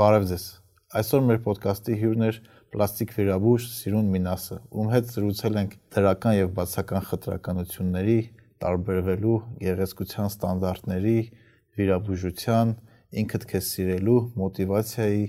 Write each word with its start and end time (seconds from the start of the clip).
Բարև 0.00 0.22
ձեզ։ 0.30 0.44
Այսօր 0.96 1.24
մեր 1.28 1.38
ոդկասթի 1.44 1.94
հյուրն 2.00 2.22
է 2.24 2.28
պլաստիկ 2.72 3.10
վիրաբույժ 3.18 3.64
Սիրուն 3.68 4.06
Մինասը, 4.14 4.56
ում 4.72 4.86
հետ 4.94 5.10
զրուցել 5.12 5.58
ենք 5.60 5.74
դրական 5.96 6.36
եւ 6.38 6.54
բացական 6.56 7.04
խտրականությունների, 7.08 8.14
տարբերվելու 8.64 9.34
գեղեցկության 9.60 10.30
ստանդարտների, 10.30 11.16
վիրաբույժության, 11.76 12.72
ինքդ 13.24 13.46
քեզ 13.52 13.68
սիրելու, 13.74 14.16
մոտիվացիայի 14.40 15.26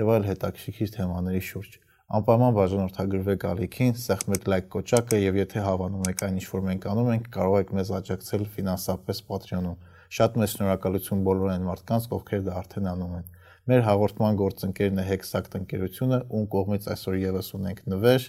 եւ 0.00 0.14
այլ 0.14 0.26
հետաքրքիր 0.30 0.96
թեմաների 0.96 1.44
շուրջ։ 1.52 1.78
Անպայման 2.14 2.56
բաժանորդագրվեք 2.64 3.46
ալիքին, 3.52 3.94
սեղմեք 4.08 4.50
լայք 4.54 4.72
կոճակը 4.72 5.20
եւ 5.20 5.40
եթե 5.44 5.68
հավանում 5.68 6.10
եք 6.14 6.24
այն 6.24 6.40
ինչ 6.40 6.48
որ 6.54 6.66
մենք 6.70 6.90
անում 6.94 7.14
ենք, 7.18 7.30
կարող 7.36 7.60
եք 7.60 7.76
մեզ 7.76 7.94
աջակցել 8.00 8.48
ֆինանսապես 8.56 9.22
Patreon-ում։ 9.28 9.78
Շատ 10.14 10.36
մեծ 10.40 10.54
շնորհակալություն 10.54 11.24
բոլոր 11.28 11.54
այն 11.54 11.64
մարդկանց, 11.68 12.12
ովքեր 12.14 12.44
դա 12.48 12.60
արդեն 12.60 12.92
անում 12.94 13.16
են։ 13.18 13.32
Մեր 13.64 13.80
հաղորդման 13.80 14.34
գործընկերն 14.36 14.98
է 15.00 15.04
Hexact 15.08 15.54
ընկերությունը, 15.56 16.16
ում 16.36 16.42
կողմից 16.52 16.88
այսօր 16.92 17.14
եւս 17.16 17.46
ունենք 17.56 17.78
նվեր 17.88 18.26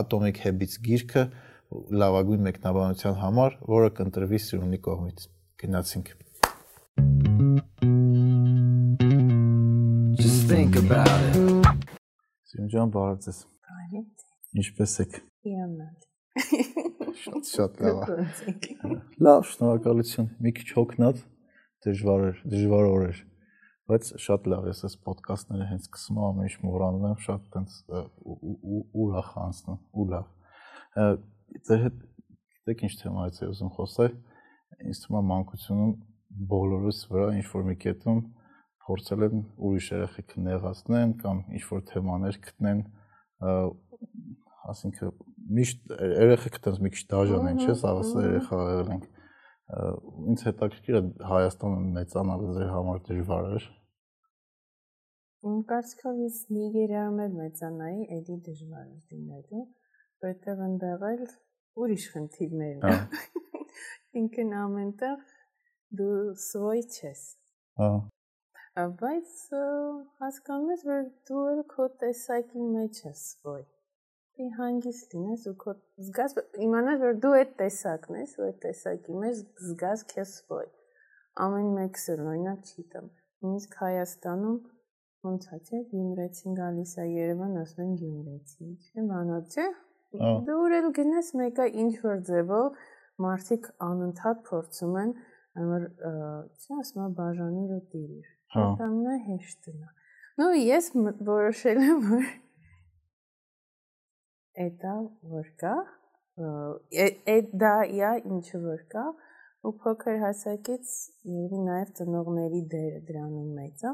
Atomic 0.00 0.38
Habits 0.40 0.78
գիրքը 0.86 1.24
լավագույն 2.00 2.46
մեկնաբանության 2.46 3.18
համար, 3.20 3.58
որը 3.74 3.90
կընտրվի 3.98 4.40
Սիրունի 4.46 4.80
կողմից։ 4.86 5.26
Գնացինք։ 5.60 6.08
Just 10.16 10.48
think 10.48 10.80
about 10.80 11.28
it. 11.28 11.36
Սիրուն 12.48 12.72
ջան, 12.72 12.94
բարև 12.96 13.20
ձեզ։ 13.28 13.42
Բարև։ 13.68 14.62
Ինչպե՞ս 14.64 14.98
եք։ 15.04 15.18
Իրանալ։ 15.50 15.94
Շատ 17.20 17.52
շատ 17.52 17.82
լավ։ 17.84 18.14
է։ 18.16 18.96
Լավ, 19.28 19.44
շնորհակալություն։ 19.52 20.32
Մի 20.40 20.56
քիչ 20.56 20.68
հոգնած 20.80 21.26
դժվար 21.84 22.30
էր, 22.30 22.40
դժվար 22.54 22.88
օր 22.94 23.04
էր, 23.10 23.20
բայց 23.90 24.10
շատ 24.24 24.48
լավ 24.52 24.68
է, 24.70 24.74
այս 24.74 24.96
ոդկասթները 25.06 25.66
հենց 25.70 25.88
սկսում 25.88 26.20
եմ 26.20 26.26
ամեն 26.30 26.48
ինչ 26.50 26.56
մոռանում 26.66 27.06
եմ, 27.10 27.16
շատ 27.26 27.46
տենց 27.54 27.76
ուրախ 29.04 29.30
անցնում, 29.44 29.80
ու 29.90 30.06
լավ։ 30.14 30.26
Ձեր 31.68 31.82
հետ 31.86 31.98
գիտեք 32.60 32.84
ինչ 32.86 32.92
թեմայից 33.00 33.40
է 33.40 33.50
ուզում 33.50 33.72
խոսել։ 33.76 34.12
Ինձ 34.90 35.00
թվում 35.04 35.20
է 35.20 35.24
մանկությունում 35.30 35.94
բոլորս 36.50 37.00
վրա 37.10 37.30
ինչ 37.40 37.46
որ 37.50 37.64
մի 37.70 37.76
կետում 37.84 38.20
փորձել 38.86 39.24
են 39.26 39.42
ուրիշ 39.66 39.86
երեխեք 39.90 40.36
նեղացնեն 40.46 41.14
կամ 41.20 41.40
ինչ 41.58 41.64
որ 41.70 41.82
թեմաներ 41.90 42.38
գտնեն 42.46 42.84
ասինքն 44.70 45.12
միշտ 45.56 45.92
երեխեք 46.20 46.58
տես 46.64 46.78
մի 46.84 46.92
քիչ 46.94 47.02
դաժան 47.10 47.48
են, 47.50 47.60
չէ՞, 47.64 47.74
սաղասը 47.80 48.24
երեխա 48.26 48.60
եղել 48.70 48.90
ենք։ 48.94 49.06
Ինձ 50.30 50.44
հետաքրքիր 50.46 50.98
է 50.98 51.02
Հայաստանը 51.30 51.80
մեծանալը 51.96 52.54
ձեր 52.56 52.70
համար 52.74 53.00
դժվար 53.08 53.48
էր։ 53.56 53.68
Իմ 55.48 55.60
կարծիքով 55.70 56.18
ես 56.20 56.38
Նիգերիայում 56.52 57.20
էլ 57.24 57.36
մեծանայի, 57.40 58.02
էլի 58.16 58.34
դժվար 58.46 58.86
էր 58.86 59.02
դիմելու, 59.12 59.62
որտեղ 60.24 60.62
այնտեղ 60.66 61.04
էլ 61.10 61.22
ուրիշ 61.84 62.06
խնդիրներ 62.14 62.74
կան։ 62.82 63.06
Ինքն 64.20 64.54
ամենտեղ 64.60 65.22
դու 66.00 66.16
սվոյ 66.44 66.82
չես։ 66.84 67.22
Հա։ 67.80 67.90
Բայց 69.00 69.36
հասկանում 70.20 70.72
ես, 70.74 70.82
որ 70.90 71.06
դու 71.30 71.44
էլ 71.52 71.62
քո 71.72 71.86
տեսակի 72.02 72.66
մեջ 72.74 73.00
ես 73.08 73.22
սվոյ 73.30 73.64
Դի 74.40 74.46
հանգիստ 74.56 75.14
լինես 75.16 75.46
ու 75.50 75.54
քո 75.62 75.72
զգաս 76.04 76.34
իմանաս 76.66 77.00
որ 77.00 77.16
դու 77.24 77.32
այդ 77.38 77.50
տեսակն 77.62 78.20
ես 78.20 78.30
ու 78.38 78.44
այդ 78.46 78.60
տեսակի 78.62 79.16
մեջ 79.24 79.40
զգաս 79.64 80.04
քեզ 80.12 80.30
ոյ 80.52 80.68
ամեն 81.46 81.66
մեկս 81.78 82.06
էլ 82.14 82.22
օրինակ 82.30 82.70
չի 82.70 82.84
տամ 82.94 83.10
նույնիսկ 83.10 83.76
Հայաստանում 83.80 84.56
ոնց 85.26 85.46
է 85.54 85.58
չէ 85.60 85.78
Գյումրեցին 85.90 86.56
գալիս 86.58 86.92
է 87.02 87.06
Երևան 87.10 87.56
ասում 87.62 87.84
են 87.84 87.94
Գյումրեցի 88.00 88.68
չէ 88.88 89.06
մանոց 89.10 89.56
չէ 89.56 89.66
դու 90.46 90.60
էլ 90.80 90.88
գնաս 90.98 91.28
մեկը 91.40 91.66
ինչ 91.84 91.92
որ 92.04 92.22
ձևով 92.28 92.78
մարդիկ 93.24 93.68
անընդհատ 93.86 94.42
փորձում 94.48 94.96
են 95.04 95.12
որ 95.70 95.86
չի 96.60 96.78
ասում 96.80 97.14
բաժանիր 97.20 97.74
ու 97.76 97.82
տիրիր 97.94 98.28
հա 98.54 98.66
ամենահեշտն 98.86 99.82
է 99.86 99.90
նո 100.40 100.50
ես 100.56 100.90
որոշել 101.30 101.82
եմ 101.86 102.04
որ 102.10 102.28
էտա 104.66 104.94
որ 105.34 105.50
կա 105.62 105.74
այդ 107.34 107.52
դա 107.64 107.74
իա 107.98 108.12
ինչը 108.30 108.62
որ 108.64 108.86
կա 108.94 109.04
ու 109.68 109.74
փոքր 109.82 110.22
հասակից 110.24 110.94
երևի 111.34 111.60
նաև 111.66 111.92
ծնողների 112.00 112.62
դերը 112.74 113.00
դրանում 113.10 113.50
մեծ 113.58 113.84
է 113.90 113.92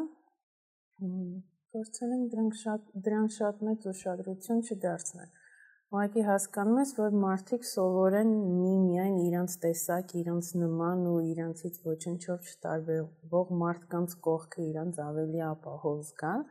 փորձել 0.96 2.12
եմ 2.16 2.22
դրանք 2.32 2.54
շատ 2.60 2.86
դրան 3.06 3.26
շատ 3.36 3.66
մեծ 3.68 3.90
ուշադրություն 3.92 4.62
չդարձնել 4.66 5.30
ուղղակի 5.86 6.22
հասկանում 6.26 6.78
ես 6.80 6.92
որ 6.98 7.16
մարդիկ 7.22 7.66
սովորեն 7.70 8.30
մի 8.44 8.72
միայն 8.86 9.18
իրանց 9.26 9.52
տեսակ, 9.64 10.14
իրանց 10.20 10.48
նման 10.62 11.04
ու 11.10 11.20
իրանցից 11.32 11.76
ոչնչով 11.86 12.48
չտարբերվող 12.50 13.52
մարդկանց 13.60 14.16
կողքը 14.26 14.66
իրանց 14.66 14.98
ավելի 15.06 15.44
ապահով 15.50 16.00
զգան, 16.08 16.44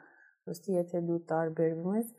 ոստի 0.53 0.77
եթե 0.79 1.03
դու 1.09 1.19
տարբերվում 1.33 1.99
ես, 1.99 2.09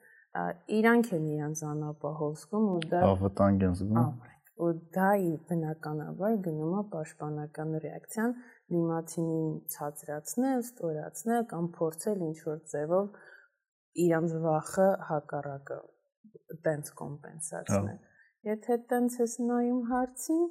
իրանք 0.77 1.13
են 1.17 1.27
իրանց 1.37 1.65
անապահով 1.73 2.39
զգում 2.45 2.71
ու 2.77 2.81
դա 2.93 3.05
ավտանգ 3.17 3.67
են 3.71 3.79
զգում 3.81 4.36
ու 4.57 4.73
դա 4.97 5.09
բնականաբար 5.49 6.37
գնում 6.47 6.75
է 6.81 6.83
պաշտպանական 6.93 7.73
ռեակցիան 7.85 8.31
դիմացինին 8.75 9.51
ցածրացնել, 9.75 10.63
ստորացնել 10.67 11.43
կամ 11.53 11.67
փորձել 11.77 12.23
ինչ 12.29 12.39
որ 12.47 12.61
ձևով 12.73 13.11
իրանց 14.07 14.37
վախը 14.47 14.89
հակառակը 15.11 15.79
տենց 16.67 16.93
կոմպենսացնել։ 17.01 17.99
Եթե 18.47 18.79
տենց 18.93 19.19
ես 19.23 19.37
նայում 19.51 19.83
հարցին, 19.91 20.43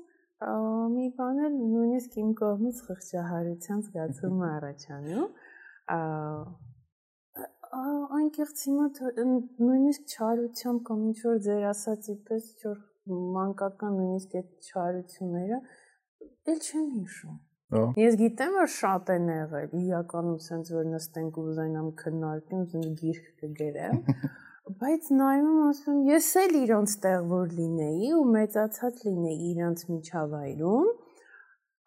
մի 0.95 1.05
բան 1.17 1.37
էլ 1.47 1.53
նույնիսկ 1.73 2.17
իմ 2.21 2.31
կողմից 2.39 2.79
խղճահարության 2.85 3.83
զգացում 3.85 4.41
առաջանում 4.47 5.29
անկեղծ 8.19 8.65
հիմա 8.65 8.87
նույնիսկ 9.67 10.15
չարությամբ 10.15 10.83
կամ 10.89 11.07
ինչ 11.11 11.17
որ 11.27 11.39
ձեր 11.47 11.63
ասացի 11.71 12.15
պես 12.27 12.51
ինչ 12.61 12.77
մանկական 13.09 13.99
նույնիսկ 13.99 14.39
այդ 14.39 14.69
չարությունները 14.69 15.59
էլ 16.51 16.59
չեմ 16.61 16.87
հիշում։ 16.95 17.35
Ես 17.99 18.15
գիտեմ 18.21 18.55
որ 18.59 18.67
շատ 18.71 19.11
են 19.15 19.29
եղել, 19.33 19.69
իրականում 19.81 20.41
sense 20.45 20.73
որ 20.75 20.89
նստենք 20.91 21.37
ու 21.41 21.45
զայնամ 21.57 21.87
քննարկում, 22.01 22.65
sense 22.71 22.91
գիրք 23.01 23.29
կգրեմ, 23.41 24.01
բայց 24.81 25.09
նայում 25.19 25.61
ասում 25.65 25.97
ես 26.09 26.29
էլ 26.41 26.57
իրանց 26.61 26.95
տեղ 27.05 27.25
որ 27.31 27.55
լինեի 27.59 28.11
ու 28.19 28.25
մեծացած 28.35 29.01
լինեի 29.07 29.37
իրանց 29.51 29.85
միջավայրում, 29.93 30.91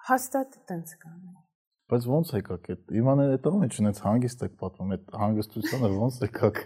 հաստատ 0.09 0.59
տենց 0.71 0.97
կանեի։ 1.03 1.37
Բայց 1.89 2.09
ո՞նց 2.19 2.33
եկաք 2.37 2.67
այդ։ 2.75 2.97
Իմանե 3.01 3.29
այդ 3.39 3.47
ո՞ն 3.49 3.63
է 3.65 3.69
չնեց 3.73 4.01
հանգիստ 4.05 4.43
եք 4.45 4.57
պատմում, 4.63 4.91
այդ 4.99 5.15
հանգստությունը 5.23 5.93
ո՞նց 5.99 6.19
եկաք։ 6.27 6.59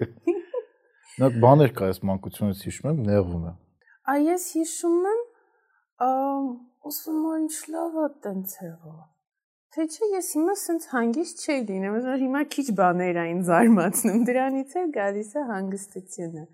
Նոք 1.22 1.36
բաներ 1.44 1.74
կա 1.78 1.90
այս 1.92 2.00
մանկությունից 2.08 2.64
հիշում 2.66 2.88
եմ, 2.92 3.02
նեղվում 3.12 3.44
եմ։ 3.52 3.61
Այ 4.10 4.24
ես 4.26 4.44
հիշում 4.56 5.08
եմ, 5.12 5.20
ուսում 6.90 7.18
եմ 7.22 7.42
ինչ 7.42 7.58
լավ 7.74 7.98
է 8.02 8.06
տենց 8.26 8.54
եղա։ 8.62 8.94
Թե 9.72 9.84
չէ 9.88 10.08
ես 10.12 10.30
հիմա 10.36 10.54
սենց 10.62 10.86
հանգիստ 10.92 11.42
չէի 11.46 11.60
լինում, 11.68 11.98
որ 12.06 12.24
հիմա 12.26 12.42
քիչ 12.54 12.66
բաներ 12.82 13.20
այն 13.22 13.42
զարմացնում, 13.48 14.24
դրանից 14.28 14.74
էլ 14.82 14.90
գալիս 14.96 15.30
է 15.32 15.44
հանգստությունը։ 15.52 16.46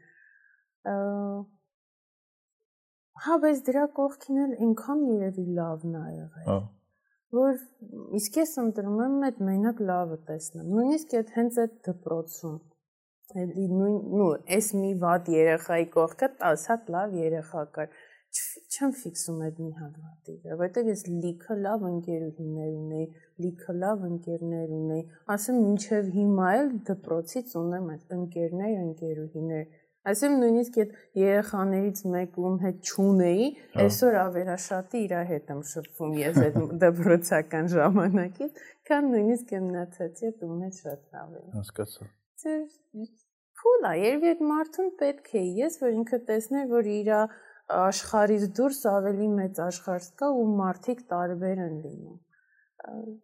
Հա, 3.27 3.39
բայց 3.45 3.63
դրա 3.69 3.87
կողքին 3.99 4.43
էլ 4.45 4.53
այնքան 4.69 5.07
երևի 5.13 5.47
լավն 5.59 5.97
ա 5.99 6.05
եղել։ 6.19 6.51
Հա 6.53 6.59
որ 7.35 7.59
իսկ 8.17 8.39
ես 8.41 8.55
ընտրում 8.63 9.01
եմ 9.05 9.17
այդ 9.29 9.41
մենակ 9.45 9.81
լավը 9.89 10.17
տեսնեմ։ 10.29 10.69
Նույնիսկ 10.77 11.15
այդ 11.19 11.33
հենց 11.37 11.59
այդ 11.65 11.75
դպրոցում 11.89 12.55
էլի 13.37 13.65
նույն 13.79 13.97
նու 14.19 14.29
էս 14.57 14.69
մի 14.83 14.93
վատ 15.03 15.27
երեխայի 15.35 15.89
կողքը 15.97 16.29
10 16.45 16.69
հատ 16.73 16.93
լավ 16.95 17.17
երեխա 17.23 17.65
կար 17.75 17.91
չեմ 18.39 18.93
ֆիքսում 19.01 19.43
այդ 19.49 19.59
մի 19.65 19.71
հատ 19.81 19.93
վրա, 20.31 20.57
որտեղ 20.61 20.89
ես 20.91 21.03
լիքը 21.09 21.55
լավ 21.65 21.85
ընկերուհիներ 21.91 22.73
ունեի, 22.79 23.07
լիքը 23.45 23.75
լավ 23.83 24.03
ընկերներ 24.09 24.75
ունեի, 24.79 25.05
ասեմ 25.35 25.61
մինչև 25.65 26.11
հիմա 26.17 26.49
էլ 26.59 26.73
դպրոցից 26.91 27.55
ունեմ 27.63 27.93
այդ 27.95 28.17
ընկերներ, 28.19 28.75
ընկերուհիներ, 28.85 29.69
Այսինքն 30.09 30.39
նույնիսկ 30.41 30.77
այդ 30.83 30.93
երեխաներից 31.21 31.99
մեկում 32.13 32.55
հետ 32.63 32.79
ճունեի, 32.91 33.49
հա։ 33.75 33.83
այսօր 33.85 34.19
ավերաշատի 34.21 35.03
իր 35.05 35.15
հետ 35.33 35.51
եմ 35.55 35.65
շփվում 35.73 36.15
ես 36.23 36.39
այդ 36.45 36.61
դպրոցական 36.85 37.69
ժամանակից, 37.75 38.63
քան 38.89 39.11
նույնիսկ 39.17 39.53
եմնացածի 39.59 40.31
հետ 40.31 40.47
ու 40.49 40.55
մեջ 40.63 40.81
շատ 40.87 41.05
լավ 41.19 41.35
է։ 41.43 41.45
Հասկացա։ 41.59 42.09
Ձեր 42.39 42.65
փուլ 43.59 43.87
է, 43.89 43.93
երբ 43.99 44.27
այդ 44.31 44.43
մարդուն 44.49 44.91
պետք 45.01 45.31
է 45.39 45.45
ես, 45.59 45.79
որ 45.83 45.95
ինքը 45.99 46.19
տեսներ, 46.29 46.67
որ 46.71 46.91
իր 46.95 47.09
աշխարհից 47.79 48.45
դուրս 48.59 48.83
ավելի 48.91 49.31
մեծ 49.39 49.59
աշխարհ 49.65 50.07
կա 50.21 50.29
ու 50.43 50.45
մարդիկ 50.61 51.03
տարբեր 51.13 51.65
են 51.65 51.75
լինում 51.87 53.17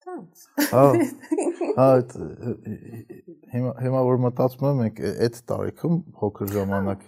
Տանց։ 0.00 0.44
Հա։ 1.78 1.88
հիմա 3.54 3.72
հիմա 3.84 4.04
որ 4.10 4.20
մտածում 4.26 4.68
եմ, 4.68 4.78
մենք 4.84 5.02
այդ 5.10 5.40
տարիքում 5.50 5.98
փոքր 6.20 6.54
ժամանակ 6.54 7.02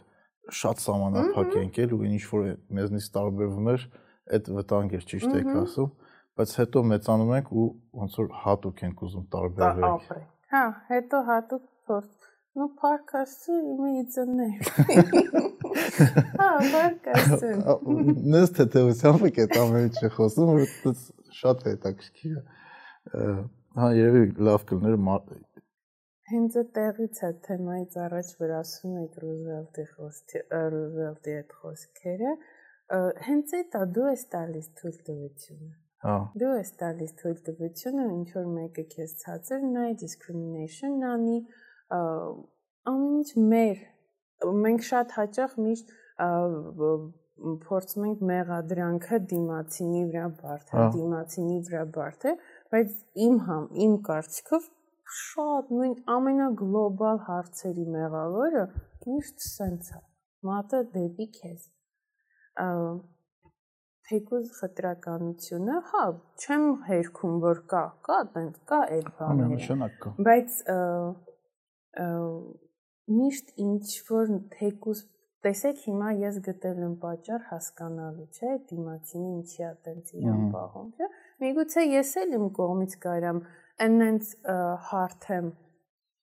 շատ 0.62 0.82
սահմանափակ 0.82 1.56
ենք 1.62 1.80
էլ 1.84 1.94
ու 1.96 2.02
ինչ 2.10 2.22
որ 2.32 2.50
մեզնից 2.80 3.08
տարբերվում 3.16 3.72
էր, 3.72 3.86
այդ 4.36 4.52
վտանգ 4.58 4.98
էր 4.98 5.08
ճիշտ 5.12 5.38
եք 5.40 5.50
ասում, 5.62 5.90
բայց 6.40 6.54
հետո 6.60 6.84
մեծանում 6.92 7.34
ենք 7.38 7.56
ու 7.62 7.66
ոնց 8.02 8.20
որ 8.22 8.30
հատուկ 8.42 8.86
ենք 8.88 9.02
ուզում 9.08 9.26
տարբերվել։ 9.36 10.22
Հա, 10.53 10.65
հետո 10.91 11.23
հատուկ 11.31 11.67
փորձ 11.89 12.27
Ну, 12.57 12.69
паркасы 12.69 13.51
имеется 13.53 14.23
не։ 14.25 14.47
Հա, 16.39 16.47
паркасы։ 16.73 17.51
Նես 18.33 18.53
թեթևությամբ 18.57 19.25
եք 19.29 19.37
այդ 19.43 19.53
ամենը 19.61 20.01
չխոսում, 20.01 20.49
որ 20.55 20.95
շատ 21.37 21.61
հետաքրքիր 21.67 22.33
է։ 22.39 22.41
Հա, 23.77 23.91
երևի 23.99 24.47
լավ 24.49 24.65
կլներ 24.73 24.97
Հենց 26.33 26.57
այդ 26.63 26.73
տեղից 26.79 27.23
է 27.29 27.33
թեմայից 27.45 28.01
առաջ 28.07 28.35
որ 28.41 28.57
ասում 28.57 28.99
եք 29.05 29.19
Ռուզվելտի 29.21 29.89
խոսքի, 29.93 30.45
Ռուզվելտի 30.73 31.35
այդ 31.37 31.57
խոսքերը, 31.61 32.37
հենց 33.27 33.59
այդ 33.61 33.77
է 33.83 33.89
դու 33.99 34.09
ես 34.15 34.25
տալիս 34.33 34.73
թույլտվությունը։ 34.81 35.75
Հա։ 36.02 36.16
Դու 36.42 36.52
ես 36.58 36.70
տալիս 36.80 37.12
թույլտվությունը, 37.22 38.04
ինչ 38.16 38.28
որ 38.34 38.46
մեկը 38.56 38.84
քեզ 38.94 39.16
ցածր 39.22 39.66
նայ, 39.74 39.90
discrimination 40.02 40.96
անի, 41.06 41.38
ամեն 42.90 43.18
ինչ 43.22 43.28
մեր 43.52 43.82
մենք 44.64 44.86
շատ 44.88 45.14
հաճախ 45.18 45.58
միշտ 45.66 45.92
փորձում 47.66 48.06
ենք 48.08 48.24
մեղադրանքը 48.32 49.18
դիմացինի 49.32 50.02
վրա 50.10 50.26
բարթել, 50.42 50.90
դիմացինի 50.96 51.58
վրա 51.68 51.84
բարթել, 51.96 52.36
բայց 52.74 52.96
իմ 53.26 53.38
համ 53.46 53.64
իմ 53.86 53.94
կարծիքով 54.08 54.68
շատ 55.20 55.72
նույն 55.76 55.94
ամենագլոբալ 56.16 57.22
հարցերի 57.28 57.86
մեղավորը 57.96 58.66
միշտ 59.06 59.46
սենց 59.46 59.90
է 59.96 60.00
մատը 60.48 60.82
դեպի 60.94 61.26
քեզ 61.38 61.66
թեկուզ 64.12 64.50
խտրականությունը 64.58 65.76
հա 65.92 66.02
չեմ 66.42 66.66
հերքում 66.88 67.38
որ 67.44 67.62
կա 67.72 67.82
կա 68.08 68.18
տենց 68.34 68.58
կա 68.72 68.80
այդ 68.96 69.08
բաները 69.20 69.54
նշանակ 69.54 69.96
կա 70.04 70.12
բայց 70.28 70.58
միշտ 73.16 73.56
ինչ 73.66 73.88
որ 74.10 74.36
թեկուզ 74.56 75.02
տեսեք 75.46 75.82
հիմա 75.88 76.12
ես 76.20 76.38
գտել 76.46 76.84
եմ 76.86 76.94
պատճառ 77.02 77.48
հասկանալու 77.48 78.28
չէ 78.36 78.52
դիմացինի 78.68 79.32
ինչի 79.32 79.66
է 79.70 79.72
տենց 79.88 80.14
իրան 80.20 80.44
պահում 80.52 80.92
չէ 80.92 81.10
միգուցե 81.44 81.88
ես 81.88 82.14
էլ 82.22 82.38
իմ 82.38 82.46
կողմից 82.60 82.96
կարամ 83.08 83.42
այնենց 83.88 84.32
հարթեմ 84.92 85.52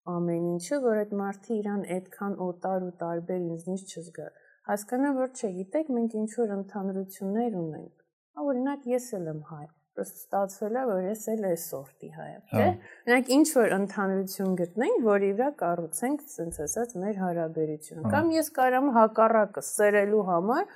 ամեն 0.10 0.46
ինչը, 0.56 0.80
որ 0.84 1.00
այդ 1.04 1.16
մարդը 1.22 1.56
իրան 1.56 1.82
այդքան 1.96 2.36
օտար 2.46 2.86
ու 2.88 2.94
տարբեր 3.02 3.42
ինձնից 3.54 3.94
չզգա 3.94 4.28
հասկանա, 4.70 5.12
որ 5.18 5.30
չէ, 5.34 5.50
գիտեք, 5.60 5.92
մենք 5.98 6.16
ինչ 6.20 6.32
որ 6.40 6.56
ընդհանրություններ 6.56 7.60
ունենք։ 7.60 7.94
հա, 8.40 8.48
Օրինակ, 8.50 8.84
ես 8.94 9.08
էլ 9.18 9.30
եմ 9.34 9.40
հայ, 9.50 9.64
պրոստ 10.00 10.20
ստացվել 10.20 10.76
է, 10.80 10.84
որ 10.90 11.02
ես 11.10 11.24
էլ 11.34 11.48
այս 11.50 11.64
սորտի 11.70 12.10
հայ 12.18 12.28
եմ, 12.30 12.44
չէ՞։ 12.50 12.60
հա։ 12.60 12.68
Օրինակ, 13.10 13.32
ինչ 13.40 13.48
որ 13.60 13.74
ընդհանրություն 13.80 14.54
գտնենք, 14.60 15.02
որի 15.10 15.32
վրա 15.40 15.50
կառուցենք, 15.64 16.28
ասենց 16.30 16.62
ասած, 16.66 16.94
մեր 17.04 17.20
հարաբերությունը։ 17.24 18.06
հա։ 18.06 18.14
Կամ 18.14 18.32
ես 18.38 18.54
կարամ 18.60 18.94
հակառակը 19.00 19.66
սերելու 19.70 20.24
համար 20.30 20.70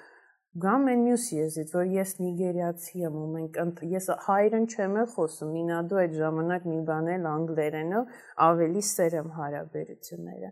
գամ 0.64 0.84
են 0.92 1.00
մյուս 1.08 1.24
եզից, 1.34 1.72
որ 1.74 1.88
ես 1.90 2.12
նիգերիացի 2.22 3.00
եմ 3.08 3.16
ու 3.18 3.30
մենք 3.34 3.80
ես 3.90 4.10
հայերեն 4.28 4.68
չեմ 4.70 5.00
էլ 5.02 5.08
խոսում, 5.16 5.56
ինադու 5.64 6.02
այդ 6.04 6.14
ժամանակ 6.20 6.68
մի 6.70 6.78
բան 6.90 7.10
էլ 7.14 7.26
անգլերենով 7.32 8.20
ավելի 8.48 8.84
սերեմ 8.90 9.32
հարաբերությունները։ 9.40 10.52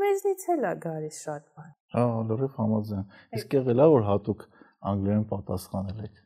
Մեզնից 0.00 0.46
էլ 0.54 0.66
է 0.66 0.72
գալիս 0.84 1.18
շատ 1.26 1.44
բան։ 1.56 1.70
Հա, 1.96 2.04
լրիվ 2.30 2.56
համաձայն։ 2.60 3.04
Իսկ 3.38 3.56
եղել 3.56 3.82
է 3.82 3.86
որ 3.92 4.06
հատուկ 4.06 4.44
անգլերեն 4.90 5.24
պատասխանել 5.32 6.02
եք։ 6.06 6.20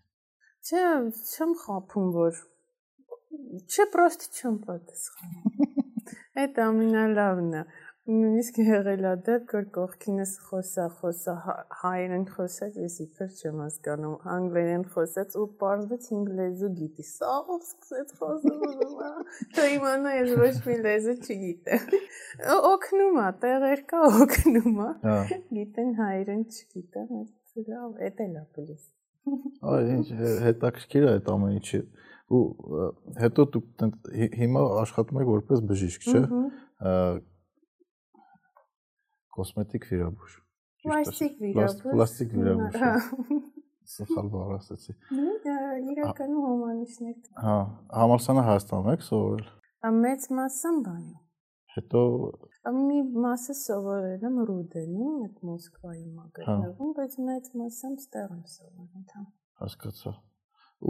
Չէ, 0.70 0.82
չեմ 1.30 1.54
խափում 1.64 2.08
որ 2.16 2.40
չէ, 3.70 3.86
պրոստի 3.94 4.30
չեմ 4.40 4.58
պատասխանում։ 4.66 5.78
Այդ 6.40 6.60
ամենալավն 6.64 7.54
է 7.60 7.62
նույնիսկ 8.08 8.58
եղել 8.64 9.04
է 9.04 9.12
դեպք, 9.26 9.52
որ 9.56 9.66
կողքինս 9.74 10.30
խոսա, 10.46 10.84
խոսա 11.00 11.34
հայերեն 11.80 12.24
խոսած, 12.34 12.78
ես 12.80 12.94
իբր 13.04 13.34
չեմ 13.40 13.58
հասկանում, 13.64 14.14
անգլերեն 14.34 14.84
խոսած 14.94 15.36
ու 15.40 15.46
պարզվեց 15.60 16.08
ինգ 16.16 16.30
լեզու 16.40 16.70
գիտի։ 16.80 17.06
Սա 17.10 17.34
ով 17.54 17.66
սկսեց 17.68 18.14
խոսում, 18.20 18.64
թե 19.56 19.66
իմանա 19.76 20.14
ես 20.16 20.32
ոչ 20.40 20.54
մի 20.66 20.78
լեզու 20.86 21.16
չգիտեմ։ 21.20 21.98
Օգնում 22.70 23.20
է, 23.20 23.28
տեղեր 23.44 23.84
կա 23.92 24.02
օգնում 24.24 24.80
է։ 24.80 24.90
հա։ 25.04 25.18
Գիտեն 25.60 25.92
հայերեն 26.00 26.44
չգիտեմ, 26.48 27.14
լավ, 27.68 27.90
էդ 28.08 28.22
էլ 28.24 28.36
է 28.40 28.44
պլյուս։ 28.56 28.84
Այ 29.70 29.88
ինչ 29.94 30.06
հետաքրքիր 30.46 31.04
է 31.04 31.10
այդ 31.16 31.26
ամեն 31.34 31.56
ինչը 31.58 31.80
ու 32.30 32.42
հետո 33.20 33.44
դուք 33.54 33.84
հիմա 34.40 34.62
աշխատում 34.80 35.20
եք 35.20 35.30
որպես 35.30 35.62
բժիշկ, 35.70 36.06
չէ՞ 36.10 36.22
կոսմետիկ 39.36 39.88
վիրաբույժ։ 39.90 40.36
Պլաստիկ 40.84 41.40
վիրաբույժ։ 41.44 41.80
Պլաստիկ 41.86 42.36
վիրաբույժ։ 42.36 43.48
Սխալ 43.90 44.28
բառ 44.32 44.52
ասացի։ 44.56 44.94
Իրականում 45.94 46.44
հոմանիշներ։ 46.46 47.16
Հա, 47.42 47.56
համալսարանը 48.00 48.44
Հայաստանում 48.50 48.92
եք 48.94 49.04
սովորել։ 49.08 49.50
Մեծ 50.04 50.26
մասը 50.38 50.72
բանում։ 50.86 51.18
Հետո 51.70 52.00
մի 52.76 52.96
մասը 53.24 53.54
սովորել 53.60 54.24
եմ 54.28 54.38
Ռուդենում, 54.48 55.12
այդ 55.26 55.44
Մոսկվայի 55.50 56.02
մագազինում, 56.16 56.90
բայց 56.98 57.14
մեծ 57.28 57.50
մասը 57.60 57.90
ստեղ 58.00 58.32
եմ 58.34 58.42
սովորել, 58.54 59.04
հա։ 59.14 59.22
Հասկացա։ 59.62 60.12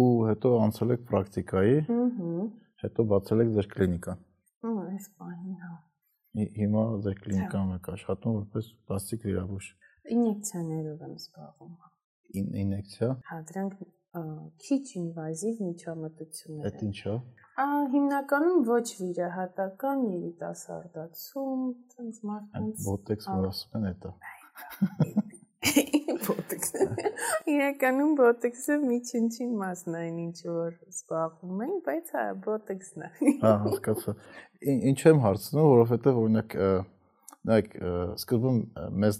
Ու 0.00 0.08
հետո 0.30 0.54
անցել 0.64 0.96
եք 0.96 1.04
պրակտիկայի։ 1.10 1.76
Ահա։ 2.00 2.48
Հետո 2.84 3.06
բացել 3.12 3.44
եք 3.44 3.54
ձեր 3.58 3.70
կլինիկան։ 3.76 4.26
Ահա, 4.70 4.84
այս 4.96 5.08
բանին, 5.20 5.56
հա։ 5.64 5.72
Հիմա 6.38 6.82
ձեր 7.04 7.16
կլինիկայում 7.24 7.70
եք 7.76 7.86
աշխատում 7.90 8.34
որպես 8.40 8.66
պլաստիկ 8.90 9.24
վիրաբույժ։ 9.28 9.70
Ինյեկցիաներով 10.14 11.00
եմ 11.06 11.14
զբաղվում։ 11.20 11.72
Ինյեկցիա։ 12.60 13.08
Հա, 13.30 13.38
դրանք 13.50 13.80
քիչ 14.66 14.84
ինվազիվ 15.00 15.58
միջամտություններ 15.66 16.62
են։ 16.62 16.70
Այդ 16.70 16.84
ինչա։ 16.86 17.16
Ա 17.64 17.66
հիմնականում 17.96 18.62
ոչ 18.70 18.86
վիրահատական 19.00 20.06
երիտասարդացում, 20.10 21.66
ցած 21.94 22.22
մարդկանց 22.30 22.86
բոտեքս 22.86 23.30
որ 23.34 23.50
ասում 23.50 23.90
են 23.90 24.00
դա։ 24.06 24.16
Բոտեքս։ 26.26 26.72
Իրականում 27.54 28.14
բոտեքսը 28.20 28.78
միջինչին 28.84 29.50
մասն 29.60 29.98
է, 30.00 30.04
ինչ 30.24 30.38
որ 30.46 30.78
զբաղվում 30.90 31.66
ենք, 31.66 31.82
բայց 31.88 32.14
հա, 32.16 32.24
բոտեքսն 32.46 33.04
է։ 33.06 33.10
Հա, 33.44 33.52
հասկացա։ 33.66 34.16
Ինչ 34.76 34.98
եմ 35.10 35.22
հարցնում, 35.26 35.68
որովհետև 35.74 36.22
օրինակ 36.24 36.56
նայեք 37.48 37.76
սկզբում 38.20 38.56
մեզ 39.00 39.18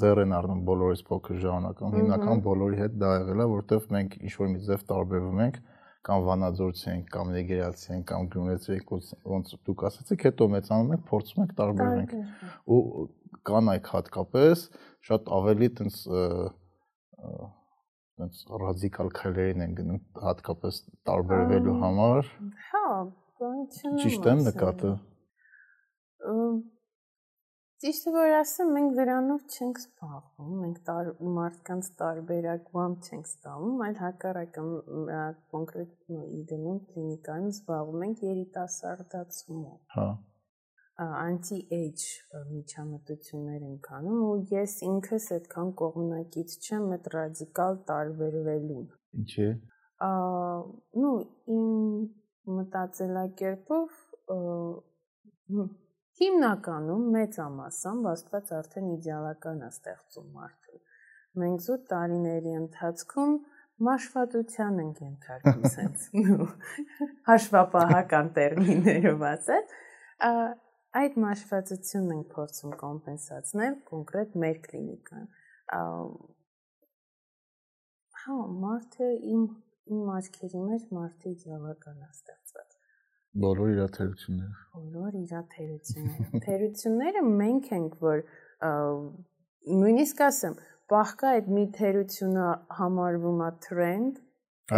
ձեռ 0.00 0.22
են 0.24 0.30
առնում 0.38 0.60
բոլորից 0.68 1.02
փոքր 1.08 1.40
ժամանակում 1.42 1.96
հիմնական 1.98 2.40
բոլորի 2.46 2.78
հետ 2.80 2.94
դա 3.02 3.10
եղել 3.18 3.42
է 3.44 3.46
որովհետև 3.52 3.90
մենք 3.96 4.14
ինչ 4.22 4.32
որ 4.38 4.48
մի 4.54 4.62
ձև 4.68 4.86
տարբերվում 4.92 5.42
ենք 5.44 5.58
կամ 6.08 6.24
վանաձորցի 6.28 6.88
ենք 6.94 7.10
կամ 7.12 7.32
նեգերացի 7.34 7.90
ենք 7.92 8.06
կամ 8.08 8.28
գյումրեցի 8.32 8.72
ենք 8.78 8.92
ոնց 9.34 9.52
դուք 9.68 9.84
ասացիք 9.88 10.24
հետո 10.28 10.48
մեծանում 10.54 10.92
ենք 10.96 11.04
փորձում 11.10 11.42
ենք 11.44 11.52
տարբերվենք 11.58 12.14
ու 12.72 12.80
կանայք 13.48 13.90
հատկապես 13.94 14.64
շատ 15.08 15.30
ավելի 15.38 15.68
տենց 15.80 16.00
տենց 18.18 18.40
ռադիկալ 18.62 19.12
քայլերին 19.18 19.66
են 19.66 19.76
գնում 19.78 20.00
հատկապես 20.24 20.80
տարբերվելու 21.10 21.76
համար 21.84 22.32
հա 22.72 22.88
չեմ 23.38 24.00
ճիշտ 24.02 24.32
եմ 24.32 24.42
նկատը 24.48 24.96
Ճիշտը 27.78 28.10
որ 28.10 28.32
ասեմ, 28.40 28.70
մենք 28.74 28.94
դրանով 28.98 29.42
չենք 29.54 29.76
զբաղվում, 29.78 30.54
մենք 30.62 30.78
տար, 30.88 31.10
մարդկանց 31.36 31.90
տարբերակությամբ 32.00 33.06
չենք 33.06 33.28
ստանում, 33.30 33.84
այլ 33.86 34.00
հակառակը 34.00 34.64
կոնկրետ 35.54 36.10
իդենում 36.40 36.80
կլինիկայում 36.88 37.52
զբաղվում 37.54 38.02
ենք 38.08 38.24
երիտասարդացումով։ 38.26 39.78
Հա 39.94 40.08
anti-age 40.98 42.06
միջամտություններ 42.50 43.66
ենք 43.68 43.88
անում 43.98 44.22
ու 44.28 44.38
ես 44.50 44.72
ինքս 44.88 45.26
այդքան 45.36 45.68
կողմնակից 45.80 46.54
չեմ 46.58 46.88
այդ 46.96 47.06
ռադիկալ 47.14 47.78
տարբերվելուն։ 47.90 48.88
Ինչի՞։ 49.22 49.48
Ա, 50.02 50.10
նու 51.02 51.14
իմ 51.58 51.68
մտածելակերպով 52.58 54.02
Հիմնականում 56.18 57.04
մեծամասամբ 57.14 58.06
Աստված 58.10 58.48
արդեն 58.58 58.88
իդեալական 58.98 59.60
է 59.62 59.68
ստեղծում 59.70 60.28
մարդուն։ 60.38 60.80
Մենք 61.42 61.64
զուտ 61.68 61.84
տարիների 61.92 62.54
ընթացքում 62.58 63.34
մաշվածության 63.88 64.80
ենք 64.82 65.02
ենթարկում 65.06 65.68
sense 65.76 66.10
հաշվապահական 67.30 68.32
տերմիններով 68.38 69.22
ասած 69.28 69.76
այդ 70.96 71.16
մաշվածությունն 71.24 72.14
ենք 72.16 72.28
փորձում 72.34 72.74
կոմպենսացնել 72.82 73.78
կոնկրետ 73.90 74.36
մեր 74.44 74.60
կլինիկան 74.66 75.26
հա 78.24 78.36
մարդը 78.64 79.08
իմ 79.34 79.42
իմ 79.88 80.10
աչքերի 80.16 80.62
մեջ 80.64 80.86
մարդը 80.98 81.32
իրավական 81.34 82.00
է 82.04 82.08
ստեղծված 82.08 82.76
բոլոր 83.44 83.72
իր 83.74 83.82
թերությունները 83.98 84.56
բոլոր 84.78 85.18
իր 85.20 85.34
թերությունները 85.54 86.42
թերությունները 86.46 87.24
մենք 87.28 87.70
ենք 87.78 88.00
որ 88.08 88.24
նույնիսկ 89.68 90.22
ասեմ 90.28 90.58
պահկա 90.92 91.32
այդ 91.38 91.48
մի 91.52 91.64
թերությունը 91.76 92.46
համարվում 92.78 93.42
է 93.44 93.50
trend, 93.64 94.20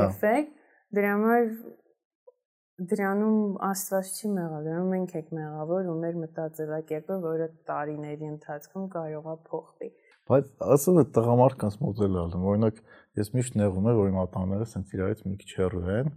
effect, 0.00 0.56
դրա 0.96 1.12
համար 1.14 1.44
դրանում 2.80 3.58
աստված 3.66 4.10
չի 4.16 4.28
մեղալ, 4.34 4.62
դրանում 4.66 4.92
մենք 4.94 5.14
ենք 5.18 5.32
մեղավոր 5.36 5.88
ու 5.90 5.96
մեր 6.00 6.14
մտածելակերպը, 6.20 7.16
որը 7.24 7.48
տարիների 7.70 8.28
ընթացքում 8.30 8.86
կարող 8.94 9.28
է 9.32 9.34
փոխվի։ 9.50 9.90
Բայց 10.30 10.48
ասում 10.76 11.00
է 11.00 11.04
տղամարդկանց 11.16 11.76
մոդել 11.84 12.18
ալում, 12.22 12.46
օրինակ 12.52 12.80
ես 13.20 13.30
միշտ 13.36 13.58
նեղում 13.60 13.88
եմ, 13.90 13.98
որ 14.00 14.10
իմ 14.10 14.18
ատամները 14.24 14.68
սենց 14.70 14.94
իրարից 14.96 15.22
մի 15.26 15.36
քիչ 15.40 15.50
հեռու 15.60 15.82
են, 15.96 16.10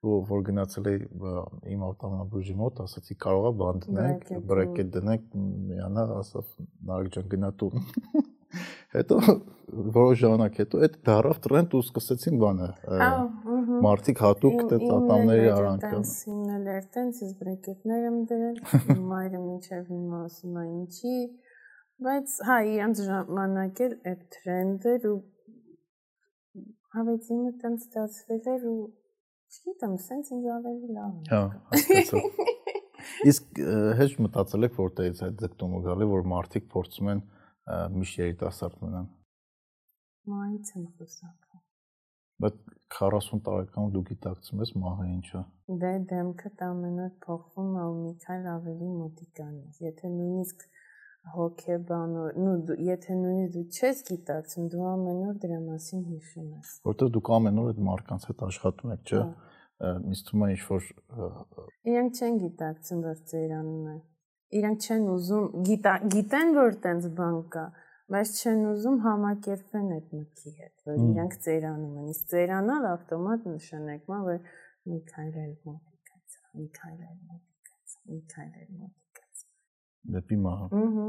ու 0.00 0.18
որ 0.30 0.44
գնացել 0.48 0.90
էի 0.90 1.00
իմ 1.76 1.86
ավտոմոբիլի 1.88 2.56
մոտ, 2.60 2.82
ասացի 2.84 3.16
կարողա 3.24 3.54
բան 3.60 3.82
դնենք, 3.86 4.28
բրեկետ 4.50 4.92
դնենք, 4.96 5.26
միանա, 5.70 6.06
ասավ 6.20 6.52
նարեկ 6.90 7.16
ջան 7.16 7.32
գնա 7.36 7.50
տուն։ 7.60 7.88
Հետո 8.90 9.16
որոշ 9.94 10.20
ժամանակ 10.20 10.56
հետո 10.60 10.80
այդ 10.86 10.94
դարավ 11.06 11.40
տրենդ 11.44 11.74
ու 11.78 11.82
սկսեցին 11.86 12.38
բանը։ 12.42 12.68
Մարդիկ 13.86 14.22
հատուկ 14.24 14.62
այդ 14.64 14.86
ատամների 14.96 15.50
արանքը։ 15.54 16.00
Իննել 16.32 16.70
էր 16.74 16.88
տենց 16.96 17.20
ես 17.24 17.34
բրեկետներ 17.42 18.06
եմ 18.10 18.18
դրել, 18.30 18.58
մայրը 19.12 19.42
մինչև 19.44 19.92
հիմա 19.94 20.22
ասում 20.26 20.58
է 20.60 20.64
ինչի, 20.70 21.16
բայց 22.06 22.36
հա 22.50 22.58
իրանց 22.74 23.04
ժամանակ 23.10 23.82
էլ 23.86 23.96
այդ 24.10 24.26
տրենդը 24.36 24.96
ու 25.10 25.16
հավեց 26.96 27.28
իմը 27.36 27.52
տենց 27.62 27.86
ստացվել 27.86 28.48
էր 28.54 28.64
ու 28.70 28.78
չգիտեմ, 29.50 29.94
սենց 30.10 30.30
ինձ 30.34 30.48
ավելի 30.56 30.94
լավ 30.96 31.30
Հա, 31.30 31.42
հասկացա։ 31.70 32.22
Իսկ 33.30 33.60
հեշտ 34.00 34.18
մտածել 34.24 34.66
եք 34.66 34.74
որտեղից 34.80 35.20
այդ 35.26 35.38
ձգտումը 35.44 35.80
գալի, 35.86 36.08
որ 36.10 36.26
մարդիկ 36.32 36.66
փորձում 36.74 37.10
են 37.14 37.22
միշտ 37.68 38.22
երիտասարդ 38.24 38.78
մնան։ 38.84 39.08
Մայից 40.30 40.70
եմ 40.76 40.86
խոսակում։ 40.96 41.62
Բայց 42.40 42.60
40 42.96 43.40
տարեկան 43.46 43.90
դու 43.94 44.02
գիտակցում 44.10 44.62
ես 44.64 44.70
մահը 44.82 45.06
ինչա։ 45.14 45.40
Դե 45.82 45.90
դեմքը 46.12 46.50
ամեն 46.66 47.00
օր 47.04 47.10
փոխվում 47.24 47.74
է 47.76 47.82
ու 47.90 47.98
մի 48.00 48.12
քիչ 48.24 48.38
ավելի 48.54 48.88
մոտիկան 49.00 49.52
է։ 49.60 49.84
Եթե 49.86 50.12
նույնիսկ 50.14 50.64
հոգեբանոր, 51.34 52.38
նու 52.40 52.76
եթե 52.86 53.16
նույնիսկ 53.20 53.52
դու 53.56 53.64
չես 53.76 54.02
գիտակցում, 54.10 54.68
դու 54.72 54.86
ամեն 54.90 55.20
օր 55.28 55.40
դրա 55.44 55.58
մասին 55.68 56.04
հիշում 56.10 56.48
ես։ 56.56 56.72
Որտեղ 56.90 57.12
դուք 57.16 57.32
ամեն 57.36 57.60
օր 57.60 57.72
այդ 57.74 57.82
մարդկանց 57.90 58.28
հետ 58.30 58.44
աշխատում 58.48 58.94
եք, 58.96 59.04
չէ՞։ 59.10 59.24
Ինձ 59.80 60.22
թվում 60.28 60.46
է 60.46 60.48
ինչ 60.54 60.62
որ 60.70 60.88
իրենք 61.90 62.18
չեն 62.20 62.40
գիտակցում, 62.40 63.04
որ 63.10 63.20
ծերանում 63.30 63.84
է 63.90 63.98
իրանք 64.58 64.86
չեն 64.86 65.04
ուզում 65.14 65.44
գիտեն 66.14 66.48
որ 66.56 66.76
տենց 66.84 67.06
բան 67.18 67.36
կա 67.54 67.64
բայց 68.10 68.30
չեն 68.40 68.62
ուզում 68.70 68.96
համակերպեն 69.04 69.90
այդ 69.96 70.14
մտքի 70.18 70.52
հետ 70.60 70.88
որ 70.90 71.02
իրանք 71.04 71.36
ծերանում 71.44 72.00
են 72.00 72.08
իսկ 72.10 72.24
ծերանալ 72.32 72.86
ավտոմատ 72.90 73.46
նշանակում 73.50 74.16
է 74.16 74.24
որ 74.28 74.40
մի 74.90 74.98
քայլել 75.10 75.52
մոտիկացա 75.68 76.42
մի 76.58 76.66
քայլել 76.80 77.14
մոտիկացա 77.30 78.02
մի 78.10 78.20
քայլել 78.34 78.72
մոտիկացա 78.80 79.46
դեպի 80.16 80.40
մահը 80.46 80.68
ըհը 80.80 81.06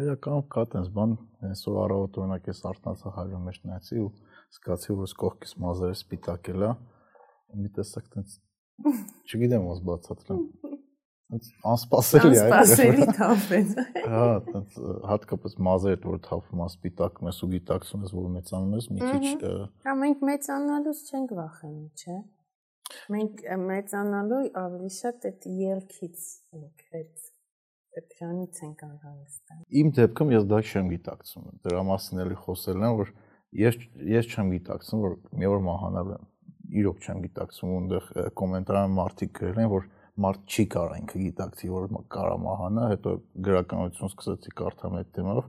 հայական 0.00 0.46
կա 0.54 0.64
տենց 0.74 0.92
բան 1.00 1.16
այսօր 1.50 1.78
առավոտ 1.84 2.20
օրինակ 2.22 2.50
ես 2.50 2.60
արտնացա 2.70 3.14
հայրո 3.18 3.40
մեջ 3.48 3.58
նայեցի 3.70 4.02
ու 4.04 4.10
զգացի 4.54 4.98
որ 5.00 5.16
կողքից 5.24 5.56
մազերը 5.64 5.96
սպիտակել 5.98 6.66
է 6.68 6.70
մի 7.64 7.72
տեսակ 7.80 8.12
տենց 8.14 8.38
չգիտեմ 9.26 9.66
ոնց 9.70 9.82
բացատրեմ 9.90 10.44
անսպասելի 11.30 12.38
է 12.38 12.42
անսպասելի 12.42 13.06
թափեց 13.18 13.72
հա 14.10 14.22
այնց 14.30 14.78
հատկապես 15.10 15.54
մազերդ 15.66 16.06
որ 16.10 16.18
թափում 16.26 16.62
ասպիտակում 16.66 17.30
ես 17.30 17.38
ու 17.46 17.48
գիտակցում 17.54 18.04
ես 18.06 18.14
որ 18.18 18.28
մեծանում 18.36 18.74
ես 18.78 18.88
մի 18.90 19.10
քիչ 19.10 19.52
հա 19.86 19.94
մենք 20.00 20.24
մեծանալուց 20.30 21.02
չենք 21.10 21.34
վախենում 21.38 21.88
չէ 22.00 22.16
մենք 23.14 23.44
մեծանալու 23.70 24.42
ավելի 24.64 24.90
շատ 24.96 25.28
այդ 25.30 25.46
ելքից 25.60 26.26
ենք 26.58 26.84
այդ 26.98 27.28
դրանից 28.10 28.60
ենք 28.66 28.84
անհանգստանում 28.86 29.78
իմ 29.80 29.94
դեպքում 30.00 30.34
ես 30.34 30.44
դա 30.50 30.60
չեմ 30.66 30.90
գիտակցում 30.94 31.46
դրա 31.66 31.86
մասին 31.90 32.22
էլի 32.24 32.36
խոսելն 32.42 32.86
է 32.86 32.92
որ 33.00 33.14
ես 33.60 33.78
ես 34.10 34.34
չեմ 34.34 34.52
գիտակցում 34.56 35.06
որ 35.06 35.16
մի 35.38 35.50
օր 35.50 35.64
մահանալ 35.70 36.12
եմ 36.16 36.28
իրոք 36.80 37.00
չեմ 37.06 37.22
գիտակցում 37.26 37.72
այնտեղ 37.76 38.10
կոմենտարան 38.40 38.94
մարդիկ 38.98 39.32
գրել 39.40 39.58
են 39.64 39.70
որ 39.74 39.88
մարդ 40.24 40.54
չի 40.54 40.64
կարող 40.74 40.96
ինքը 41.00 41.20
գիտակցի 41.24 41.70
որ 41.70 41.86
կարա 42.14 42.36
մահանա, 42.44 42.86
հետո 42.92 43.12
գրականություն 43.46 44.10
սկսեցի 44.10 44.54
կարդամ 44.60 44.96
այդ 45.00 45.10
թեմով, 45.16 45.48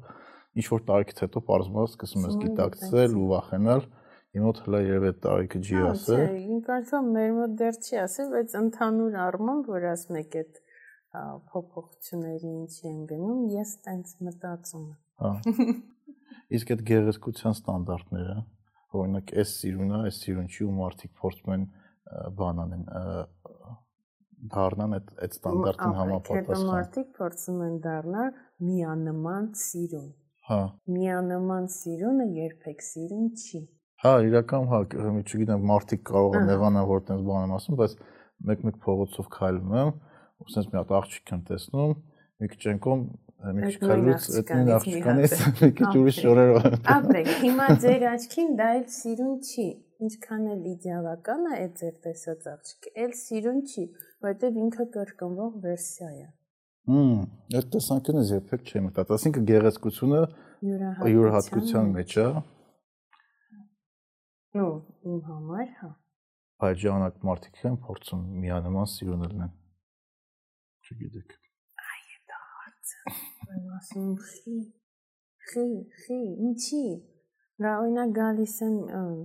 ինչ 0.62 0.66
որ 0.72 0.84
տարիքից 0.92 1.24
հետո 1.26 1.44
բարձրացնում 1.52 1.90
սկսում 1.92 2.28
ես 2.28 2.38
գիտակցել 2.42 3.18
ու 3.22 3.28
վախենալ, 3.32 3.86
իմ 4.32 4.46
մոտ 4.48 4.60
հələ 4.66 4.82
երևի 4.86 5.10
այդ 5.12 5.22
տարիքը 5.26 5.62
չի 5.62 5.80
ասել։ 5.92 6.22
Չէ, 6.22 6.42
ինձ 6.42 6.62
կարծում 6.68 7.10
մեր 7.16 7.32
մոտ 7.38 7.56
դեռ 7.62 7.80
չի 7.82 7.98
ասել, 8.02 8.30
բայց 8.32 8.54
ընդհանուր 8.62 9.18
առմամբ 9.26 9.72
որ 9.72 9.88
ասում 9.92 10.20
եք 10.22 10.38
այդ 10.42 10.62
փոփոխությունների 11.52 12.52
ինչի 12.52 12.86
են 12.92 13.02
գնում, 13.12 13.42
ես 13.52 13.74
տենց 13.88 14.14
մտածում 14.28 14.86
եմ։ 14.88 14.96
Հա։ 15.22 15.32
Իսկ 16.56 16.72
այդ 16.72 16.84
գեղեցկության 16.88 17.58
ստանդարտները, 17.58 18.38
օրինակ, 19.02 19.34
այս 19.42 19.52
սիրունը, 19.60 20.00
այս 20.08 20.22
սիրուն 20.22 20.48
չի 20.52 20.64
ու 20.68 20.76
մարդիկ 20.80 21.14
փորձում 21.22 21.54
են 21.56 21.68
բան 22.40 22.62
անեն, 22.64 22.86
դառնան 24.54 24.96
այդ 24.98 25.10
այդ 25.26 25.36
ստանդարտին 25.38 25.96
համապատասխան։ 26.00 26.70
մարդիկ 26.72 27.10
փորձում 27.18 27.60
են 27.66 27.76
դառնալ 27.86 28.30
միանման 28.70 29.50
սիրուն։ 29.62 30.08
Հա։ 30.50 30.60
Միանման 30.96 31.68
սիրունը 31.76 32.28
երբեք 32.38 32.86
սիրուն 32.88 33.28
չի։ 33.42 33.62
Հա, 34.02 34.14
իրական 34.26 34.70
հա, 34.72 34.80
չգիտեմ, 35.22 35.68
մարդիկ 35.72 36.02
կարող 36.10 36.38
են 36.42 36.50
եղանան 36.56 36.88
որ 36.90 37.04
տես 37.12 37.26
բան 37.28 37.44
եմ 37.46 37.54
ասում, 37.58 37.78
բայց 37.82 37.94
մեկ-մեկ 38.50 38.80
փողոցով 38.82 39.28
քայլում 39.36 39.76
եմ, 39.82 39.92
ու 40.42 40.50
sense 40.50 40.72
մի 40.72 40.80
հատ 40.82 40.96
աղջիկ 41.02 41.34
եմ 41.36 41.44
տեսնում, 41.52 41.94
մի 42.42 42.50
քիչ 42.52 42.62
ենկոմ 42.72 43.04
մի 43.42 43.62
քիչ 43.68 43.78
քայլուց 43.82 44.26
այդ 44.40 44.52
նույն 44.56 44.74
աղջկանից 44.76 45.38
մի 45.62 45.70
քիչ 45.78 45.92
ուրիշ 46.02 46.18
շորերով։ 46.26 46.66
Ապրեք, 46.96 47.32
հիմա 47.46 47.70
ձեր 47.86 48.06
աչքին 48.12 48.52
դա 48.58 48.68
էլ 48.80 48.84
սիրուն 48.98 49.38
չի 49.46 49.68
ինչքան 50.02 50.46
էլ 50.52 50.62
իդեալական 50.72 51.44
է 51.46 51.58
այդ 51.58 51.74
ձեր 51.82 51.96
տեսած 52.06 52.46
աղջիկը, 52.52 52.94
էլ 53.04 53.12
սիրուն 53.22 53.60
չի, 53.70 53.84
որտեվ 54.26 54.58
ինքը 54.64 54.86
կրկնվող 54.96 55.58
վերսիա 55.66 56.10
է։ 56.12 56.28
Հմ, 56.92 57.20
այդ 57.60 57.68
տեսանկյունից 57.76 58.32
երբեք 58.36 58.72
չեմ 58.72 58.88
մտածել, 58.88 59.18
ասինքն 59.18 59.48
գեղեցկությունը 59.52 60.22
յուրահատկության 61.12 61.92
մեջ 61.98 62.16
է։ 62.22 62.26
Նո, 64.58 64.68
իմ 65.12 65.20
համար, 65.30 65.68
հա։ 65.82 65.92
Բայց 66.62 66.82
ժամանակ 66.86 67.22
մարդիկ 67.30 67.62
են 67.70 67.78
փորձում 67.86 68.26
միանման 68.42 68.92
սիրուն 68.96 69.24
լինեն։ 69.28 69.54
Չգիտեք։ 70.86 71.38
Այ 71.86 72.04
դա 72.32 72.42
հարցը։ 72.58 73.16
Եմ 73.56 73.72
ասում 73.78 74.12
խի, 74.26 74.60
խի, 75.52 75.70
խի, 76.02 76.22
ինչի՞ 76.50 76.86
Դա 77.62 77.72
օրինակ 77.78 78.14
գալիս 78.16 78.54
են, 78.66 78.78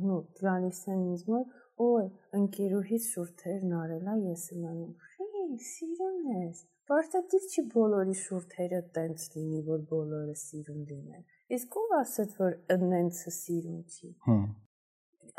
նո, 0.07 0.17
գալիս 0.43 0.81
են 0.93 1.05
ինձ 1.13 1.23
մոտ, 1.33 1.53
օй, 1.83 2.07
ընկերուհիս 2.41 3.11
շուրթերն 3.15 3.77
արելա, 3.81 4.17
ես 4.31 4.45
եմ 4.57 4.65
անում։ 4.71 4.95
Խի, 5.13 5.27
սիրուն 5.63 6.21
ես։ 6.33 6.63
Պարտադիր 6.91 7.47
չի 7.51 7.63
բոլորի 7.73 8.15
շուրթերը 8.21 8.81
տենց 8.97 9.27
լինի, 9.35 9.61
որ 9.67 9.83
բոլորը 9.91 10.35
սիրուն 10.43 10.83
լինեն։ 10.91 11.25
Իսկ 11.57 11.77
ով 11.81 11.95
ասաց, 11.99 12.37
որ 12.41 12.57
ընենցը 12.77 13.33
սիրուն 13.37 13.83
չի։ 13.97 14.11
Հմ։ 14.27 14.45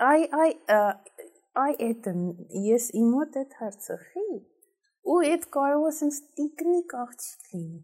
Այ, 0.08 0.26
այ, 0.44 0.52
այ 1.64 1.74
այդ 1.88 2.10
ես 2.68 2.90
իմ 3.02 3.12
մոտ 3.16 3.40
այդ 3.44 3.58
հարցը 3.62 4.00
խի։ 4.08 4.28
Ու 5.08 5.20
այդ 5.32 5.48
կարող 5.58 5.90
sense 6.00 6.24
տիկնիկ 6.40 6.98
աղջիկ 7.04 7.52
լինի։ 7.54 7.84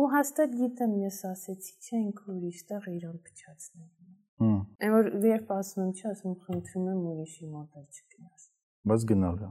Ու 0.00 0.10
հաստատ 0.16 0.54
գիտեմ 0.62 0.94
ես 1.04 1.24
ասեցի, 1.34 1.74
չէ 1.84 1.98
ինքը 2.00 2.30
ուրիշտեղ 2.36 2.92
իրան 2.96 3.18
փչացնել։ 3.26 3.99
Հմ։ 4.40 4.60
Այն 4.80 4.94
որ 4.96 5.10
երբ 5.30 5.50
ասում 5.56 5.82
եմ, 5.84 5.90
չի 5.96 6.06
ասում 6.10 6.36
խնդրում 6.46 6.86
եմ 6.90 7.00
ուրիշի 7.10 7.50
մոտ 7.50 7.74
չգնաս։ 8.00 8.46
Բայց 8.90 9.04
գնալ 9.10 9.42
է։ 9.44 9.50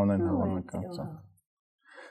Անեն 0.00 0.22
հավանականությամբ։ 0.30 1.18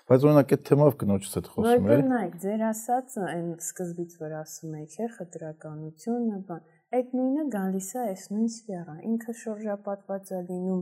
Բայց 0.09 0.23
օրինակ 0.25 0.51
այդ 0.55 0.63
թեմով 0.67 0.95
կնոջս 0.99 1.35
հետ 1.37 1.47
խոսում 1.53 1.83
Որտեղ 1.85 2.03
նայեք, 2.09 2.35
ձեր 2.43 2.61
ասածը 2.69 3.25
այն 3.29 3.49
սկզբից 3.61 4.15
որ 4.19 4.31
ասում 4.39 4.71
եք, 4.79 4.95
է 4.99 5.07
խտրականությունը, 5.15 6.39
բան, 6.49 6.63
այդ 6.99 7.13
նույնը 7.19 7.43
գալիս 7.55 7.89
է 7.93 7.99
այս 8.03 8.23
նույն 8.33 8.49
սֆերա։ 8.55 8.95
Ինքը 9.09 9.35
շրջապատված 9.43 10.31
է 10.33 10.41
լինում 10.49 10.81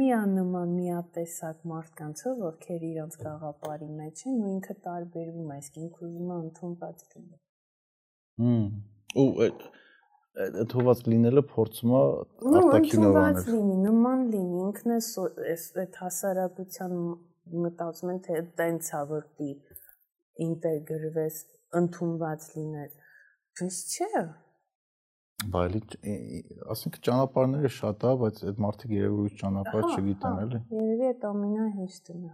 միանման 0.00 0.74
միատեսակ 0.78 1.64
մարդկանցով, 1.72 2.42
ովքեր 2.50 2.86
իրենց 2.90 3.18
գաղապարի 3.24 3.90
մեջ 4.00 4.24
են 4.30 4.38
ու 4.38 4.50
ինքը 4.54 4.76
տարբերվում 4.86 5.50
է, 5.50 5.58
իսկ 5.64 5.80
ինքը 5.82 6.04
ուզում 6.06 6.30
է 6.30 6.36
ընդունված 6.44 7.04
լինի։ 7.10 7.40
Հմ։ 8.44 8.68
Ու 9.20 9.28
այդ 10.38 10.74
հոված 10.78 11.00
լինելը 11.10 11.42
փորձում 11.50 11.94
է 12.00 12.02
արտաքինով 12.60 13.16
անել։ 13.20 13.48
լինի, 13.54 13.78
նման 13.86 14.20
լինի, 14.34 14.60
ինքն 14.66 14.94
է 14.94 14.98
այս 15.54 15.64
այդ 15.84 15.98
հասարակության 16.02 16.94
մտածում 17.64 18.12
են 18.14 18.20
թե 18.26 18.42
տենց 18.60 18.92
է 19.00 19.02
որ 19.10 19.24
դի 19.40 19.50
ինտեգրվես, 20.46 21.40
ընդունված 21.80 22.46
լինել։ 22.54 22.94
Ինչ 23.66 23.74
չէ, 23.90 24.22
Բայլի 25.52 25.80
ասենք 26.72 26.98
ճանապարհները 27.06 27.68
շատ 27.76 28.02
է, 28.04 28.10
բայց 28.22 28.40
այդ 28.50 28.58
մարդիկ 28.64 28.90
երևի 28.96 29.30
ճանապարհ 29.40 29.86
չգիտեն 29.94 30.40
էլի։ 30.44 30.60
Երևի 30.76 31.06
այդ 31.10 31.26
ամենահեշտն 31.30 32.26
է։ 32.28 32.32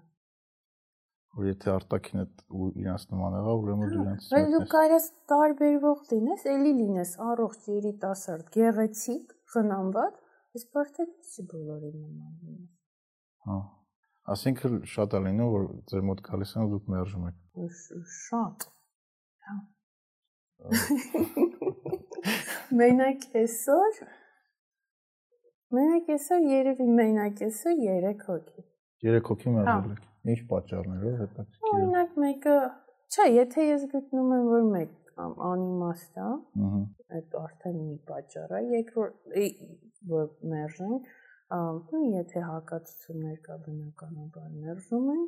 Որ 1.36 1.50
եթե 1.50 1.68
արտակինը 1.68 2.22
ու 2.56 2.66
իրանց 2.80 3.02
նման 3.12 3.34
եղա, 3.36 3.54
ուրեմն 3.60 3.90
դու 3.92 3.98
իրանց։ 4.02 4.28
Բայց 4.32 4.46
դու 4.54 4.60
կարես 4.72 5.08
տարբերվող 5.32 5.98
լինես, 6.12 6.44
էլի 6.52 6.72
լինես 6.78 7.12
առողջ 7.26 7.66
երիտասարդ, 7.72 8.46
գեղեցիկ, 8.56 9.34
խնամված, 9.52 10.14
իսկ 10.56 10.70
բարդեցի 10.78 11.44
բոլորի 11.52 11.92
նման 11.92 12.32
լինես։ 12.46 12.72
Հա։ 13.50 13.58
Ասինքն 14.36 14.80
շատ 14.94 15.18
է 15.18 15.20
լինում, 15.26 15.52
որ 15.52 15.68
ձեր 15.92 16.08
մոտ 16.08 16.24
գալիս 16.30 16.56
են 16.56 16.64
ու 16.64 16.72
դուք 16.72 16.88
մերժում 16.96 17.28
եք։ 17.28 17.38
Շատ։ 18.16 18.66
Հա։ 19.46 19.56
Մենակ 22.80 23.20
այսօր 23.42 24.00
Մենակ 25.76 26.10
այսօր 26.16 26.50
երևի 26.56 26.86
մենակ 26.96 27.46
այսօր 27.46 27.80
3 27.84 28.26
հոգի։ 28.26 28.62
3 29.04 29.24
հոգի 29.28 29.54
մերժել 29.56 29.94
եք։ 29.94 30.04
Ինչ 30.26 30.40
պատճառներով 30.50 31.18
հետաքրքիր։ 31.22 31.72
Օրինակ 31.72 32.16
մեկը, 32.22 32.54
չէ, 33.14 33.26
եթե 33.36 33.66
ես 33.66 33.84
գտնում 33.92 34.32
եմ 34.36 34.48
որ 34.52 34.64
մեկ 34.76 34.94
անիմաստ 35.16 36.18
է, 36.20 36.26
ըհը, 36.66 36.80
այդ 37.18 37.36
արդեն 37.40 37.78
մի 37.82 37.96
պատճառ 38.10 38.54
է, 38.56 38.60
երկրորդ 38.74 39.30
որ 40.10 40.26
մերժեն, 40.52 40.96
ու 41.56 42.02
եթե 42.16 42.42
հակացություններ 42.50 43.38
կա 43.46 43.56
բնականաբար 43.66 44.50
մերժում 44.66 45.08
են, 45.14 45.22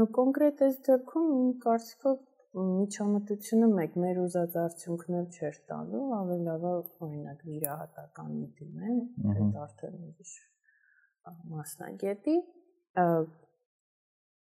նո 0.00 0.06
կոնկրետ 0.18 0.64
այս 0.66 0.80
դեպքում 0.88 1.30
կարծիքով 1.66 2.18
միջամտությունը 2.60 3.68
մեկ 3.76 3.92
մեր 4.02 4.16
ուզած 4.24 4.56
արդյունքներ 4.64 5.26
չէր 5.36 5.58
տալու, 5.70 6.00
ավելի 6.16 6.46
լավ 6.48 6.64
է 6.70 6.72
օրինակ 7.06 7.44
վիրահատականի 7.50 8.46
դիմեն, 8.60 8.98
այդ 9.34 9.60
արդեն 9.66 10.00
ուրիշ 10.08 10.32
մասնագետի 11.52 12.36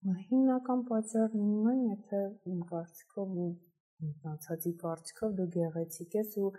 հիմնական 0.08 0.86
պատճառն 0.88 1.42
է, 1.72 1.74
եթե 1.90 2.20
իմ 2.52 2.60
կարծիքով 2.70 3.34
մտածածի 3.40 4.72
կարծիքով 4.84 5.34
դու 5.40 5.48
գեղեցիկ 5.56 6.16
ես 6.20 6.38
ու 6.44 6.52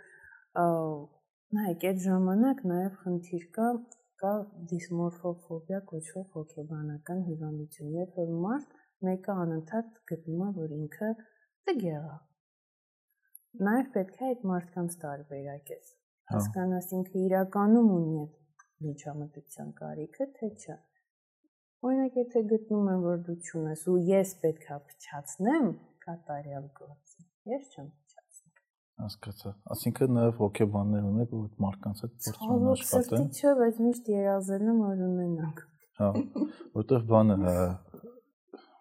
նայեք 1.57 1.87
այդ 1.91 2.03
ժամանակ 2.05 2.61
նաև 2.73 2.99
խնդիր 3.05 3.47
կա 3.57 3.69
կա 4.21 4.33
դիսմորֆոֆոբիա 4.73 5.81
կոչվող 5.93 6.27
հոգեբանական 6.35 7.23
հիվանդություն, 7.29 7.95
երբ 8.01 8.19
որ 8.21 8.35
մարդ 8.43 8.75
մեկը 9.09 9.37
անընդհատ 9.45 9.97
գտնում 10.13 10.43
է, 10.47 10.51
որ 10.59 10.75
ինքը 10.77 11.09
տգեղ 11.71 12.11
է։ 12.11 12.19
Նաև 13.71 13.89
պետք 13.97 14.21
է 14.21 14.29
այդ 14.29 14.45
մարդկանց 14.51 14.99
տարբերակես։ 15.07 15.91
Հասկանաս 16.35 16.93
ինքը 17.01 17.25
իրականում 17.31 17.91
ունի 17.97 18.21
այդ 18.21 18.69
միջամտության 18.91 19.73
կարիքը, 19.81 20.29
թե 20.37 20.51
չէ։ 20.61 20.77
Օրինակ, 21.81 22.17
եթե 22.21 22.41
գտնում 22.51 22.89
եմ, 22.93 23.05
որ 23.07 23.21
դու 23.25 23.37
չունես 23.41 23.83
ու 23.89 23.97
ես 24.11 24.33
պետք 24.43 24.65
է 24.69 24.77
փչացնեմ, 24.91 25.69
կատարյալ 26.05 26.67
գործ։ 26.77 27.15
Ես 27.51 27.71
չեմ 27.73 27.87
փչացնում։ 27.89 28.59
Հասկացա։ 29.01 29.53
Ասինքն 29.75 30.15
նաև 30.19 30.43
հոգեբաններ 30.45 31.07
ունեք, 31.11 31.33
որ 31.41 31.47
մարդկանց 31.65 32.03
հետ 32.05 32.17
փորձում 32.27 32.53
են 32.57 32.71
աշխատել։ 32.75 33.25
Չէ, 33.41 33.55
բայց 33.61 33.81
միշտ 33.87 34.11
երազել 34.13 34.67
եմ, 34.75 34.83
որ 34.85 35.05
ունենանք։ 35.09 35.63
Հա, 36.01 36.11
որտեղ 36.77 37.07
բանը 37.11 37.39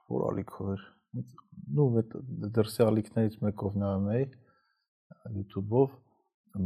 որ 0.09 0.25
ալիքով 0.29 0.69
էր 0.73 0.85
նու 1.79 1.87
այդ 2.01 2.13
դրսի 2.55 2.83
ալիքներից 2.85 3.35
մեկով 3.45 3.75
նայում 3.79 4.07
էի 4.15 4.27
YouTube-ով 5.37 5.95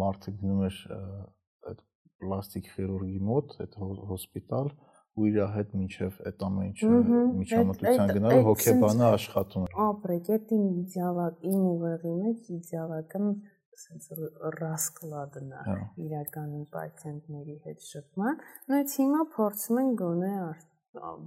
մարդը 0.01 0.33
գնում 0.39 0.61
էր 0.67 0.77
այդ 1.71 1.81
պլաստիկ 2.23 2.69
խիրուրգի 2.73 3.21
մոտ 3.29 3.55
այդ 3.65 3.77
հոսպիտալ 4.11 4.71
ու 5.13 5.27
իր 5.29 5.39
հետ 5.55 5.73
մինչև 5.79 6.19
այդ 6.29 6.43
ամեն 6.47 6.69
ինչը 6.69 6.91
միջամտության 7.39 8.13
գնալ 8.17 8.39
հոգեբանը 8.49 9.03
աշխատում 9.07 9.65
էր 9.67 9.81
ապրեք 9.87 10.29
այդ 10.35 10.53
իմ 10.57 10.63
իդեալակ 10.83 11.43
իմ 11.53 11.65
ուղեղի 11.73 12.13
մեջ 12.23 12.49
իդեալական 12.57 13.27
sense 13.83 14.17
ռասկլադն 14.57 15.53
է 15.59 15.77
իրականում 16.07 16.65
պացիենտների 16.75 17.57
հետ 17.65 17.87
շփման 17.89 18.41
նույնիսկ 18.71 19.01
հիմա 19.03 19.23
փորձում 19.35 19.81
են 19.83 19.91
գոնե 20.01 20.33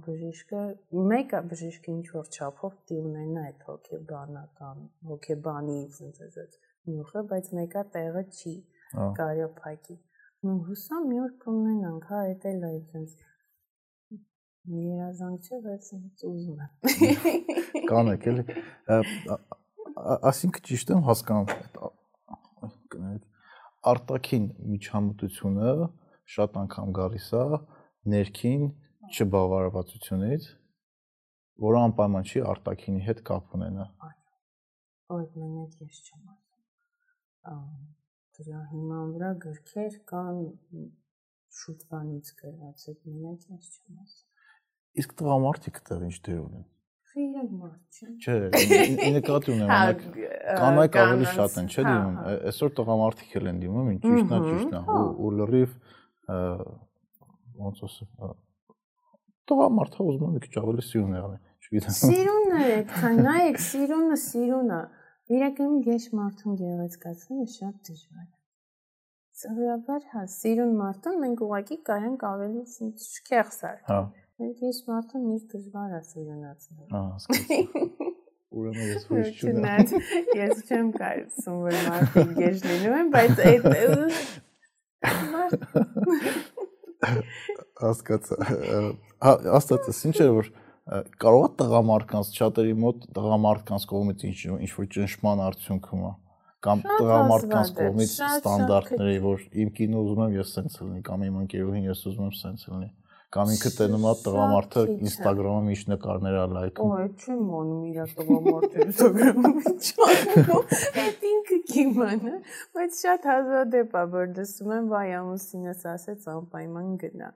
բժիշկը 0.07 0.61
մեկը 1.11 1.39
բժիշկը 1.51 1.93
ինչ 1.93 2.05
որ 2.15 2.29
չափով 2.35 2.75
դի 2.91 2.99
ունենա 3.07 3.41
այդ 3.47 3.65
հոգեբանական 3.69 4.85
հոգեբանի 5.09 5.79
ցենց 5.97 6.37
այդ 6.43 6.59
նյութը 6.91 7.23
բայց 7.31 7.49
մեկը 7.59 7.83
տեղը 7.95 8.23
չի 8.37 8.53
կարիո 9.19 9.49
փակի 9.57 9.97
ու 10.47 10.55
հուսամ 10.69 11.09
մի 11.11 11.19
օր 11.25 11.33
կունենանք 11.43 12.07
հա 12.11 12.21
այդ 12.29 12.47
էլ 12.53 12.63
է 12.67 12.71
ցենց 12.93 13.17
երազանք 14.67 15.47
չէ 15.47 15.61
բայց 15.67 15.91
ուզում 16.31 16.59
եմ 16.65 17.87
կանեք 17.91 18.27
էլի 18.33 18.43
ասինքն 20.31 20.67
ճիշտ 20.69 20.93
եմ 20.97 21.05
հասկանում 21.07 21.47
կներեք 22.93 23.25
արտաքին 23.93 24.45
միջամտությունը 24.73 25.73
շատ 26.35 26.59
անգամ 26.61 26.93
գալիս 26.97 27.27
է 27.39 27.43
ներքին 28.13 28.63
չբավարարվածությունից, 29.07 30.47
որը 31.63 31.81
անպայման 31.87 32.27
չի 32.27 32.43
արտաքինի 32.53 33.03
հետ 33.07 33.21
կապ 33.29 33.53
ունենա։ 33.57 33.85
Այո։ 34.07 35.17
Այդ 35.17 35.37
մենակ 35.41 35.77
ես 35.83 36.01
չեմ 36.07 36.31
ասում։ 36.33 37.69
Դրա 38.37 38.63
հիման 38.71 39.13
վրա 39.15 39.29
գրքեր 39.45 39.99
կան 40.11 40.41
շուտվանից 41.59 42.33
գրված, 42.41 42.83
այդ 42.91 43.07
մենակ 43.13 43.47
ես 43.55 43.71
չեմ 43.77 44.01
ասում։ 44.03 44.36
Իսկ 44.97 45.13
տղամարդիկ 45.21 45.79
դեռ 45.87 46.03
ինչ 46.07 46.17
դեր 46.27 46.39
ունեն։ 46.41 46.65
Խիրակ 47.17 47.51
մարդ 47.57 47.97
չէ։ 47.97 48.07
Չէ, 48.21 48.33
նկատի 49.17 49.53
ունեմ, 49.53 49.69
հա, 49.71 49.77
օրինակ 49.87 50.01
կանայք 50.61 50.97
ավելի 51.01 51.29
շատ 51.37 51.55
են, 51.61 51.69
չէ՞ 51.71 51.83
հա, 51.83 51.93
դիմում։ 51.93 52.17
հա։ 52.17 52.33
Այսօր 52.51 52.73
տղամարդիկ 52.77 53.37
էլ 53.39 53.49
են 53.51 53.61
դիմում, 53.63 53.87
ինչ 53.93 54.01
ճիշտն 54.03 54.35
է, 54.37 54.41
ճիշտն 54.47 54.77
է, 54.77 54.99
ու 55.17 55.31
լրիվ 55.37 55.77
ոնց 57.57 57.81
ասեմ, 57.87 58.35
տղամարդը 59.47 60.07
ուզում 60.11 60.27
է 60.27 60.31
մի 60.35 60.43
քիչ 60.45 60.53
ավելի 60.61 60.85
սիրուն 60.87 61.17
եղնել, 61.17 61.41
չգիտեմ։ 61.67 61.97
Սիրունն 61.97 62.55
է, 62.57 62.63
այդքան 62.77 63.19
նայեք, 63.27 63.59
սիրունը 63.67 64.17
սիրունը։ 64.27 64.81
Իրականում 65.37 65.79
գեշ 65.87 66.05
մարդուն 66.17 66.59
գեղեցկացնելը 66.61 67.47
շատ 67.53 67.79
դժվար 67.87 68.27
է։ 68.27 68.37
Սովորաբար 69.37 70.05
հա, 70.13 70.21
սիրուն 70.33 70.71
մարդուն 70.77 71.17
մենք 71.23 71.41
ուղակի 71.47 71.77
կարենք 71.89 72.23
ավելի 72.27 72.63
շքեղ 73.07 73.51
սար։ 73.57 73.81
Հա։ 73.89 73.99
Գեշ 74.37 74.77
մարդուն 74.87 75.23
միշտ 75.27 75.47
դժվար 75.53 75.91
է 75.97 76.01
սիրունացնել։ 76.07 76.87
Հա, 76.93 77.01
հասկացա։ 77.13 77.57
Ուրեմն 78.57 78.85
ես 78.87 79.03
ոչ 79.11 79.27
չունեմ։ 79.37 79.87
Ես 80.37 80.55
չեմ 80.67 80.87
կարծում, 80.97 81.57
որ 81.67 81.73
մարդիկ 81.87 82.29
գեշ 82.37 82.57
լինում 82.67 82.95
են, 82.97 83.07
բայց 83.15 83.33
այդ 83.47 83.63
հասկացա 87.81 88.37
հա 89.23 89.33
աստածս 89.57 89.99
ինչ 90.09 90.15
էր 90.25 90.31
որ 90.37 90.49
կարող 91.21 91.43
է 91.47 91.49
տղամարդկանց 91.61 92.31
շատերի 92.37 92.75
մոտ 92.83 93.03
տղամարդկանց 93.17 93.85
կողմից 93.91 94.25
ինչ 94.29 94.37
ինչ 94.53 94.71
որ 94.77 94.87
ճնշման 94.95 95.43
արդյունքում 95.47 96.05
է 96.07 96.13
կամ 96.67 96.83
տղամարդկանց 96.87 97.73
կողմից 97.79 98.13
ստանդարտների 98.27 99.19
որ 99.25 99.43
իմ 99.63 99.73
կինո 99.77 100.05
ուզում 100.05 100.23
եմ 100.25 100.37
ես 100.37 100.53
սենց 100.57 100.79
լինի 100.83 101.01
կամ 101.09 101.25
իմ 101.27 101.35
ընկերուհին 101.43 101.89
ես 101.91 102.05
ուզում 102.11 102.27
եմ 102.27 102.35
սենց 102.41 102.65
լինի 102.71 102.89
կամ 103.35 103.49
ինքը 103.53 103.71
տենում 103.77 104.05
է 104.07 104.11
տղամարդը 104.23 104.83
Instagram-ում 105.07 105.67
ինչ 105.73 105.81
նկարներ 105.91 106.37
է 106.37 106.43
լայքում։ 106.57 106.93
Օ, 106.97 107.07
չեմ 107.17 107.49
անում 107.57 107.81
իր 107.87 108.13
տղամարդը 108.19 108.85
Instagram-ում 108.87 109.57
ինչ 109.71 109.87
Այդ 111.03 111.25
ինքը 111.31 111.57
կիմանա, 111.73 112.35
բայց 112.77 113.01
շատ 113.03 113.27
հազվադեպ 113.31 113.97
է 114.01 114.05
որ 114.15 114.31
դասում 114.37 114.71
եմ 114.77 114.87
վայ 114.93 115.09
ամուսինս 115.17 115.83
ասեց 115.97 116.29
անպայման 116.37 116.95
գնա 117.03 117.33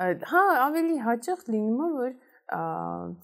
հա 0.00 0.42
ավելի 0.66 0.98
հաճախ 1.04 1.40
լինում 1.54 1.80
է 1.86 1.88
որ 1.96 2.12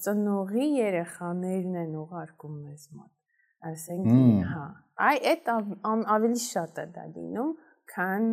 ծնողի 0.05 0.67
երեխաներն 0.77 1.79
են 1.83 1.95
ուղարկում 2.01 2.57
մեզ 2.65 2.83
մոտ 2.97 3.71
ասենք 3.71 4.11
հա 4.51 4.65
այ 5.07 5.17
այդ 5.31 5.49
ավելի 6.17 6.43
շատ 6.43 6.83
է 6.83 6.85
դա 6.97 7.07
լինում 7.15 7.55
քան 7.93 8.29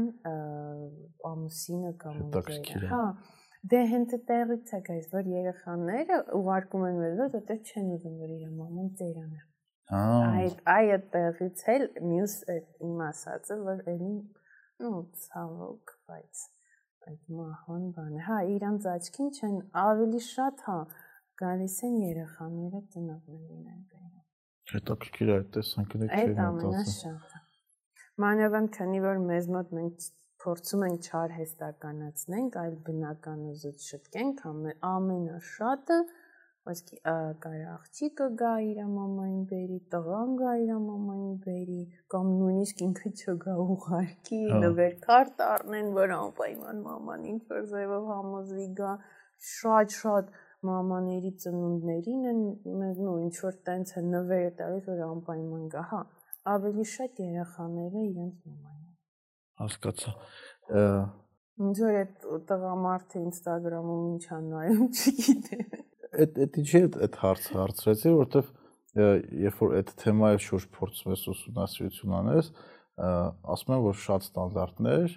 ամուսինը 1.31 1.93
կամ 2.03 2.21
ընկերը։ 2.29 2.91
Հա, 2.91 3.03
դե 3.73 3.81
հենց 3.91 4.15
այդտեղից 4.19 4.73
է 4.77 4.81
գայս, 4.89 5.05
որ 5.15 5.29
երեխաները 5.33 6.17
ուղարկում 6.39 6.87
են 6.89 6.99
մեզ, 7.01 7.15
որ 7.21 7.37
այդտեղ 7.39 7.61
չեն 7.71 7.93
ուզում 7.95 8.17
որ 8.25 8.33
իր 8.35 8.49
մաման 8.59 8.91
ծերան 9.01 9.31
է։ 9.35 9.45
Հա։ 9.93 10.03
Այդ 10.41 10.61
այդ 10.75 11.07
տեղից 11.15 11.63
էլ 11.75 11.87
մյուս 12.11 12.35
իմ 12.89 13.01
ասածը, 13.09 13.57
որ 13.69 13.81
էլի 13.95 14.13
ու 14.89 15.01
ցավոք, 15.25 15.95
բայց 16.09 16.45
այդ 17.09 17.33
մահվան 17.39 17.85
բանը։ 17.97 18.21
Հա, 18.29 18.39
իրանց 18.55 18.87
աչքին 18.95 19.33
չեն 19.39 19.57
ավելի 19.85 20.21
շատ, 20.29 20.65
հա, 20.69 20.77
գալիս 21.41 21.77
են 21.89 21.97
երեխաները 22.05 22.81
ծնողներին 22.95 23.81
բերում։ 23.93 24.25
Հետաքրքիր 24.75 25.33
է 25.33 25.35
այդ 25.39 25.49
տեսանկյունը 25.57 26.09
չէ։ 26.09 26.21
Այդ 26.21 26.43
ամենաշատը։ 26.45 27.43
Մանավանդ 28.25 28.71
քանի 28.79 29.01
որ 29.05 29.21
մեզ 29.29 29.51
մոտ 29.55 29.75
մենք 29.79 30.09
փորձում 30.45 30.85
ենք 30.89 31.09
չարհեստականացնենք, 31.09 32.61
այլ 32.65 32.77
բնական 32.89 33.49
ուզուց 33.55 33.89
շտկենք, 33.91 34.45
ամենաշատը 34.95 35.99
Ոսկի 36.65 36.99
կարա 37.45 37.65
աղջիկը 37.71 38.27
գա 38.41 38.51
իր 38.67 38.79
մամային 38.91 39.41
բերի, 39.51 39.75
տղան 39.95 40.31
գա 40.39 40.53
իր 40.63 40.71
մամային 40.85 41.35
բերի, 41.47 41.81
կամ 42.15 42.31
նույնիսկ 42.37 42.79
ինքը 42.87 43.11
չգա 43.13 43.57
ուղարկի, 43.65 44.39
հա։ 44.53 44.61
նվեր 44.63 44.95
քարտ 45.03 45.43
առնեն, 45.49 45.91
որ 45.99 46.15
անպայման 46.17 46.81
մաման 46.87 47.27
ինչ 47.35 47.43
որ 47.51 47.69
ձևով 47.75 48.09
համոզվի 48.15 48.67
գա, 48.81 48.93
շատ-շատ 49.51 50.33
մամաների 50.71 51.33
ծնունդներին 51.45 52.29
են 52.33 52.41
նո 53.05 53.19
ինչ 53.27 53.35
որ 53.45 53.59
տենց 53.69 53.93
է 54.01 54.07
նվերը 54.09 54.55
տալիս 54.63 54.89
որ 54.95 55.05
անպայման 55.11 55.67
գա, 55.77 55.85
հա, 55.93 56.01
ավելի 56.55 56.89
շատ 56.95 57.23
երեխաները 57.29 58.07
իրենց 58.09 58.41
մաման։ 58.49 58.74
Հասկացա։ 59.63 60.15
Ինչ 61.65 61.77
որ 61.85 61.97
այդ 62.01 62.25
տղամարդը 62.51 63.21
Instagram-ում 63.25 64.05
ինչ 64.15 64.25
ա 64.35 64.39
նայում, 64.45 64.87
չգիտեմ։ 64.99 65.83
Այդ 66.15 66.39
այդ 66.45 66.59
ինչի 66.63 66.81
այդ 67.05 67.19
հարցը 67.25 67.59
հարցրեցի, 67.59 68.15
որովհետև 68.15 68.53
երբ 69.45 69.61
որ 69.61 69.77
այդ 69.79 69.93
թեմայի 70.03 70.41
շուրջ 70.45 70.67
փորձում 70.75 71.15
ես 71.15 71.23
ուսումնասիրություն 71.35 72.17
անես, 72.19 72.51
ասում 73.55 73.75
են 73.75 73.85
որ 73.85 73.97
շատ 74.05 74.27
ստանդարտներ 74.29 75.17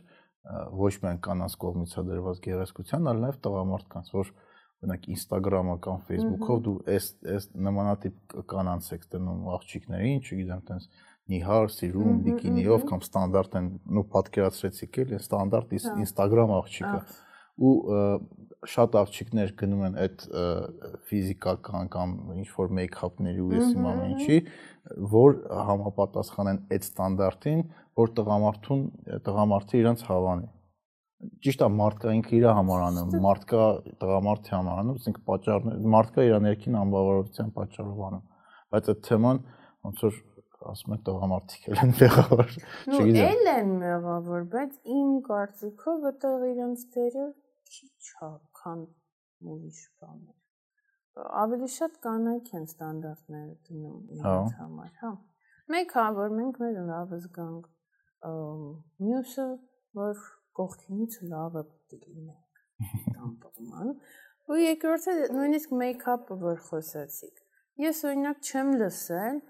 ոչ 0.82 0.94
միայն 1.04 1.20
կանանց 1.28 1.58
կողմից 1.62 1.94
է 1.98 2.04
դրված 2.08 2.42
գեղեցկության, 2.48 3.10
այլ 3.12 3.22
նաև 3.26 3.40
տղամարդկանց, 3.46 4.12
որ 4.18 4.32
օրինակ 4.78 5.08
Instagram-ը 5.14 5.76
կամ 5.84 6.02
Facebook-ով 6.08 6.60
դու 6.68 6.76
այս 6.94 7.08
այս 7.34 7.48
նմանատիպ 7.68 8.36
կանանց 8.54 8.90
եք 8.98 9.08
դնում 9.14 9.48
աղջիկներին, 9.58 10.20
չգիտեմ, 10.22 10.62
տենց 10.70 10.90
նիհար, 11.32 11.72
սիրում, 11.76 12.20
բիկինիով 12.28 12.84
կամ 12.90 13.06
ստանդարտ 13.08 13.56
են, 13.60 13.70
նո 13.98 14.04
պատկերացրեցիք 14.16 15.00
էլ, 15.04 15.16
ստանդարտ 15.18 15.74
հա։ 15.78 15.96
Instagram 16.04 16.54
աղջիկը 16.58 17.00
ու 17.58 17.74
շատ 18.68 18.96
աղջիկներ 19.02 19.54
գնում 19.58 19.84
են 19.88 19.96
այդ 20.04 20.26
ֆիզիկական 21.10 21.90
կամ 21.94 22.14
ինչ 22.38 22.48
որ 22.58 22.74
մեյքափների 22.78 23.42
ու 23.44 23.50
ես 23.58 23.72
իմ 23.74 23.88
ամեն 23.92 24.14
ինչի, 24.18 24.38
որ 25.14 25.40
համապատասխանեն 25.70 26.60
այդ 26.78 26.88
ստանդարտին, 26.88 27.64
որ 27.98 28.14
տղամարդուն 28.20 28.86
տղամարդը 29.26 29.82
իրանց 29.82 30.06
հավանի 30.12 30.50
ճիշտ 31.18 31.64
է 31.66 31.68
մարդկա 31.74 32.12
ինքը 32.14 32.34
իր 32.38 32.44
համար 32.54 32.82
անում 32.88 33.14
մարդկա 33.24 33.62
տղամարդի 34.04 34.52
համար 34.54 34.82
անում 34.82 34.98
ասենք 35.00 35.16
պատճառներ 35.30 35.88
մարդկա 35.96 36.26
իր 36.28 36.36
ներքին 36.46 36.78
անբավարարության 36.82 37.50
պատճառով 37.56 38.04
անում 38.08 38.26
բայց 38.76 38.92
այդ 38.94 39.02
թեման 39.08 39.40
ոնց 39.88 40.04
որ 40.06 40.20
ասում 40.72 40.96
են 40.96 41.04
տղամարդիկ 41.08 41.68
էլ 41.72 41.82
են 41.84 41.94
մեղավոր 42.02 42.52
չգիտեմ 42.58 43.22
էլ 43.28 43.52
են 43.54 43.72
մեղավոր 43.84 44.48
բայց 44.56 44.76
իմ 44.98 45.14
կարծիքով 45.28 46.08
այդտեղ 46.12 46.46
իրենց 46.50 46.84
դերը 46.98 47.28
քիչ 47.78 48.12
է 48.28 48.32
քան 48.62 48.84
ուրիշ 49.54 49.82
բաներ 50.02 51.26
ավելի 51.44 51.70
շատ 51.78 51.98
կանայք 52.04 52.52
են 52.58 52.68
ստանդարտները 52.68 53.56
դնում 53.70 53.98
իրենց 54.18 54.60
համար 54.60 54.94
հա 55.02 55.12
մեկ 55.74 55.98
հա 55.98 56.06
որ 56.18 56.36
մենք 56.38 56.62
մեր 56.64 56.78
լավը 56.90 57.20
զգանք 57.24 57.66
մյուսը 59.08 59.48
որ 60.02 60.22
կողքինից 60.60 61.18
լավը 61.34 61.64
պետք 61.72 62.08
լինենք 62.14 62.64
տամպոման 63.18 63.92
ու 64.48 64.60
երկրորդը 64.62 65.16
նույնիսկ 65.38 65.76
մեյքափը 65.82 66.40
որ 66.44 66.62
խոսացիք 66.70 67.44
ես 67.84 68.04
օրինակ 68.10 68.50
չեմ 68.52 68.74
լսել 68.82 69.42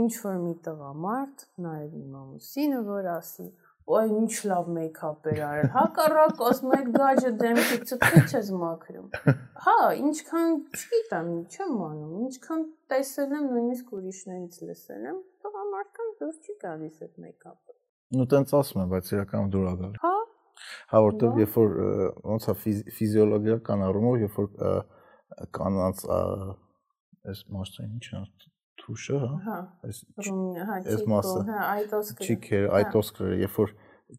ինչ 0.00 0.12
որ 0.24 0.40
մի 0.46 0.54
տղամարդ 0.66 1.46
նաև 1.66 1.96
իմ 2.02 2.18
ամուսինը 2.22 2.82
որ 2.90 3.08
ասի 3.16 3.48
Ոյ 3.86 4.08
ինչ 4.10 4.32
լավ 4.50 4.68
մեյքափ 4.74 5.26
էր 5.30 5.40
արել։ 5.46 5.68
Հակառակ 5.76 6.40
ասում 6.46 6.72
այդ 6.76 6.86
գաճը 6.96 7.28
դեմքի 7.42 7.76
ծծկիչ 7.90 8.24
ես 8.32 8.48
մաքրում։ 8.62 9.12
Հա, 9.66 9.74
ինչքան 10.00 10.56
չգիտեմ, 10.74 11.28
չեմ 11.54 11.76
անում, 11.86 12.16
ինչքան 12.26 12.64
տեսել 12.90 13.36
եմ 13.36 13.46
նույնիսկ 13.52 13.92
ուրիշներից 13.98 14.58
լսել 14.70 15.06
եմ, 15.12 15.20
տղամարդկան 15.46 16.10
դուրս 16.18 16.40
չի 16.42 16.56
գալիս 16.66 16.98
այդ 17.06 17.22
մեյքափը։ 17.26 17.76
Ну 18.16 18.26
տենց 18.34 18.56
ասում 18.58 18.82
են, 18.82 18.90
բայց 18.96 19.12
իրականում 19.14 19.54
դուր 19.54 19.70
ա 19.70 19.76
գալիս։ 19.84 20.02
Հա, 20.02 20.14
Հա 20.90 21.04
որտեվ 21.06 21.40
երբ 21.44 21.56
որ 21.60 21.78
ոնց 22.32 22.50
է 22.50 22.56
ֆիզիոլոգիական 22.98 23.86
առումով, 23.86 24.18
երբ 24.26 24.38
որ 24.42 24.50
կանանց 25.60 26.04
այս 26.10 27.46
մասը 27.54 27.86
ինչ 27.86 28.04
է 28.10 28.26
թուշը, 28.86 29.20
հա, 29.46 29.58
այս 29.86 30.02
այս 30.76 31.06
մասը, 31.12 31.38
հա, 31.50 31.62
այտոսկրը, 31.76 32.28
չիքեր, 32.30 32.68
այտոսկրը, 32.80 33.32
երբ 33.42 33.58
որ 33.62 33.74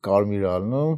կարմիր 0.08 0.48
ալնում, 0.54 0.98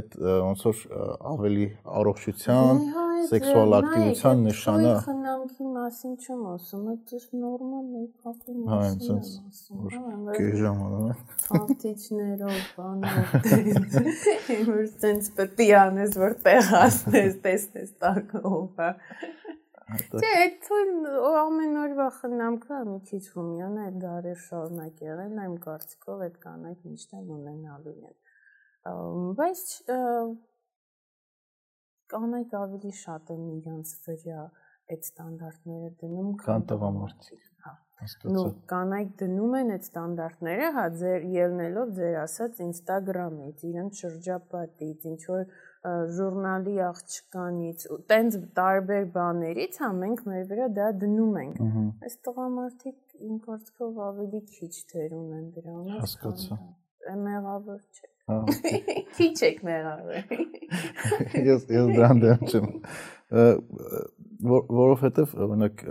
այդ 0.00 0.16
ոնց 0.22 0.60
որ 0.68 0.82
ավելի 1.30 1.64
առողջության, 2.00 2.82
սեքսուալ 3.30 3.76
ակտիվության 3.80 4.44
նշանը 4.46 4.92
խնամքի 5.06 5.66
մասին 5.74 6.12
չեմ 6.24 6.44
ասում, 6.50 6.84
այդ 6.92 7.00
ճիշտ 7.10 7.34
նորմալ 7.40 7.84
մեյքափի 7.94 8.54
մասին 8.68 9.18
եմ 9.18 9.48
ասում։ 9.50 10.30
Գեժամ 10.36 10.80
անում 10.86 11.08
են։ 11.10 11.18
Ֆանտիչներով, 11.48 12.60
բանով, 12.78 13.34
որ 14.70 14.84
sense 14.94 15.34
պետք 15.40 15.64
է 15.66 15.68
անես, 15.80 16.18
որ 16.22 16.38
տեղ 16.46 16.72
ասնես, 16.84 17.38
տեսնես 17.46 17.94
տակով, 18.04 18.62
հա։ 18.80 18.90
Չէ, 19.90 20.30
այդ 20.40 20.68
ամեն 21.40 21.78
օրվա 21.80 22.06
խնամքը 22.20 22.80
մի 22.90 22.98
քիչ 23.10 23.22
հումյան 23.34 23.78
է, 23.80 23.86
դարեր 24.04 24.40
շարունակ 24.44 25.02
եղել, 25.06 25.34
այմ 25.44 25.56
կարծիքով 25.66 26.24
այդ 26.26 26.36
կանայք 26.44 26.84
միշտ 26.90 27.16
ունենալու 27.20 27.96
են։ 28.10 28.16
Բայց 29.40 29.64
կանայք 32.14 32.56
ավելի 32.60 32.92
շատ 33.00 33.32
են 33.34 33.44
իրancs 33.56 33.94
վրա 34.06 34.44
այդ 34.90 35.06
ստանդարտները 35.06 35.90
դնում 36.00 36.30
քան 36.40 36.66
տղամարդիկ։ 36.70 37.44
Հա։ 37.66 37.74
Նու 38.34 38.44
կանայք 38.70 39.10
դնում 39.20 39.56
են 39.58 39.72
այդ 39.74 39.86
ստանդարտները, 39.86 40.68
հա, 40.76 40.84
ձեր 41.02 41.26
ելնելով 41.34 41.90
ձեր 41.98 42.16
ասած 42.22 42.62
Instagram-ից, 42.66 43.64
իրենց 43.70 44.00
շրջապատից, 44.04 45.04
ինչ 45.10 45.20
որ 45.30 45.44
ժուրնալի 45.80 46.74
աղջկանից, 46.84 47.84
տենց 48.10 48.36
տարբեր 48.58 49.06
բաներից, 49.14 49.78
հա, 49.80 49.88
մենք 50.00 50.22
մեր 50.28 50.42
վրա 50.50 50.66
դա 50.76 50.88
դնում 51.00 51.38
ենք։ 51.40 51.62
Այս 52.04 52.16
տղամարդիկ 52.26 52.98
իմ 53.20 53.38
կարծիքով 53.46 54.00
ավելի 54.10 54.40
քիչ 54.56 54.72
թեր 54.92 55.14
ունեն 55.16 55.46
դրանով։ 55.56 56.02
Հասկացա։ 56.04 56.58
Մեղավոր 57.20 57.80
չէ։ 57.80 58.10
Հա։ 58.30 58.36
Քիչ 59.16 59.36
եք 59.48 59.62
մեղավոր։ 59.66 60.20
Ես 61.50 61.64
ես 61.72 61.88
դրան 61.96 62.20
դեմ 62.24 62.44
չեմ։ 62.50 62.68
Որովհետև 64.50 65.32
օրինակ 65.46 65.82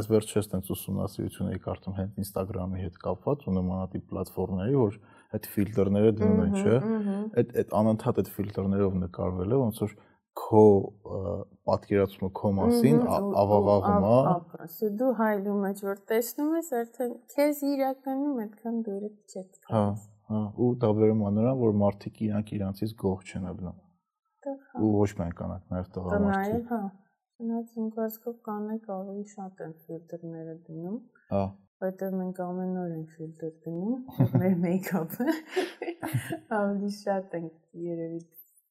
այս 0.00 0.08
վերջերս 0.14 0.50
տենց 0.54 0.72
ուսումնասիրություն 0.74 1.52
էի 1.52 1.60
կարդում 1.64 1.98
հենց 2.00 2.18
Instagram-ի 2.24 2.84
հետ 2.86 2.98
կապված 3.04 3.46
ու 3.48 3.54
նմանատիպ 3.58 4.08
պլատֆորմների, 4.10 4.76
որ 4.80 4.98
այդ 5.36 5.46
ֆիլտրները 5.54 6.10
դնում 6.18 6.42
են, 6.44 6.56
չէ։ 6.60 6.78
Այդ 7.40 7.54
այդ 7.62 7.72
անընդհատ 7.80 8.20
այդ 8.22 8.30
ֆիլտրներով 8.34 8.98
նկարվելը 9.04 9.60
ոնց 9.64 9.80
որ 9.84 9.94
քո 10.34 10.62
պատկերացումը 11.68 12.30
քո 12.38 12.50
մասին 12.58 12.98
ավաղաղում 13.42 14.06
է։ 14.08 14.16
Ապրասը 14.32 14.90
դու 15.00 15.12
հայլու 15.20 15.54
մեջ 15.64 15.82
որ 15.86 16.00
տեսնում 16.10 16.56
ես, 16.58 16.70
արդեն 16.80 17.14
քեզ 17.34 17.62
իրականում 17.70 18.40
այդքան 18.44 18.80
դուրը 18.88 19.10
չեք։ 19.30 19.70
Հա, 19.70 19.84
հա, 20.32 20.42
ու 20.58 20.70
դա 20.82 20.90
վերում 20.98 21.24
է 21.24 21.32
նրան, 21.38 21.60
որ 21.62 21.78
մարդիկ 21.84 22.20
իրանք 22.26 22.52
իրանցից 22.58 22.94
գող 23.04 23.24
չեն 23.30 23.48
աբլա։ 23.54 23.74
Ու 24.84 24.92
ոչ 24.98 25.10
միայն 25.20 25.36
կանանք, 25.38 25.66
նաև 25.74 25.90
տղամարդիկ։ 25.94 26.34
Նաև, 26.34 26.64
հա։ 26.74 26.82
Չնայած 27.34 27.78
իմ 27.78 27.86
կարծիքով 27.94 28.34
կանայք 28.48 28.90
ավելի 28.94 29.24
շատ 29.34 29.62
են 29.64 29.72
ֆիլտրները 29.84 30.56
դնում։ 30.66 30.98
Հա 31.34 31.44
որտեղ 31.84 32.16
մենք 32.20 32.40
ամեն 32.44 32.78
օր 32.84 32.94
ենք 32.98 33.16
ֆիլտր 33.16 33.52
դնում 33.64 34.06
մեր 34.42 34.56
մեյքափը 34.66 35.26
ավելի 36.60 36.92
շատ 37.00 37.36
ենք 37.40 37.82
երևի 37.88 38.22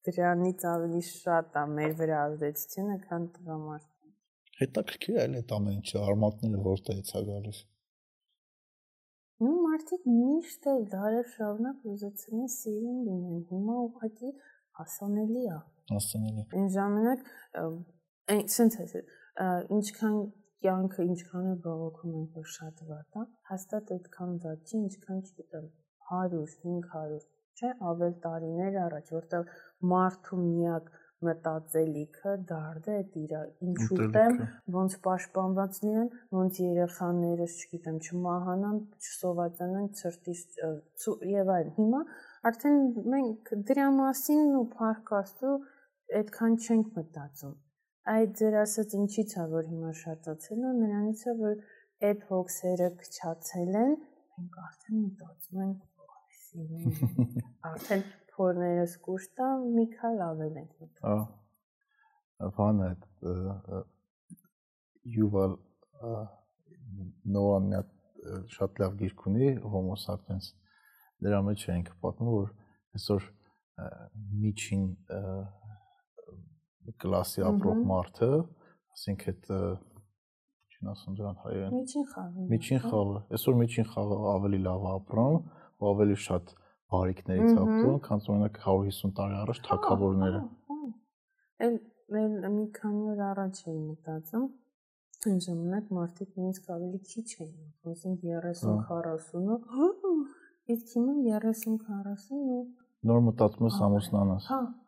դրանից 0.10 0.66
ավելի 0.74 1.04
շատ 1.10 1.60
է 1.64 1.68
մեր 1.76 1.94
վրա 2.02 2.24
ազդեցությունը 2.30 2.98
քան 3.10 3.30
տղամարդը 3.38 4.12
հետաքրքիր 4.64 5.22
է 5.22 5.28
այդ 5.28 5.54
ամեն 5.60 5.78
ինչը 5.82 6.04
արմատները 6.08 6.66
որտեղից 6.72 7.14
է 7.20 7.24
գալիս 7.30 7.62
Ну 9.44 9.52
մարդիկ 9.64 10.04
միշտ 10.08 10.68
էլ 10.72 10.84
դարեր 10.92 11.26
շարունակ 11.34 11.88
ուզեցին 11.94 12.44
են 12.44 12.52
սիրուն 12.54 13.00
լինեն։ 13.08 13.40
Հիմա 13.50 13.78
ուղղակի 13.86 14.30
հասանելի 14.80 15.42
է։ 15.54 15.58
Հասանելի։ 15.90 16.46
Այն 16.60 16.70
ժամանակ 16.76 17.26
այն 18.36 18.44
sense 18.56 18.86
է, 19.00 19.02
ինչքան 19.78 20.16
կյանքը 20.64 21.06
ինչքան 21.12 21.48
է 21.52 21.56
բողոքում 21.68 22.18
ենք 22.20 22.42
որ 22.42 22.50
շատ 22.56 22.84
վատ 22.90 23.22
է, 23.22 23.24
հաստատ 23.52 23.94
այդքան 23.98 24.36
վատ 24.48 24.74
չի, 24.74 24.82
ինչքան 24.88 25.22
չգիտեմ 25.28 25.70
100, 26.14 26.44
500, 26.66 27.24
չէ, 27.60 27.72
ավել 27.92 28.14
տարիներ 28.28 28.78
առաջ, 28.88 29.14
որտեղ 29.20 29.56
մարդու 29.94 30.42
միակ 30.44 30.92
մտածելիքը 31.24 32.34
դարձե 32.50 32.96
այդ 33.00 33.18
իր 33.22 33.34
ինչու 33.68 34.08
տեմ 34.16 34.40
ոնց 34.76 34.96
պաշտպանված 35.08 35.80
լինեն 35.86 36.10
ոնց 36.38 36.60
երեխաներս 36.64 37.56
չգիտեմ 37.64 38.00
չմահանան 38.08 38.80
չսովածանան 39.04 39.88
ցրտից 40.00 41.08
եւ 41.34 41.54
այլն 41.58 41.76
հիմա 41.80 42.02
արդեն 42.52 42.82
մենք 43.16 43.54
դրա 43.72 43.90
մասին 44.00 44.58
ու 44.62 44.66
փառքաստու 44.78 45.56
այդքան 46.22 46.60
չենք 46.68 46.98
մտածում 47.00 47.56
այդ 48.12 48.32
ձեր 48.40 48.56
ասած 48.64 48.94
ինչի՞ց 49.00 49.34
է 49.40 49.44
որ 49.54 49.68
հիմա 49.72 49.92
շատացել 50.00 50.64
է 50.70 50.72
նրանից 50.80 51.22
է 51.24 51.36
որ 51.40 51.56
այդ 52.10 52.26
հոգսերը 52.30 52.90
քչացել 53.04 53.78
են 53.84 53.94
մենք 53.94 54.58
արդեն 54.64 54.98
մտածում 55.04 55.62
ենք 55.68 55.82
արդեն 57.70 58.04
փորներս 58.34 58.96
կուշտա 59.08 59.48
մի 59.78 59.86
քալ 59.94 60.22
ավել 60.28 60.60
ենք 60.64 60.74
մտածում։ 60.84 61.24
Բանը 62.58 62.90
Yuval 65.16 65.56
Noah-ն 67.38 67.72
շատ 68.58 68.84
լավ 68.84 69.00
գիրք 69.00 69.26
ունի 69.32 69.50
Homo 69.74 69.96
sapiens։ 70.04 70.52
Դրա 71.24 71.40
մեջ 71.48 71.66
ենք 71.74 71.92
պատմում, 72.04 72.34
որ 72.36 72.50
այսօր 73.00 73.28
միջին 74.44 74.86
կլասի 77.04 77.44
ապրող 77.50 77.80
մարդը, 77.90 78.30
ասենք 78.94 79.26
այդ 79.32 79.48
չին 80.74 80.92
ասում 80.94 81.16
դրան 81.20 81.38
հայերեն։ 81.44 81.72
Միջին 81.78 82.06
խաղը։ 82.14 82.48
Միջին 82.54 82.82
խաղը։ 82.84 83.22
Այսօր 83.38 83.58
միջին 83.62 83.88
խաղը 83.94 84.18
ավելի 84.34 84.60
լավ 84.68 84.88
ապրում, 84.94 85.38
ու 85.80 85.90
ավելի 85.94 86.18
շատ 86.24 86.54
բարիկներից 86.94 87.54
ապրում, 87.64 87.98
քան 88.08 88.26
օրինակ 88.34 88.60
150 88.66 89.16
տարի 89.20 89.40
առաջ 89.44 89.62
թակավորները։ 89.68 90.42
Էլ 91.64 91.80
մեր 92.14 92.52
մի 92.54 92.66
քանի 92.78 93.04
օր 93.14 93.24
առաջ 93.32 93.64
էի 93.64 93.80
մտածում, 93.80 94.46
այն 95.24 95.40
ժամանակ 95.48 95.92
մարդիկ 95.98 96.30
նույնիսկ 96.38 96.72
ավելի 96.76 97.00
քիչ 97.10 97.30
էին, 97.44 97.54
ասենք 97.94 98.26
30-40-ը, 98.28 100.14
իսկ 100.74 100.94
հիմա 100.94 101.14
30-40 101.32 102.44
ու 102.54 102.64
նոր 103.10 103.22
մտածում 103.28 103.68
ես 103.68 103.78
ամուսնանաս։ 103.88 104.46
Հա։ 104.48 104.58
Հա, 104.60 104.83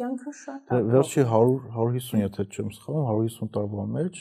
կյանքը 0.00 0.32
շատ 0.40 0.72
է։ 0.74 0.80
Վերջի 0.92 1.24
100 1.32 1.54
150 1.78 2.22
եթե 2.24 2.46
չեմ 2.48 2.70
սխալվում, 2.76 3.08
150 3.08 3.52
տարվա 3.56 3.84
մեջ 3.96 4.20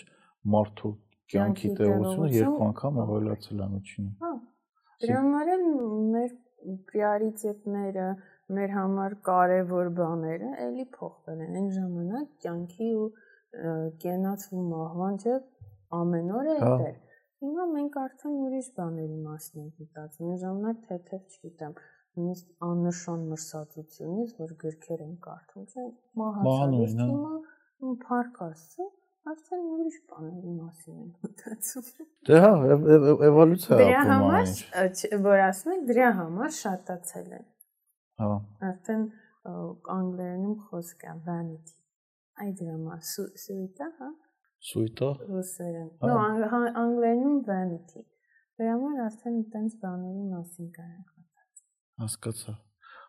մարդու 0.56 0.94
կյանքի 1.34 1.72
տևությունը 1.78 2.30
երկու 2.38 2.66
անգամ 2.68 3.00
ավելացել 3.04 3.64
է 3.64 3.70
միջինը։ 3.76 4.12
Հա։ 4.24 4.34
Դրա 5.04 5.18
համար 5.22 5.50
էլ 5.54 5.66
մեր 6.14 6.30
պրիորիտետները, 6.92 8.08
մեր 8.58 8.72
համար 8.78 9.16
կարևոր 9.28 9.90
բաները 9.98 10.52
էլի 10.68 10.86
փոխվել 10.96 11.44
են։ 11.48 11.58
Այն 11.62 11.68
ժամանակ 11.78 12.32
կյանքի 12.46 12.88
ու 13.02 13.10
կենացու 14.04 14.64
մահվանջը 14.72 15.36
ամեն 15.98 16.32
օր 16.40 16.50
էր 16.54 16.64
դեր։ 16.64 16.96
Հիմա 17.38 17.66
մենք 17.74 17.98
արդեն 18.02 18.38
ուրիշ 18.48 18.68
բաների 18.78 19.20
մասին 19.28 19.62
ենք 19.64 19.84
մտածում։ 19.84 20.32
Այն 20.32 20.40
ժամանակ 20.44 20.80
թեթև 20.88 21.36
չգիտեմ, 21.38 21.76
նույնիսկ 22.18 22.68
աննշան 22.68 23.26
մրսածությունից, 23.32 24.32
որ 24.42 24.54
գրքեր 24.64 25.04
են 25.06 25.16
կարդում, 25.26 25.66
չէ՞, 25.72 25.86
մահացած։ 26.22 26.96
Հիմա 27.02 27.94
փառք 28.08 28.40
Աստծո, 28.48 28.88
արդեն 29.32 29.66
ուրիշ 29.74 29.98
բաների 30.12 30.54
մասին 30.58 30.98
ենք 31.04 31.26
մտածում։ 31.28 31.88
Դե 32.30 32.40
հա, 32.44 32.52
էվոլյուցիա 33.28 33.78
է 33.78 33.88
ապրում 34.02 34.28
այնինչ։ 34.40 35.02
Որ 35.28 35.44
ասում 35.48 35.74
եք, 35.76 35.84
դրա 35.92 36.12
համար 36.20 36.54
շատացել 36.58 37.28
են։ 37.38 37.48
Հա։ 38.24 38.30
Արդեն 38.72 39.04
անգլերենում 39.98 40.56
խոսք 40.70 41.06
է 41.08 41.18
vanity։ 41.28 41.76
Այ 42.38 42.50
դրա 42.62 42.74
համար 42.78 43.04
սուիտա, 43.12 43.92
հա։ 44.00 44.10
Սուիտա։ 44.72 45.12
Ռուսերեն։ 45.28 45.90
Նո, 46.10 46.18
անգլերենում 46.84 47.38
vanity։ 47.52 48.04
Դրա 48.58 48.74
համար 48.74 49.06
արդեն 49.06 49.40
այդպես 49.44 49.78
բաների 49.86 50.26
մասին 50.34 50.74
կարանք 50.80 51.17
Հասկացա։ 51.98 52.54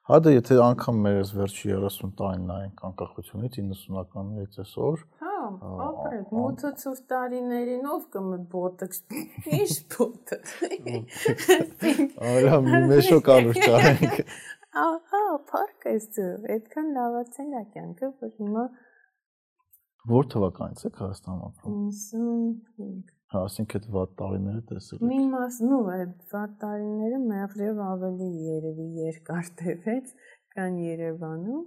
Հա 0.08 0.16
դե 0.24 0.30
եթե 0.32 0.56
անգամ 0.64 1.00
մեր 1.04 1.16
այս 1.20 1.30
վերջի 1.36 1.72
30 1.76 2.12
տարին 2.16 2.44
նայենք 2.48 2.78
անկախությունից 2.88 3.58
90-ականներից 3.60 4.54
այսօր, 4.62 5.02
հա, 5.24 5.34
ապրեք, 5.86 6.30
մութը 6.38 6.70
ցուրտ 6.82 7.02
տարիներին 7.12 7.90
ով 7.92 8.06
կմտ 8.14 8.46
բոտոքս, 8.54 9.02
ի՞նչ 9.58 9.74
բոտոքս։ 9.92 10.56
Արա 12.32 12.62
մի 12.68 12.80
մեշոկ 12.94 13.30
անուշ 13.36 13.60
ճարենք։ 13.66 14.16
Ահա, 14.86 15.22
փառքես 15.52 16.08
դու, 16.16 16.32
այդքան 16.56 16.90
լավացել 16.96 17.54
է 17.60 17.64
կյանքը, 17.76 18.12
որ 18.24 18.34
հիմա 18.40 18.66
Որ 20.08 20.28
թվականից 20.32 20.88
եք 20.88 20.98
Հայաստանում 21.04 21.40
ապրում։ 21.50 21.78
55 21.92 23.17
Հա, 23.28 23.40
ասենք 23.44 23.74
այդ 23.76 23.86
վատ 23.92 24.12
տարիները 24.18 24.60
տեսել 24.68 24.96
եք։ 24.98 25.02
Մի 25.08 25.16
մասն 25.32 25.72
ու 25.76 25.80
այդ 25.94 26.12
վատ 26.30 26.52
տարիները 26.62 27.18
մեղրև 27.24 27.80
ավելի 27.86 28.28
երևի 28.44 28.86
երկար 28.98 29.50
տևեց, 29.58 30.14
քան 30.54 30.78
Երևանում։ 30.80 31.66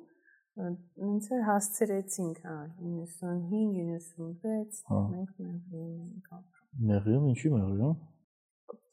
Ոնց 0.61 1.27
որ 1.31 1.43
հասցրեցինք, 1.47 2.41
հա, 2.47 2.55
95-96 2.87 4.81
մենք 4.89 5.37
մեղրիում 5.45 6.01
ենք 6.01 6.33
ապրում։ 6.39 6.89
Մեղրիում, 6.89 7.29
ինչի 7.35 7.53
մեղրիում։ 7.53 7.95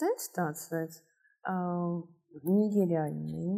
Տենց 0.05 0.29
ստացվեց։ 0.29 1.01
Նիգերիայում 2.53 3.33
էի, 3.41 3.57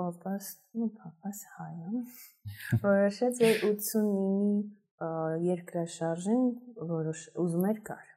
պապաս, 0.00 0.48
ну, 0.80 0.88
պապաս 0.96 1.38
հայ 1.58 1.74
է։ 1.76 2.02
Որոշեց 2.88 3.34
որ 3.44 3.54
89-ի 3.68 4.81
երկրաշարժին 5.46 6.42
որոշ 6.92 7.22
ուզում 7.42 7.68
էր 7.72 7.78
գար։ 7.88 8.08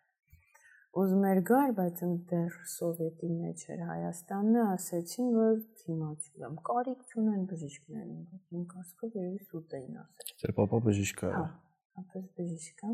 Ուզում 0.96 1.24
էր 1.28 1.40
գար, 1.48 1.72
բայց 1.76 2.02
ընդդեռ 2.06 2.54
սովետի 2.72 3.30
մեջ 3.32 3.64
էր 3.74 3.82
Հայաստանը, 3.88 4.62
ասեցին, 4.76 5.32
որ 5.36 5.58
հիմա 5.88 6.12
չգիտեմ, 6.14 6.54
կարիք 6.70 7.02
չունեն 7.10 7.42
բժիշկներին, 7.50 8.22
բայց 8.30 8.54
իմ 8.56 8.62
կարծիքով 8.70 9.18
երևի 9.20 9.42
սուտ 9.50 9.76
էին 9.80 9.98
ասել։ 10.04 10.32
Ձեր 10.44 10.54
papa 10.62 10.80
բժիշկ 10.86 11.26
է։ 11.26 11.34
Հա, 11.36 11.44
ապես 12.04 12.30
բժիշկ 12.40 12.86
է։ 12.86 12.94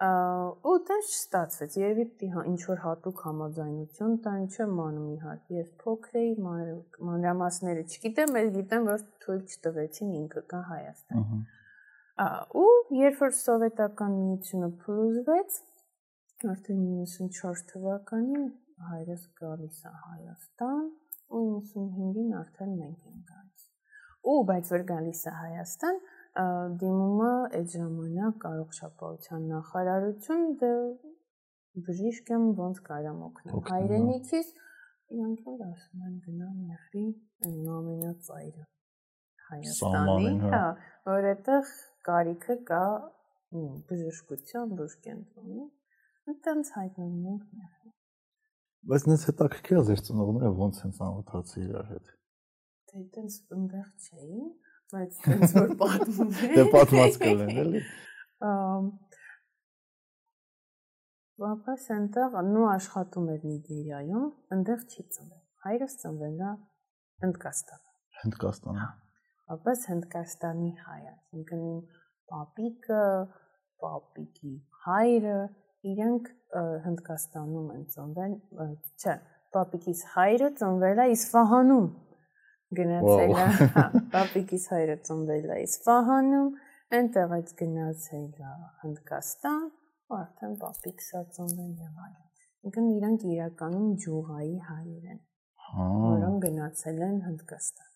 Ու 0.00 0.74
դա 0.88 0.98
չստացվեց։ 1.04 1.78
Երևի 1.80 2.04
պիտի 2.10 2.28
հա 2.34 2.44
ինչ 2.50 2.60
որ 2.66 2.78
հատուկ 2.88 3.18
համաձայնություն 3.28 4.14
տան, 4.26 4.44
չեմ 4.50 4.70
մանում 4.80 5.08
իհարկե։ 5.14 5.58
Ես 5.60 5.72
փոքր 5.84 6.20
էի, 6.24 6.30
մանրամասները 7.10 7.82
չգիտեմ, 7.84 8.34
բայց 8.38 8.52
գիտեմ, 8.58 8.90
որ 8.90 9.04
թույլ 9.22 9.42
չտվեցին 9.54 10.14
ինքը 10.24 10.46
կա 10.50 10.62
Հայաստան։ 10.70 11.20
Ահա 11.20 11.42
ու 12.20 12.70
երբ 12.92 13.20
որ 13.22 13.30
սովետական 13.36 14.16
միությունը 14.16 14.68
փլուզվեց 14.80 15.54
արդեն 16.52 16.80
94 16.88 17.62
թվականին 17.70 18.48
հայրս 18.88 19.22
գալիս 19.40 19.78
է 19.88 19.92
Հայաստան 20.06 20.82
ու 21.38 21.44
95-ին 21.70 22.34
արդեն 22.40 22.74
մենք 22.80 23.06
ենք 23.10 23.30
գալիս 23.30 23.64
ու 24.32 24.36
բայց 24.50 24.72
որ 24.74 24.84
գալիս 24.90 25.22
է 25.30 25.34
Հայաստան 25.38 26.00
դիմում 26.82 27.22
է 27.28 27.30
այդ 27.60 27.70
ժամանակ 27.76 28.44
առողջապահության 28.50 29.46
նախարարություն 29.52 30.44
դե 30.64 30.72
բժիշկ 31.88 32.34
եմ 32.36 32.44
ոնց 32.60 32.82
կարամ 32.90 33.22
օգնել 33.30 33.64
հայրենիքից 33.70 34.52
իրանք 35.16 35.48
էլ 35.54 35.64
ասում 35.70 36.04
են 36.10 36.20
գնա 36.26 36.50
մեղրի 36.58 37.06
ամենածայրը 37.78 38.66
Հայաստանի, 39.50 40.34
հա, 40.52 40.66
որ 41.10 41.24
այդտեղ 41.30 41.70
կարիքը 42.06 42.54
կա 42.70 42.84
բժշկության 43.90 44.72
բուժ 44.78 44.92
կենտրոնի, 45.04 45.64
այդտենց 46.30 46.70
հայտնվում 46.76 47.26
ենք 47.32 47.44
մեղր։ 47.58 47.92
Բայց 48.90 49.02
նենց 49.10 49.22
հետաքրքիր 49.30 49.80
է 49.80 49.82
ձեր 49.90 50.00
ծնողները 50.06 50.50
ոնց 50.60 50.76
են 50.86 50.92
ծանոթացել 50.98 51.64
իրար 51.66 51.86
հետ։ 51.90 52.06
Դե 52.90 52.94
այդտենց 53.00 53.32
ընդեղ 53.58 53.88
չէին, 54.06 54.46
բայց 54.94 55.12
այդպես 55.34 55.50
որ 55.58 55.70
պատմում 55.82 56.30
է։ 56.30 56.50
Դե 56.56 56.64
պատմած 56.76 57.12
կլեն, 57.24 57.52
էլի։ 57.64 57.82
Պապաս 61.40 61.82
այնտեղ 61.96 62.30
նո 62.54 62.64
աշխատում 62.70 63.28
էր 63.34 63.44
Նիգերիայում, 63.50 64.26
այնտեղ 64.56 64.80
չի 64.88 65.02
ծնվել։ 65.16 65.44
Հայրս 65.66 65.92
ծնվել 66.04 66.40
է 66.40 66.50
Հնդկաստանում։ 67.24 67.94
Հնդկաստանում։ 68.24 68.80
Հա 68.80 68.88
ապս 69.54 69.86
Հնդկաստանի 69.90 70.70
հայ, 70.84 71.00
այսինքն 71.12 71.64
իմ 71.70 71.80
պապիկը, 72.30 73.04
պապիկի 73.82 74.54
հայրը 74.86 75.40
իրենք 75.90 76.30
Հնդկաստանում 76.86 77.68
են 77.74 77.82
ծնվել, 77.94 78.32
չէ, 79.00 79.16
պապիկիս 79.56 80.00
հայրը 80.14 80.48
ծնվել 80.60 81.02
է 81.04 81.06
Իսֆահանում 81.16 81.90
գնացել 82.78 83.34
է, 83.34 83.44
հա, 83.74 83.84
պապիկիս 84.14 84.64
հայրը 84.72 84.96
ծնվել 85.08 85.52
է 85.54 85.58
Իսֆահանում, 85.66 86.48
այնտեղից 87.00 87.54
գնացել 87.60 88.26
է 88.50 88.52
Հնդկաստան, 88.84 89.62
արդեն 90.20 90.58
պապիկս 90.64 91.08
է 91.20 91.22
ծնվել 91.38 91.72
եւ 91.86 92.02
այլն։ 92.06 92.26
Ինքն 92.70 92.90
իրանք 92.96 93.26
իրականում 93.34 93.92
ջուղայի 94.04 94.56
հայեր 94.70 95.12
են։ 95.14 95.22
Հա։ 95.70 95.86
Որոնք 96.06 96.44
գնացել 96.46 97.02
են 97.06 97.18
Հնդկաստան։ 97.28 97.89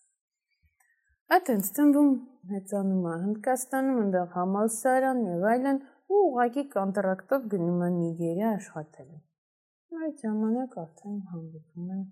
Այդտենց 1.25 1.69
ծնվում 1.73 2.09
մեծանում 2.51 3.05
է 3.09 3.13
Հնդկաստանում, 3.21 4.01
այնտեղ 4.01 4.27
համալսարան 4.35 5.21
եւ 5.25 5.45
այլն, 5.51 5.79
ու 6.05 6.19
ուղղակի 6.25 6.63
կոնտրակտով 6.75 7.47
գնում 7.53 7.79
է 7.85 7.87
Նիգերիա 7.95 8.51
աշխատելու։ 8.57 10.03
Այդ 10.05 10.21
ժամանակ 10.25 10.75
արդեն 10.83 11.17
հանդիպում 11.31 11.89
են 11.95 12.03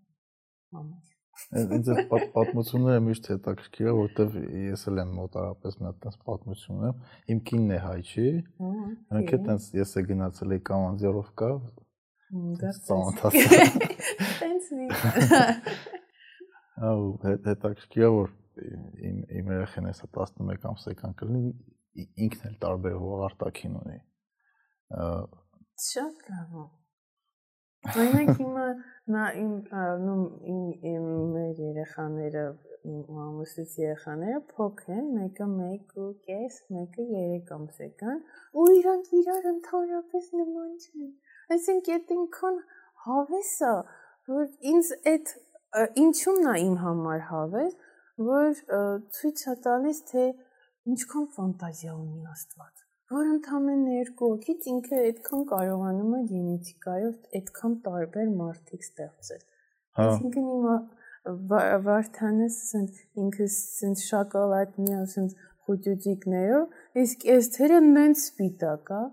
մամուս։ 0.73 1.11
Ինձ 1.77 1.93
այդ 1.93 2.25
պատմությունները 2.33 3.05
միշտ 3.05 3.31
հետաքրքիր 3.33 3.87
է, 3.91 3.95
որովհետև 3.99 4.35
ես 4.63 4.85
էլ 4.89 5.01
եմ 5.03 5.15
մոտարապես 5.19 5.77
մի 5.79 5.87
հատ 5.87 5.93
այնպես 5.93 6.19
պատմություն 6.29 6.77
ունեմ։ 6.81 7.07
Իմ 7.33 7.41
կինն 7.49 7.73
է 7.73 7.79
հայ, 7.85 7.97
չի։ 8.09 8.27
էլ 8.33 9.19
այնպես 9.21 9.67
ես 9.77 9.93
է 9.93 10.03
գնացել 10.09 10.55
էի 10.57 10.63
Կամանձերովկա։ 10.73 11.49
Ծանոթացա։ 12.89 13.65
Տենց 14.41 14.71
մի։ 14.77 14.87
Ահա 16.83 17.35
հետաքրքիր 17.49 18.07
է 18.07 18.15
որ 18.17 18.31
իմ 18.61 19.17
իմ 19.39 19.51
երեխան 19.55 19.89
էսա 19.93 20.09
11 20.19 20.69
ամսական 20.73 21.17
կլինի 21.21 21.53
ինքն 22.27 22.47
էլ 22.49 22.55
տարբեր 22.63 22.99
հողարտակին 23.03 23.75
ունի։ 23.81 23.99
Շատ 25.89 26.25
լավ 26.29 26.55
Օրինակ 27.83 28.29
հիմա 28.39 28.65
նա 29.13 29.23
իմ 29.39 29.55
իմ 30.51 30.61
իմ 30.91 31.07
մեր 31.33 31.57
երեխաները 31.63 32.43
իմ 32.83 33.17
ամուսնուց 33.23 33.73
երեխաները 33.79 34.39
փոքր 34.51 34.93
են, 34.93 35.09
մեկը 35.17 35.47
1.5, 35.65 36.59
մեկը 36.75 37.05
3 37.09 37.51
ամսական, 37.57 38.21
ու 38.59 38.65
իրանք 38.77 39.11
իրար 39.19 39.49
ընդհանրապես 39.51 40.29
նման 40.39 40.71
չեն։ 40.83 41.11
Այսինքն 41.55 41.95
այդ 41.97 42.13
ինքան 42.17 42.59
հավես 43.07 43.53
է, 43.67 43.73
որ 44.31 44.49
ինձ 44.73 44.91
այդ 45.13 45.33
ինչումն 46.05 46.49
է 46.53 46.55
իմ 46.63 46.75
համար 46.83 47.23
հավես, 47.33 47.77
որ 48.29 48.63
ցույց 49.17 49.45
է 49.53 49.59
տալիս 49.67 50.01
թե 50.13 50.25
ինչքան 50.93 51.29
ֆանտազիա 51.37 51.93
ունի 51.99 52.25
Աստված 52.33 52.83
որ 53.13 53.29
ընդամենը 53.29 53.93
երկու 53.93 54.27
հոգից 54.31 54.67
ինքը 54.71 54.99
այդքան 55.07 55.41
կարողանում 55.49 56.13
է 56.17 56.19
գենետիկայով 56.29 57.37
այդքան 57.39 57.73
տարբեր 57.87 58.29
մարդիկ 58.37 58.85
ստեղծել։ 58.87 59.41
Հա։ 59.97 60.05
Այսինքն 60.05 60.47
հիմա 60.49 60.77
Վարդանը 61.51 62.47
ասենց 62.51 63.01
ինքը 63.23 63.45
ասենց 63.49 64.05
շոկոլադնի 64.07 64.95
ասենց 64.99 65.35
խոճուճիկներով, 65.67 66.79
իսկ 67.03 67.27
այս 67.35 67.51
թերը 67.53 67.77
նենց 67.85 68.23
սպիտակ 68.23 68.91
է։ 68.97 69.03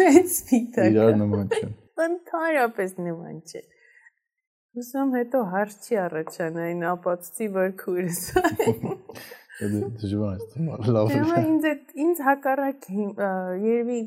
Նենց 0.00 0.34
սպիտակ։ 0.36 0.90
Իրար 0.96 1.16
նման 1.22 1.54
չէ։ 1.56 1.70
Ընդհանրապես 2.06 2.98
նման 3.06 3.38
չէ։ 3.46 3.62
Ուսամ 4.76 5.12
հետո 5.16 5.38
հարց 5.52 5.86
չի 5.88 5.96
առաջանային 6.02 6.82
ապացուցի 6.90 7.46
որ 7.54 7.70
քուրս։ 7.80 8.18
Դժվար 9.56 10.42
է 10.44 10.92
լավ։ 10.96 11.12
Դե 11.12 11.38
ինձ 11.52 11.68
ինձ 12.04 12.20
հակառակ 12.26 12.88
երևի 13.62 14.00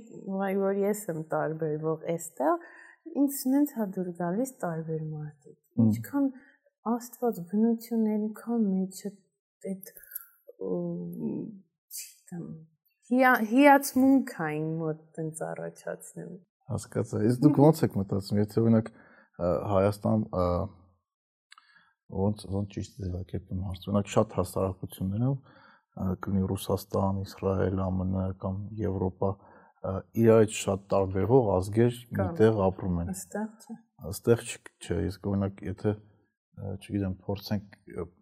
որ 0.60 0.82
ես 0.84 1.02
եմ 1.10 1.24
տարբերվող 1.34 2.06
էստեղ 2.14 2.68
ինձ 3.24 3.40
նենց 3.56 3.74
հադուր 3.80 4.12
գալիս 4.22 4.54
տարբեր 4.66 5.02
մարդիկ։ 5.16 5.58
Ինչքան 5.88 6.30
աստված 6.94 7.42
բնությունն 7.50 8.14
այնքան 8.20 8.70
մեջը 8.70 9.14
այդ 9.74 9.92
չգիտեմ 11.98 12.48
հիացմունքային 13.58 14.72
մոտ 14.86 15.06
տենց 15.18 15.46
առաջացնում։ 15.50 16.34
Հասկացա։ 16.70 17.22
Իսկ 17.26 17.46
դուք 17.46 17.62
ո՞նց 17.66 17.80
եք 17.88 17.96
մտածում, 18.04 18.42
եթե 18.46 18.62
օրինակ 18.62 18.92
Հայաստան 19.40 20.26
ոնց 22.20 22.44
ոնց 22.56 22.76
ճիշտ 22.76 23.00
ձևակերպեմ 23.04 23.62
հարցը։ 23.70 23.90
Օրինակ 23.90 24.12
շատ 24.16 24.36
հասարակություններով 24.40 25.36
կլինի 26.24 26.44
Ռուսաստան, 26.50 27.22
Իսրայել, 27.26 27.80
ԱՄՆ 27.80 28.26
կամ 28.44 28.58
Եվրոպա 28.80 29.30
իրարից 30.20 30.58
շատ 30.60 30.86
տարբերող 30.92 31.50
ազգեր 31.56 32.00
միտեղ 32.20 32.62
ապրում 32.68 33.00
են։ 33.04 33.12
Այստեղ 33.14 33.48
չէ։ 33.64 33.76
Այստեղ 34.10 34.44
չէ, 34.50 34.98
իսկ 35.10 35.30
օրինակ 35.32 35.62
եթե 35.70 35.94
չգիտեմ, 36.60 37.14
փորձենք 37.24 37.78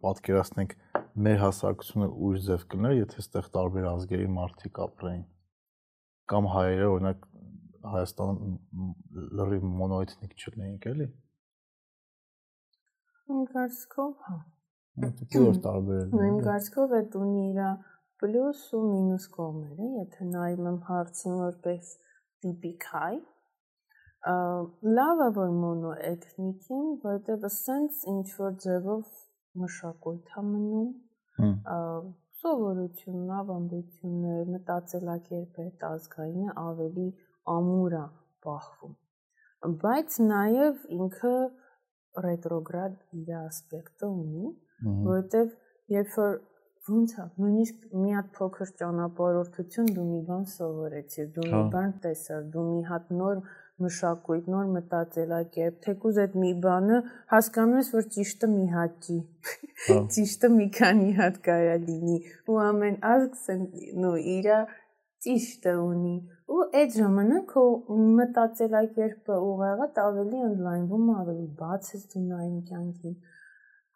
պատկերացնենք 0.06 0.76
մեր 1.28 1.40
հասարակությունը 1.42 2.10
ուժ 2.28 2.44
ձև 2.48 2.66
կլներ, 2.74 2.94
եթե 2.98 3.22
այստեղ 3.24 3.50
տարբեր 3.58 3.88
ազգերի 3.94 4.28
մարդիկ 4.38 4.82
ապրեին։ 4.86 5.24
Կամ 6.28 6.50
հայերը 6.54 6.90
օրինակ 6.94 7.26
Հայաստանում 7.94 8.58
լրիվ 9.40 9.66
մոնոէթնիկ 9.82 10.34
չլինեին, 10.38 10.78
էլի։ 10.92 11.08
Իմ 13.28 13.46
կարծիքով, 13.54 14.12
հա։ 14.28 14.38
Դու 14.98 15.46
որ 15.46 15.58
տարբեր 15.68 16.04
են։ 16.04 16.28
Իմ 16.28 16.38
կարծիքով 16.48 16.94
այդ 16.98 17.18
ունի 17.22 17.42
իր 17.48 17.64
պլյուս 18.22 18.62
ու 18.78 18.84
մինուս 18.92 19.26
կողմերը, 19.38 19.88
եթե 19.98 20.30
նայում 20.34 20.70
եմ 20.72 20.78
հարցին 20.88 21.36
որպես 21.42 21.90
տիպիկ 22.46 22.88
հայ, 22.94 23.16
լավ 24.98 25.22
է 25.28 25.30
որ 25.38 25.52
մոնոէթնիկ 25.62 26.72
են, 26.78 26.88
որտեղ 27.04 27.46
ասենց 27.50 28.00
ինչ 28.14 28.26
որ 28.40 28.56
ձևով 28.64 29.12
մշակույթ 29.62 30.34
է 30.34 30.44
մնում, 30.48 30.90
սովորությունն, 32.42 33.30
ավանդություններ, 33.38 34.50
մտածելակերպը 34.56 35.64
այդ 35.68 35.86
ազգայինը 35.92 36.58
ավելի 36.64 37.08
ամուր 37.56 37.98
է 38.02 38.04
բախվում։ 38.48 38.98
Բայց 39.84 40.20
նաև 40.32 40.84
ինքը 40.98 41.34
ռետրոգրադ 42.28 43.00
իր 43.22 43.34
ասպեկտը 43.40 44.12
ունի, 44.12 44.52
որովհետև 45.08 45.56
երբ 45.98 46.16
որ 46.18 46.38
ոնց 46.88 47.14
է, 47.20 47.24
նույնիսկ 47.42 47.88
մի 48.00 48.12
հատ 48.16 48.28
փոքր 48.38 48.70
ճանապարհորդություն 48.82 49.88
դու 49.96 50.06
մի 50.08 50.20
բան 50.28 50.44
սովորեցիր, 50.52 51.30
դու 51.36 51.48
մի 51.48 51.56
հա։ 51.56 51.64
բան 51.74 51.94
տեսար, 52.04 52.46
դու 52.54 52.64
մի 52.68 52.84
հատ 52.92 53.10
նոր 53.22 53.42
մշակույթ, 53.84 54.48
նոր 54.54 54.70
մտածելակերպ, 54.76 55.80
թեկուզ 55.86 56.20
այդ 56.24 56.38
մի 56.44 56.52
բանը 56.64 57.00
հասկանում 57.34 57.78
ես, 57.82 57.92
որ 57.98 58.08
ճիշտը 58.16 58.50
մի 58.54 58.66
հատ 58.78 59.08
չի։ 59.08 59.18
հա։ 59.88 60.00
Ճիշտը 60.16 60.52
մի 60.56 60.68
քանի 60.78 61.12
հատ 61.20 61.40
կարա 61.48 61.76
լինի, 61.84 62.18
ու 62.48 62.60
ամեն 62.64 62.98
ազգ 63.12 63.38
նո 64.06 64.14
իրա 64.38 64.62
ճիշտը 65.26 65.74
ունի 65.84 66.16
ու 66.48 66.60
այդ 66.82 66.94
ժամանակ 66.98 67.48
քո 67.54 67.64
մտածելակերպը 68.18 69.40
ուղեղդ 69.48 69.98
ավելի 70.04 70.44
ընդլայնվում, 70.50 71.08
ավելի 71.22 71.48
բաց 71.62 71.90
ես 71.96 72.06
դու 72.14 72.24
նայում 72.28 72.60
կյանքին։ 72.70 73.18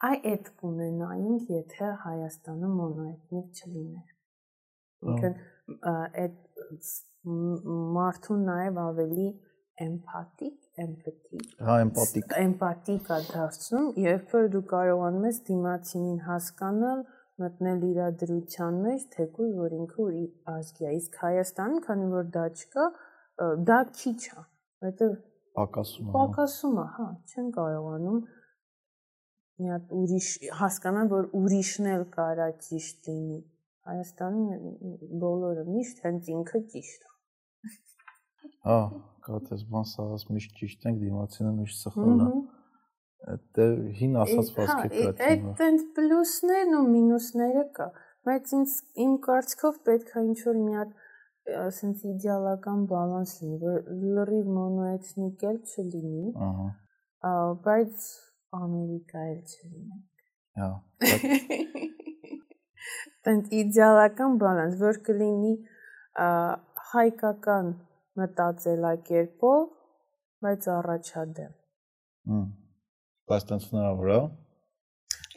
Այ 0.08 0.18
այդ 0.32 0.50
կունենայինք, 0.62 1.54
եթե 1.56 1.92
Հայաստանը 2.06 2.72
մոնոէթնիկ 2.80 3.62
չլիներ։ 3.62 4.10
Ինքն 5.12 5.38
այդ 6.26 6.36
մարդուն 7.98 8.44
նաև 8.50 8.80
ավելի 8.82 9.28
էմփաթիկ, 9.82 10.58
էմպաթիկ։ 10.84 11.54
Հա, 11.68 11.76
էմպաթիկ։ 11.86 12.36
Էմպաթիկ 12.42 13.12
է 13.16 13.20
դարձնում, 13.30 13.88
երբ 14.04 14.36
որ 14.36 14.50
դու 14.56 14.64
կարողանում 14.72 15.28
ես 15.30 15.40
դիմացինին 15.48 16.20
հասկանալ, 16.28 17.04
մտնել 17.42 17.84
իր 17.88 18.00
դրության 18.22 18.78
մեջ, 18.86 19.04
թեկուզ 19.16 19.52
որ 19.58 19.74
ինքը 19.78 20.06
իր 20.22 20.54
ազգի 20.54 20.88
է։ 20.88 20.92
Իսկ 20.98 21.18
Հայաստանում, 21.22 21.82
քանի 21.88 22.08
որ 22.12 22.30
դա 22.36 22.46
չկա, 22.52 22.86
դա 23.70 23.80
քիչ 23.98 24.20
է, 24.22 24.44
որովհետև 24.86 25.16
պակասում 25.60 26.08
է։ 26.08 26.14
Պակասում 26.18 26.78
է, 26.82 26.86
հա, 26.98 27.08
չեն 27.32 27.50
կարողանում 27.58 28.22
մի 29.62 29.72
հատ 29.72 29.92
ուրիշ 30.02 30.30
հասկանալ, 30.62 31.12
որ 31.12 31.28
ուրիշն 31.42 31.90
էլ 31.96 32.06
կարա 32.16 32.48
ճիշտ 32.68 33.12
լինի։ 33.12 33.42
Հայաստանում 33.92 35.20
բոլորը 35.22 35.68
միշտ 35.70 36.02
հենց 36.06 36.32
ինքը 36.38 36.64
ճիշտ 36.74 37.06
է։ 37.06 37.12
Հա, 38.70 38.80
կաթես 39.26 39.68
բան 39.74 39.88
սաղած 39.92 40.26
միշտ 40.34 40.58
ճիշտ 40.62 40.90
ենք, 40.92 41.00
դիմացինը 41.06 41.54
միշտ 41.62 41.86
սխալ 41.86 42.12
է։ 42.12 42.26
Ահա 42.26 42.51
Դե 43.22 43.66
հին 44.00 44.16
ասած 44.24 44.48
վասկե 44.56 44.88
կա։ 44.94 45.12
Այդ 45.30 45.42
տենց 45.60 45.82
պլյուսներն 45.98 46.72
ու 46.78 46.86
մինուսները 46.90 47.64
կա, 47.78 47.88
բայց 48.28 48.46
ինձ 48.58 48.72
իմ 49.06 49.14
կարծիքով 49.28 49.76
պետք 49.90 50.10
է 50.12 50.14
ինչ-որ 50.32 50.56
մի 50.62 50.74
հատ 50.78 50.90
ասենց 51.62 51.98
իդեալական 52.12 52.80
բալանս 52.90 53.32
լինի, 53.42 53.58
որ 53.62 53.78
լրիվ 54.18 54.48
մոնոէթնիկ 54.58 55.46
էլ 55.52 55.58
չլինի։ 55.74 56.26
Ահա։ 56.48 56.68
Բայց 57.68 57.96
Ամերիկա 58.62 59.22
էլ 59.32 59.42
չլինի։ 59.52 60.00
Հա։ 60.62 60.70
Տենց 63.28 63.46
իդեալական 63.62 64.32
բալանս, 64.42 64.74
որ 64.82 64.96
կլինի 65.08 65.54
հայկական 66.92 67.66
մտածելակերպով, 68.22 69.62
բայց 70.46 70.62
առաջադեմ։ 70.78 71.54
Հմ։ 72.32 72.46
Բայց 73.32 73.46
տենց 73.52 73.68
հնարավոր 73.72 74.12
է։ 74.16 74.20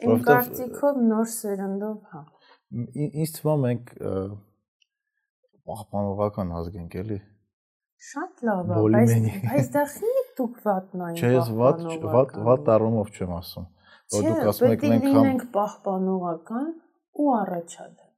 Իմ 0.05 0.24
կարծիքով 0.28 0.97
նոր 1.11 1.28
սերնդով, 1.34 1.99
հա։ 2.14 2.22
Ինչ 3.05 3.28
թվում 3.36 3.61
մենք 3.64 3.92
պահպանողական 5.70 6.51
ազգ 6.61 6.78
ենք, 6.80 6.97
էլի։ 7.05 7.18
Շատ 8.05 8.42
լավ 8.49 8.72
է, 8.74 8.80
բայց 8.95 9.12
այս 9.55 9.68
դախի 9.74 10.11
դուք 10.38 10.57
վատնային 10.64 11.20
Չէ, 11.20 11.30
վատ 11.61 11.84
վատ 12.14 12.34
վատ 12.49 12.70
առումով 12.74 13.12
չեմ 13.14 13.36
ասում։ 13.38 13.68
Որ 14.14 14.26
դուք 14.28 14.49
ասում 14.51 14.74
եք 14.74 14.84
մենք 14.92 15.07
համ 15.14 15.38
պահպանողական 15.55 16.66
ու 17.24 17.28
առաջադեմ։ 17.38 18.11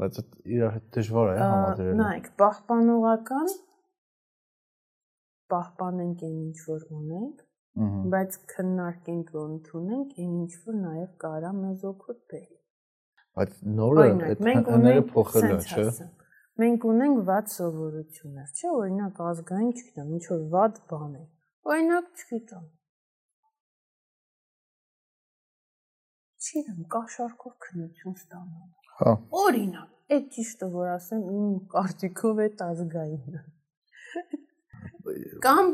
Բայց 0.00 0.18
իր 0.56 0.66
հետ 0.74 0.90
դժվար 0.96 1.30
է 1.30 1.38
համադրել։ 1.40 1.96
Նայեք, 2.00 2.28
պահպանողական 2.42 3.48
պահպանենք 5.54 6.26
այն 6.28 6.36
ինչ 6.44 6.58
որ 6.66 6.84
ունենք, 7.00 7.40
բայց 8.14 8.38
քննարկենք 8.52 9.28
ու 9.34 9.42
ընդունենք 9.50 10.16
այն 10.22 10.32
ինչ 10.40 10.54
որ 10.64 10.78
նաև 10.80 11.12
կարա 11.24 11.52
մեզ 11.58 11.84
օգուտ 11.90 12.18
բերի։ 12.32 12.58
Բայց 13.40 13.52
նորը 13.76 14.06
այդ 14.30 14.42
հները 14.74 15.04
փոխել 15.12 15.46
է, 15.50 15.60
չէ՞։ 15.70 16.08
Մենք 16.60 16.84
ունենք 16.90 17.20
վատ 17.30 17.52
սովորություններ, 17.54 18.48
չէ՞, 18.58 18.72
օրինակ 18.80 19.20
ազգային, 19.30 19.70
չգիտեմ, 19.70 20.10
ինչ 20.18 20.24
որ 20.32 20.42
վատ 20.56 20.80
բան 20.90 21.14
է։ 21.20 21.24
Օրինակ, 21.70 22.10
չգիտեմ, 22.20 22.66
չգիտեմ, 26.40 26.82
կաշառքով 26.96 27.54
քննություն 27.64 28.18
ստանալ։ 28.18 28.68
Հա։ 29.00 29.14
Օրինակ, 29.44 29.96
այդ 30.16 30.28
ճիշտը 30.36 30.68
որ 30.74 30.92
ասեմ, 30.96 31.24
իմ 31.38 31.56
կարծիքով 31.74 32.44
է 32.44 32.48
ազգայինը։ 32.66 33.42
Կամ 35.46 35.70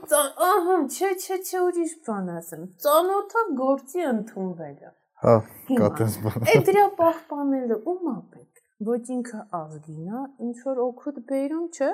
ահա, 0.49 0.77
չէ, 0.97 1.11
չէ, 1.23 1.39
չէ, 1.47 1.63
ուրիշ 1.67 1.95
բան 2.09 2.31
ասեմ։ 2.37 2.67
Ծանոթը 2.85 3.43
գործի 3.61 4.07
ընդունվել 4.11 4.77
է։ 4.77 4.93
Հա, 5.25 5.35
կա 5.81 5.91
տես 6.01 6.19
բան։ 6.27 6.47
Այդ 6.53 6.69
դրա 6.71 6.85
պահպանելը 7.01 7.79
ում 7.93 8.11
է 8.13 8.17
պետք։ 8.37 8.63
Ոչ 8.87 9.05
ինքը 9.15 9.39
ազգին 9.57 10.09
է, 10.13 10.23
ինչ 10.47 10.57
որ 10.67 10.81
օգուտ 10.85 11.21
բերում, 11.31 11.69
չէ՞։ 11.77 11.93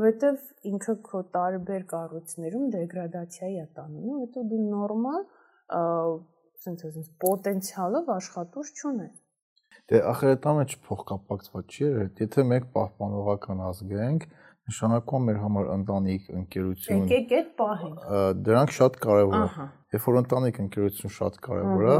Որտեվ 0.00 0.38
ինքը 0.70 0.94
քո 1.08 1.20
տարբեր 1.34 1.82
կառույցներում 1.90 2.70
դեգրադացիայի 2.76 3.58
է 3.60 3.66
տանում, 3.76 4.14
հետո 4.22 4.44
դու 4.52 4.62
նորմալ 4.70 5.20
ասենց 5.76 6.86
ասենց 6.88 7.10
պոտենցիալով 7.26 8.10
աշխատուր 8.16 8.72
չունեն։ 8.80 9.12
Դե 9.86 10.00
ախր 10.10 10.30
այդ 10.32 10.46
ամենը 10.50 10.72
չփոխկապակցված 10.72 11.76
չի 11.76 11.84
էր, 11.86 12.08
եթե 12.24 12.44
մենք 12.50 12.64
պահպանողական 12.74 13.60
ազգ 13.66 13.92
ենք, 14.06 14.24
նշանակում 14.66 15.26
մեր 15.30 15.36
համար 15.42 15.68
ընտանիք, 15.76 16.30
ընկերություն։ 16.40 17.02
Եկեք 17.06 17.34
այդ 17.36 17.50
պահենք։ 17.60 18.06
Դրանք 18.46 18.72
շատ 18.76 18.96
կարևոր 19.06 19.44
է։ 19.46 19.66
Երբ 19.96 20.08
որ 20.10 20.18
ընտանիք, 20.22 20.58
ընկերություն 20.66 21.14
շատ 21.16 21.38
կարևոր 21.46 21.86
է, 21.86 21.98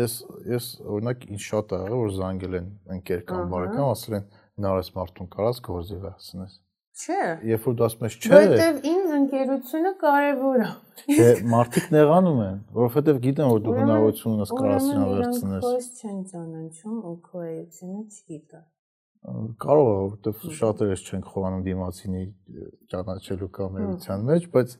ես 0.00 0.16
ես 0.50 0.66
օրինակ 0.86 1.28
ինչ 1.34 1.42
շատ 1.50 1.76
ա 1.76 1.78
եղել 1.84 2.00
որ 2.00 2.10
զանգել 2.16 2.58
են 2.60 2.66
ընկեր 2.96 3.22
կամ 3.30 3.54
բարեկամ, 3.54 3.86
ասել 3.94 4.18
են 4.20 4.26
նարես 4.66 4.90
մարդուն 4.98 5.30
կարած 5.34 5.62
գործի 5.70 6.00
վերցնես։ 6.04 6.58
Չէ։ 7.00 7.18
Երբ 7.48 7.66
որ 7.66 7.76
դու 7.78 7.84
ասում 7.86 8.06
ես 8.06 8.16
չէ։ 8.18 8.30
Որտեվ 8.34 8.80
ինձ 8.90 9.12
ընկերությունը 9.16 9.92
կարևոր 10.02 10.64
է։ 10.64 10.70
Դե 11.20 11.28
մարդիկ 11.54 11.86
նեղանում 11.94 12.40
են, 12.44 12.58
որովհետև 12.76 13.20
գիտեն 13.24 13.48
որ 13.50 13.62
դու 13.64 13.76
հնարավորություն 13.78 14.34
ունես 14.36 14.52
կարասինա 14.58 15.06
վերցնես։ 15.10 15.64
Ուրեմն 15.70 15.78
իրենք 15.78 16.02
չեն 16.02 16.20
ճանաչում 16.34 16.98
ու 17.10 17.14
քո 17.30 17.44
էությունը 17.46 18.02
չգիտա։ 18.10 18.60
Կարող 19.20 19.86
է, 19.90 19.94
որովհետև 20.00 20.44
շատերս 20.56 21.02
չեն 21.04 21.24
խոհանում 21.28 21.64
դիմացինի 21.66 22.22
ճանաչելու 22.92 23.48
կամ 23.58 23.74
էության 23.80 24.22
մեջ, 24.30 24.46
բայց 24.54 24.76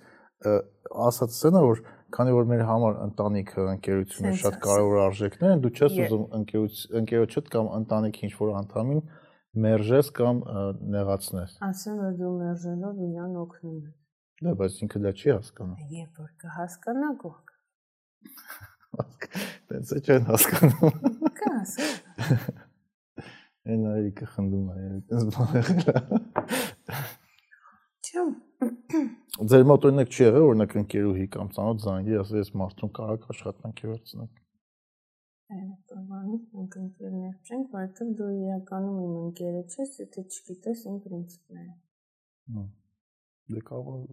ասած 1.07 1.35
սենա 1.37 1.61
որ 1.67 1.83
քանի 2.17 2.33
որ 2.35 2.47
մեր 2.49 2.63
համար 2.65 2.97
ընտանիքը, 3.05 3.65
ընկերությունը 3.75 4.33
շատ 4.41 4.57
կարևոր 4.65 5.01
արժեքներ 5.05 5.53
են, 5.55 5.61
դու 5.65 5.73
չես 5.77 5.99
ուզում 6.05 6.25
ընկերոջդ 7.01 7.51
կամ 7.53 7.69
ընտանիքի 7.81 8.25
ինչ-որ 8.31 8.55
անդամին 8.63 9.03
մերժես 9.67 10.11
կամ 10.17 10.41
նեղացնես։ 10.97 11.55
Ասեմ, 11.69 12.01
որ 12.01 12.17
դու 12.23 12.33
մերժելով 12.41 13.05
իրան 13.11 13.37
օգնում 13.45 13.77
ես։ 13.77 13.95
Դա 14.41 14.57
բայց 14.63 14.81
ինքը 14.87 15.03
դա 15.05 15.15
չի 15.21 15.33
հասկանում։ 15.35 15.93
Երբ 16.01 16.25
որ 16.25 16.33
կհասկանա 16.41 17.13
գոհ։ 17.21 17.39
Տենց 19.71 19.95
է 19.99 20.03
չեն 20.07 20.27
հասկանում։ 20.31 20.99
Կհասկանա։ 21.41 22.67
Այն 23.69 23.83
այրիկը 23.93 24.29
խնդում 24.35 24.69
է, 24.73 24.85
այդպես 24.91 25.27
բան 25.37 25.51
եղել։ 25.61 25.83
Չէ։ 28.11 28.23
Ձեր 29.51 29.67
մոտ 29.71 29.89
օրինակ 29.91 30.15
չի 30.15 30.23
եղել, 30.27 30.47
օրինակ 30.51 30.77
ընկերուհի 30.81 31.27
կամ 31.37 31.51
ծանոթ 31.57 31.83
զանգի, 31.85 32.17
ասես 32.21 32.55
մարդուն 32.61 32.95
կարակ 33.01 33.27
աշխատանքի 33.35 33.91
վերցնեք 33.91 34.41
Բանից 35.51 36.43
մենք 36.55 36.75
ընկերներ 36.79 37.35
չենք, 37.47 37.73
որովհետև 37.75 38.11
դու 38.19 38.27
իրականում 38.35 38.99
իմ 39.05 39.15
ընկերը 39.21 39.63
չես, 39.67 39.95
եթե 40.03 40.23
չգիտես 40.31 40.83
իմ 40.91 40.99
Հա։ 42.51 42.63
Դե 43.55 43.63
կարող 43.71 44.05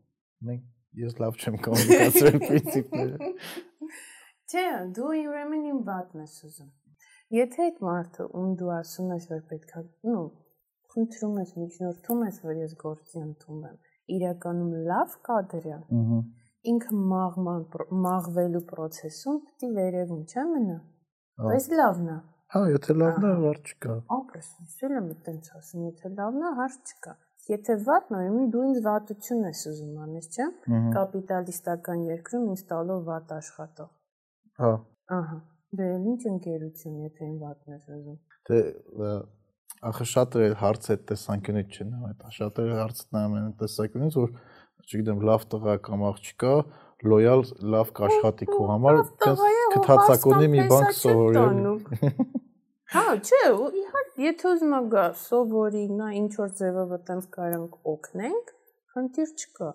մենք 0.49 0.63
ես 1.03 1.15
լավ 1.23 1.37
չեմ 1.41 1.59
կոմունիկացրել 1.67 2.39
պրինցիպները։ 2.47 3.29
Չէ, 4.49 4.65
դու 4.97 5.11
ուրեմն 5.29 5.69
իմ 5.73 5.79
վատն 5.91 6.25
ես 6.25 6.35
ուզում։ 6.49 6.71
Եթե 7.35 7.63
այդ 7.67 7.79
մարդը, 7.83 8.25
ում 8.39 8.51
դու 8.59 8.73
ասում 8.77 9.13
ես, 9.17 9.29
որ 9.31 9.41
պետքա, 9.51 9.81
նո, 10.07 10.19
խնդրում 10.93 11.39
ես, 11.43 11.53
միջնորդում 11.61 12.25
ես, 12.27 12.37
որ 12.47 12.59
ես 12.63 12.75
գործի 12.83 13.23
ընդունեմ, 13.27 13.79
իրականում 14.17 14.75
լավ 14.91 15.17
կա 15.27 15.39
դրան։ 15.53 15.87
Ահա 16.01 16.21
ինքը 16.67 16.97
մաղման 17.11 17.61
մաղվելու 18.03 18.63
process-ում 18.71 19.37
պիտի 19.45 19.69
վերևում 19.77 20.23
չէ 20.27 20.43
մնա։ 20.51 20.77
Բայց 21.43 21.67
լավն 21.79 22.09
է։ 22.13 22.17
Հա, 22.55 22.61
եթե 22.73 22.95
լավն 22.97 23.27
է, 23.27 23.31
հարց 23.43 23.71
չկա։ 23.73 23.95
Ապրես, 24.17 24.49
իսել 24.65 24.95
եմ 24.97 25.09
այդպես 25.13 25.51
ասում, 25.59 25.85
եթե 25.87 26.11
լավն 26.17 26.45
է, 26.47 26.53
հարց 26.59 26.93
չկա։ 26.93 27.13
Եթե 27.47 27.75
վատն 27.87 28.17
է, 28.17 28.21
ուրեմն 28.23 28.49
դու 28.55 28.63
ինձ 28.67 28.79
վատություն 28.87 29.43
ես 29.47 29.61
ուզում 29.71 29.99
անես, 30.05 30.31
չէ՞։ 30.33 30.47
Կապիտալիստական 30.97 32.01
երկրում 32.07 32.49
ինձ 32.55 32.63
տալով 32.71 33.05
վատ 33.11 33.35
աշխատող։ 33.37 33.93
Հա։ 34.63 34.73
Ահա։ 35.17 35.37
Դե 35.75 35.87
ինչ 35.97 36.21
ընկերություն, 36.31 36.99
եթե 37.03 37.29
վատն 37.41 37.73
ես 37.75 37.87
ուզում։ 37.97 38.19
Դե 38.47 38.59
ախը 39.87 40.05
շատերը 40.11 40.55
հարց 40.61 40.87
այդ 40.93 41.01
տեսանկյունից 41.11 41.75
չեն, 41.77 41.89
այդ 42.07 42.23
շատերը 42.37 42.77
հարցը 42.77 43.07
նայում 43.17 43.35
են 43.37 43.49
տեսանկյունից, 43.61 44.17
որ 44.21 44.31
չգիտեմ, 44.87 45.23
լավ 45.27 45.43
տղա 45.51 45.75
կամ 45.87 46.05
աղջիկա, 46.07 46.53
լոյալ 47.11 47.43
լավ 47.75 47.91
կաշխատի 47.99 48.47
քո 48.49 48.61
համար, 48.71 49.01
քթացակոնի 49.75 50.47
մի 50.53 50.67
բան 50.71 50.87
սովորել։ 50.97 51.59
Հա, 52.93 53.03
չէ, 53.19 53.41
իհարկե, 53.81 54.21
եթե 54.23 54.47
ուզում 54.53 54.73
ա 54.77 54.79
գա 54.93 55.05
սովորի, 55.19 55.81
նա 55.97 56.07
ինչ 56.21 56.29
որ 56.39 56.53
ձևով 56.59 56.93
այտենց 56.97 57.25
կարանք 57.35 57.73
օգնենք, 57.91 58.53
խնդիր 58.93 59.33
չկա, 59.43 59.71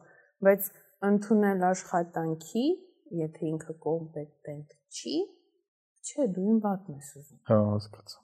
բայց 0.48 0.70
ընդունել 1.10 1.66
աշխատանքի, 1.68 2.64
եթե 3.20 3.50
ինքը 3.52 3.76
կոմպետենտ 3.84 4.76
չի, 4.96 5.16
չէ, 6.02 6.28
դու 6.36 6.44
ին 6.52 6.60
վատն 6.66 6.98
ես 6.98 7.10
ուզում։ 7.22 7.40
Հա, 7.52 7.58
հասկացա։ 7.72 8.20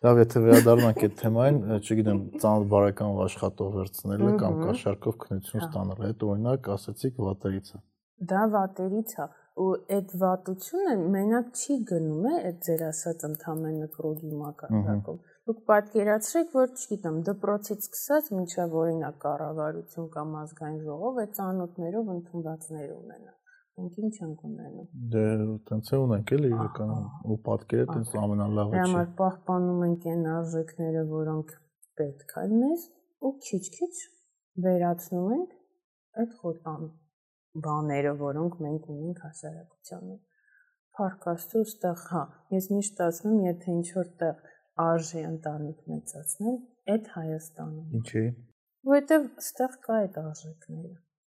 Լավ, 0.00 0.18
եթե 0.22 0.42
վերադառնանք 0.46 1.04
այդ 1.06 1.14
թեմային, 1.20 1.60
չգիտեմ, 1.80 2.20
ծանոթ 2.40 2.70
բարեկամ 2.72 3.20
աշխատող 3.26 3.74
վերցնելը 3.76 4.32
կամ 4.44 4.58
կաշառքով 4.64 5.20
քնություն 5.26 5.64
ստանալը, 5.68 6.10
այդ 6.10 6.26
օրինակ 6.30 6.70
ասացիք 6.78 7.22
վատերից 7.26 7.72
է 7.76 7.82
դա 8.20 8.40
վատերից 8.52 9.12
է 9.22 9.26
ու 9.60 9.68
այդ 9.96 10.10
վատությունը 10.20 10.94
մենակ 11.14 11.60
չի 11.60 11.76
գնում 11.90 12.26
է 12.30 12.32
այդ 12.50 12.58
ձեր 12.66 12.82
ասած 12.88 13.24
ընդհանրը 13.28 13.88
կրոգի 13.96 14.32
մակարդակում 14.40 15.20
դուք 15.50 15.62
պատկերացրեք 15.70 16.54
որ 16.58 16.74
չգիտեմ 16.76 17.18
դպրոցից 17.30 17.88
սկսած 17.88 18.30
մինչև 18.36 18.76
օրինակ 18.82 19.18
կառավարություն 19.24 20.10
կամ 20.16 20.36
ազգային 20.42 20.80
ժողով 20.84 21.20
այդ 21.24 21.36
ծանոթներով 21.40 22.12
ընդունվածներ 22.16 22.90
ունենա 23.00 23.34
մենք 23.80 23.98
ինչ 24.04 24.14
ենք 24.28 24.46
ունենում 24.50 24.88
դե 25.16 25.26
տենց 25.70 25.90
է 25.90 26.00
ունենք 26.04 26.32
էլի 26.38 26.52
իրականում 26.54 27.34
ու 27.34 27.38
պատկերը 27.50 27.90
տենց 27.90 28.16
ամենալավը 28.22 28.78
չի 28.78 28.82
համար 28.86 29.12
պահպանում 29.20 29.84
ենք 29.90 30.08
այն 30.14 30.24
արժեքները 30.36 31.04
որոնք 31.16 31.54
պետք 32.00 32.36
են 32.44 32.56
մեզ 32.64 32.88
ու 33.20 33.36
քիչ-քիչ 33.48 33.94
վերացնում 34.66 35.32
ենք 35.40 35.56
այդ 36.20 36.36
խոտան 36.40 36.90
բաները, 37.66 38.12
որոնք 38.20 38.56
մենք 38.64 38.88
ունենք 38.94 39.20
հասարակությանը։ 39.26 40.16
Փառքաստու 40.98 41.62
ստեղ, 41.66 42.04
հա, 42.12 42.22
ես 42.56 42.68
միշտ 42.74 43.02
ասում 43.06 43.34
եմ, 43.34 43.44
եթե 43.48 43.74
ինչ 43.74 43.86
որտեղ 43.96 44.42
արժի 44.86 45.22
ընտանիք 45.30 45.84
մեծացնել, 45.92 46.56
այդ 46.94 47.12
Հայաստանում։ 47.16 48.00
Ինչի՞։ 48.00 48.24
Որովհետև 48.90 49.30
ստեղ 49.44 49.78
կա 49.86 50.00
այդ 50.00 50.20
արժեքները 50.24 50.94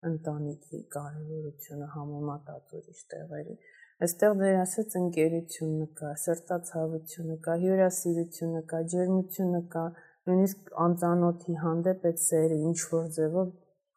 ընտանիքի 0.09 0.79
կարևորությունը 0.95 1.87
համեմատած 1.95 2.75
ուրիշ 2.79 3.01
տեղերի։ 3.13 3.57
Այստեղ 4.03 4.37
դեր 4.43 4.57
ասած 4.63 4.95
ընկերությունը 4.99 5.87
կա, 5.99 6.13
սրտացավությունը 6.23 7.37
կա, 7.47 7.57
հյուրասիրությունը 7.63 8.63
կա, 8.73 8.81
ջերմությունը 8.93 9.61
կա, 9.75 9.85
նույնիսկ 10.29 10.73
անծանոթի 10.87 11.57
հանդեպ 11.63 12.07
այդ 12.11 12.23
սերը 12.27 12.59
ինչ 12.71 12.79
որ 12.93 13.09
ձևով 13.17 13.53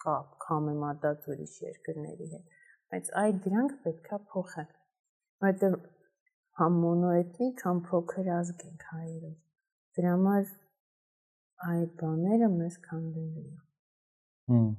կա 0.07 0.17
համեմատած 0.51 1.29
ուրիշ 1.35 1.59
երկրների 1.67 2.31
հետ 2.35 2.57
բայց 2.93 3.09
այդ 3.21 3.39
դրանք 3.45 3.73
պետքա 3.85 4.19
փոխել 4.33 4.69
որտեղ 5.45 5.73
համ 6.61 6.77
մոնոէթնիկ, 6.83 7.63
համ 7.67 7.81
փոքր 7.89 8.29
ազգ 8.35 8.63
ենք 8.67 8.85
հայերով։ 8.91 9.33
Դրա 9.97 10.13
համար 10.13 10.53
այդ 11.71 11.91
բաները 12.03 12.49
մեզ 12.53 12.79
քանդելու 12.87 13.43
է։ 13.51 13.59
Հմ։ 14.53 14.71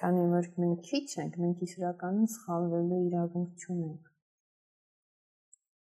Քանի 0.00 0.22
որ 0.30 0.46
մենք 0.64 0.80
քիչ 0.88 1.04
ենք, 1.22 1.34
մենք 1.44 1.60
իսկականին 1.68 2.30
սխալվելու 2.34 3.00
իրավունք 3.08 3.64
չունենք։ 3.64 4.08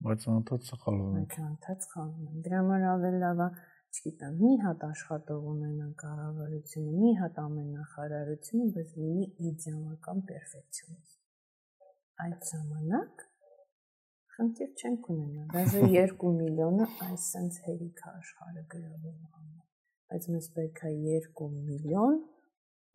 Բայց 0.06 0.26
անընդհատ 0.30 0.68
սխալվում 0.70 1.16
ենք։ 1.20 1.32
Անընդհատ 1.42 1.86
սխալվում 1.86 2.26
ենք։ 2.30 2.44
Դրա 2.46 2.60
համար 2.60 2.84
ավելի 2.92 3.20
լավ 3.22 3.40
է, 3.46 3.48
չգիտեմ, 3.96 4.36
մի 4.42 4.52
հատ 4.62 4.84
աշխատող 4.86 5.48
ունենան 5.52 5.92
կառավարությունը, 6.02 6.92
մի 7.00 7.10
հատ 7.20 7.40
ամենախարարությունը, 7.46 8.66
բայց 8.76 8.92
լինի 9.00 9.26
իդեալական 9.50 10.22
պերֆեկցիոնիստ։ 10.30 11.18
Այդ 12.26 12.46
ժամանակ 12.52 13.26
խնդիր 14.36 14.70
չենք 14.76 15.10
ունենա։ 15.16 15.44
Դաժե 15.56 15.82
2 15.96 16.32
միլիոնը 16.38 16.86
այսպես 17.08 17.60
հերիք 17.66 18.00
աշխարհը 18.12 18.64
գրավում 18.76 19.20
անում։ 19.40 19.60
Բայց 20.12 20.26
մեզ 20.36 20.48
պետք 20.56 20.82
է 20.90 20.96
2 21.26 21.48
միլիոն 21.70 22.18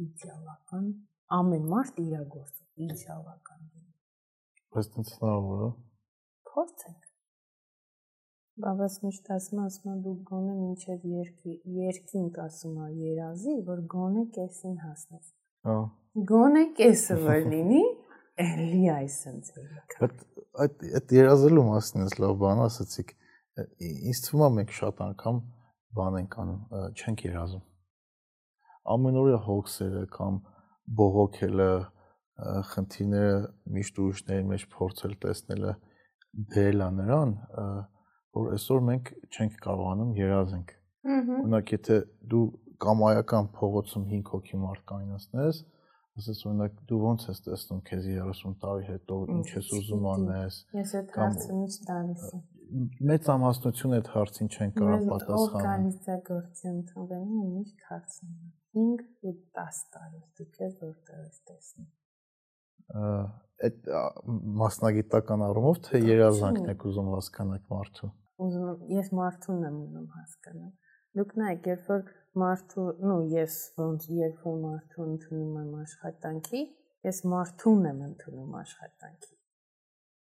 իդեալական 0.05 0.89
ամեն 1.37 1.69
մարդ 1.73 2.01
իրագործում 2.05 2.85
իդեալական 2.87 3.61
լինի։ 3.61 3.93
Բայց 4.75 4.91
դա 4.95 5.05
հնարավոր 5.11 5.63
է։ 5.67 5.69
Փորձենք։ 6.51 7.07
Բավաս 8.61 8.95
միշտ 9.05 9.29
ասում 9.35 9.61
ասում 9.65 10.01
դու 10.05 10.15
գոնե 10.27 10.55
մինչև 10.57 11.05
երկի 11.11 11.53
երկինք 11.77 12.39
ասում 12.45 12.75
ա 12.83 12.89
երազի, 13.01 13.55
որ 13.69 13.79
գոնե 13.93 14.25
կեսին 14.37 14.75
հասնես։ 14.81 15.31
Հա։ 15.69 15.77
Գոնե 16.31 16.63
կեսը 16.81 17.17
որ 17.29 17.47
լինի, 17.53 17.81
էլի 18.45 18.83
այսպես 18.97 19.55
էլի։ 19.61 19.81
Բայց 20.01 20.23
այդ 20.65 20.85
այդ 20.99 21.13
երազելու 21.15 21.65
մասին 21.71 22.05
էս 22.05 22.15
լավ 22.21 22.37
բան 22.43 22.63
ասացիք 22.67 23.13
ինձ 24.11 24.21
թվում 24.27 24.45
է 24.47 24.49
մենք 24.57 24.73
շատ 24.77 25.03
անգամ 25.07 25.41
բան 25.99 26.17
ենք 26.21 26.37
անում 26.43 26.61
չենք 27.01 27.23
երազում 27.27 27.63
ամենօրյա 28.95 29.39
հոգսերը 29.47 30.03
կամ 30.17 30.37
բողոքելը 30.99 31.71
խնդիրները 32.71 33.39
միշտ 33.75 33.99
ուրիշների 34.01 34.45
մեջ 34.51 34.67
փորձել 34.75 35.15
տեսնելը 35.25 35.73
բերելա 36.53 36.87
նրան 36.97 37.33
որ 38.37 38.53
այսօր 38.55 38.85
մենք 38.89 39.11
չենք 39.35 39.59
կարողանում 39.65 40.13
երազենք 40.21 40.73
օրինակ 41.11 41.73
եթե 41.75 41.97
դու 42.31 42.45
կամայական 42.85 43.51
փողոցում 43.57 44.07
5 44.13 44.31
հոգի 44.33 44.61
մարդ 44.61 44.85
կայնացնես 44.91 45.59
ասես 46.21 46.41
օրինակ 46.49 46.79
դու 46.89 47.01
ո՞նց 47.11 47.27
ես 47.31 47.43
տեսնում 47.47 47.83
քեզ 47.89 48.07
30 48.15 48.55
տարի 48.63 48.87
հետո 48.87 49.19
ինչ 49.35 49.45
ես 49.57 49.69
ուզում 49.77 50.07
անես 50.13 50.57
ես 50.79 50.95
այդ 51.01 51.13
հարցը 51.17 51.59
միշտ 51.59 51.85
տալիս 51.91 52.25
եմ 52.31 52.41
մեծ 53.11 53.29
ամասնություն 53.35 53.95
այդ 53.99 54.09
հարցին 54.15 54.51
չեն 54.55 54.73
կարող 54.79 55.05
պատասխանել 55.11 55.61
օրգանիզացիա 55.61 56.73
ընդունվելու 56.73 57.47
միշտ 57.53 57.87
հարցն 57.91 58.31
է 58.31 58.60
5 58.77 59.03
ու 59.29 59.35
10 59.59 59.81
տարի 59.95 60.21
դու 60.39 60.47
քեզ 60.57 60.77
որտեղ 60.85 61.23
ես 61.25 61.41
տեսնում 61.49 61.89
այդ 63.67 63.91
մասնագիտական 64.61 65.45
առումով 65.47 65.83
թե 65.87 66.01
երազանքն 66.11 66.71
եք 66.75 66.87
ուզում 66.91 67.11
հասկանալ 67.15 67.67
մարդու 67.75 68.11
ուզում 68.45 68.87
ես 68.95 69.11
մարդուն 69.21 69.67
եմ 69.69 69.77
ուզում 69.85 70.07
հասկանալ 70.17 70.71
դուք 71.19 71.37
նայեք 71.41 71.69
երբ 71.71 71.87
որ 71.91 72.09
մարդու, 72.39 72.87
նո 73.03 73.17
ես 73.31 73.55
ոնց 73.79 74.07
երբ 74.15 74.43
որ 74.45 74.57
մարդու 74.61 75.05
ընդունում 75.11 75.55
եմ 75.61 75.71
աշխատանքի, 75.81 76.61
ես 77.07 77.21
մարդուն 77.31 77.87
եմ 77.89 78.01
ընդունում 78.07 78.53
աշխատանքի։ 78.61 79.33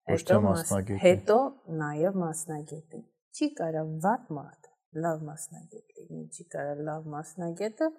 Հետո 0.08 0.36
մասնագետ։ 0.44 1.00
Հետո 1.04 1.38
նաև 1.80 2.18
մասնագետին։ 2.22 3.04
Չի 3.38 3.48
կարա 3.58 3.82
վատ 4.04 4.30
մարդ, 4.38 4.68
լավ 5.04 5.24
մասնագետ 5.28 5.98
լինի, 5.98 6.22
չի 6.32 6.46
կարա 6.54 6.76
լավ 6.88 7.10
մասնագետը, 7.14 7.90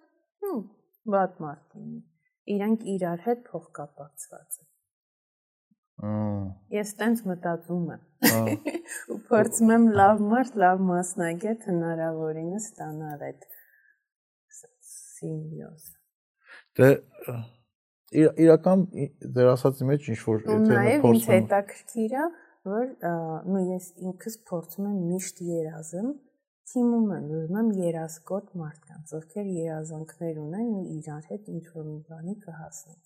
հմ, 0.44 0.64
վատ 1.14 1.40
մարդ 1.44 1.78
լինի։ 1.78 2.02
Իրանք 2.56 2.90
իրար 2.96 3.24
հետ 3.28 3.46
փոխկապակցված 3.50 4.60
են։ 4.64 4.68
Ես 6.74 6.92
տենց 7.00 7.22
մտածում 7.28 7.88
եմ։ 7.96 8.04
Ու 9.14 9.18
փորձում 9.30 9.72
եմ 9.76 9.88
լավ 10.00 10.22
մարդ, 10.32 10.60
լավ 10.64 10.84
մասնագետ 10.90 11.66
հնարավորինս 11.70 12.68
ստանալ 12.70 13.26
այդ 13.30 13.48
սիմբիոզը։ 15.20 15.98
Դե 16.80 16.90
իրական 18.46 18.86
դեր 19.36 19.52
ասածի 19.54 19.90
մեջ 19.90 20.08
ինչ 20.14 20.20
որ 20.24 20.40
եթե 20.46 20.96
փորձում 21.04 21.36
եմ 21.36 21.44
հետաքրքիր 21.44 22.16
է, 22.16 22.26
որ 22.70 22.88
նույն 23.50 23.70
ես 23.76 23.90
ինքս 24.10 24.40
փորձում 24.50 24.88
եմ 24.90 24.98
միշտ 25.10 25.44
երազեմ, 25.50 26.10
թիմում 26.70 27.08
եմ, 27.16 27.26
ուզում 27.36 27.60
եմ 27.60 27.70
երազկոտ 27.80 28.48
մարդկանց, 28.62 29.14
ովքեր 29.20 29.46
երազանքներ 29.60 30.36
ունեն 30.44 30.68
ու 30.80 30.86
իրար 31.00 31.24
հետ 31.30 31.44
ինչ 31.56 31.66
որ 31.76 31.86
մի 31.90 32.00
բանի 32.10 32.36
կհասնեն։ 32.46 33.00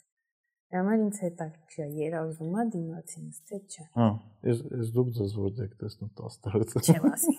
Համար 0.74 0.98
ինձ 1.04 1.18
հետաքրքիր 1.22 1.84
է, 1.84 1.88
երազում 2.02 2.54
է 2.58 2.64
դիմացինս, 2.74 3.36
թե 3.50 3.58
չէ։ 3.70 3.84
Հա, 3.94 4.08
ես 4.50 4.58
ես 4.74 4.88
դուք 4.96 5.10
ձեզ 5.18 5.34
որ 5.38 5.52
դեք 5.60 5.74
տեսնում 5.84 6.12
10 6.18 6.38
տարուց։ 6.48 6.70
Չեմ 6.82 7.04
ասի։ 7.14 7.34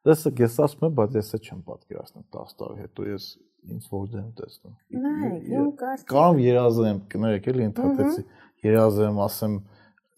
Դեսը 0.00 0.30
ես 0.40 0.54
ասում 0.64 0.84
եմ, 0.86 0.92
բայց 1.00 1.16
ես 1.16 1.30
չեմ 1.40 1.60
պատկերացնում 1.70 2.26
10 2.36 2.54
տարի 2.60 2.76
հետո 2.84 3.00
ես 3.08 3.24
ինձ 3.70 3.88
որ 3.92 4.06
դեմ 4.14 4.28
տեսնում։ 4.38 4.74
Նայեք, 5.00 5.42
իմ 5.50 5.66
կարծիքով 5.80 6.14
Կամ 6.14 6.40
երազեմ, 6.44 7.00
կներեք 7.12 7.48
էլի 7.52 7.64
ընդհատեցի, 7.70 8.22
երազեմ, 8.64 9.20
ասեմ 9.26 9.54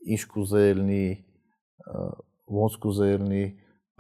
ինչ 0.03 0.23
կուզեի 0.33 0.73
լինի, 0.79 1.07
ոնց 2.59 2.79
կուզեի 2.83 3.19
լինի, 3.23 3.45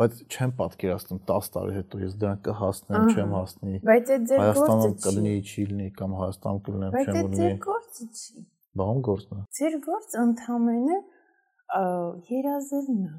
բայց 0.03 0.13
չեմ 0.33 0.53
պատկերացնում 0.59 1.21
10 1.31 1.51
տարի 1.55 1.75
հետո 1.79 2.01
ես 2.03 2.15
դրան 2.23 2.39
կհասնեմ, 2.47 3.11
չեմ 3.13 3.35
հասնի։ 3.37 3.81
Բայց 3.87 4.13
այդ 4.13 4.25
ձեր 4.33 4.41
գործը 4.43 4.53
չի։ 4.53 4.63
Հայաստանում 4.63 4.95
կլինի, 5.07 5.35
չի 5.53 5.67
լինի 5.73 5.89
կամ 5.99 6.15
Հայաստանում 6.23 6.63
կլինեմ, 6.69 6.93
չեմ 6.93 7.03
լինի։ 7.03 7.13
Բայց 7.13 7.19
այդ 7.23 7.37
ձեր 7.43 7.57
գործը 7.67 8.07
չի։ 8.13 8.47
Բան 8.83 9.03
գործն 9.09 9.37
է։ 9.37 9.45
Ձեր 9.59 9.77
գործը 9.87 10.23
ընդհանրապես 10.23 11.21
երազելն 11.73 13.05
է։ 13.09 13.15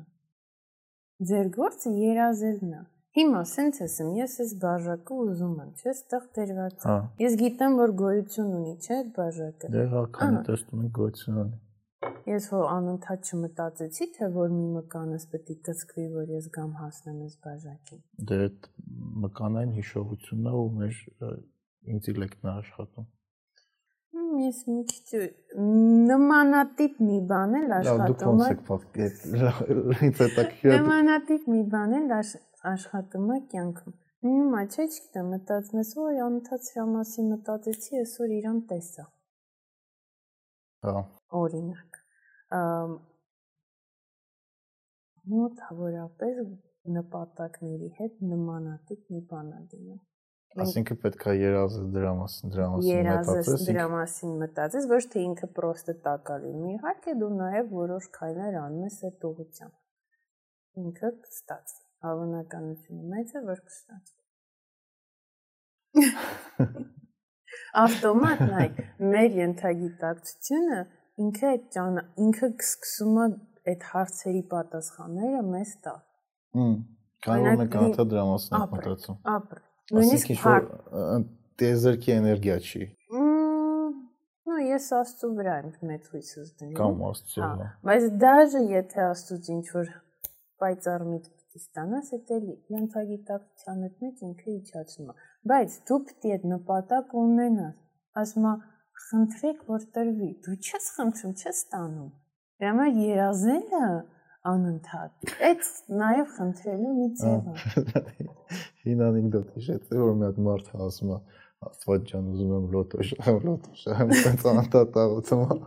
Ձեր 1.30 1.48
գործը 1.54 1.94
երազելն 2.04 2.74
է։ 2.74 2.82
Հիմա 3.14 3.42
սենց 3.46 3.80
ասեմ, 3.86 4.08
ես 4.18 4.32
այս 4.42 4.54
բաժակը 4.64 5.18
ուզում 5.24 5.58
եմ, 5.64 5.68
չէ՞, 5.78 5.92
ստեղ 5.94 6.24
դերված։ 6.38 6.86
Ես 7.22 7.36
գիտեմ, 7.44 7.76
որ 7.78 7.94
գոյություն 8.00 8.48
ունի, 8.58 8.74
չէ՞, 8.82 8.96
այդ 8.96 9.12
բաժակը։ 9.18 9.70
Դե 9.76 9.84
հա, 9.92 10.02
քանի 10.18 10.42
տեսնում 10.48 10.82
եմ 10.82 10.90
գոյություն 10.98 11.38
ունի։ 11.44 11.58
Ես 12.24 12.46
հո 12.54 12.60
անընդհատ 12.72 13.30
չմտածեցի, 13.30 14.06
թե 14.16 14.28
որ 14.32 14.52
մի 14.56 14.68
մկանս 14.78 15.26
պետք 15.32 15.50
է 15.52 15.56
կծկվի, 15.68 16.04
որ 16.14 16.30
ես 16.34 16.46
գամ 16.56 16.70
հասնեմ 16.80 17.18
այս 17.26 17.34
բաժակին։ 17.44 18.04
Դե 18.30 18.38
այդ 18.44 18.70
մկանային 19.26 19.74
հիշողությունն 19.80 20.48
է 20.48 20.54
ու 20.60 20.70
մեր 20.78 21.02
ինտելեկտն 21.96 22.48
է 22.48 22.54
աշխատում։ 22.54 23.10
Ես 24.44 24.62
մի 24.70 24.84
քիչ 24.94 25.26
նմանատիպ 26.14 27.02
մի 27.04 27.18
բան 27.34 27.58
էլ 27.60 27.76
աշխատում 27.80 28.44
է։ 28.46 28.48
Լավ, 28.54 28.62
ոնց 28.72 28.94
եք 28.94 30.06
ինձ 30.08 30.22
հետաքրքիր։ 30.24 30.74
Նմանատիպ 30.78 31.50
մի 31.54 31.62
բան 31.74 31.98
էլ 32.00 32.16
աշխատում 32.72 33.34
է 33.36 33.40
կյանքում։ 33.54 33.98
Հիմա 34.24 34.62
չէ, 34.72 34.86
չգիտեմ, 34.88 35.34
մտածնես, 35.36 35.90
որ 36.00 36.22
անընդհատ 36.30 36.70
սրա 36.70 36.86
մասին 36.94 37.28
մտածեցի, 37.34 37.98
այսօր 38.04 38.36
իրան 38.38 38.62
տեսա։ 38.72 39.06
Հա։ 40.88 41.04
Օրինակ 41.44 41.93
մոտավորապես 45.34 46.42
նպատակների 46.94 47.90
հետ 48.00 48.18
նմանատիպ 48.32 49.14
մի 49.14 49.22
բան 49.30 49.54
է 49.54 49.62
դիմում։ 49.74 50.02
Այսինքն 50.64 50.98
պետք 51.02 51.24
է 51.32 51.34
երազես 51.40 51.86
դրա 51.96 52.10
մասին, 52.20 52.52
դրա 52.54 52.66
մասին 52.74 52.98
մտածես։ 53.00 53.30
Երազես 53.34 53.64
դրա 53.70 53.86
մասին 53.94 54.34
մտածես, 54.42 54.84
ոչ 54.92 55.04
թե 55.14 55.24
ինքը 55.28 55.48
պրոստը 55.58 55.96
տակա 56.08 56.36
լինի։ 56.44 56.74
Իհարկե 56.74 57.16
դու 57.22 57.30
նաև 57.40 57.72
որոշ 57.78 58.10
քայլեր 58.18 58.58
անում 58.62 58.84
ես 58.86 58.98
այդ 59.10 59.26
ուղղությամբ։ 59.30 60.84
Ինքը 60.84 61.10
կստացվի։ 61.24 61.84
Հավանականությունը 62.04 63.04
մեծ 63.14 63.34
է, 63.34 63.42
որ 63.48 63.60
կստացվի։ 63.70 64.22
Ավտոմատ 67.84 68.40
նայ, 68.54 68.68
մեր 69.14 69.30
ենթագիտակցությունը 69.40 70.80
ինքը 71.22 71.46
այդ 71.52 71.66
ճան 71.76 72.00
ինքը 72.26 72.50
սկսում 72.64 73.20
է 73.24 73.28
այդ 73.74 73.86
հարցերի 73.92 74.42
պատասխանները 74.54 75.42
մեզ 75.50 75.74
տա։ 75.86 75.94
Հմ, 76.58 76.74
կարող 77.28 77.64
է 77.64 77.68
կանթա 77.76 78.06
դրա 78.14 78.24
մասին 78.30 78.66
մտածում։ 78.74 79.20
Ապր։ 79.34 79.62
Նույնիսկ 79.94 80.34
տեզերքի 81.62 82.14
էներգիա 82.18 82.58
չի։ 82.64 82.88
Ну, 83.14 84.58
ես 84.64 84.88
աստծո 84.98 85.30
վրա 85.38 85.54
եմ 85.62 85.70
մեծ 85.92 86.10
հույս 86.14 86.32
զդնում։ 86.40 86.74
Կամ 86.80 87.06
աստծո 87.10 87.42
վրա։ 87.44 87.70
Բայց 87.90 88.10
դաժե 88.24 88.64
եթե 88.74 89.06
աստծոց 89.06 89.50
ինչ 89.54 89.66
որ 89.78 89.94
պայծառ 90.64 91.06
միտք 91.14 91.60
ստանաս, 91.60 92.12
դա 92.28 92.38
էլի 92.40 92.56
յենթագիտակցության 92.74 93.82
մեջ 94.04 94.22
ինքը 94.28 94.54
իջացնում 94.54 95.10
է։ 95.14 95.16
Բայց 95.52 95.78
դու 95.90 96.00
պիտի 96.10 96.34
այդ 96.36 96.46
նպատակ 96.54 97.16
ունենաս։ 97.24 97.76
Ասում 98.24 98.48
է 98.50 98.54
խնդրեք 99.08 99.62
որ 99.74 99.86
տրվի։ 99.98 100.30
Դու 100.46 100.58
չես 100.64 100.90
խնդրում, 100.98 101.36
չես 101.44 101.62
ստանում։ 101.64 102.10
Դրա 102.64 102.74
համար 102.74 103.00
երազելը 103.04 103.86
անընդհատ։ 104.54 105.32
Այդ 105.50 105.70
նաև 106.02 106.34
խնդրելու 106.38 106.94
մի 106.98 107.08
ձև 107.22 107.48
է։ 107.54 108.28
Հին 108.84 109.04
անեկդոտ 109.08 109.54
հիշեցի, 109.58 110.00
որ 110.04 110.18
մի 110.20 110.28
հատ 110.30 110.42
մարդ 110.48 110.74
ասում 110.88 111.14
է 111.16 111.20
Աստված 111.64 112.08
ջան, 112.10 112.26
ուզում 112.34 112.50
եմ 112.58 112.66
լոտո 112.74 113.06
շահեմ, 113.10 113.38
լոտո 113.48 113.74
շահեմ, 113.82 114.10
տենց 114.24 114.46
անընդհատ 114.52 114.98
աղոթում 115.04 115.44
եմ։ 115.54 115.62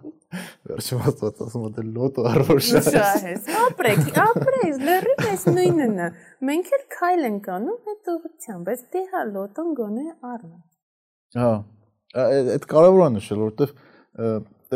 Վերջում 0.66 1.06
Աստված 1.10 1.40
ասում 1.46 1.64
է 1.66 1.70
դե 1.76 1.84
լոտո 1.96 2.24
առոր 2.32 2.60
շահես։ 2.66 3.48
Ապրեք, 3.62 4.02
ապրես, 4.24 4.82
լրիվ 4.88 5.24
էս 5.30 5.46
նույնն 5.56 6.02
է։ 6.06 6.10
Մենք 6.50 6.72
էլ 6.76 6.84
քայլ 6.96 7.24
ենք 7.30 7.48
անում 7.56 7.90
այդ 7.94 8.10
ուղղությամբ, 8.16 8.68
բայց 8.68 8.84
դե 8.96 9.04
հա 9.14 9.24
լոտոն 9.30 9.72
գոնե 9.80 10.06
առնա։ 10.34 10.60
Հա, 11.36 11.50
այդ 12.14 12.66
կարևոր 12.70 13.02
է 13.06 13.10
նշել, 13.16 13.42
որովհետև 13.46 13.74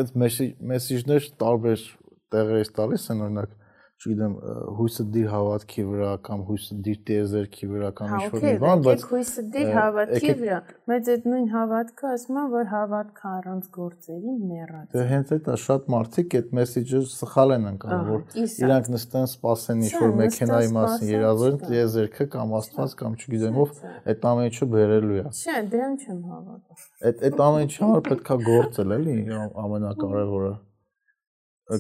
այդպես 0.01 0.37
մեսեջներ 0.71 1.29
տարբեր 1.41 1.85
տեղերից 2.31 2.71
տալիս 2.77 3.07
են 3.15 3.25
օրինակ 3.27 3.55
չգիտեմ, 4.01 4.35
հույսը 4.79 5.05
դիր 5.13 5.27
հավատքի 5.29 5.83
վրա 5.91 6.11
կամ 6.25 6.43
հույսը 6.49 6.77
դիր 6.85 7.01
տիեզերքի 7.11 7.67
վրա 7.71 7.89
կամ 7.99 8.13
ինչ 8.17 8.29
որ 8.33 8.45
մի 8.47 8.53
բան, 8.63 8.85
բայց 8.87 9.03
հույսը 9.11 9.43
դիր 9.57 9.69
հավատքի 9.77 10.31
վրա, 10.41 10.61
բայց 10.89 11.11
այդ 11.15 11.27
նույն 11.31 11.51
հավատքը 11.53 12.09
ասում 12.11 12.39
են, 12.41 12.47
որ 12.55 12.71
հավատքը 12.71 13.27
առանց 13.31 13.67
գործերի 13.77 14.37
մեռած։ 14.41 14.87
Դե 14.97 15.05
հենց 15.11 15.35
այդ 15.37 15.51
է 15.51 15.59
շատ 15.65 15.91
մարդիկ 15.93 16.39
այդ 16.41 16.49
մեսեջը 16.61 17.03
սխալ 17.13 17.55
են 17.61 17.69
անցնում, 17.71 18.09
որ 18.09 18.25
իրանք 18.65 18.91
նստեն 18.97 19.29
սպասեն 19.29 19.85
ինչ 19.85 19.93
որ 20.01 20.17
մեքենայի 20.21 20.73
մասին 20.81 21.13
երազեն 21.13 21.61
տիեզերքը 21.69 22.29
կամ 22.41 22.57
աստված 22.61 22.97
կամ 23.05 23.21
չգիտեմ 23.21 23.61
ով 23.61 23.85
այդ 24.15 24.27
ամեն 24.31 24.51
ինչը 24.51 24.71
բերելու 24.81 25.21
է։ 25.21 25.29
Չէ, 25.29 25.61
դրան 25.77 26.01
չեմ 26.01 26.25
հավատում։ 26.31 26.89
Այդ 27.11 27.25
այդ 27.29 27.45
ամեն 27.51 27.69
ինչը 27.69 27.93
պետքա 28.09 28.41
գործել 28.49 28.97
էլի 28.97 29.17
ամենակարևորը 29.61 30.53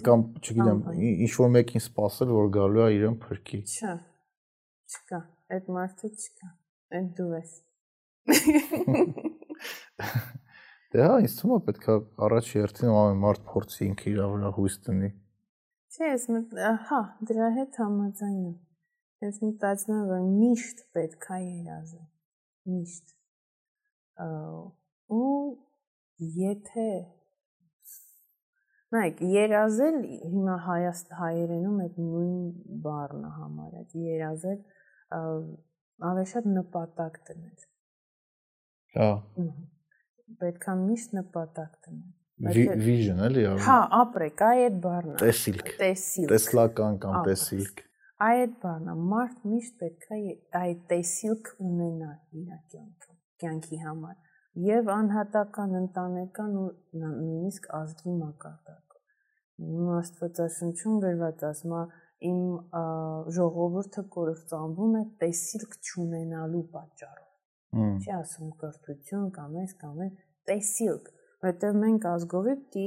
կամ 0.06 0.20
չգիտեմ, 0.38 0.80
ինչ 1.26 1.32
որ 1.40 1.48
մեկին 1.56 1.82
սпасել, 1.82 2.28
որ 2.36 2.50
գալու 2.56 2.84
է 2.84 2.88
իրեն 2.96 3.16
փրկի։ 3.24 3.60
Չէ։ 3.70 3.94
Չկա, 4.90 5.20
այդ 5.56 5.70
մարդը 5.76 6.10
չկա։ 6.10 6.48
Այդ 7.00 7.08
դու 7.18 7.30
ես։ 7.34 7.50
Դե 10.90 11.04
հա, 11.06 11.16
ինձ 11.22 11.34
թվում 11.38 11.54
է 11.54 11.58
պետքա 11.66 11.94
առաջ 12.26 12.46
երթին 12.56 12.90
ամեն 12.90 13.20
մարդ 13.24 13.42
փորձի 13.50 13.84
ինքը 13.90 14.06
իր 14.10 14.20
վրա 14.30 14.50
հույս 14.56 14.76
դնի։ 14.86 15.10
Չէ, 15.90 16.08
ես 16.10 16.24
հա, 16.88 17.00
դրա 17.30 17.48
հետ 17.58 17.78
համաձայն 17.82 18.40
եմ։ 18.48 18.56
Ես 19.26 19.38
մտածում 19.44 19.94
եմ, 19.94 20.04
որ 20.10 20.20
միշտ 20.26 20.82
պետքա 20.96 21.38
երազել։ 21.44 22.06
Միշտ։ 22.74 23.14
Ու 25.20 25.30
եթե 26.40 26.88
Նայեք, 28.90 29.20
երազել 29.30 29.96
հիմա 30.04 30.54
հայաստ 30.66 31.12
հայերենում 31.14 31.74
այդ 31.84 31.98
նույն 32.04 32.38
բառն 32.86 33.26
է 33.26 33.28
համարած։ 33.34 33.92
Երազել 34.04 34.56
ավելի 36.10 36.24
շատ 36.30 36.48
նպատակ 36.54 37.20
դնել։ 37.28 37.68
Հա։ 38.96 39.10
Պետքա 40.40 40.74
միշտ 40.80 41.14
նպատակ 41.20 41.76
դնել։ 41.86 42.08
Vision 42.80 43.22
էլի 43.28 43.44
արում։ 43.52 43.62
Հա, 43.68 43.78
ապրեք, 44.00 44.42
այ 44.48 44.64
այդ 44.64 44.80
բառն 44.86 45.12
է։ 45.12 45.16
Տեսիլք։ 45.22 45.70
Տեսիլք։ 45.84 46.30
Տեսլական 46.34 46.98
կամ 47.04 47.16
տեսիլք։ 47.28 47.82
Այ 48.26 48.40
այդ 48.40 48.54
բառն 48.64 48.90
է, 48.90 48.94
մարդ 49.12 49.44
միշտ 49.50 49.76
պետքա 49.84 50.18
այդ 50.60 50.80
տեսիլք 50.90 51.52
ունենա 51.68 52.10
իր 52.40 52.48
կյանքում, 52.74 53.18
կյանքի 53.44 53.80
համար 53.84 54.16
եւ 54.58 54.88
անհատական, 54.90 55.74
ընտանեկան 55.80 56.54
ու 56.60 56.68
նույնիսկ 57.00 57.68
ազգի 57.80 58.14
մակարդակը։ 58.20 58.98
Աստվածաշնչում 60.00 61.00
գրված 61.04 61.44
ասում 61.50 61.74
է 61.78 61.82
իմ 62.30 62.40
ժողովուրդը 63.36 64.04
կորցանվում 64.16 64.96
է 65.00 65.02
տեսիլք 65.22 65.76
չունենալու 65.80 66.64
պատճառով։ 66.74 68.02
Չի 68.02 68.12
ասում 68.16 68.50
կրթություն 68.60 69.30
կամ 69.38 69.56
էս 69.62 69.74
կամ 69.80 70.02
էս 70.06 70.14
տեսիլք, 70.50 71.10
որտեղ 71.46 71.76
մենք 71.82 72.06
ազգովի 72.10 72.54
պիտի 72.60 72.86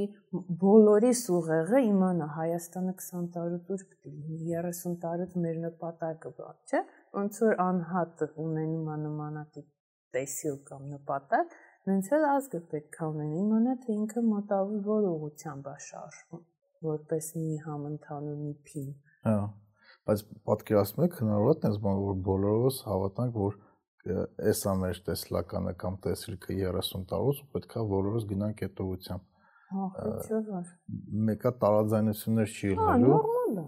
բոլորի 0.63 1.11
սուղեղը 1.19 1.81
իմանա 1.87 2.27
Հայաստանը 2.37 2.95
20 3.03 3.29
տարուց 3.37 3.71
ուր 3.75 3.85
պիտի 3.93 4.11
լինի 4.17 4.57
30 4.57 4.97
տարուց 5.05 5.37
մեր 5.45 5.61
նպատակը 5.67 6.33
բա, 6.41 6.51
չէ՞։ 6.67 6.83
Ոնց 7.17 7.39
որ 7.45 7.57
անհատը 7.67 8.29
ունենում 8.43 8.91
է 8.93 8.97
նմանատիպ 9.05 9.72
տեսիլ 10.13 10.57
կամ 10.69 10.85
նպատակ, 10.93 11.57
նենց 11.89 12.09
էլ 12.17 12.25
ազգը 12.29 12.61
պետք 12.73 12.97
է 12.99 13.09
ունենա 13.13 13.41
իմանա 13.43 13.73
թե 13.83 13.97
ինքը 13.97 14.23
մոտավոր 14.29 14.85
որ 14.87 15.07
ուղությամբ 15.09 15.67
է 15.73 15.75
շարժվում, 15.87 16.43
որպես 16.87 17.27
մի 17.41 17.57
համընդհանուր 17.65 18.39
մի 18.43 18.53
փին։ 18.69 18.89
Հա, 19.27 19.35
բայց 20.07 20.23
պատկերացնում 20.49 21.05
եք 21.07 21.19
հնարավոր 21.23 21.53
է 21.53 21.59
տես 21.65 21.77
բան 21.83 22.01
որ 22.03 22.17
բոլորովս 22.29 22.79
հավատանք 22.87 23.37
որ 23.43 23.59
էսա 24.53 24.73
մեր 24.79 24.97
տեսլականը 25.07 25.73
կամ 25.83 25.99
տեսիլքը 26.03 26.55
30 26.61 27.05
տարուց 27.11 27.43
ու 27.43 27.51
պետքա 27.53 27.83
բոլորս 27.93 28.25
գնանք 28.31 28.63
այդ 28.67 28.81
ուղությամբ։ 28.83 29.29
Հա, 29.73 29.85
չէ՞ 30.23 30.39
որ։ 30.49 30.73
Մեկը 31.29 31.51
տարաձայնություններ 31.63 32.51
չի 32.53 32.73
լինելու։ 32.73 32.83
Հա, 32.83 32.97
նորմալ 33.03 33.61
է։ 33.63 33.67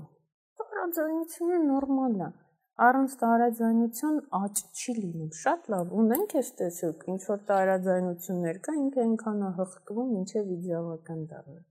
Տարաձայնությունը 0.66 1.62
նորմալ 1.70 2.20
է 2.26 2.28
առանց 2.76 3.14
տարաձայնության 3.22 4.16
աճ 4.36 4.62
չի 4.76 4.94
լինում։ 4.96 5.30
Շատ 5.42 5.70
լավ, 5.72 5.94
ունենք 6.02 6.34
էս 6.42 6.50
տեսակ, 6.60 7.06
ինչ 7.14 7.22
որ 7.30 7.40
տարաձայնություններ 7.52 8.60
կա, 8.66 8.76
ինքը 8.82 9.00
այնքան 9.06 9.46
է 9.46 9.52
հղկվում, 9.60 10.10
ինչև 10.20 10.50
իդեալական 10.56 11.22
դառնա։ 11.30 11.62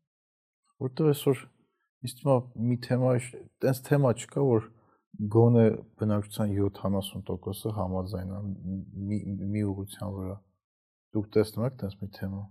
Որտեղ 0.84 1.10
այսօր 1.12 1.42
ինձ 2.04 2.16
թվում 2.20 2.32
է 2.38 2.64
մի 2.70 2.78
թեմա, 2.88 3.12
տենց 3.64 3.82
թեմա 3.90 4.14
չկա, 4.24 4.46
որ 4.48 4.66
գոնե 5.34 5.66
բնակչության 6.00 6.56
70%-ը 6.56 7.76
համաձայն 7.76 8.32
է 8.34 8.40
մի 9.08 9.18
մի 9.52 9.62
ուղղության 9.70 10.16
վրա։ 10.16 10.36
Դուք 11.14 11.28
տեսնում 11.36 11.66
եք 11.68 11.76
տենց 11.84 11.94
մի 12.00 12.08
թեմա։ 12.16 12.42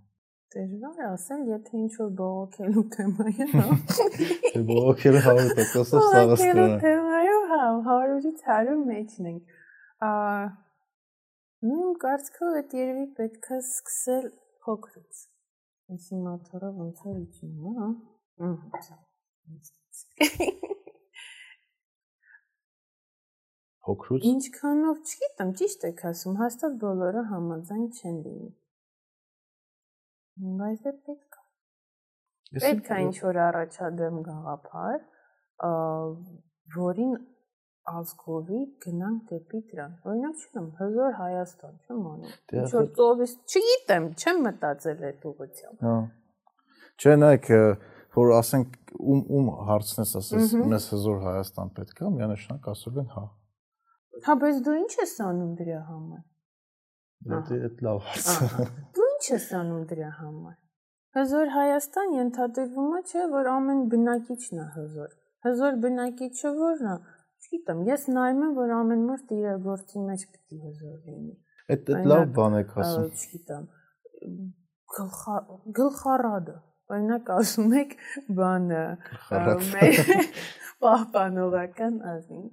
Դժվար 0.53 1.01
է 1.01 1.05
ասել, 1.09 1.39
եթե 1.49 1.79
ինչ 1.81 1.93
որ 1.97 2.09
բողոքելու 2.21 2.83
թեմա 2.93 3.25
է, 3.33 3.47
հա։ 3.53 3.65
բողոքելը 4.69 5.23
100%-ով 5.25 6.03
սաղ 6.13 6.33
ստորը։ 6.37 7.22
100-ից 7.69 8.43
100 8.49 8.77
մեջն 8.91 9.31
ենք։ 9.33 9.57
Ա 10.03 10.11
նույն 11.63 11.93
կարծիքով 12.03 12.55
այդ 12.59 12.73
երևի 12.75 13.05
պետք 13.17 13.45
է 13.55 13.57
սկսել 13.63 14.25
փոքրից։ 14.65 15.19
Ինսիմատորը 15.93 16.71
ոնց 16.79 17.03
է 17.07 17.13
իջնում, 17.21 17.77
հա։ 17.79 17.87
Փոքրուց։ 23.83 24.27
Ինչքանով 24.31 24.99
չգիտեմ, 25.03 25.49
ճիշտ 25.61 25.87
եք 25.89 26.03
ասում, 26.09 26.35
հաստատ 26.41 26.77
բոլորը 26.83 27.23
համաձայն 27.31 27.87
չեն 27.99 28.19
լինի։ 28.27 28.51
Բայց 30.59 30.85
դե 30.85 30.93
պետք 31.07 31.39
է։ 31.39 32.63
Պետք 32.63 32.91
է 32.93 32.99
ինչ 33.07 33.15
որ 33.23 33.39
առաջադեմ 33.47 34.21
գաղափար, 34.27 34.99
որին 36.77 37.13
ազգովի 37.91 38.59
գնանք 38.83 39.23
դեպի 39.29 39.59
դրան։ 39.69 39.95
Օրինակ 40.07 40.37
չգիտեմ, 40.39 40.67
հզոր 40.79 41.15
Հայաստան 41.19 41.73
չեմ 41.83 42.03
անում։ 42.11 42.35
դե 42.51 42.59
Ինչ 42.61 42.69
որ 42.75 42.85
ծովից, 42.99 43.33
չգիտեմ, 43.43 44.05
չեմ 44.23 44.39
մտածել 44.47 45.03
այդ 45.09 45.25
ուղղությամբ։ 45.29 45.83
Հա։ 45.83 45.95
Չէ, 47.03 47.15
նայեք, 47.23 47.49
որ 48.13 48.33
ասենք 48.37 48.77
ում 48.93 49.21
ում 49.37 49.49
հարցնես, 49.67 50.13
ասես 50.21 50.53
մեզ 50.73 50.87
հզոր 50.93 51.17
Հայաստան 51.27 51.73
պետք 51.79 52.03
է, 52.03 52.11
միանշանակ 52.17 52.69
ասում 52.73 52.99
են 53.03 53.09
հա։ 53.13 53.25
Հա, 54.23 54.35
բայց 54.43 54.61
դու 54.63 54.75
ինչ 54.79 54.91
ես 55.03 55.15
անում 55.27 55.53
դրա 55.59 55.79
համար։ 55.89 56.21
Դա 57.23 57.39
այդ 57.57 57.81
լավ 57.87 57.99
հարց 58.07 58.29
է։ 58.63 58.67
Դու 58.95 59.07
ինչ 59.09 59.25
ես 59.33 59.47
անում 59.59 59.83
դրա 59.91 60.11
համար։ 60.19 60.55
Հզոր 61.13 61.51
Հայաստան 61.53 62.13
ենթադրվում 62.17 62.93
է, 62.93 63.01
չէ, 63.09 63.25
որ 63.33 63.49
ամեն 63.53 63.81
բնակիչն 63.91 64.61
է 64.63 64.67
հզոր։ 64.77 65.11
Հզոր 65.45 65.75
բնակիչը 65.83 66.51
ո՞րն 66.53 66.89
է 66.93 66.95
Չգիտեմ, 67.53 67.85
ես 67.85 68.09
նայում 68.17 68.43
եմ, 68.47 68.53
որ 68.57 68.75
ամեն 68.79 69.01
մարդ 69.07 69.33
իր 69.37 69.47
գործի 69.69 70.03
մեջ 70.09 70.27
պիտի 70.33 70.61
հզոր 70.63 70.95
լինի։ 71.05 71.33
Այդ 71.73 71.91
այդ 71.93 72.07
լավ 72.11 72.23
բան 72.37 72.59
եք 72.63 72.71
ասում։ 72.83 73.09
Չգիտեմ, 73.13 73.65
գլխարադը 75.79 76.55
օրինակ 76.93 77.29
ասում 77.33 77.73
եք 77.79 77.93
բանը 78.39 78.81
պահպանողական 80.83 81.95
ազգին 82.13 82.47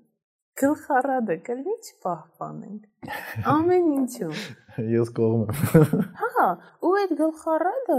գլխարադը 0.61 1.36
կլինի 1.48 1.76
չպահպանենք 1.88 3.11
ամեն 3.55 3.88
ինչում 3.96 4.36
ես 4.96 5.12
կողմ 5.18 5.42
եմ 5.46 6.05
հա 6.36 6.48
ու 6.86 6.92
այդ 7.01 7.16
գլխարադը 7.22 7.98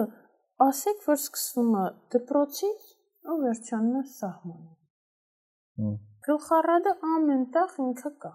ասեք 0.68 1.04
որ 1.10 1.20
սկսվում 1.22 1.74
է 1.82 1.86
դպրոցից 2.16 2.88
ու 3.32 3.38
վերջանում 3.44 4.00
է 4.02 4.06
սահմանը 4.16 5.92
Գլխառադը 6.28 6.92
ամեն 7.12 7.46
տեղ 7.56 7.78
ինքը 7.84 8.12
կա։ 8.24 8.32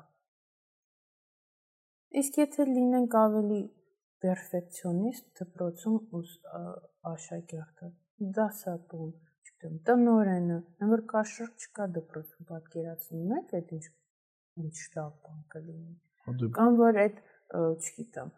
Իսկ 2.21 2.39
եթե 2.41 2.67
լինենք 2.71 3.15
ավելի 3.21 3.61
պերֆեկցիոնիստ 4.25 5.27
դպրոցում 5.41 5.99
աշակերտը, 7.11 7.91
դասատուն, 8.39 9.13
չգիտեմ, 9.47 9.77
տնորենը, 9.91 10.59
որ 10.93 11.05
կաշառք 11.13 11.67
չկա 11.67 11.87
դպրոցում 11.99 12.49
պատկերացնում 12.51 13.35
եք 13.39 13.55
այդ 13.61 13.73
ինչ 13.77 13.85
ինչ 14.65 14.77
լավ 14.97 15.13
բան 15.27 15.41
կլինի։ 15.55 16.51
Կամ 16.59 16.79
որ 16.81 17.01
այդ, 17.05 17.23
չգիտեմ, 17.87 18.31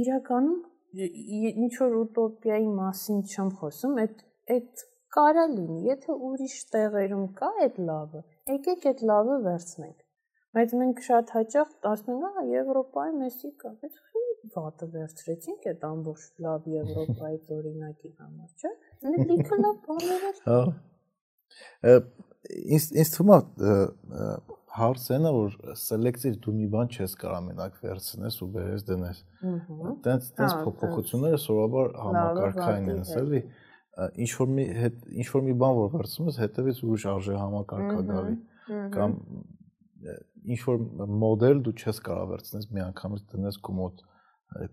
իրականում 0.00 0.60
ինչ 1.66 1.72
որ 1.82 1.96
ուտոպիայի 2.00 2.68
մասին 2.80 3.24
չեմ 3.26 3.50
խոսում, 3.60 3.96
այդ 4.06 4.22
այդ 4.56 4.84
կարա 5.14 5.44
լինի, 5.52 5.78
եթե 5.90 6.16
ուրիշ 6.28 6.56
տեղերում 6.74 7.26
կա 7.38 7.50
այդ 7.66 7.78
լավը, 7.90 8.22
եկեք 8.52 8.86
այդ 8.90 9.02
լավը 9.10 9.38
վերցնենք։ 9.46 10.02
Բայց 10.56 10.74
մենք 10.80 11.00
շատ 11.06 11.32
հաճախ 11.36 11.72
ասում 11.90 12.12
ենք, 12.16 12.26
«Ահա 12.26 12.44
Եվրոպայում 12.50 13.24
էսի 13.26 13.50
կա»։ 13.62 13.72
Բայց 13.82 13.98
վատը 14.54 14.86
վերցրեցինք 14.94 15.66
այդ 15.72 15.86
ամբողջ 15.90 16.26
լավ 16.46 16.68
Եվրոպայից 16.76 17.50
օրինակի 17.56 18.12
համար, 18.20 18.50
չէ՞։ 18.56 18.72
Մենք 19.06 19.32
լիքը 19.32 19.58
լավ 19.62 19.80
բաներ 19.86 20.26
էր։ 20.30 20.40
Հա։ 20.46 20.60
Ինձ 22.76 22.86
ինձ 23.02 23.12
թվում 23.16 23.32
է 23.34 23.38
հարցն 24.76 25.26
է 25.26 25.32
որ 25.36 25.54
սելեկտիվ 25.80 26.34
դու 26.44 26.54
մի 26.56 26.66
բան 26.74 26.90
չես 26.96 27.14
կարող 27.20 27.44
մենակ 27.46 27.78
վերցնես 27.84 28.36
ու 28.44 28.48
վերես 28.56 28.82
դնես։ 28.90 29.22
Տենց 30.06 30.28
տենց 30.40 30.56
փոփոխությունները 30.66 31.38
սովորաբար 31.46 31.94
համակարգային 32.02 32.90
են, 32.92 33.06
էլի 33.22 33.40
ինչ 33.96 34.30
որ 34.36 34.50
մի 34.56 34.64
հետ 34.76 34.96
ինչ 35.22 35.26
որ 35.32 35.44
մի 35.46 35.54
բան 35.62 35.76
որ 35.76 35.92
վերցնում 35.94 36.26
ես, 36.30 36.40
հետևից 36.42 36.82
ուրիշ 36.86 37.06
արժե 37.12 37.36
համակարգա 37.40 38.00
գալի 38.10 38.34
կամ 38.96 39.14
ինչ 40.52 40.60
որ 40.66 40.82
մոդել 41.22 41.62
դու 41.66 41.74
չես 41.80 42.02
կարող 42.06 42.28
վերցնես 42.32 42.68
մի 42.76 42.84
անգամից 42.86 43.24
դնես 43.32 43.58
քո 43.66 43.76
մոտ 43.80 44.04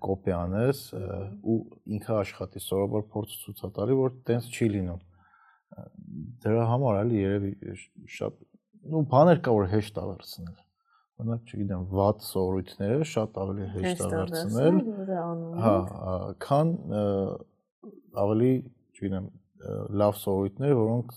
կոպի 0.04 0.34
անես 0.38 0.82
ու 0.94 1.58
ինքը 1.98 2.18
աշխատի 2.20 2.64
սովորաբար 2.64 3.06
փորձ 3.14 3.38
ցույց 3.44 3.64
տալի 3.78 3.98
որ 4.00 4.14
տենց 4.28 4.50
չի 4.54 4.68
լինում 4.74 5.02
դրա 6.44 6.68
համար 6.74 7.00
էլի 7.04 7.24
երևի 7.24 7.54
շատ 8.18 8.38
ու 8.94 9.04
բաներ 9.14 9.42
կա 9.48 9.56
որ 9.58 9.72
հեշտ 9.74 9.98
է 9.98 10.06
վերցնել 10.12 10.62
օրինակ 11.24 11.50
չգիտեմ 11.50 11.84
վատ 11.94 12.24
սովորույթները 12.28 13.08
շատ 13.14 13.40
ավելի 13.44 13.68
հեշտ 13.74 14.04
է 14.04 14.10
վերցնել 14.14 14.80
հա 15.64 15.74
քան 16.46 16.74
ավելի 18.24 18.54
չգիտեմ 18.94 19.30
լավ 20.02 20.18
սովորույթներ 20.24 20.74
որոնք 20.80 21.14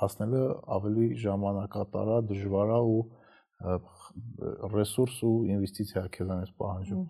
հասնելը 0.00 0.40
ավելի 0.76 1.06
ժամանակատար 1.22 2.10
է 2.16 2.18
դժվար 2.32 2.72
է 2.76 2.80
ու 2.94 3.02
ռեսուրս 4.76 5.20
ու 5.26 5.36
ինվեստիցիա 5.54 6.02
քեզանից 6.16 6.50
պահանջում 6.60 7.06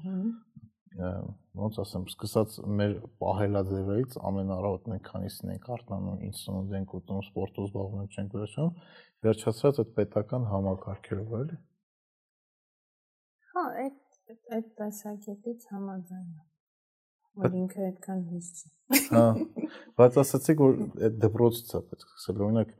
ոնց 0.97 1.79
ասեմ, 1.83 2.05
սկսած 2.12 2.55
մեր 2.79 2.95
պահելաձևից 3.21 4.17
ամենառավոտ 4.31 4.87
մենք 4.93 5.05
քանիսին 5.11 5.53
ենք 5.53 5.69
արթնանում, 5.77 6.23
ինչ 6.29 6.37
սնունդ 6.41 6.75
ենք 6.79 6.95
ուտում, 7.01 7.21
սպորտով 7.27 7.69
զբաղվում 7.69 8.09
չենք 8.17 8.37
վերջանում, 8.41 8.81
վերջացած 9.27 9.81
այդ 9.83 9.93
պետական 10.01 10.49
համակարգերով 10.53 11.37
էլի։ 11.41 11.61
Հա, 13.53 13.64
այդ 13.85 14.03
այդ 14.57 14.71
տեսակետից 14.81 15.69
համաձայն 15.77 16.27
եմ 16.27 16.56
որ 17.43 17.57
ինքը 17.61 17.82
այդքան 17.87 18.20
հիշ 18.30 18.49
չի։ 18.57 18.68
Հա, 19.16 19.24
բայց 20.01 20.18
ասացիք 20.22 20.62
որ 20.64 20.78
այդ 21.09 21.18
դպրոցից 21.24 21.74
է 21.76 21.82
պետք 21.91 22.07
սկսել, 22.07 22.45
օրինակ 22.47 22.72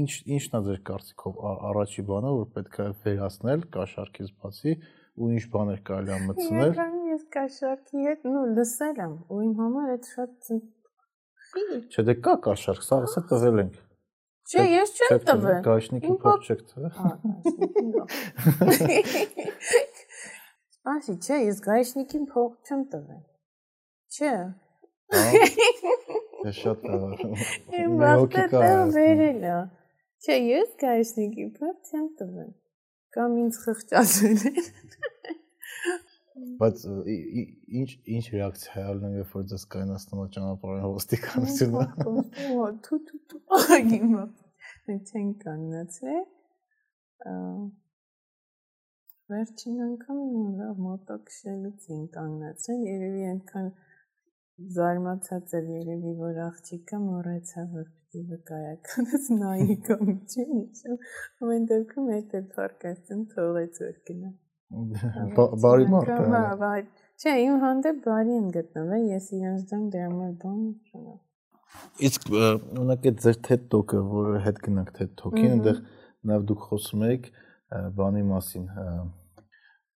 ինչ 0.00 0.10
ինչն 0.36 0.56
է 0.58 0.62
ձեր 0.66 0.80
կարծիքով 0.90 1.38
առաջի 1.70 2.02
բանը, 2.10 2.32
որ 2.40 2.48
պետք 2.56 2.80
է 2.80 2.88
վերացնել 3.04 3.64
կաշառքից 3.76 4.34
բացի 4.42 4.74
ու 5.20 5.30
ինչ 5.36 5.44
բաներ 5.54 5.80
կարելի 5.90 6.12
է 6.14 6.18
մտցնել։ 6.26 6.66
Իրականում 6.70 7.08
ես 7.10 7.24
կաշառքի 7.36 8.04
հետ 8.06 8.28
նո 8.30 8.42
լսել 8.58 9.00
եմ 9.06 9.14
ու 9.30 9.40
իմ 9.46 9.54
համար 9.60 9.94
այդ 9.96 10.10
շատ 10.14 10.52
Չէ, 11.90 12.02
դե 12.06 12.14
կա 12.22 12.34
կաշառք, 12.46 12.82
սա 12.86 12.96
ասա 13.08 13.20
տվել 13.30 13.56
ենք։ 13.64 13.78
Չէ, 14.50 14.62
ես 14.70 14.92
չեմ 14.98 15.18
տվել։ 15.26 15.56
Գաշնիկի 15.66 16.14
փող 16.22 16.46
չեք 16.46 16.60
տվել։ 16.70 16.92
Հա, 16.98 17.10
Ասի, 20.90 21.14
չէ, 21.20 21.36
ես 21.46 21.58
գաշնիկին 21.66 22.24
փող 22.30 22.50
չեմ 22.66 22.80
տվել։ 22.94 23.22
Չէ։ 24.16 24.32
Հա։ 24.40 24.46
Շատ 26.60 26.78
մի 26.86 26.96
հոգի 27.02 27.26
կա։ 28.52 28.60
Վերել 28.94 29.42
է։ 29.50 29.52
Չէ, 30.20 30.36
ես 30.50 30.70
գայշնիկի 30.80 31.46
փող 31.58 31.74
չեմ 31.90 32.06
տվել։ 32.20 32.50
Կամ 33.16 33.30
ինձ 33.42 33.54
խղճացել 33.64 34.40
են։ 34.50 34.58
Բայց 36.60 36.76
ինչ 37.80 37.90
ինչ 38.16 38.24
ռեակցիա 38.34 38.74
է 38.80 38.82
ալնում, 38.90 39.14
երբ 39.20 39.30
որ 39.36 39.42
դες 39.50 39.64
կայնացնում 39.74 40.20
է 40.22 40.24
ճանապարհին 40.36 40.94
ոստիկանությունը։ 40.96 41.84
Օ, 42.10 42.12
թու 42.86 43.00
թու 43.08 43.20
թու 43.32 43.40
ագիմա։ 43.76 44.24
Մենք 44.88 45.12
չենք 45.12 45.32
կանգնացել։ 45.44 46.24
Վերջին 49.30 49.78
անգամ 49.86 50.20
լավ 50.60 50.82
մոտոքշելուց 50.88 51.88
են 51.94 52.04
կանգնացել, 52.16 52.80
երևի 52.90 53.24
այնքան 53.30 53.70
զարմացած 54.76 55.52
էր 55.56 55.68
երևի 55.72 56.12
որ 56.18 56.38
աղջիկը 56.46 56.98
մոռացավ 57.04 57.68
որ 57.76 57.86
պիտի 57.90 58.22
վկայականս 58.30 59.28
նայի 59.36 59.76
կամ 59.86 60.10
չի 60.34 60.44
ամեն 61.44 61.68
դեպքում 61.70 62.10
այդ 62.16 62.34
էլ 62.40 62.46
փարկաստում 62.56 63.22
թողեց 63.34 63.80
որ 63.84 63.94
գնա 64.10 64.32
բարի 65.64 65.86
մարդ 65.94 66.12
է 66.14 66.18
հա 66.34 66.42
բարի 66.64 66.84
չէ 67.22 67.34
իմ 67.44 67.56
հանդեպ 67.64 68.02
բարի 68.08 68.36
են 68.40 68.50
գտնվել 68.56 69.06
ես 69.14 69.30
իրենց 69.38 69.64
դեմ 69.70 69.86
դերմալ 69.94 70.34
բան 70.44 70.60
չունեմ 70.90 71.18
իսկ 72.10 72.28
ունակ 72.34 73.08
այդ 73.10 73.24
ձեր 73.24 73.40
TED 73.48 73.64
Talk-ը 73.72 74.02
որը 74.10 74.42
հետ 74.48 74.60
գնանք 74.66 74.92
TED 74.98 75.16
Talk-ին 75.22 75.54
այնտեղ 75.54 75.80
նաև 76.30 76.46
դուք 76.50 76.68
խոսում 76.70 77.04
եք 77.10 77.30
բանի 78.00 78.22
մասին 78.30 78.68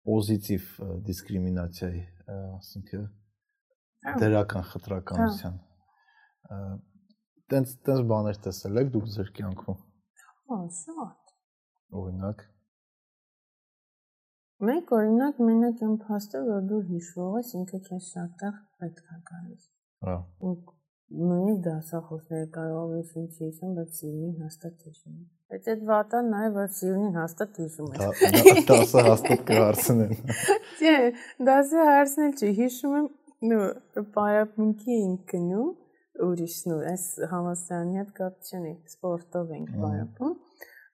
պոզիտիվ 0.09 0.71
դիսկրիմինացիայի 1.09 2.03
ասինքն 2.37 3.05
դրական 4.23 4.65
խտրականության 4.73 5.61
տենց 7.53 7.75
տենց 7.87 8.03
բաներ 8.11 8.41
տեսել 8.47 8.83
եք 8.83 8.91
դուք 8.97 9.09
ձեր 9.15 9.31
կյանքում։ 9.39 9.81
Հա, 10.53 10.59
շատ։ 10.79 11.33
Օրինակ։ 12.03 12.45
Մեկ 14.69 14.93
օրինակ 14.99 15.41
մենակ 15.49 15.83
եմ 15.87 15.97
փաստը, 16.05 16.45
որ 16.49 16.69
դու 16.71 16.83
հիշվող 16.91 17.39
ես, 17.41 17.51
ինքը 17.61 17.83
քեզ 17.89 18.13
շատ 18.13 18.37
տեղ 18.43 18.61
պետք 18.83 19.11
է 19.17 19.19
գալիս։ 19.33 19.67
Հա։ 20.09 20.17
նույնիսկ 21.13 21.61
դասախոսները 21.67 22.49
կարող 22.57 22.93
են 22.99 23.09
ինչ 23.23 23.33
հիշում, 23.43 23.73
բայց 23.79 23.99
սիրունին 23.99 24.37
հաստատ 24.43 24.87
հիշում 24.87 25.13
են։ 25.13 25.27
Բայց 25.53 25.67
այդ 25.73 25.83
վատան 25.91 26.31
նաև 26.33 26.57
որ 26.57 26.71
սիրունին 26.77 27.19
հաստատ 27.19 27.61
հիշում 27.63 27.91
են։ 27.93 28.65
Դասը 28.71 29.05
հաստատ 29.09 29.45
կհարցնեն։ 29.51 30.15
Չէ, 30.79 30.97
դասը 31.49 31.87
հարցնել 31.91 32.33
չի, 32.39 32.51
հիշում 32.63 32.97
եմ, 33.01 33.09
նո, 33.53 33.61
պարապմունքի 34.17 34.97
ենք 35.03 35.35
գնում 35.35 35.71
ուրիշն 36.29 36.75
ու 36.77 36.81
այս 36.93 37.07
համասարանի 37.33 38.01
հետ 38.01 38.11
կապ 38.19 38.49
չունի, 38.49 38.75
սպորտով 38.93 39.55
ենք 39.59 39.71
բարապում։ 39.85 40.35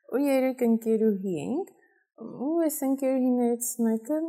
Ու 0.08 0.22
երեք 0.24 0.62
ընկերուհի 0.68 1.34
ենք, 1.44 1.72
ու 2.48 2.52
այս 2.66 2.78
ընկերուհիներից 2.88 3.72
մեկը 3.86 4.20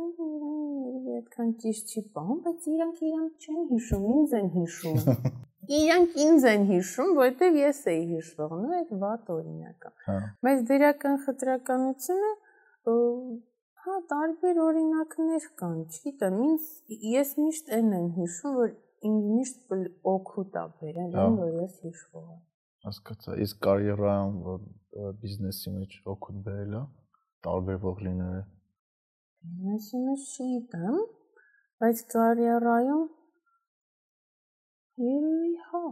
այդքան 1.20 1.54
ճիշտ 1.62 1.94
չի 1.94 2.02
պահում, 2.16 2.42
բայց 2.46 2.66
իրանք 2.74 3.00
իրանք 3.10 3.46
չեն 3.46 3.62
հիշում, 3.70 4.10
ինձ 4.16 4.34
են 4.40 4.52
հիշում։ 4.56 5.00
Իրանք 5.70 6.16
ինձ 6.24 6.44
են 6.50 6.64
հիշում, 6.66 7.10
որովհետև 7.16 7.56
ես 7.60 7.80
էի 7.92 8.00
հիշվող, 8.10 8.54
նո 8.60 8.70
այդ 8.78 8.88
վատ 9.02 9.28
օրինակ 9.34 9.84
է։ 9.86 9.90
հա։ 10.06 10.16
Բայց 10.46 10.64
դերական 10.70 11.18
խտրականությունը 11.26 12.30
հա 13.84 13.96
տարբեր 14.10 14.58
օրինակներ 14.64 15.46
կան, 15.60 15.76
չգիտեմ, 15.94 16.38
ինձ 16.46 16.64
ես 17.10 17.30
միշտ 17.40 17.70
այն 17.76 17.92
եմ 18.00 18.08
հիշում, 18.16 18.56
որ 18.60 18.72
ինձ 19.10 19.28
միշտ 19.36 19.76
օգուտ 20.14 20.58
է 20.60 20.64
բերել, 20.80 21.14
այն 21.22 21.38
որ 21.40 21.54
ես 21.60 21.78
հիշվող 21.86 22.26
եմ։ 22.34 22.42
Հասկացա, 22.88 23.36
իսկ 23.44 23.62
կարիերայում 23.68 24.36
բիզնեսի 25.22 25.72
մեջ 25.76 25.96
օգուտ 26.16 26.42
բերել 26.50 26.76
է 26.80 26.82
տարբերվող 27.46 28.04
լինելը։ 28.08 28.42
Բիզնեսի 29.46 30.02
մեջ 30.08 30.28
չգիտեմ, 30.34 31.00
բայց 31.80 32.04
կարիերայում 32.16 33.08
երևի 35.06 35.52
հա։ 35.70 35.82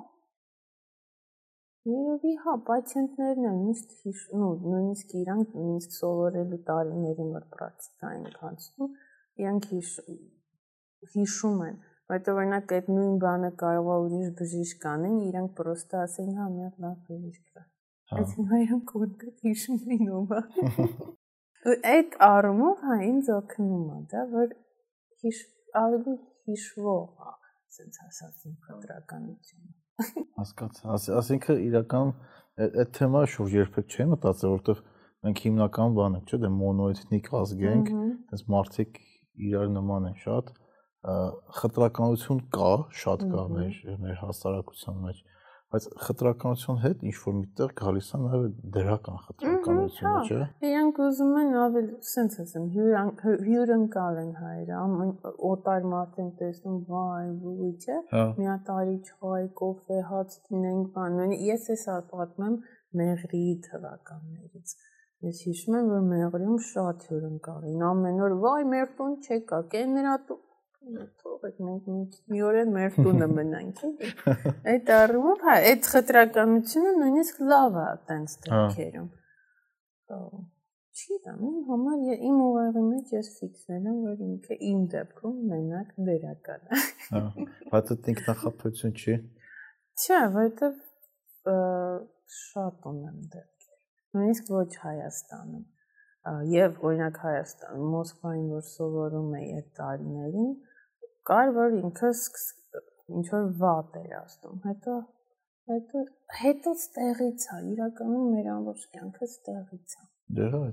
Երևի 1.89 2.33
հա, 2.45 2.55
պացիենտներն 2.71 3.51
են 3.51 3.61
միշտ 3.67 3.95
հիշում, 4.05 4.47
նույնիսկ 4.73 5.15
իրանք 5.23 5.55
նույնիսկ 5.59 5.95
սովորելու 5.99 6.63
տարիներին 6.71 7.31
որ 7.37 7.47
պրակտիկա 7.55 8.11
են 8.19 8.27
անցնում, 8.51 8.97
իրանք 9.45 9.71
հիշում 11.15 11.63
են 11.69 11.79
Որտեղ 12.09 12.39
օրինակ 12.41 12.71
այդ 12.75 12.87
նույն 12.89 13.17
բանը 13.23 13.49
կարող 13.61 13.89
է 13.93 13.97
ուրիշ 14.03 14.29
բժիշկ 14.37 14.85
անեն, 14.91 15.17
իրանք 15.29 15.51
պրոստը 15.59 15.99
ասեն, 16.03 16.31
հա, 16.39 16.47
մի 16.53 16.63
հատ 16.65 16.79
լավ 16.85 16.95
բժիշկ 17.09 17.59
է։ 17.61 17.65
Այս 18.21 18.31
իրանք 18.59 18.93
կոնկրետ 18.93 19.43
հիշում 19.49 19.93
են 19.97 20.09
ով 20.19 20.33
է։ 20.37 20.41
Այդ 21.93 22.17
առումով 22.29 22.87
հա 22.89 22.97
ինձ 23.09 23.29
օգնում 23.35 23.85
է, 23.97 23.99
դա 24.15 24.23
որ 24.33 24.55
հիշ 25.25 25.43
ավելի 25.83 26.17
հիշվող 26.49 27.29
է, 27.29 27.37
ասենց 27.69 27.99
ասած 28.09 28.45
իմ 28.49 28.55
քտրականությունը։ 28.65 29.73
Հասկացա։ 30.39 30.95
Ասինքն 31.19 31.61
իրական 31.69 32.13
այդ 32.65 32.93
թեմա 32.99 33.23
շուրջ 33.35 33.57
երբեք 33.59 33.95
չեմ 33.95 34.13
մտածել, 34.15 34.55
որովհետև 34.55 34.81
մենք 35.27 35.43
հիմնական 35.45 35.97
բանը, 35.99 36.21
չէ՞, 36.29 36.39
դե 36.45 36.51
մոնոէթնիկ 36.55 37.29
ազգ 37.39 37.65
ենք, 37.69 37.91
այնպես 37.99 38.45
մարդիկ 38.55 39.01
իրար 39.49 39.73
նման 39.75 40.09
են 40.09 40.17
շատ, 40.23 40.53
խտրականություն 41.59 42.41
կա, 42.55 42.73
շատ 43.03 43.27
կա 43.33 43.45
մեր 43.55 43.77
մեր 44.05 44.17
հասարակության 44.23 45.03
մեջ, 45.05 45.21
բայց 45.69 45.87
խտրականության 46.01 46.79
հետ 46.81 47.03
ինչ 47.09 47.15
որ 47.23 47.35
միտեղ 47.39 47.73
գալիս 47.81 48.07
է 48.09 48.21
նաև 48.23 48.45
դրական 48.77 49.19
խտրականությունը, 49.25 50.13
չէ՞։ 50.29 50.47
Իրանք 50.69 51.01
ուզում 51.07 51.35
են 51.41 51.51
ավելի, 51.65 51.93
ասենց 51.99 52.37
ասեմ, 52.45 52.71
հյուրընկալ 53.49 54.21
են 54.23 54.33
հայերը, 54.39 54.79
օտար 55.51 55.89
մարդ 55.93 56.19
են 56.25 56.33
տեսնում, 56.41 56.81
վայ, 56.89 57.29
ոյ, 57.45 57.71
չէ՞։ 57.85 58.01
Մի 58.41 58.51
հատ 58.53 58.73
արի 58.79 58.97
չայ, 59.13 59.45
կոֆե, 59.61 60.01
հաց 60.15 60.41
դինենք, 60.49 60.91
բան։ 60.97 61.37
Ես 61.53 61.71
էսա 61.77 62.01
պատմեմ 62.17 62.59
մեղրի 63.03 63.45
թվականներից։ 63.69 64.77
Ես 65.29 65.39
հիշում 65.49 65.77
եմ, 65.83 65.89
որ 65.93 66.05
մեղրիում 66.09 66.59
շատ 66.65 67.09
հյուրընկալ 67.11 67.63
էին։ 67.69 67.81
Ամեն 67.93 68.21
օր 68.25 68.35
վայ, 68.45 68.61
մեր 68.73 68.93
տուն 68.99 69.17
չեկա, 69.27 69.59
կեն 69.73 69.97
նրա 69.99 70.13
տուն 70.29 70.45
թողեք 71.23 71.59
մենք 71.69 72.19
մի 72.33 72.43
օր 72.49 72.59
էլ 72.63 72.71
մեր 72.75 72.99
տունը 72.99 73.29
մնանք 73.39 73.83
Այդ 74.73 74.93
առումով 74.99 75.45
հա, 75.49 75.57
այդ 75.71 75.89
խտրականությունը 75.95 76.93
նույնիսկ 76.99 77.43
լավ 77.53 77.79
է 77.83 77.87
տենց 78.11 78.37
դեպքերում։ 78.47 79.09
Չի 80.99 81.17
դա, 81.25 81.33
իմ 81.49 81.59
համար 81.69 81.99
իմ 82.29 82.39
ուղեղի 82.43 82.85
մեջ 82.89 83.11
ես 83.15 83.27
ֆիքսել 83.39 83.85
եմ, 83.93 83.99
որ 84.09 84.23
ինքը 84.29 84.57
իմ 84.69 84.79
դեպքում 84.95 85.37
մենակ 85.53 85.93
դերական 86.09 86.65
է։ 86.69 86.81
Հա, 87.09 87.21
բայց 87.71 87.93
դա 87.93 87.99
ինքնախապություն 88.15 88.97
չի։ 88.99 89.15
Չէ, 89.99 90.23
որովհետև 90.39 90.81
շատ 92.39 92.89
ունեմ 92.93 93.21
դեպքեր։ 93.37 93.77
Նույնիսկ 94.19 94.51
ոչ 94.57 94.71
Հայաստանում 94.83 95.67
եւ 96.53 96.81
օրինակ 96.89 97.19
Հայաստան 97.23 97.85
Մոսկվային 97.93 98.49
որ 98.53 98.65
սովորում 98.69 99.31
էի 99.39 99.47
այդ 99.59 99.69
տարիներին 99.79 100.51
կար, 101.30 101.54
որ 101.58 101.78
ինքը 101.82 102.12
ինչ 103.14 103.26
որ 103.34 103.46
վատ 103.62 103.98
էր 104.04 104.16
ասում։ 104.20 104.58
Հետո 104.68 104.96
հետո 105.72 106.02
հետո 106.40 106.74
ստեղից 106.80 107.46
է, 107.54 107.60
իրականում 107.74 108.26
մեր 108.36 108.50
ամբողջ 108.54 108.84
կյանքը 108.96 109.28
ստեղից 109.30 109.96
է։ 110.00 110.08
Դե 110.40 110.50
հա։ 110.54 110.64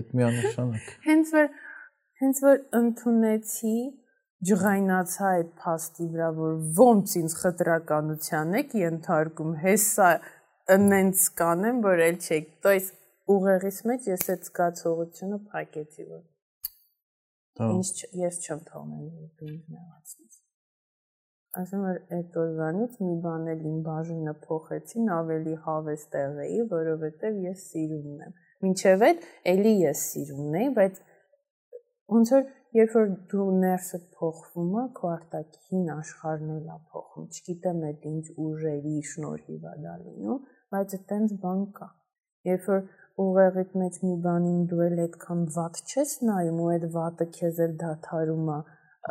Այդ 0.00 0.12
միանշանակ։ 0.20 0.90
Հենց 1.06 1.32
որ 1.36 1.48
հենց 2.20 2.42
որ 2.44 2.60
ընդունեցի 2.80 3.76
ջղայնացա 4.50 5.30
այդ 5.36 5.50
փաստի 5.62 6.06
վրա, 6.14 6.28
որ 6.38 6.52
ոնց 6.80 7.14
ինձ 7.20 7.36
խտրականության 7.40 8.54
եք 8.60 8.76
ենթարկում, 8.80 9.54
հեսա 9.64 10.10
ընենց 10.76 11.24
կանեմ, 11.40 11.80
որ 11.86 12.04
էլ 12.06 12.20
չեք։ 12.20 12.50
То 12.64 12.74
есть 12.76 12.94
ուղեղից 13.34 13.80
մեջ 13.90 14.08
ես 14.10 14.26
այդ 14.34 14.46
զգացողությունը 14.50 15.38
փակեցի, 15.50 16.06
որ 16.10 16.22
Ինչ 17.55 17.91
ես 18.19 18.37
չեմ 18.43 18.61
թողնել 18.67 19.11
որ 19.15 19.45
ինձ 19.47 19.67
նեղացնես։ 19.75 20.39
Ասում 21.55 21.83
որ 21.87 21.99
այդ 22.17 22.33
օրվանից 22.41 22.95
մի 22.99 23.13
բան 23.25 23.45
էլ 23.53 23.61
իմ 23.69 23.77
բաժինը 23.85 24.33
փոխեցին, 24.41 25.05
ավելի 25.17 25.53
հավես 25.67 26.03
տեղ 26.15 26.41
էի, 26.45 26.57
որովհետև 26.73 27.37
ես 27.45 27.61
սիրունն 27.69 28.25
եմ։ 28.25 28.33
Մինչև 28.65 29.05
այդ 29.07 29.23
էլի 29.53 29.73
ես 29.85 30.03
սիրունն 30.09 30.57
էի, 30.59 30.73
բայց 30.79 30.99
ոնց 32.15 32.33
որ 32.35 32.43
երբ 32.75 32.97
որ 32.97 33.07
դու 33.31 33.47
ներսդ 33.61 34.05
փոխվում 34.19 34.75
է, 34.81 34.85
քո 34.99 35.11
արտաքին 35.13 35.87
աշխարհն 35.95 36.51
էլ 36.57 36.69
է 36.75 36.77
փոխվում։ 36.91 37.29
Չգիտեմ 37.39 37.81
այդ 37.89 38.07
ինչ 38.11 38.25
ուժերի 38.45 38.95
շնորհիվ 39.15 39.69
է 39.71 39.75
դա 39.85 39.95
լինում, 40.03 40.41
բայց 40.75 40.95
այդտենց 40.99 41.35
բան 41.45 41.63
կա։ 41.79 41.89
Երբ 42.51 42.67
որ 42.75 42.83
ուղեղիդ 43.23 43.75
մեջ 43.79 43.99
մի 44.05 44.15
բանին 44.25 44.63
դու 44.71 44.81
էլ 44.85 44.97
այդքան 45.05 45.43
վատ 45.55 45.77
չես 45.85 46.15
նայում 46.29 46.57
ու 46.63 46.71
այդ 46.71 46.87
վատը 46.95 47.27
քեզ 47.37 47.61
էլ 47.65 47.75
դադարում 47.83 48.49
է 48.55 48.57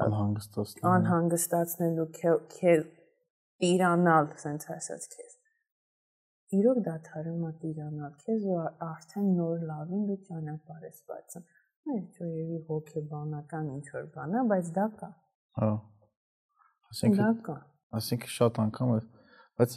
անհանգստացնել 0.04 0.90
անհանգստացնելու 0.90 2.08
քեզ 2.18 2.84
տիրանալ, 3.64 4.28
ասենց 4.36 4.66
ասած 4.74 5.08
քեզ 5.14 5.32
իրոք 6.58 6.80
դադարում 6.88 7.46
է 7.48 7.52
տիրանալ 7.64 8.12
քեզ 8.24 8.46
ու 8.50 8.58
արդեն 8.88 9.30
նոր 9.38 9.64
լավին 9.70 10.04
դու 10.10 10.18
ճանապարհ 10.28 10.84
ես 10.88 11.00
բացում 11.10 11.46
այս 11.94 12.04
ճոյերի 12.18 12.60
հոգեբանական 12.68 13.72
ինչ 13.78 13.86
որ 13.94 14.06
բան 14.14 14.36
է 14.40 14.44
բայց 14.52 14.70
դա 14.78 14.86
կա 15.00 15.10
հա 15.60 15.70
ասենք 16.92 17.18
դա 17.22 17.30
կա 17.48 17.56
ասենք 18.00 18.28
շատ 18.36 18.60
անգամ 18.64 18.94
բայց 19.60 19.76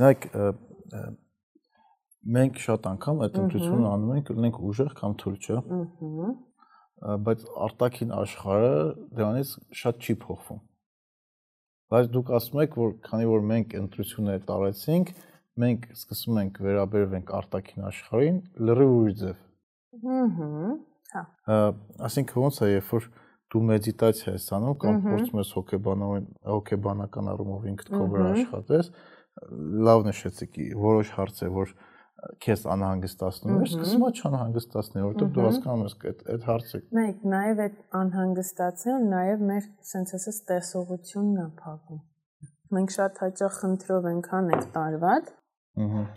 նայեք 0.00 0.28
մենք 2.36 2.60
շատ 2.62 2.86
անգամ 2.90 3.22
այդ 3.26 3.36
ընտրությունը 3.42 3.88
անում 3.92 4.12
ենք, 4.16 4.30
լինենք 4.36 4.58
ուժեղ 4.70 4.92
կամ 4.98 5.16
թույլ, 5.22 5.36
չէ՞։ 5.46 5.58
Ահա։ 5.76 6.30
Բայց 7.26 7.44
արտաքին 7.66 8.12
աշխարհը 8.16 8.72
դրանից 9.18 9.52
շատ 9.80 10.06
չի 10.06 10.16
փոխվում։ 10.24 10.60
Բայց 11.92 12.08
դուք 12.16 12.30
ասում 12.40 12.62
եք, 12.64 12.78
որ 12.82 12.94
քանի 13.06 13.28
որ 13.30 13.44
մենք 13.50 13.74
ընտրությունը 13.80 14.36
տարեցինք, 14.48 15.12
մենք 15.62 15.84
սկսում 15.96 16.40
ենք 16.42 16.58
վերաբերվենք 16.66 17.30
արտաքին 17.36 17.86
աշխարհին 17.90 18.40
լրիվ 18.66 18.94
ուրիշ 18.96 19.14
ձև։ 19.20 19.44
Ահա։ 20.16 20.50
Հա։ 21.16 21.58
Այսինքն 22.08 22.42
ոնց 22.42 22.58
է, 22.58 22.70
երբ 22.72 22.90
որ 22.96 23.06
դու 23.54 23.62
մեդիտացիա 23.70 24.32
ես 24.34 24.46
անում 24.56 24.78
կամ 24.82 24.96
փորձում 25.06 25.40
ես 25.40 25.50
հոգեբանային 25.56 26.24
հոգեբանական 26.50 27.30
առումով 27.32 27.68
ինքդ 27.70 27.92
քո 27.94 28.06
վրա 28.12 28.30
աշխատես, 28.34 28.88
լավ 29.86 30.06
նշեցիք 30.08 30.58
որոշ 30.82 31.12
հարցեր, 31.16 31.52
որ 31.56 31.74
քեզ 32.42 32.62
անհանգստացնում 32.72 33.56
է, 33.56 33.66
սկսում 33.66 34.04
է 34.06 34.10
չանհանգստացնել, 34.16 35.04
որովհետև 35.06 35.32
դու 35.36 35.44
հասկանում 35.46 35.84
ես 35.86 35.96
այդ 36.10 36.22
այդ 36.34 36.46
հարցը։ 36.50 36.80
Մեկ 36.98 37.24
նաև 37.32 37.62
այդ 37.66 37.78
անհանգստացնել 38.00 39.06
նաև 39.12 39.44
մեր 39.50 39.68
sense 39.90 40.16
ասած 40.18 40.40
տեսողությունն 40.50 41.40
է 41.42 41.48
փակում։ 41.62 42.00
Մենք 42.76 42.94
շատ 42.96 43.20
հաճախ 43.22 43.58
խնդրով 43.62 44.08
ենք 44.10 44.30
անենք 44.40 44.68
տարված, 44.76 45.32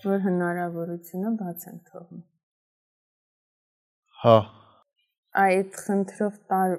որ 0.05 0.23
հնարավորությունը 0.25 1.31
բաց 1.39 1.65
են 1.69 1.79
թողնում։ 1.89 2.25
Հա։ 4.23 4.37
Այդ 5.39 5.79
խնդրով 5.85 6.37
տար 6.51 6.77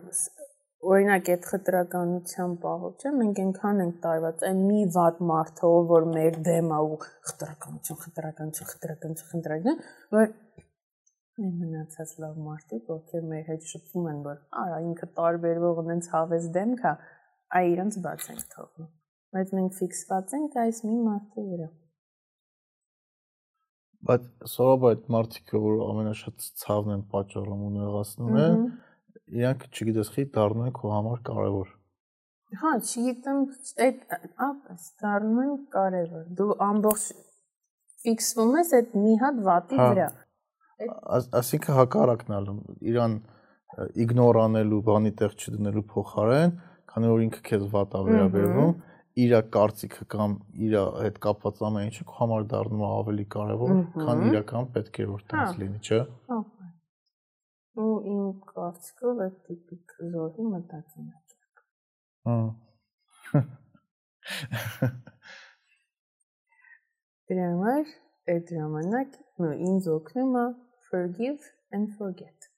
օրինակ 0.81 1.27
այդ 1.35 1.47
խտրականության 1.51 2.53
պահով, 2.63 2.93
չէ՞, 3.01 3.11
մենք 3.21 3.41
այնքան 3.45 3.83
ենք 3.85 3.97
տարված 4.05 4.45
այն 4.49 4.61
մի 4.65 4.85
վատ 4.95 5.19
մարդը, 5.31 5.73
որ 5.91 6.07
մեր 6.15 6.39
դեմ 6.47 6.71
է 6.73 6.79
ու 6.87 6.99
խտրականություն, 7.05 7.99
խտրականություն, 8.05 8.71
խտրականություն, 8.71 9.29
խտրականություն, 9.35 9.83
որ 10.17 10.33
մեր 11.41 11.53
մնացած 11.61 12.15
լավ 12.23 12.41
մարդիկ, 12.47 12.89
ովքեր 12.95 13.29
մեր 13.29 13.45
հետ 13.51 13.69
շփվում 13.71 14.09
են, 14.11 14.19
որ 14.25 14.41
արա 14.63 14.81
ինքը 14.87 15.07
տարբերվող 15.21 15.83
ունենց 15.85 16.09
հավես 16.15 16.49
դեմք 16.57 16.83
է, 16.91 16.93
այ 17.61 17.71
իրանց 17.71 18.01
բաց 18.05 18.27
ենք 18.33 18.43
թողնում։ 18.55 18.91
Բայց 19.37 19.55
մենք 19.57 19.79
ֆիքսված 19.79 20.35
ենք 20.41 20.59
այս 20.65 20.83
մի 20.89 20.99
մարդի 21.07 21.47
վրա։ 21.51 21.69
Բայց 24.11 24.29
սովորաբար 24.51 24.95
այդ 24.97 25.09
մարդիկը, 25.15 25.61
որ 25.65 25.81
ամենաշատ 25.87 26.47
ցավն 26.61 26.95
են 26.97 27.03
պատճառում 27.15 27.65
ու 27.67 27.73
նեղացնում 27.75 28.39
են, 28.45 28.63
իրանք 29.39 29.67
չգիտես 29.71 30.11
խի 30.15 30.25
դառնում 30.35 30.67
են 30.69 30.75
քո 30.77 30.93
համար 30.95 31.21
կարևոր։ 31.31 31.75
Հա, 32.61 32.71
չգիտեմ, 32.83 33.43
այդ 33.87 34.01
ապս 34.47 34.87
դառնում 35.03 35.43
են 35.45 35.53
կարևոր։ 35.75 36.25
Դու 36.41 36.55
ամբողջ 36.67 37.05
ֆիքսվում 38.05 38.55
ես 38.59 38.73
այդ 38.81 38.97
մի 39.05 39.15
հատ 39.23 39.41
վատի 39.47 39.81
հա։ 39.81 39.89
վրա։ 39.91 40.09
Այսինքն 41.41 41.77
հակառակն 41.79 42.37
ալում, 42.41 42.61
իրան 42.91 43.17
իգնոր 44.05 44.39
անելու, 44.41 44.81
բանի 44.89 45.13
տեղ 45.21 45.35
չդնելու 45.37 45.85
փոխարեն, 45.95 46.55
քանի 46.91 47.11
որ 47.13 47.25
ինքը 47.27 47.43
քեզ 47.51 47.67
վատ 47.75 47.97
է 48.01 48.01
վերաբերվում, 48.09 48.73
իր 49.21 49.35
կարծիքը 49.55 50.07
կամ 50.15 50.35
իր 50.67 50.75
հետ 51.05 51.21
կապված 51.27 51.61
ամեն 51.69 51.91
ինչը 51.91 52.07
քո 52.09 52.17
համար 52.21 52.49
դառնում 52.51 52.83
է 52.87 52.91
ավելի 53.01 53.27
կարևոր, 53.35 53.75
քան 54.01 54.25
իրական 54.31 54.71
պետք 54.75 55.01
է 55.05 55.07
որ 55.11 55.25
տես 55.31 55.61
լինի, 55.61 55.81
չէ՞։ 55.87 56.01
Հա։ 56.31 56.41
ու 57.79 57.95
իմ 58.11 58.25
կարծիքով 58.51 59.21
այդ 59.27 59.37
տիպիկ 59.47 59.95
զորի 60.15 60.45
մտածելակերպ։ 60.51 61.63
Հա։ 62.27 62.37
Դրա 67.31 67.47
համար 67.47 67.85
այդ 68.35 68.53
ժամանակ 68.57 69.11
նո 69.45 69.51
ինձ 69.71 69.85
օգնում 69.95 70.35
է 70.41 70.47
forgive 70.91 71.43
and 71.71 71.87
forget։ 71.99 72.51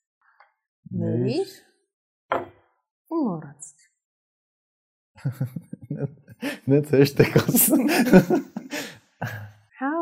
Ներիր 1.02 1.50
ու 3.12 3.20
մոռացիր։ 3.26 3.80
Նենց 6.72 6.92
հեշտ 6.96 7.22
է 7.22 7.26
ասում։ 7.42 7.84
Հա, 9.82 9.94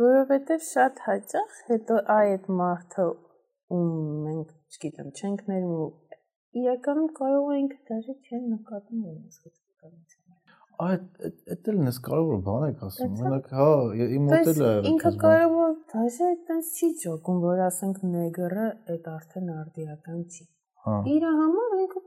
որովհետև 0.00 0.66
շատ 0.70 1.02
հաճախ 1.08 1.60
հետո 1.70 1.98
այդ 2.16 2.50
մարդը 2.60 3.06
ում 3.74 3.88
մենք, 4.26 4.52
չգիտեմ, 4.76 5.08
չենք 5.20 5.46
ներում 5.50 6.60
իրականում 6.60 7.08
կարող 7.16 7.50
ինքը 7.62 7.80
դաժե 7.90 8.14
չեն 8.26 8.44
նկատում 8.52 9.02
իրենց 9.06 9.40
խցիկականությունը 9.42 10.26
Այդ 10.76 11.04
այդ 11.24 11.68
էլ 11.72 11.78
նես 11.86 11.98
կարևոր 12.04 12.40
բան 12.46 12.64
եք 12.66 12.80
ասում։ 12.86 13.12
Մենակ 13.16 13.46
հա, 13.56 13.68
իմ 14.06 14.26
մոտ 14.28 14.48
էլ 14.50 14.58
է 14.66 14.72
Ինքը 14.90 15.12
կարևոր 15.22 15.70
դաժե 15.92 16.26
այտենց 16.26 16.72
չի 16.76 16.88
ճոգում, 17.02 17.38
որ 17.46 17.62
ասենք 17.66 18.02
նեգրը 18.12 18.66
այդ 18.94 19.08
արդեն 19.12 19.48
արդիական 19.54 20.18
չի։ 20.26 20.44
Հա։ 20.86 20.98
Իր 21.14 21.26
համար 21.38 21.72
ինքը 21.78 22.02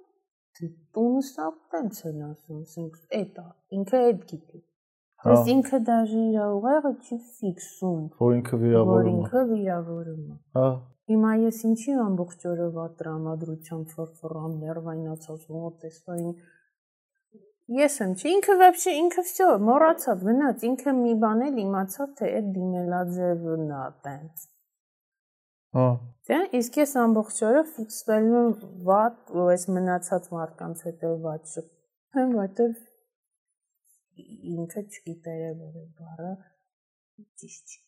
տունը 0.60 1.24
սա 1.30 1.50
տենց 1.74 2.04
են 2.12 2.22
ասում, 2.30 2.62
ասենք 2.68 3.02
էտա, 3.20 3.48
ինքը 3.80 4.04
այդ 4.10 4.22
գիտի։ 4.30 4.62
Հա։ 5.20 5.34
Բայց 5.34 5.50
ինքը 5.56 5.80
դաժե 5.90 6.22
իր 6.30 6.40
ուղեղը 6.46 6.92
չի 7.04 7.18
ֆիքսում, 7.40 8.04
որ 8.22 8.36
ինքը 8.38 8.60
վիրավորում 8.64 9.00
է։ 9.00 9.10
Որ 9.10 9.10
ինքը 9.16 9.44
վիրավորում 9.50 10.22
է։ 10.30 10.38
Հա։ 10.60 10.70
Հիմա 11.11 11.31
ես 11.43 11.61
ինչի 11.69 11.95
ամբողջ 12.05 12.45
օրը 12.51 12.69
վատ 12.75 12.99
տրամադրությամբ 13.01 13.95
ֆորֆորամ, 13.97 14.53
ներվայնացած, 14.65 15.49
ոտես, 15.55 16.03
այն 16.15 16.29
Ես 17.73 17.95
եմ, 18.05 18.11
չի 18.21 18.29
ինքը 18.29 18.55
вообще 18.61 18.93
ինքը 19.01 19.23
всё, 19.25 19.45
մոռացավ, 19.67 20.25
գնաց, 20.29 20.65
ինքը 20.69 20.93
մի 20.99 21.13
բան 21.23 21.45
էլ 21.47 21.61
իմացավ, 21.63 22.11
թե 22.19 22.27
այդ 22.39 22.51
դիմելաձևն 22.57 23.71
է 23.73 23.85
տենց։ 24.05 24.43
Հա։ 25.79 25.87
Դե 26.29 26.41
իսկ 26.59 26.77
ես 26.81 26.93
ամբողջ 27.05 27.39
օրը 27.49 27.63
ֆիքսվել 27.71 28.29
եմ 28.41 28.51
վատ, 28.91 29.17
ու 29.33 29.47
այս 29.55 29.65
մնացած 29.77 30.29
մարդկանց 30.35 30.85
հետո 30.89 31.15
վատ 31.25 31.49
շփեմ, 31.55 32.37
որտեվ 32.43 32.77
ինքը 34.55 34.85
չգիտեր 34.85 35.43
որ 35.65 35.81
այդ 35.81 35.91
բառը 36.05 36.35
ճիշտ 37.41 37.75
չի։ 37.75 37.81
Հա, 37.81 37.88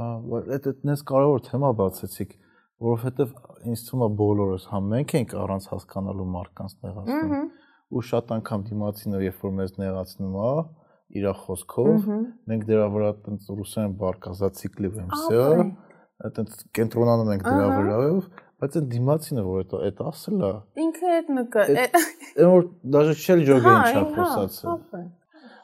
այդ 0.00 0.68
այդպես 0.70 1.02
կարևոր 1.10 1.42
թեմա 1.50 1.70
բացեցիք, 1.80 2.36
որովհետև 2.80 3.32
ինձ 3.70 3.80
թվում 3.88 4.04
է 4.06 4.10
բոլորս 4.20 4.68
հա 4.70 4.78
մենք 4.90 5.16
ենք 5.20 5.34
առանց 5.44 5.66
հասկանալու 5.70 6.28
մարդկանց 6.36 6.76
տեղացնում։ 6.80 7.34
Ահա 7.34 7.42
ու 7.90 8.02
շատ 8.06 8.28
անգամ 8.36 8.64
դիմացինը 8.68 9.20
երբ 9.24 9.40
որ 9.44 9.54
մեզ 9.58 9.72
նեղացնում 9.80 10.34
է 10.40 10.50
իր 11.20 11.24
խոսքով 11.40 12.04
մենք 12.50 12.66
դրա 12.68 12.84
վրա 12.94 13.08
տենց 13.24 13.48
ռուսերեն 13.58 13.96
բարկազացիկլիվ 14.02 15.00
եմ 15.00 15.08
սա 15.22 15.46
այտենց 16.28 16.60
կենտրոնանում 16.78 17.32
ենք 17.34 17.46
դրա 17.48 17.66
վրայով 17.74 18.28
բայց 18.62 18.76
այն 18.80 18.86
դիմացինը 18.94 19.44
որ 19.48 19.64
այդ 19.64 19.74
այդ 19.80 20.02
ասել 20.10 20.44
է 20.46 20.52
ինքը 20.84 21.10
այդ 21.16 21.32
նկա 21.40 21.64
այն 21.74 22.52
որ 22.54 22.68
դաժե 22.94 23.16
չել 23.24 23.44
ջոգը 23.50 23.74
ինչա 23.80 24.04
խոսացել 24.14 25.08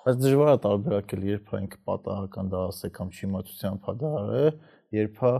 բայց 0.06 0.18
դժվար 0.22 0.52
է 0.52 0.58
տարբերակել 0.66 1.26
երբ 1.26 1.52
հա 1.52 1.60
ինքը 1.66 1.78
պատահական 1.90 2.50
դա 2.52 2.62
ասե 2.70 2.90
կամ 2.96 3.12
չիմացությամբ 3.16 3.86
հա 3.90 3.94
դա 4.02 4.10
արե 4.22 4.42
երբ 4.96 5.22
հա 5.24 5.32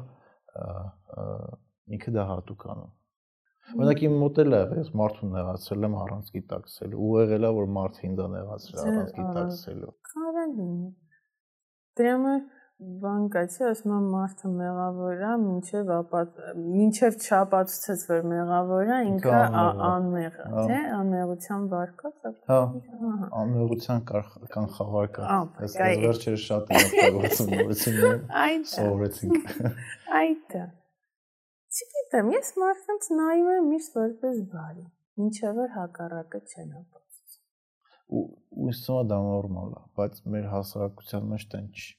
ինքը 1.96 2.14
դա 2.16 2.24
հատուկ 2.32 2.68
անում 2.74 2.94
Օրինակ 3.66 4.02
իմ 4.06 4.12
մոդել 4.22 4.54
է 4.54 4.58
եղել, 4.60 4.78
ես 4.78 4.90
մարդուն 5.00 5.32
նեղացրել 5.34 5.86
եմ 5.86 5.94
առանց 5.98 6.28
գիտակցելու, 6.36 6.98
ու 7.02 7.16
եղել 7.18 7.46
է 7.46 7.50
որ 7.56 7.66
մարդը 7.76 8.04
ինձ 8.06 8.20
է 8.22 8.26
նեղացրել 8.34 8.82
առանց 8.82 9.10
գիտակցելու։ 9.16 9.94
Կարող 10.10 10.38
է։ 10.38 10.46
Դրա 11.98 12.12
համար 12.14 12.44
բան 12.76 13.22
կա, 13.32 13.42
չէ, 13.48 13.68
ասում 13.70 13.92
եմ 13.96 14.08
մարդը 14.12 14.48
մեղավոր 14.52 15.20
է, 15.24 15.28
ինչև 15.50 15.92
ապատ, 15.94 16.40
ինչև 16.84 17.16
չապացուցեց, 17.24 18.04
որ 18.10 18.26
մեղավոր 18.32 18.90
է, 18.92 18.98
ինքը 19.10 19.38
անմեղ 19.86 20.36
է, 20.36 20.48
թե 20.58 20.80
անմեղության 20.98 21.64
վարկած 21.72 22.28
է։ 22.28 22.34
Հա։ 22.50 22.60
Անմեղության 23.40 24.04
կանխավարկը։ 24.52 25.24
Այս 25.32 25.78
վերջերս 25.80 26.46
շատ 26.50 26.76
եմ 26.76 26.84
օգտագործում 26.84 27.50
նորությունները։ 27.56 28.20
Այդ։ 28.44 28.70
Սովորեցինք։ 28.76 29.50
Այդ։ 30.20 30.56
Չգիտեմ, 31.76 32.32
ես 32.36 32.54
մարդկանց 32.60 33.12
նայում 33.16 33.52
եմ 33.56 33.68
միշտ 33.72 34.00
որպես 34.04 34.40
բարի, 34.52 34.88
ինչեւ 35.24 35.60
որ 35.64 35.76
հակառակը 35.80 36.44
չեն 36.44 36.72
ապացուցում։ 36.76 37.44
Ու 38.16 38.26
թվում 38.76 38.98
է 39.00 39.12
դա 39.12 39.22
նորմալ 39.32 39.76
է, 39.76 39.86
բայց 39.96 40.26
մեր 40.36 40.50
հասարակության 40.52 41.32
մեջ 41.32 41.52
տեն 41.56 41.70
չի։ 41.72 41.94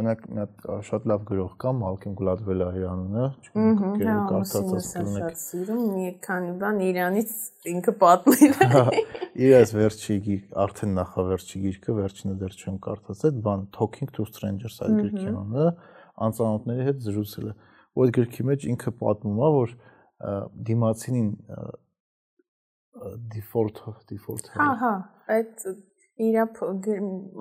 Օրինակ 0.00 0.22
մի 0.30 0.40
հատ 0.40 0.62
շատ 0.88 1.06
լավ 1.10 1.24
գրող 1.28 1.50
կա 1.60 1.70
Մալքեմ 1.76 2.14
Գլադվելահյանունը, 2.20 3.24
չգիտեմ, 3.44 4.20
կարծացած 4.30 4.86
կլինեք։ 4.94 5.24
Շատ 5.24 5.42
սիրում 5.42 5.82
մի 5.96 6.12
քանի 6.24 6.54
բան 6.62 6.80
Իրանից 6.86 7.34
ինքը 7.74 7.94
պատմել 8.00 8.54
է։ 8.56 8.68
հա, 8.74 8.84
Իր 9.44 9.56
այս 9.60 9.74
վերջի 9.76 10.16
գիրք, 10.28 10.46
արդեն 10.64 10.96
նախավերջի 11.00 11.62
գիրքը, 11.66 11.96
վերջինը 12.00 12.36
դեռ 12.40 12.56
չեմ 12.60 12.78
կարդաց, 12.88 13.24
այդ 13.28 13.42
բան 13.50 13.66
Talking 13.76 14.14
to 14.16 14.26
Strangers 14.30 14.80
այդ 14.86 14.96
գրքի 15.00 15.26
անունը, 15.34 15.68
անծանոթների 16.30 16.88
հետ 16.88 17.04
զրուցել 17.10 17.50
է 17.50 17.54
ու 17.90 18.04
այդ 18.06 18.16
գրքի 18.16 18.48
մեջ 18.50 18.66
ինքը 18.70 18.92
պատմում 19.00 19.40
է, 19.40 19.52
որ 19.60 19.76
դիմացինին 20.70 21.30
default 23.32 23.80
default 24.10 24.50
Հա, 24.56 24.68
հա, 24.80 24.92
այդ 25.36 25.64
իրա 26.26 26.44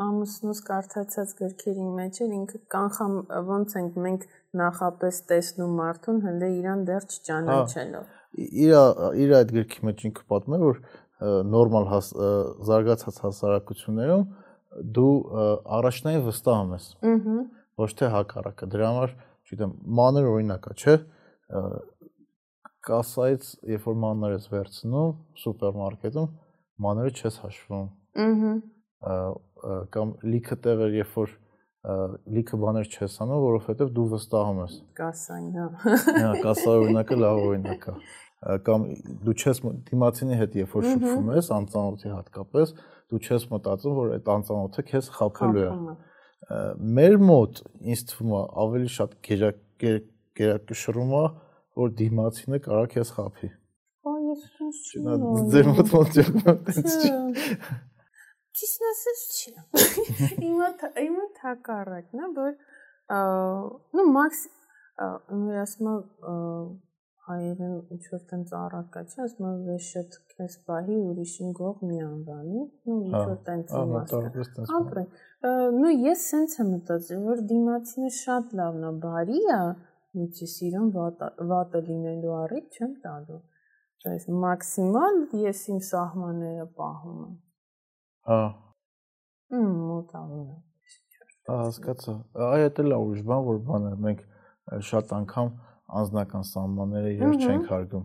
ամուսնուս 0.06 0.62
կարդացած 0.70 1.34
գրքերի 1.40 1.88
մեջ 2.00 2.22
էլ 2.26 2.34
ինքը 2.40 2.62
կանխամ 2.76 3.14
ոնց 3.50 3.76
ենք 3.82 4.00
մենք 4.06 4.26
նախապես 4.62 5.22
տեսնում 5.32 5.78
մարդուն 5.80 6.20
հենց 6.26 6.48
իրան 6.50 6.84
դեռ 6.90 7.08
չճանաչելով։ 7.10 8.18
Իրա 8.66 8.84
իրա 9.26 9.40
այդ 9.44 9.54
գրքի 9.60 9.86
մեջ 9.90 10.04
ինքը 10.10 10.26
պատմում 10.34 10.58
է 10.60 10.62
որ 10.64 10.82
նորմալ 11.54 11.88
զարգացած 12.70 13.24
հասարակություններում 13.26 14.28
դու 14.96 15.14
առաջնային 15.80 16.28
վստահում 16.30 16.76
ես։ 16.78 16.92
Ահա 17.10 17.40
ոչ 17.80 17.90
թե 18.00 18.10
հակառակը։ 18.14 18.68
Դրա 18.74 18.90
համար 18.92 19.14
չգիտեմ, 19.48 19.72
մանր 20.00 20.28
օրինակ 20.30 20.68
է, 20.70 20.74
չէ՞։ 20.80 20.96
Կասայից, 22.90 23.48
երբ 23.74 23.88
որ 23.90 23.98
մաններ 24.04 24.36
ես 24.36 24.46
վերցնում 24.54 25.16
սուպերմարկետում, 25.44 26.30
մաները 26.86 27.14
չես 27.20 27.40
հաշվում։ 27.44 27.88
Ահա 28.18 29.78
կամ 29.94 30.16
լիքը 30.34 30.56
տեղեր, 30.64 30.96
երբ 31.00 31.14
որ 31.20 31.36
լիքը 32.36 32.58
բաներ 32.60 32.90
չես 32.90 33.14
անում, 33.24 33.44
որովհետև 33.44 33.92
դու 33.96 34.08
վստահում 34.14 34.58
ես։ 34.64 34.74
Կասային, 35.00 35.52
հա։ 35.60 35.68
Հա, 36.20 36.32
կասա 36.44 36.74
օրինակը 36.80 37.18
լավ 37.20 37.40
օրինակ 37.50 37.86
է 37.90 37.94
կամ 38.40 38.86
դու 39.26 39.36
չես 39.36 39.60
դիմացինի 39.90 40.38
հետ 40.40 40.54
երբ 40.62 40.76
որ 40.78 40.86
շփվում 40.88 41.32
ես 41.36 41.50
անծանոթի 41.58 42.12
հատկապես 42.14 42.72
դու 43.12 43.20
չես 43.20 43.46
մտածում 43.52 43.98
որ 44.00 44.14
այդ 44.16 44.30
անծանոթը 44.36 44.86
քեզ 44.90 45.10
խափելու 45.18 45.66
է 45.66 45.72
մեր 47.00 47.18
մոտ 47.30 47.62
ինձ 47.92 48.04
թվում 48.14 48.32
է 48.40 48.42
ավելի 48.64 48.92
շատ 48.96 49.18
գերակշռում 50.40 51.14
է 51.20 51.26
որ 51.84 51.94
դիմացինը 52.00 52.62
կարա 52.64 52.86
քեզ 52.96 53.14
խափի 53.18 53.52
Ո 54.08 54.16
ես 54.30 54.46
ինչ 54.64 55.52
ձեր 55.52 55.72
մոտ 55.76 55.94
ոնց 56.00 56.20
է 56.24 56.28
տենց 56.48 56.96
չի 57.04 57.12
Ճիշտ 58.58 58.86
ասած 58.90 59.24
չի 59.40 59.52
Իմը 60.50 60.70
իմը 61.06 61.26
թակարակն 61.40 62.24
է 62.26 62.30
որ 62.38 62.54
նո 64.00 64.06
մաքս 64.16 64.46
ու 65.00 65.58
ասում 65.64 65.92
հայերեն 67.30 67.74
ինչ 67.94 68.04
որ 68.12 68.22
տենց 68.30 68.54
առարկա 68.58 69.02
չէ, 69.06 69.18
ասում 69.26 69.48
եմ 69.50 69.58
վեշետ 69.68 70.16
քեզ 70.34 70.56
պահի 70.70 70.96
ուրիշին 71.10 71.52
գող 71.60 71.84
մի 71.90 72.00
անվանի, 72.06 72.62
ու 72.90 72.96
ինչ 73.10 73.22
որ 73.32 73.36
տենց 73.50 73.74
իմաստը։ 73.82 74.66
Ապրեն։ 74.80 75.12
Նու 75.78 75.94
ես 76.06 76.26
սենց 76.32 76.56
եմ 76.64 76.72
մտածել, 76.76 77.22
որ 77.28 77.44
դիմացինը 77.52 78.12
շատ 78.18 78.56
լավն 78.62 78.88
է, 78.90 78.94
բարի 79.06 79.44
է, 79.58 79.60
միջի 80.20 80.50
սիրուն 80.56 80.90
վատը 81.54 81.84
լինելու 81.92 82.34
առիթ 82.40 82.80
չեմ 82.80 82.96
տալու։ 83.06 83.40
Այս 84.10 84.26
մաքսիմալ 84.46 85.22
ես 85.44 85.64
իմ 85.70 85.80
սահմանները 85.92 86.68
պահում 86.80 87.22
եմ։ 87.28 87.38
Հա։ 88.30 88.42
Մմ, 89.50 89.70
մոտավորը։ 89.90 90.58
Հա, 91.50 91.56
հասկացա։ 91.64 92.14
Այ 92.50 92.68
դա 92.78 92.86
լավ 92.90 93.06
ուրիշ 93.10 93.24
բան, 93.30 93.46
որ 93.48 93.62
բանը 93.70 93.94
մենք 94.06 94.20
շատ 94.90 95.14
անգամ 95.18 95.50
անձնական 96.00 96.46
սահմանները 96.50 97.14
երբ 97.16 97.46
չենք 97.46 97.72
հարգում։ 97.72 98.04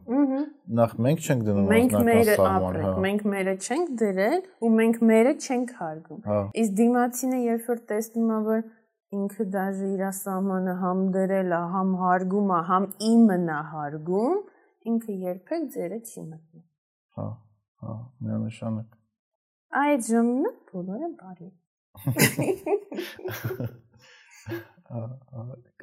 Նախ 0.79 0.95
մենք 1.07 1.27
չենք 1.27 1.45
դնում 1.49 1.69
անձնական 1.75 2.31
սահման, 2.31 2.79
հա։ 2.85 2.95
Մենք 3.05 3.27
մերը 3.35 3.55
չենք 3.67 3.93
դրել 4.01 4.39
ու 4.65 4.73
մենք 4.79 5.03
մերը 5.11 5.35
չենք 5.45 5.77
հարգում։ 5.83 6.23
հա։ 6.31 6.41
Իսկ 6.65 6.75
դիմացինը 6.81 7.43
երբ 7.45 7.69
որ 7.75 7.85
տեսնում 7.93 8.33
է 8.33 8.41
որ 8.49 8.65
ինքը 9.19 9.49
դաժե 9.55 9.93
իր 9.95 10.05
սահմանը 10.25 10.75
համ 10.81 11.07
դրել 11.15 11.55
է, 11.55 11.63
համ 11.77 11.95
հարգում 12.01 12.51
է, 12.55 12.61
համ 12.73 12.91
իմն 13.13 13.49
է 13.59 13.61
հարգում, 13.75 14.43
ինքը 14.95 15.21
երբեք 15.29 15.71
ձերը 15.77 16.01
չի 16.09 16.25
մտնում։ 16.25 16.65
Հա, 17.19 17.31
հա, 17.85 17.97
միանշանակ։ 18.25 19.04
Այդ 19.75 20.05
ժամանակ 20.07 20.59
բոլորը 20.71 21.09
բարի։ 21.19 21.49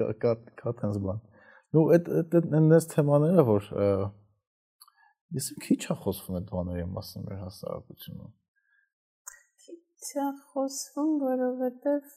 Կա 0.00 0.32
կա 0.62 0.72
տես 0.78 0.96
բան։ 1.06 1.18
Ну, 1.76 1.82
այդ 1.96 2.08
այդ 2.20 2.36
այնպես 2.40 2.86
թեմաները, 2.92 3.44
որ 3.48 3.68
ես 5.38 5.48
քիչ 5.64 5.80
է 5.92 5.96
խոսվում 6.04 6.38
այդ 6.40 6.48
բաների 6.52 6.86
մասին 6.94 7.26
մեր 7.28 7.42
հասարակությունում։ 7.42 8.32
Չէ, 10.02 10.26
խոսվում, 10.52 11.12
որովհետև 11.22 12.14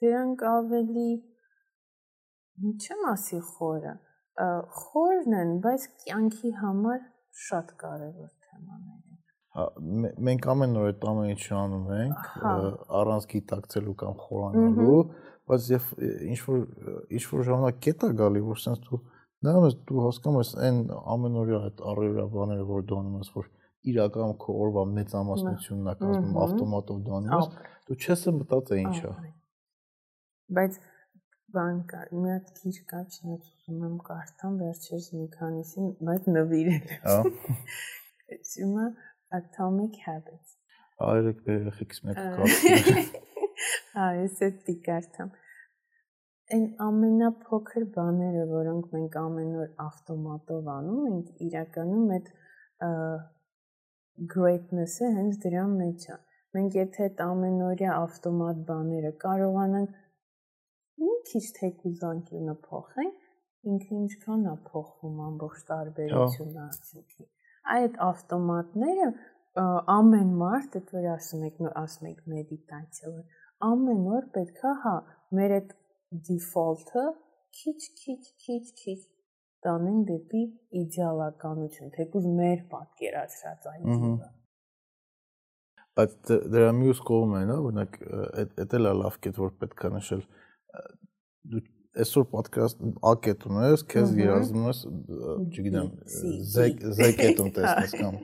դրանք 0.00 0.46
ավելի 0.54 1.10
չեմ 2.60 3.06
ասի 3.12 3.40
խորը, 3.52 3.94
խորն 4.80 5.38
են, 5.42 5.54
բայց 5.64 5.86
կյանքի 6.04 6.56
համար 6.64 7.06
շատ 7.46 7.76
կարևոր 7.84 8.32
թեմաներ 8.48 8.99
մենք 9.50 10.46
ամեն 10.52 10.76
օր 10.78 10.88
այդ 10.90 11.06
ամեն 11.10 11.30
ինչը 11.34 11.54
անում 11.58 11.86
ենք, 11.96 12.26
առանց 13.00 13.24
գիտակցելու 13.32 13.94
կամ 14.02 14.20
խորանալու, 14.24 14.98
բայց 15.50 15.70
եւ 15.74 15.88
ինչ 16.30 16.38
որ 16.46 16.60
ինչ 17.18 17.24
որ 17.30 17.42
ժամանակ 17.48 17.80
կետա 17.86 18.10
գալի, 18.20 18.42
որ 18.46 18.60
sense 18.62 18.84
դու 18.86 19.00
նայում 19.46 19.66
ես 19.66 19.76
դու 19.88 20.04
հասկանում 20.04 20.40
ես 20.40 20.52
այն 20.68 20.78
ամենօրյա 21.16 21.60
այդ 21.66 21.82
առօրյա 21.90 22.26
բաները, 22.36 22.66
որ 22.70 22.86
դու 22.90 23.00
անում 23.00 23.18
ես, 23.20 23.32
որ 23.40 23.50
իրական 23.90 24.34
քո 24.44 24.56
օրվա 24.64 24.82
մեծամասնությունն 25.00 25.90
է 25.90 25.94
կազմում 26.00 26.40
ավտոմատով 26.44 26.98
դու 27.06 27.14
անում 27.18 27.36
ես, 27.40 27.46
դու 27.88 27.98
չես 28.00 28.24
մտածել 28.38 28.82
ինչա։ 28.84 29.12
Բայց 30.60 30.76
բան 31.54 31.78
կա, 31.90 32.00
մի 32.14 32.28
հատ 32.30 32.50
քիչ 32.60 32.74
կա, 32.90 33.00
չնայած 33.10 33.46
ուզում 33.50 33.86
եմ 33.88 33.96
կարդամ 34.06 34.58
վերջերս 34.60 35.06
մի 35.16 35.24
քանիսին, 35.34 35.88
բայց 36.10 36.28
նվիրել 36.36 36.92
Հա։ 37.06 37.16
Ուսումը 38.36 38.84
Atomic 39.38 40.00
Habits։ 40.06 40.56
Այրեք 41.00 41.44
երեխեքս 41.48 42.02
մեկ 42.06 42.18
կարդամ։ 42.20 43.04
Հա, 43.94 44.08
ես 44.24 44.40
էդ 44.46 44.58
դի 44.66 44.74
կարդամ։ 44.88 45.30
Այն 46.50 46.64
ամենափոքր 46.86 47.84
բաները, 47.94 48.46
որոնք 48.50 48.88
մենք 48.96 49.18
ամեն 49.20 49.52
օր 49.64 49.68
ավտոմատով 49.84 50.70
անում 50.74 51.04
ենք, 51.10 51.30
իրականում 51.46 52.10
այդ 52.16 52.32
greatness-ը 54.34 55.10
հենց 55.16 55.40
դրա 55.46 55.64
մեջ 55.76 56.06
է։ 56.10 56.18
Մենք 56.56 56.78
եթե 56.80 57.04
այդ 57.06 57.22
ամենօրյա 57.30 57.96
ավտոմատ 58.04 58.62
բաները 58.70 59.12
կարողանանք 59.24 59.98
մի 61.00 61.12
քիչ 61.30 61.44
թեկուզանկյունը 61.60 62.54
փոխենք, 62.66 63.20
ինքը 63.70 64.00
ինչքան 64.00 64.48
է 64.50 64.56
փոխվում 64.66 65.20
ամբողջ 65.30 65.62
տարբերությունը 65.70 66.64
արդյունքի։ 66.66 67.28
Այդ 67.74 67.98
ավտոմատները 68.06 69.08
ամեն 69.94 70.34
մարդ, 70.40 70.76
այդ 70.80 70.92
որ 70.96 71.06
ասում 71.14 71.46
եք, 71.48 71.62
ասում 71.80 72.10
եք 72.10 72.20
մեդիտացիա, 72.32 73.12
ամեն 73.70 74.04
օր 74.16 74.28
պետքա, 74.36 74.74
հա, 74.84 74.94
մեր 75.36 75.54
այդ 75.58 75.72
default-ը 76.28 77.06
քիչ-քիչ 77.60 78.20
քիչ-քիչ 78.44 79.00
տանեն 79.64 80.04
դեպի 80.08 80.42
իդեալականություն, 80.80 81.90
թեկուզ 81.96 82.28
մեր 82.38 82.62
պատկերացրած 82.70 83.66
այդինը։ 83.72 84.30
Բայց 86.00 86.14
դրա 86.54 86.70
մյուս 86.78 87.02
կողմը 87.10 87.40
է, 87.40 87.56
օրինակ, 87.56 87.98
այդ 88.62 88.76
էլ 88.78 88.90
է 88.90 88.94
լավ 89.00 89.18
կետ, 89.26 89.40
որ 89.42 89.52
պետքա 89.60 89.90
նշել, 89.96 90.22
դու 91.50 91.62
այսօր 91.98 92.26
ոդկաստ 92.34 92.84
ակետ 93.10 93.46
ունես, 93.50 93.84
քեզ 93.90 94.12
երազում 94.20 94.68
ես, 94.68 94.82
չգիտեմ, 95.50 95.88
զեկ 96.54 96.84
զեկետում 97.00 97.50
տեսնես 97.56 97.96
կամ 98.00 98.20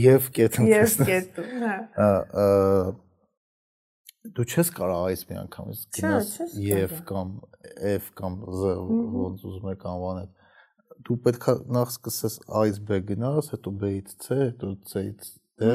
եւ 0.00 0.26
կետում 0.34 0.66
տեսնես։ 0.70 1.10
Եվ 1.10 1.30
կետում, 1.36 1.64
հա։ 2.00 2.10
Դու 4.36 4.44
չես 4.50 4.70
կարող 4.76 4.98
այս 5.10 5.22
մի 5.30 5.36
անգամից 5.40 5.84
գնաս 5.96 6.32
եւ 6.60 6.98
կամ 7.08 7.30
f 7.94 8.10
կամ 8.20 8.34
z 8.58 8.74
ոնց 8.80 9.46
ուզում 9.48 9.70
եք 9.72 9.86
անվանել 9.90 10.28
դու 11.06 11.16
պետքա 11.24 11.54
նախ 11.72 11.92
սկսես 11.94 12.36
a-ից 12.60 12.80
b 12.88 12.98
գնաս, 13.10 13.50
հետո 13.54 13.72
b-ից 13.80 14.10
c, 14.20 14.36
հետո 14.40 14.72
c-ից 14.90 15.30
d, 15.60 15.70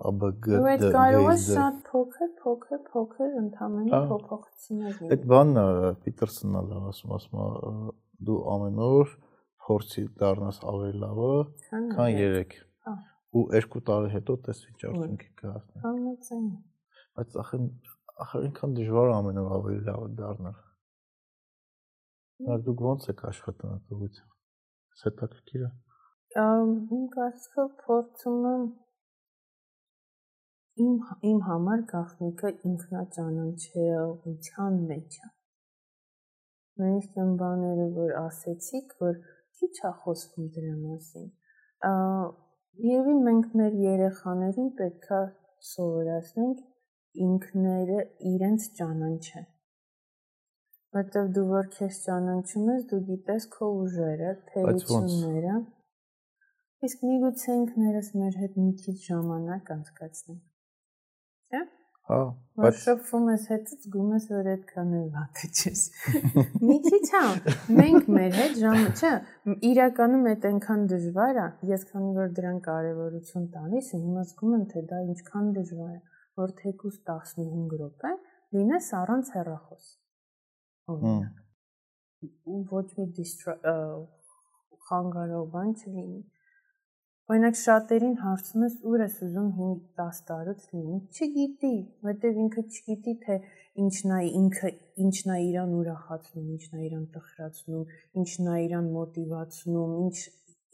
ABG 0.00 0.46
Ու 0.56 0.68
այդ 0.72 0.84
կարող 0.94 1.26
է 1.28 1.34
շատ 1.42 1.80
փոքր, 1.88 2.30
փոքր, 2.42 2.78
փոքր 2.92 3.34
ընդհանրապես 3.42 4.06
փոփոխություններ 4.12 4.94
լինի։ 4.98 5.10
Այդ 5.16 5.26
բանն 5.32 5.60
է 5.62 5.90
Պիտերսոնն 6.06 6.72
է 6.72 6.80
ասում, 6.92 7.12
ասում 7.18 7.42
է 7.42 7.92
դու 8.28 8.38
ամեն 8.54 8.80
օր 8.86 9.12
փորձի 9.66 10.04
դառնաս 10.22 10.60
ավելի 10.72 11.02
լավը, 11.02 11.30
քան 11.92 12.18
3։ 12.22 12.56
Ու 13.32 13.44
2 13.52 13.82
տարի 13.88 14.10
հետո 14.16 14.36
տես 14.48 14.64
ինչ 14.72 14.80
արդյունքի 14.88 15.30
կհասնի։ 15.42 15.82
Համաձայն։ 15.84 16.48
Բայց 17.18 17.36
ախր 17.42 17.62
ախր 18.26 18.46
ինքան 18.48 18.74
դժվար 18.78 19.12
է 19.12 19.14
ամեն 19.20 19.40
օր 19.42 19.54
ավելի 19.58 19.80
լավը 19.86 20.08
դառնալ։ 20.18 20.58
Նա 22.48 22.58
դուք 22.66 22.84
ո՞նց 22.92 23.08
եք 23.12 23.24
աշխատում 23.30 23.72
այդ 23.76 23.94
ուղղությամբ։ 23.96 24.32
Սետակիրը։ 25.02 25.70
Ամ 26.42 26.70
իմ 26.96 27.04
կարծիքով 27.12 27.70
փորձում 27.86 28.46
եմ 28.52 28.64
իմ 30.80 30.92
իմ 31.28 31.40
համար 31.44 31.80
գաղտնիքը 31.88 32.50
ինքնաճանաչելիության 32.68 34.76
մեջ 34.90 35.16
է։ 35.20 35.26
Նույնիսկ 36.80 37.18
այն 37.22 37.32
բաները, 37.42 37.88
որ 37.96 38.12
ասեցիք, 38.20 38.94
որ 39.04 39.18
քիչ 39.58 39.74
է 39.88 39.90
խոսվում 40.04 40.46
դրա 40.54 40.70
մասին։ 40.84 41.26
Եվի 42.88 43.16
մենք 43.26 43.50
մեր 43.60 43.76
երեխաներին 43.82 44.70
պետքա 44.78 45.18
սովորացնենք 45.72 46.62
ինքները 47.26 47.98
իրենց 48.32 48.68
ճանաչեն։ 48.78 49.46
Որտեվ 50.96 51.28
դու 51.36 51.44
որ 51.50 51.68
քեզ 51.76 51.98
ճանաչում 52.06 52.64
ես, 52.72 52.80
դու 52.88 53.02
գիտես 53.10 53.42
քո 53.58 53.68
ուժերը, 53.82 54.32
թերությունները։ 54.48 55.54
Իսկ 56.88 57.04
միգուցե 57.10 57.58
ինքներս 57.60 58.10
մեր 58.22 58.40
հետ 58.44 58.58
մի 58.62 58.72
քիչ 58.80 58.96
ժամանակ 59.10 59.70
անցկացնենք 59.76 60.42
Հա, 62.12 62.62
բայց 62.62 62.80
շփվում 62.82 63.28
ես 63.32 63.44
հետը 63.48 63.76
զգում 63.82 64.08
ես, 64.12 64.24
որ 64.32 64.48
այդքան 64.52 64.90
էլ 64.98 65.04
վատ 65.14 65.42
չես։ 65.48 65.82
Մի 66.68 66.76
քիչ 66.86 67.00
հա, 67.14 67.22
մենք 67.78 68.10
մեր 68.16 68.36
հետ 68.38 68.58
ժամը, 68.62 68.90
չէ, 68.98 69.12
իրականում 69.68 70.26
այդ 70.32 70.44
այնքան 70.50 70.84
դժվար 70.92 71.40
է, 71.42 71.46
ես 71.70 71.86
քանի 71.92 72.10
որ 72.18 72.34
դրան 72.38 72.58
կարևորություն 72.66 73.46
տալիս 73.56 73.88
եմ, 73.96 74.02
հիմա 74.08 74.26
զգում 74.32 74.56
եմ, 74.58 74.66
թե 74.72 74.84
դա 74.92 75.00
ինչքան 75.12 75.48
դժվար 75.56 75.94
է, 75.94 76.00
որ 76.42 76.54
թեկուս 76.60 77.00
15 77.08 77.76
րոպե 77.80 78.12
լինես 78.58 78.92
առանց 79.00 79.32
հեռախոս։ 79.38 79.88
Օրինակ։ 80.92 81.40
Ու 82.52 82.60
ոչ 82.72 82.86
մի 83.00 83.26
խանգարող 84.88 85.44
բան 85.56 85.74
չլինի։ 85.80 86.20
Օրինակ 87.30 87.56
շատերին 87.58 88.14
հարցում 88.18 88.62
ես 88.66 88.72
ուր 88.90 89.02
ես 89.04 89.16
ուզում 89.24 89.50
5-10 89.58 90.16
տարուց 90.28 90.62
լինի, 90.74 90.96
չգիտի, 91.14 91.74
որտեվ 92.08 92.40
ինքը 92.44 92.64
չգիտի 92.66 93.14
թե 93.22 93.36
ինչն 93.84 94.14
է 94.16 94.22
ինքը 94.40 94.70
ինչն 95.06 95.32
է 95.32 95.36
իրան 95.46 95.76
ուրախացնում, 95.78 96.48
ինչն 96.56 96.80
է 96.80 96.86
իրան 96.88 97.04
տխրացնում, 97.14 97.84
ինչն 98.22 98.50
է 98.52 98.56
իրան 98.66 98.88
մոտիվացնում, 98.96 99.92
ինչ 100.02 100.16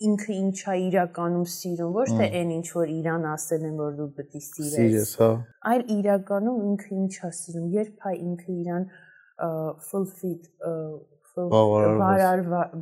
ինքը 0.09 0.34
ինչա 0.38 0.74
իրականում 0.88 1.46
սիրում, 1.53 1.92
ոչ 1.99 2.08
թե 2.16 2.26
այն 2.41 2.50
ինչ 2.57 2.66
որ 2.79 2.91
իրան 2.96 3.29
ասել 3.34 3.68
են 3.68 3.79
որ 3.83 3.95
դու 3.99 4.08
պետք 4.18 4.34
է 4.38 4.42
սիրես։ 4.49 4.75
Սիրես, 4.79 5.14
հա։ 5.20 5.30
Այլ 5.72 5.84
իրականում 5.99 6.66
ինքը 6.72 6.91
ինչա 7.03 7.30
սիրում, 7.38 7.70
երբ 7.76 8.04
հա 8.07 8.12
ինքը 8.29 8.58
իրան 8.62 8.88
fulfilled 9.88 10.46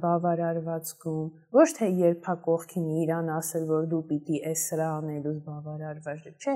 բավարարվածքում 0.06 1.26
ոչ 1.58 1.68
թե 1.78 1.90
երբա 2.00 2.34
կողքին 2.46 2.88
իրան 3.02 3.30
ասել 3.36 3.68
որ 3.70 3.86
դու 3.92 4.02
պիտի 4.10 4.40
էս 4.52 4.64
սրա 4.70 4.88
անելուց 4.96 5.38
բավարարված 5.50 6.26
չէ 6.32 6.54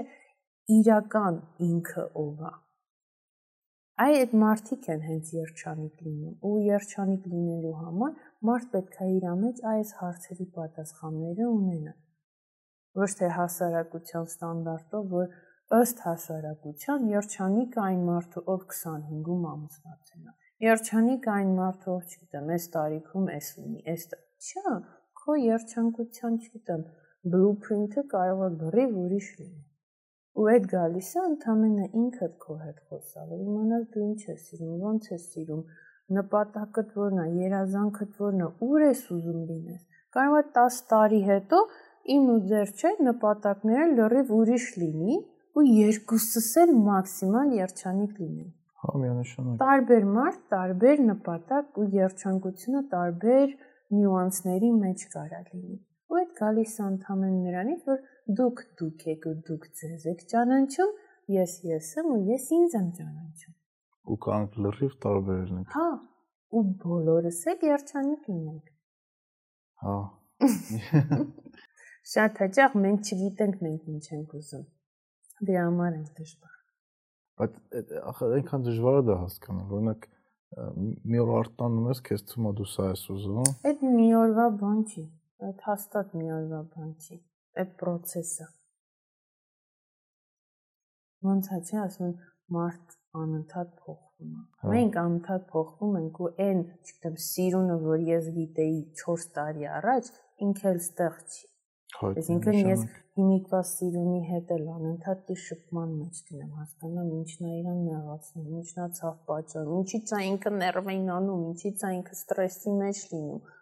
իրական 0.79 1.39
ինքը 1.69 2.05
ով 2.25 2.43
է 2.51 2.53
այ 4.05 4.15
այդ 4.19 4.33
մարդիկ 4.43 4.87
են 4.93 5.03
հենց 5.07 5.31
երջանիկ 5.37 6.05
լինում 6.05 6.35
ու 6.51 6.59
երջանիկ 6.67 7.25
լինելու 7.33 7.73
համար 7.81 8.13
մարդ 8.51 8.71
պետք 8.75 8.95
է 9.07 9.09
իր 9.17 9.27
մեջ 9.41 9.59
այս 9.73 9.91
հարցերի 10.01 10.47
պատասխանները 10.57 11.49
ունենա 11.57 11.95
ոչ 13.03 13.11
թե 13.21 13.29
հասարակության 13.39 14.31
ստանդարտով 14.31 15.13
որ 15.17 15.27
ըստ 15.81 16.01
հասարակության 16.07 17.11
երջանիկ 17.11 17.77
այն 17.89 18.01
մարդը 18.07 18.41
ով 18.55 18.65
25-ում 18.71 19.45
ամուսնացել 19.51 20.25
է 20.31 20.40
Երջանիկ 20.61 21.27
այն 21.33 21.53
մարդը, 21.57 21.93
ով 21.93 22.11
չգիտեմ, 22.13 22.49
այս 22.55 22.65
տարիքում 22.73 23.29
էս 23.35 23.47
ունի, 23.61 23.79
այս 23.93 24.03
չէ, 24.45 24.73
քո 25.21 25.37
երջանկության, 25.41 26.35
չգիտեմ, 26.41 26.83
blueprint-ը 27.35 28.05
կարող 28.11 28.43
է 28.47 28.49
բռիվ 28.63 28.99
ուրիշ 29.05 29.31
լինի։ 29.39 29.63
Ու 30.41 30.51
այդ 30.55 30.69
գալիս 30.73 31.09
է 31.17 31.25
ընդամենը 31.31 31.89
ինքդ 32.03 32.37
քո 32.45 32.59
հետ 32.67 32.85
խոսալ, 32.91 33.33
իմանալ 33.39 33.89
դու 33.95 34.05
ինչ 34.09 34.21
ես 34.29 34.45
սիրում, 34.51 34.77
ոնց 34.85 35.11
ես 35.15 35.27
սիրում, 35.33 35.65
նպատակդ 36.21 36.95
որն 37.01 37.25
է, 37.25 37.27
երազանքդ 37.47 38.21
որն 38.21 38.45
է, 38.45 38.53
ուր 38.69 38.87
ես 38.91 39.03
ուզում 39.17 39.43
լինես։ 39.49 39.83
Կարող 40.21 40.39
է 40.45 40.47
10 40.61 40.81
տարի 40.93 41.25
հետո 41.33 41.65
իմ 42.21 42.31
ու 42.37 42.41
ձեր 42.53 42.77
չէ 42.77 42.97
նպատակները 43.09 43.91
լրիվ 43.97 44.39
ուրիշ 44.45 44.71
լինի 44.85 45.21
ու 45.57 45.69
երկուսս 45.81 46.55
էլ 46.67 46.79
մաքսիմալ 46.91 47.61
երջանիկ 47.65 48.25
լինեն։ 48.25 48.57
Հա, 48.81 48.97
միանշանակ։ 49.05 49.61
Տարբեր 49.61 50.09
մարդ, 50.17 50.41
տարբեր 50.55 51.05
նպատակ 51.11 51.79
ու 51.81 51.87
երջանկությունը 52.01 52.83
տարբեր 52.97 53.55
նյուանսների 54.01 54.71
մեջ 54.81 55.07
կարա 55.15 55.41
լինի։ 55.51 55.79
ու 56.11 56.19
այդ 56.19 56.31
գալիս 56.39 56.73
անդամեն 56.83 57.35
նրանից, 57.45 57.83
որ 57.87 57.99
դուք 58.39 58.63
դուք 58.81 59.03
եք 59.13 59.27
ու 59.31 59.35
դուք 59.49 59.67
ձեզ 59.81 60.07
եք 60.11 60.25
ճանաչում, 60.33 60.95
ես 61.37 61.53
ես 61.71 61.91
եմ 62.01 62.09
ու 62.11 62.19
ես 62.31 62.47
ինձ 62.57 62.77
եմ 62.81 62.89
ճանաչում։ 62.99 63.55
Ու 64.11 64.19
կանք 64.27 64.57
լրիվ 64.65 64.97
տարբերն 65.05 65.61
ենք։ 65.61 65.77
Հա, 65.77 65.89
ու 66.51 66.65
բոլորս 66.83 67.41
էլ 67.53 67.67
երջանիկ 67.71 68.31
լինենք։ 68.33 68.73
Հա։ 69.85 69.99
Շատ 72.15 72.43
հաճախ 72.43 72.79
մենք 72.87 73.13
չգիտենք 73.13 73.63
մենք 73.69 73.93
ինչ 73.95 74.07
ենք 74.17 74.35
ուզում։ 74.41 74.67
Դրա 75.47 75.67
համար 75.69 76.01
ենք 76.01 76.11
դժվար։ 76.19 76.60
Բայց 77.41 77.59
ախր 78.11 78.35
այնքան 78.39 78.65
դժվար 78.69 78.99
է 79.01 79.05
դա 79.09 79.19
հասկանալ, 79.21 79.69
օրինակ 79.77 80.09
մի 80.51 81.21
օր 81.23 81.31
արտանում 81.39 81.91
ես, 81.91 82.01
քեզ 82.07 82.25
թվում 82.31 82.49
է 82.51 82.53
դու 82.61 82.69
սա 82.71 82.87
ես 82.91 83.03
ուզում։ 83.15 83.51
Այդ 83.71 83.85
մի 83.97 84.07
օրվա 84.21 84.47
բան 84.63 84.81
չի։ 84.91 85.05
Այդ 85.49 85.61
հաստատ 85.67 86.17
մի 86.21 86.33
օրվա 86.37 86.63
բան 86.75 86.89
չի։ 87.05 87.19
Այդ 87.63 87.71
process-ը։ 87.83 88.49
Ոնց 91.31 91.51
է, 91.55 91.61
չէ, 91.69 91.79
ասում 91.85 92.13
մարդ 92.57 92.97
անընդհատ 93.21 93.73
փոխվում 93.85 94.35
է։ 94.35 94.43
հա։ 94.61 94.75
Մենք 94.75 94.99
անընդհատ 95.01 95.47
փոխվում 95.51 95.97
ենք 96.01 96.21
ու 96.25 96.31
այն, 96.47 96.63
չգիտեմ, 96.81 97.17
սիրունը, 97.27 97.77
որ 97.87 98.05
ես 98.11 98.31
գիտեի 98.37 98.79
4 99.03 99.27
տարի 99.39 99.69
առաջ, 99.81 100.11
ինքը 100.47 100.69
էլ 100.71 100.81
ստեղ 100.81 101.19
չի։ 101.31 101.50
Այսինքն 102.11 102.59
ես 102.71 102.85
հիմիկվա 103.21 103.61
սիրունի 103.71 104.21
հետ 104.31 104.53
էլ 104.57 104.65
անընդհատ 104.75 105.23
դի 105.29 105.37
շփման 105.45 105.93
մեջ 105.99 106.21
դինեմ, 106.31 106.51
հասկանամ 106.61 107.13
ինչն 107.19 107.51
է 107.51 107.55
իրան 107.61 107.81
նեղացնում, 107.91 108.49
ինչն 108.61 108.83
է 108.85 108.89
ցավ 109.01 109.21
պատճառում, 109.31 109.79
ինչի՞ց 109.85 110.15
է 110.17 110.23
ինքը 110.31 110.55
ներվային 110.57 111.13
անում, 111.19 111.45
ինչի՞ց 111.51 111.85
է 111.91 111.93
ինքը 111.99 112.19
ստրեսի 112.21 112.75
մեջ 112.81 113.05
լինում։ 113.13 113.55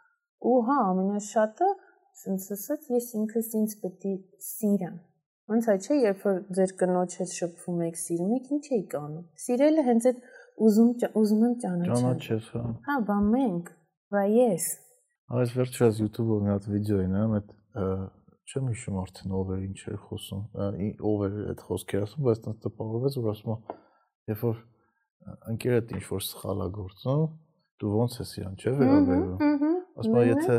Ու 0.48 0.56
հա, 0.68 0.78
ամենաշատը, 0.92 1.70
ասենց 2.14 2.48
ասած, 2.58 2.90
ես 2.98 3.12
ինքս 3.22 3.54
ինձ 3.62 3.78
պետք 3.82 4.08
է 4.12 4.16
սիրեմ 4.52 4.98
Ոնց 5.48 5.66
է, 5.72 5.74
չէ, 5.80 5.94
երբ 6.04 6.24
որ 6.26 6.40
ձեր 6.56 6.72
կնոջ 6.80 7.14
հետ 7.18 7.30
շփվում 7.32 7.78
եք, 7.86 7.94
սիրում 7.96 8.32
եք, 8.36 8.48
ինչ 8.52 8.66
եք 8.76 8.96
անում։ 8.98 9.22
Սիրելը 9.44 9.84
հենց 9.86 10.08
այդ 10.10 10.18
ուզում 10.68 10.90
ուզում 11.20 11.44
եմ 11.46 11.54
ճանաչել։ 11.62 12.02
Ճանաչես, 12.02 12.50
հա։ 12.52 12.64
Հա, 12.88 12.96
բա 13.08 13.16
մենք, 13.28 13.70
բա 14.12 14.24
ես։ 14.34 14.66
Այս 15.38 15.54
վերջերս 15.56 16.02
YouTube-ով 16.04 16.44
մի 16.44 16.52
հատ 16.52 16.68
վիդեո 16.74 17.00
հա, 17.14 17.24
այդ 17.38 17.48
չեմ 18.48 18.68
հիշում 18.72 18.98
արդեն 19.02 19.34
ով 19.38 19.52
էր 19.54 19.62
ինչ 19.68 19.80
էր 19.92 19.98
խոսում, 20.08 20.42
ով 21.08 21.24
էր 21.28 21.36
այդ 21.52 21.62
խոսքերը 21.68 22.06
ասում, 22.08 22.24
բայց 22.28 22.46
այնց 22.48 22.60
տպավորվեց, 22.64 23.18
որ 23.18 23.30
ասում 23.34 23.52
է, 23.52 23.76
երբ 24.32 24.44
որ 24.48 24.62
ընկերդ 25.52 25.94
ինչ 25.98 26.04
որ 26.08 26.24
սխալ 26.28 26.64
է 26.64 26.68
գործում, 26.78 27.24
դու 27.78 27.92
ոնց 27.98 28.16
ես 28.18 28.32
իրան, 28.38 28.56
չէ՞ 28.58 28.72
վերաբերվում։ 28.78 29.66
Ասում 29.98 30.18
է, 30.18 30.24
եթե 30.28 30.56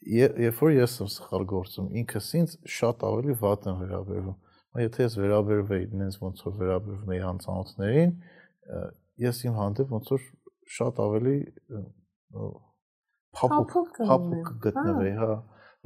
երբ 0.00 0.60
որ 0.60 0.74
ես 0.74 0.96
եմ 1.00 1.10
սխալ 1.14 1.46
գործում, 1.50 1.88
ինքս 2.00 2.28
ինձ 2.40 2.56
շատ 2.80 3.04
ավելի 3.10 3.36
վատ 3.40 3.68
եմ 3.70 3.78
վերաբերվում։ 3.84 4.36
Եթե 4.80 5.06
ես 5.06 5.16
վերաբերվեի 5.20 5.86
նենց 6.00 6.18
ոնց 6.24 6.42
որ 6.46 6.54
վերաբերվում 6.60 7.14
էի 7.14 7.22
անծանոթներին, 7.30 8.12
ես 9.20 9.40
իմ 9.50 9.56
հանդեպ 9.60 9.94
ոնց 9.96 10.12
որ 10.14 10.26
շատ 10.80 11.00
ավելի 11.04 11.36
փափուկ 13.40 13.98
փափուկ 13.98 14.52
գտնվեի, 14.66 15.14
հա, 15.20 15.32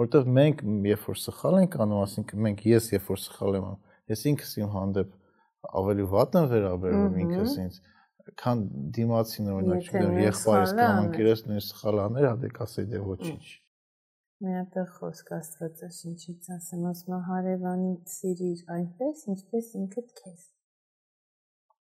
որովհետև 0.00 0.30
մենք 0.38 0.62
երբ 0.90 1.08
որ 1.08 1.18
սխալ 1.24 1.58
ենք 1.62 1.76
անում, 1.84 2.04
ասինքն 2.04 2.44
մենք 2.46 2.62
ես 2.70 2.88
երբ 2.94 3.10
որ 3.14 3.20
սխալ 3.24 3.58
եմ 3.58 3.66
անում, 3.70 3.82
ես 4.14 4.24
ինքս 4.34 4.54
իմ 4.60 4.70
հանդեպ 4.74 5.18
ավելի 5.80 6.06
վատ 6.14 6.38
եմ 6.40 6.48
վերաբերվում 6.54 7.18
ինքս 7.24 7.58
ինձ 7.64 7.82
քան 8.40 8.64
դիմացին 8.96 9.50
օրինակ 9.54 9.84
չգիտեմ 9.84 10.16
եղբայրս 10.24 10.72
կամ 10.80 11.02
ընկերս 11.04 11.44
նույն 11.50 11.66
սխալ 11.68 12.00
աներ, 12.06 12.30
հա 12.30 12.38
դե 12.40 12.50
կասեի 12.56 12.90
դե 12.94 13.02
ոչինչ 13.04 13.52
Մի 14.44 14.52
հատ 14.58 14.74
խոսք 14.96 15.28
Աստվածաշ 15.36 15.98
ինչից 16.10 16.48
ասեմ, 16.52 16.80
ասում 16.90 17.12
է 17.14 17.18
հարևանի 17.28 17.92
սիրիր 18.12 18.64
այնպես, 18.74 19.20
ինչպես 19.34 19.68
ինքդ 19.78 20.10
քեզ։ 20.18 20.42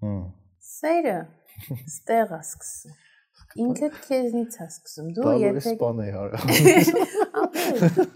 Հմ։ 0.03 0.19
Սերը 0.67 1.15
ստեղ 1.79 2.35
է 2.37 2.41
սկսում։ 2.43 2.99
Ինքդ 3.63 3.99
քեզնից 4.07 4.57
է 4.63 4.67
սկսում։ 4.69 5.09
Դու 5.17 5.35
եթե 5.43 5.63
սպան 5.73 6.03
է 6.03 6.09
հարա։ 6.17 6.39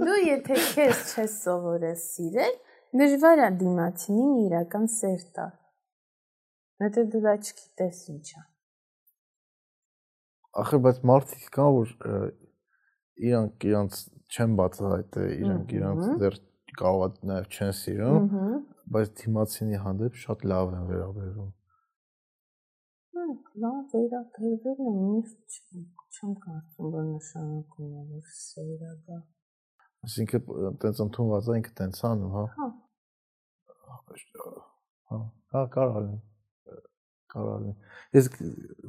Դու 0.00 0.18
եթե 0.22 0.58
քեզ 0.72 1.02
չես 1.12 1.36
սովորել 1.44 1.98
սիրել, 2.02 2.56
դժվար 3.00 3.42
է 3.46 3.50
դիմացինին 3.62 4.34
իրական 4.46 4.90
սեր 4.96 5.24
տալ։ 5.36 5.54
Եթե 6.86 7.06
դու 7.12 7.22
դա 7.26 7.34
չգիտես 7.42 8.02
ինչա։ 8.14 8.42
Ախր 10.62 10.82
բայց 10.86 11.00
մարդիկ 11.10 11.46
կան 11.56 11.70
որ 11.76 11.94
իրանք 13.28 13.66
իրանք 13.70 14.00
չեն 14.36 14.56
բացահայտել 14.60 15.28
իրենք 15.36 15.74
իրանք 15.76 16.06
դեռ 16.22 16.38
կարող 16.80 17.04
է 17.06 17.28
նաև 17.30 17.56
չեն 17.56 17.74
սիրում, 17.80 18.26
բայց 18.96 19.12
դիմացինի 19.20 19.80
հանդեպ 19.84 20.18
շատ 20.22 20.44
լավ 20.52 20.74
են 20.76 20.88
վերաբերվում։ 20.90 21.52
Լավ 23.62 23.94
վերաբերվելը 23.94 24.90
միշտ 24.96 25.58
չեմ 26.16 26.32
կարծում, 26.44 26.88
որ 26.96 27.04
նշանակում 27.10 27.92
է 28.00 28.02
որ 28.12 28.30
սերը 28.36 28.92
դա։ 29.08 29.20
Այսինքն 30.06 30.76
տենց 30.82 31.02
ընդունված 31.06 31.48
է 31.48 31.56
ինքը 31.60 31.72
տենց 31.80 32.00
անում, 32.10 32.34
հա։ 32.36 32.44
Հա։ 32.56 32.68
Հա, 35.10 35.20
հա 35.54 35.62
կարող 35.76 36.08
է 36.10 36.16
կարող 37.36 37.66
է։ 37.70 37.72
Իսկ 38.20 38.38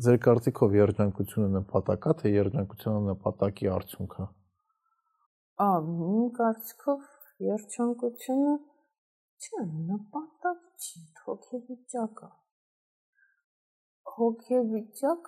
ձեր 0.05 0.17
կարծիքով 0.25 0.75
երջանկությունը 0.77 1.49
նպատակ 1.57 2.07
է, 2.11 2.15
թե 2.21 2.31
երջանկությունը 2.33 3.01
նպատակի 3.11 3.69
արդյունք 3.75 4.17
է։ 4.23 4.27
Ա, 5.67 5.69
իմ 6.07 6.27
կարծիքով 6.37 7.07
երջանկությունը 7.47 8.55
չէ, 9.43 9.63
նպատակ 9.91 10.59
չի, 10.87 11.01
հոգեվիճակ 11.23 12.23
է։ 12.27 12.29
Հոգեվիճակ 12.29 12.46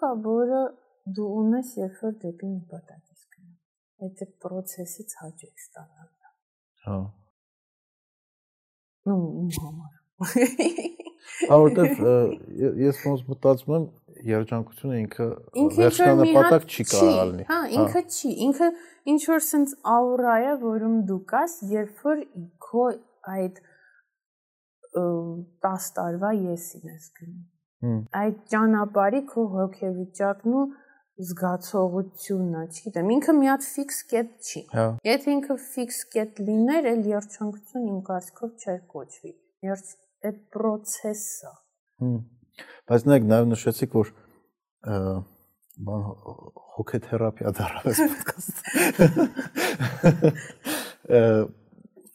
է, 0.10 0.12
որը 0.26 0.62
դու 1.18 1.30
ունես, 1.42 1.76
երբ 1.84 2.02
որ 2.04 2.18
դեպի 2.24 2.50
նպատակ 2.56 3.04
ես 3.14 3.24
գնում։ 3.36 4.08
Այդ 4.08 4.24
է 4.26 4.30
process-ից 4.46 5.16
հաճ 5.22 5.46
ես 5.48 5.64
ստանալ։ 5.68 6.10
Հա։ 6.86 7.00
Ну, 9.10 9.16
իմ 9.46 9.50
համար։ 9.66 9.96
Հա, 10.20 11.58
որտեվ 11.64 12.00
ես 12.84 13.02
ոնց 13.06 13.22
մտածում 13.30 13.76
եմ, 13.78 13.86
երջանկությունը 14.30 14.98
ինքը 15.00 15.28
վերջնանպատակ 15.78 16.66
չի 16.68 16.86
կարող 16.92 17.20
լինի։ 17.30 17.46
Հա, 17.50 17.60
ինքը 17.80 18.02
չի, 18.16 18.32
ինքը 18.48 18.70
ինչ 19.14 19.22
որ 19.32 19.46
sense 19.46 19.78
աուրա 19.94 20.36
է, 20.46 20.56
որում 20.64 20.98
դու 21.10 21.20
կաս, 21.32 21.56
երբ 21.76 22.04
որ 22.10 22.26
քո 22.66 22.88
այդ 23.36 23.62
10 25.70 25.90
տարվա 26.00 26.34
եսին 26.40 26.92
ես 26.92 27.08
գնում։ 27.20 27.40
Այդ 27.80 28.40
ճանապարհի 28.52 29.20
քո 29.30 29.44
հոգեվիճակն 29.54 30.56
ու 30.60 30.64
զգացողությունն 31.30 32.58
է, 32.60 32.64
չգիտեմ, 32.76 33.08
ինքը 33.16 33.34
մի 33.40 33.48
հատ 33.50 33.64
ֆիքս 33.68 34.00
կետ 34.12 34.30
չի։ 34.50 34.62
Հա։ 34.74 34.84
Եթե 35.08 35.32
ինքը 35.36 35.56
ֆիքս 35.64 36.00
կետ 36.16 36.42
լիներ, 36.50 36.84
էլ 36.92 37.02
երջանկություն 37.12 37.86
իմ 37.90 38.00
կարծիքով 38.10 38.52
չէր 38.64 38.80
կոչվի։ 38.94 39.32
Երբ 39.70 39.84
այդ 40.30 40.38
process-ը։ 40.56 41.52
Բայց 42.90 43.02
նայեք, 43.10 43.24
նաև 43.32 43.46
նշեցիք, 43.54 43.92
որ 44.00 44.08
բան 45.90 46.02
հոգեթերապիա 46.76 47.50
դարավես 47.60 47.98
ոդկաստ։ 48.04 48.56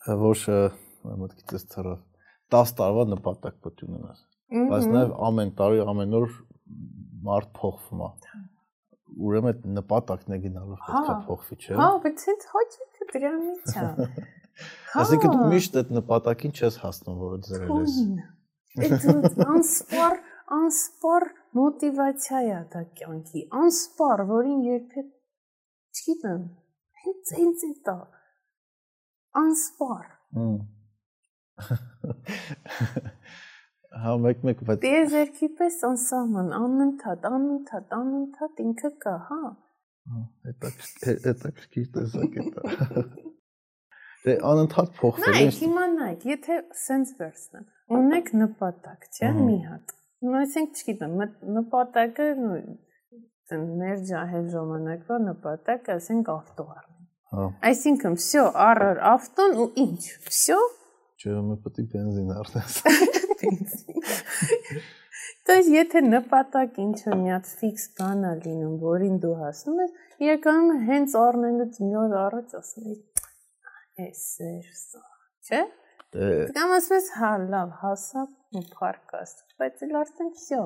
Որ 0.04 0.38
մտքից 1.04 1.62
ցարավ 1.72 2.00
10 2.52 2.74
տարվա 2.80 3.02
նպատակ 3.14 3.54
պետք 3.64 3.80
ունենաս։ 3.88 4.18
Բայց 4.52 4.88
նաև 4.94 5.14
ամեն 5.28 5.52
տարի 5.58 5.80
ամեն 5.94 6.16
օր 6.20 6.34
մարդ 7.28 7.48
փոխվում 7.58 8.02
է։ 8.04 8.10
Ուրեմն 9.24 9.50
այդ 9.52 9.66
նպատակն 9.78 10.34
է 10.34 10.38
գնալով 10.44 10.84
պետք 10.84 11.10
է 11.10 11.16
փոխվի, 11.28 11.58
չէ՞։ 11.64 11.76
Հա, 11.80 11.88
բայց 12.04 12.24
ինձ 12.34 12.46
հաճելի 12.54 13.08
դրանից 13.14 13.74
է։ 13.74 13.86
Այսինքն 15.02 15.34
դու 15.34 15.46
միշտ 15.54 15.78
այդ 15.80 15.92
նպատակին 15.98 16.54
չես 16.54 16.76
հասնում, 16.84 17.16
որը 17.24 17.38
ձեռել 17.46 17.70
ես։ 17.84 17.94
Այդ 18.84 19.44
անսպար 19.54 20.18
անսպար 20.58 21.26
մոտիվացիա 21.58 22.40
է 22.44 22.58
դա 22.74 22.82
կյանքի, 22.98 23.42
անսպար, 23.60 24.22
որին 24.30 24.60
երբեք 24.68 25.08
չգիտեմ, 25.94 26.42
հենց 27.04 27.32
հենց 27.38 27.64
դա 27.88 27.96
անսպար 29.40 30.04
Հա 34.03 34.15
մեկ-մեկ 34.23 34.63
բայց 34.69 34.81
Տիեզերքի 34.85 35.49
պես 35.59 35.77
անսահման, 35.89 36.49
անընդհատ, 36.59 37.27
անընդհատ, 37.29 37.95
անընդհատ 37.99 38.63
ինքը 38.65 38.91
կա, 39.05 39.15
հա։ 39.29 39.39
Հետաքրքիր 40.49 41.87
տեսակ 41.95 42.37
է 42.39 42.45
դա։ 42.55 43.05
Դե 44.25 44.35
անընդհատ 44.51 44.93
փոխվել 44.99 45.39
է։ 45.39 45.45
Նայ, 45.47 45.55
հիմա 45.63 45.85
նայ, 45.95 46.11
եթե 46.29 46.59
սենց 46.85 47.15
վերցնեմ, 47.21 47.69
ունեք 47.99 48.33
նպատակ, 48.43 49.09
չէ՞, 49.15 49.31
մի 49.39 49.57
հատ 49.69 49.95
Ну, 50.19 50.33
այսինքն 50.35 50.79
չգիտեմ, 50.79 51.13
նպատակը 51.55 52.25
մեր 53.79 54.01
ջահել 54.09 54.49
ժամանակվա 54.55 55.19
նպատակը, 55.27 55.95
ասենք 55.95 56.31
ավտո 56.33 56.65
առնի։ 56.73 57.07
Հա։ 57.35 57.45
Այսինքն, 57.69 58.17
всё, 58.19 58.43
առր 58.65 58.99
ավտոն 59.13 59.55
ու 59.63 59.69
ինչ։ 59.85 60.01
Всё։ 60.27 60.59
Չէ, 61.23 61.37
մը 61.47 61.57
պետք 61.63 61.79
է 61.79 61.87
բենզին 61.95 62.35
առնես։ 62.35 62.77
То 65.49 65.55
есть 65.57 65.71
եթե 65.73 66.01
նպատակ 66.05 66.75
ինչ-որ 66.83 67.15
մի 67.19 67.31
հատ 67.33 67.47
ֆիքս 67.59 67.85
բան 67.97 68.19
է 68.29 68.33
լինում, 68.43 68.73
որին 68.83 69.15
դու 69.23 69.31
հասնում 69.39 69.79
ես, 69.81 69.95
իրականում 70.25 70.83
հենց 70.89 71.15
առնելուց 71.21 71.79
մի 71.85 71.95
օր 72.01 72.13
առաջ 72.23 72.53
ասում 72.59 72.89
ես, 72.91 72.99
էս 74.05 74.21
էր 74.49 74.67
սա, 74.81 75.01
չէ՞։ 75.49 75.61
Կամ 76.59 76.75
ասում 76.77 76.95
ես, 76.97 77.09
հա, 77.21 77.31
լավ, 77.55 77.73
հասա 77.81 78.25
ու 78.59 78.63
փարկաս, 78.75 79.33
բայց 79.61 79.83
էլ 79.87 79.97
արդեն 80.03 80.31
всё։ 80.37 80.61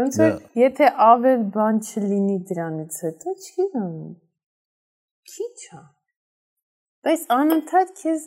Ոնց 0.00 0.18
որ 0.22 0.36
եթե 0.58 0.90
ավել 1.06 1.42
բան 1.54 1.80
չլինի 1.86 2.36
դրանից 2.50 3.00
հետո, 3.06 3.34
չգիտեմ։ 3.46 3.96
Քիչ 5.32 5.56
է։ 5.78 5.82
Բայց 7.06 7.26
անընդհատ 7.36 7.96
քեզ 8.02 8.22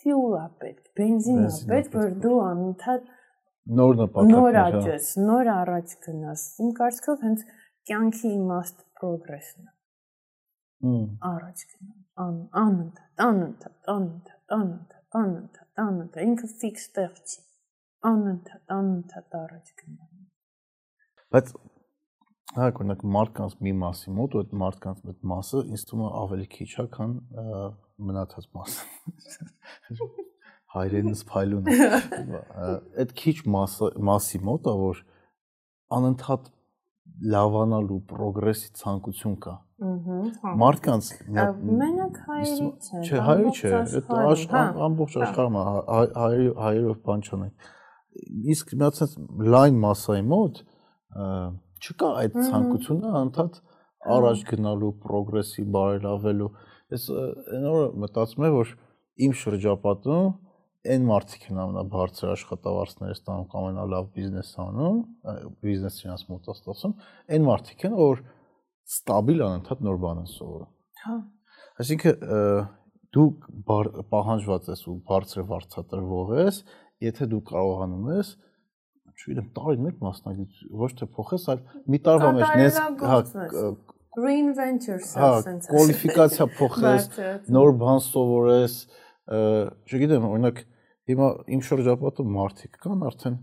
ֆյուլ 0.00 0.36
է 0.40 0.44
պետք, 0.62 0.84
բենզին 1.00 1.42
է 1.46 1.50
պետք, 1.70 1.96
որ 2.00 2.14
դու 2.24 2.38
անընդհատ 2.44 3.10
նոր 3.80 3.98
նպատակներ, 4.00 4.36
նոր 4.36 4.58
աճես, 4.60 5.10
նոր 5.30 5.50
առաջ 5.54 5.92
գնաս։ 6.06 6.44
Իմ 6.64 6.70
կարծիքով 6.80 7.26
հենց 7.26 7.44
կյանքի 7.90 8.30
իմաստ 8.36 8.82
progress-ն 9.00 9.68
է։ 9.68 9.74
Առաջ 11.30 11.64
գնալ, 11.70 12.38
անընդհատ, 12.60 13.10
անընդհատ, 13.26 13.76
անընդհատ, 13.94 14.38
անընդհատ, 14.56 15.00
անընդհատ, 15.20 15.68
անընդհատ, 15.84 16.22
ինքը 16.30 16.50
ֆիքս 16.60 16.86
տեղ 16.96 17.12
չի։ 17.20 17.42
Անընդհատ, 18.10 18.62
անընդհատ 18.76 19.36
առաջ 19.40 19.74
գնալ։ 19.80 20.08
Բայց 21.30 21.52
հա 22.56 22.66
օրինակ 22.70 23.02
մարդկանց 23.14 23.52
մի 23.66 23.72
մասի 23.80 24.14
մոտ 24.16 24.32
ու 24.34 24.40
այդ 24.40 24.54
մարդկանց 24.62 25.02
այդ 25.12 25.20
մասը 25.32 25.60
ինձ 25.70 25.84
թվում 25.90 26.06
է 26.06 26.08
ավելի 26.20 26.46
քիչ 26.54 26.70
է, 26.70 26.86
քան 26.96 27.12
մնացած 28.08 28.46
մասը 28.56 30.08
հայրենից 30.74 31.22
փայլուն 31.30 31.70
է։ 31.70 31.76
Այդ 33.02 33.14
քիչ 33.20 33.36
մասը 33.56 33.90
մասի 34.10 34.40
մոտ 34.46 34.68
է 34.70 34.74
որ 34.80 35.02
անընդհատ 35.98 36.50
լավանալու 37.34 37.98
պրոգրեսի 38.10 38.70
ցանկություն 38.80 39.34
կա։ 39.44 39.56
Ահա։ 39.80 40.52
Մարդկանց 40.60 41.10
Մենակ 41.30 42.20
հայերից 42.28 42.88
է։ 42.90 43.00
Չէ, 43.00 43.20
հայերի 43.26 43.52
չէ, 43.56 43.72
այդ 44.20 44.54
ամբողջ 44.86 45.16
աշխարհում 45.26 45.58
հայերի 45.60 46.48
հայերով 46.60 47.00
բան 47.08 47.24
չունենք։ 47.26 47.68
Իսկ 48.54 48.74
մի 48.80 48.86
հատ 48.86 49.16
լայն 49.54 49.80
massայի 49.84 50.24
մոտ 50.30 50.62
չկա 51.80 52.10
այդ 52.22 52.38
ցանկությունը 52.46 53.12
անընդհատ 53.20 53.60
առաջ 54.16 54.42
գնալու, 54.50 54.90
պրոգրեսի 55.04 55.64
բարելավելու։ 55.76 56.50
Ես 56.90 57.08
այն 57.14 57.66
օրը 57.70 57.88
մտածում 58.04 58.46
եմ, 58.48 58.56
որ 58.56 58.72
իմ 59.26 59.34
շրջապատում 59.40 60.30
այն 60.90 61.06
մարդիկ 61.10 61.42
են 61.50 61.58
ամենաբարձր 61.60 62.30
աշխատավարձները 62.34 63.16
ստանում 63.18 63.48
կամ 63.52 63.64
ամենալավ 63.68 64.06
բիզնես 64.16 64.52
անում, 64.64 65.00
բիզնեսը 65.60 66.04
իրancs 66.06 66.24
մոտաստացում, 66.30 66.94
այն 67.36 67.44
մարդիկ 67.46 67.84
են, 67.90 67.96
որ 68.00 68.22
ստաբիլ 68.90 69.44
անընդհատ 69.46 69.82
նոր 69.86 69.98
բան 70.04 70.22
են 70.22 70.30
սովորում։ 70.30 70.70
Հա։ 71.04 71.16
Այսինքն 71.84 72.24
դու 73.16 73.26
պահանջված 74.14 74.70
ես 74.70 74.84
ու 74.88 74.96
բարձր 75.10 75.46
վարձատրվող 75.50 76.32
ես, 76.40 76.62
եթե 77.04 77.28
դու 77.30 77.42
կարողանում 77.50 78.10
ես, 78.16 78.32
չգիտեմ, 79.20 79.48
տարին 79.56 79.84
մեկ 79.84 80.02
մասնագիտ 80.04 80.60
ոչ 80.80 80.90
թե 81.00 81.08
փոխես, 81.16 81.46
այլ 81.52 81.62
մի 81.92 82.00
տարվա 82.06 82.30
մեջ 82.38 82.52
նես 82.60 82.78
հա 83.04 83.18
reinvent 84.16 84.88
yourself 84.88 85.44
sense։ 85.46 85.68
Հա, 85.68 85.74
կվալիֆիկացիա 85.74 86.46
փոխես, 86.58 87.08
նոր 87.54 87.72
բան 87.80 88.04
սովորես, 88.06 88.76
չգիտեմ, 89.90 90.28
օրինակ 90.30 90.62
հիմա 91.10 91.28
իմ 91.56 91.64
շրջապատում 91.70 92.30
մարդիկ 92.36 92.78
կան 92.84 93.04
արդեն 93.10 93.40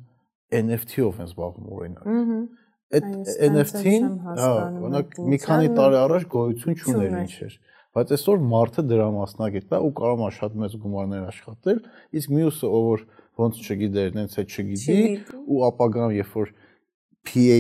NFT-ով 0.58 1.22
են 1.24 1.30
զբաղվում 1.32 1.72
օրինակ։ 1.78 2.08
Ահա 2.08 2.40
Այդ 2.88 3.08
NFT-ին, 3.52 4.06
հա, 4.24 4.52
օրինակ 4.80 5.18
մի 5.28 5.38
քանի 5.44 5.72
տարի 5.76 5.98
առաջ 6.00 6.26
գոյություն 6.32 6.78
չուներ 6.78 7.16
ինչ 7.20 7.34
էր, 7.48 7.56
բայց 7.98 8.14
այսօր 8.16 8.46
մարդը 8.54 8.84
դրա 8.88 9.08
մասնագետ 9.18 9.74
է 9.76 9.80
ու 9.84 9.92
կարող 9.98 10.24
է 10.24 10.30
շատ 10.38 10.56
մեծ 10.62 10.78
գումարներ 10.86 11.26
աշխատել, 11.28 11.82
իսկ 12.22 12.34
մյուսը 12.38 12.70
ով 12.78 12.88
որ 12.88 13.04
ոնց 13.44 13.60
չգիտեր, 13.68 14.16
նենց 14.18 14.38
է 14.38 14.46
չգիտի 14.48 14.98
ու 15.36 15.60
ապագան 15.68 16.16
երբ 16.16 16.32
որ 16.38 16.54
PA, 17.28 17.58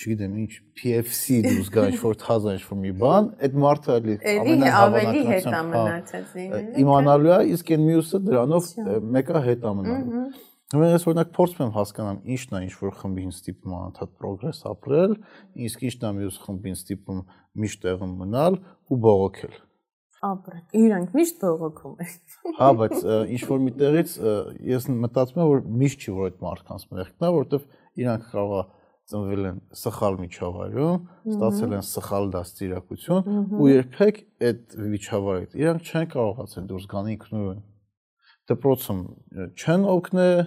չգիտեմ 0.00 0.36
ինչ, 0.40 0.52
PFC 0.80 1.40
դուրս 1.44 1.70
գա 1.74 1.86
ինչ-որ 1.92 2.18
թազա 2.22 2.54
ինչ-որ 2.56 2.78
մի 2.84 2.92
բան, 3.00 3.28
այդ 3.46 3.56
մարդը 3.64 3.96
էլի 4.00 4.16
ավելի 4.80 5.24
հետ 5.30 5.48
է 5.50 5.62
մնացած 5.70 6.36
լինել։ 6.40 6.70
Իմանալու 6.84 7.32
է, 7.36 7.40
իսկ 7.54 7.72
այն 7.76 7.84
մյուսը 7.90 8.22
դրանով 8.30 8.70
մեկը 9.16 9.44
հետ 9.46 9.66
մնալու։ 9.80 10.24
Ուրեմն 10.70 10.92
ես 10.94 11.04
օրինակ 11.10 11.30
փորձում 11.34 11.64
եմ 11.64 11.72
հասկանամ 11.74 12.18
ինչն 12.30 12.52
է 12.54 12.60
ինչ-որ 12.66 12.92
խմբին 13.00 13.32
ստիպում 13.34 13.72
անընդհատ 13.80 14.12
պրոգրես 14.20 14.60
ապրել, 14.70 15.16
իսկ 15.66 15.82
ինչն 15.88 16.06
է 16.06 16.12
մյուս 16.20 16.36
խմբին 16.44 16.78
ստիպում 16.78 17.24
միշտ 17.64 17.82
տեղում 17.88 18.12
մնալ 18.20 18.60
ու 18.86 19.00
բողոքել 19.06 19.58
ապրել։ 20.20 20.64
Իրանք 20.76 21.14
միշտ 21.16 21.38
բողոքում 21.40 22.00
են։ 22.04 22.10
Հա, 22.58 22.68
բայց 22.80 22.96
ինչ 23.34 23.40
որ 23.50 23.60
միտեղից 23.66 24.10
ես 24.70 24.88
մտածում 25.00 25.40
եմ 25.40 25.48
որ 25.50 25.62
միշտ 25.80 26.04
չի 26.04 26.14
որ 26.18 26.28
այդ 26.28 26.42
մարդկանց 26.44 26.84
մեղքն 26.90 27.24
է, 27.24 27.30
որովհետև 27.36 27.64
իրանք 28.04 28.26
կարող 28.34 28.52
է 28.60 28.64
ծնվել 29.10 29.48
են 29.50 29.58
սխալ 29.80 30.18
միջավայրում, 30.24 31.00
ստացել 31.34 31.74
են 31.78 31.84
սխալ 31.90 32.30
դաստիարակություն 32.36 33.32
ու 33.60 33.70
երբեք 33.70 34.20
այդ 34.50 34.76
միջավայրից 34.94 35.56
իրանք 35.60 35.90
չեն 35.90 36.06
կարողացել 36.14 36.68
դուրս 36.70 36.86
գան 36.94 37.10
ինքնուրույն։ 37.14 37.60
Դպրոցում 38.50 39.02
չեն 39.60 39.84
օգնել, 39.90 40.40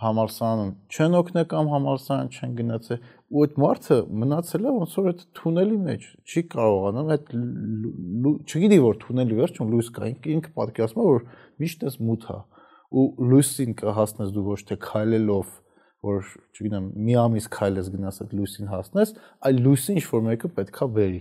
համալսարանում 0.00 0.70
չեն 0.88 1.16
օգնել 1.18 1.46
կամ 1.50 1.66
համալսարան 1.70 2.28
չեն 2.32 2.52
գնացել 2.60 3.00
ու 3.30 3.42
այդ 3.44 3.58
մարդը 3.60 3.96
մնացել 4.20 4.64
է 4.64 4.72
ոնց 4.76 4.94
որ 4.96 5.08
այդ 5.10 5.24
թունելի 5.36 5.76
մեջ 5.88 6.06
չի 6.24 6.42
կարողանում 6.54 7.10
այդ 7.14 7.34
չգիտի 8.48 8.78
որ 8.86 8.96
թունելի 9.04 9.36
վերջում 9.40 9.74
լույս 9.74 9.90
կա 9.98 10.08
ինքը 10.36 10.52
պատկերացնում 10.56 11.04
է 11.04 11.10
որ 11.10 11.26
միշտ 11.60 11.84
էս 11.90 11.98
մութ 12.08 12.24
է 12.32 12.38
ու 12.90 13.04
լույսին 13.30 13.76
կհասնես 13.80 14.32
դու 14.34 14.46
ոչ 14.48 14.60
թե 14.70 14.78
քայլելով 14.88 15.52
որ 16.06 16.28
չգիտեմ 16.54 16.86
մի 17.06 17.16
ամիս 17.20 17.48
քայլես 17.56 17.90
գնաս 17.94 18.20
այդ 18.24 18.32
լույսին 18.38 18.70
հասնես, 18.70 19.12
այլ 19.48 19.60
լույսը 19.66 19.96
ինչ 19.96 20.04
որ 20.10 20.22
մեկը 20.28 20.50
պետքա 20.56 20.88
բերի։ 20.96 21.20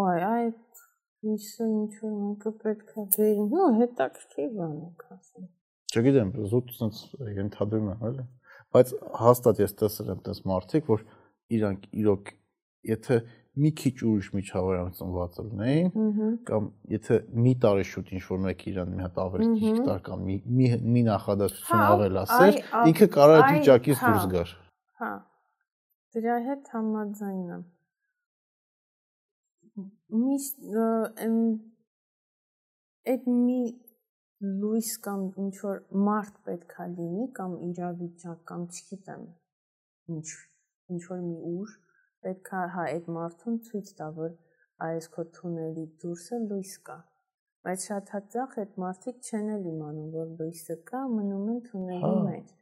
Ոայ, 0.00 0.18
այդ 0.30 0.82
լույսը 1.28 1.68
ինչ 1.70 1.94
որ 2.00 2.12
մեկը 2.18 2.52
պետքա 2.64 3.06
բերի։ 3.16 3.46
Նո, 3.54 3.70
հետաքրքիր 3.80 4.50
բան 4.58 4.76
եք 4.90 5.06
ասում։ 5.16 5.48
Չգիտեմ, 5.90 6.34
զուտ 6.50 6.74
sense 6.76 7.30
ենթադրում 7.40 7.88
եմ, 7.90 8.04
էլի։ 8.10 8.26
Բայց 8.70 8.92
հաստատ 9.24 9.62
ես 9.64 9.72
տեսել 9.80 10.12
եմ 10.14 10.20
տես 10.28 10.42
մարդիկ, 10.46 10.90
որ 10.90 11.06
իրանք 11.56 11.88
իրոք 12.00 12.30
եթե 12.90 13.16
մի 13.58 13.70
քիչ 13.80 13.94
ուրիշ 14.06 14.28
միջավայրում 14.36 14.90
ծնված 14.96 15.38
լինեին 15.40 16.36
կամ 16.50 16.66
եթե 16.94 17.16
մի 17.46 17.54
տարի 17.64 17.86
շուտ 17.90 18.12
ինչ 18.14 18.22
որ 18.30 18.38
մեկ 18.44 18.62
իրան 18.70 18.92
մի 18.94 19.02
հատ 19.04 19.18
ավելի 19.24 19.48
քիչ 19.62 19.74
տար 19.88 20.00
կամ 20.06 20.22
մի 20.28 20.36
մի, 20.60 20.68
մի 20.94 21.02
նախադասություն 21.08 21.82
հա, 21.82 21.88
ավել 21.94 22.20
ասեր, 22.22 22.60
ինքը 22.92 23.08
կարող 23.16 23.40
է 23.40 23.42
վիճակից 23.50 23.98
հա, 24.00 24.06
դուրս 24.06 24.28
գար։ 24.34 24.54
Հա։ 25.02 25.10
Դրա 26.14 26.36
հետ 26.46 26.72
համաձայն 26.76 27.42
եմ։ 27.56 27.66
Միշտ 30.20 30.56
այդ 33.10 33.28
մի 33.34 33.60
լույս 34.62 34.90
կամ 35.04 35.26
ինչ 35.42 35.54
որ 35.66 35.78
մարդ 36.06 36.40
պետքա 36.46 36.84
լինի 36.94 37.26
կամ 37.36 37.54
իրավիճակ 37.66 38.42
կամ 38.50 38.66
չգիտեմ 38.70 39.24
ինչ 40.14 40.28
ինչ 40.94 41.02
որ 41.10 41.20
մի 41.26 41.38
ուժ 41.50 41.74
պետքա 42.24 42.62
հա 42.74 42.86
այդ 42.94 43.10
մարդուն 43.16 43.60
ցույց 43.68 43.92
տա, 44.00 44.08
որ 44.16 44.34
այս 44.86 45.08
քո 45.14 45.24
թունելի 45.36 45.84
դուրսը 46.02 46.40
լույս 46.50 46.74
կա։ 46.88 46.96
Բայց 47.60 47.82
շատ 47.90 48.10
հաճախ 48.14 48.54
այդ 48.60 48.76
մարդիկ 48.80 49.16
չեն 49.28 49.48
էլ 49.54 49.64
իմանում, 49.70 50.06
որ 50.14 50.28
լույսը 50.38 50.76
կա, 50.90 51.00
մնում 51.16 51.48
են 51.54 51.58
թունելի 51.66 52.12
մեջ։ 52.28 52.54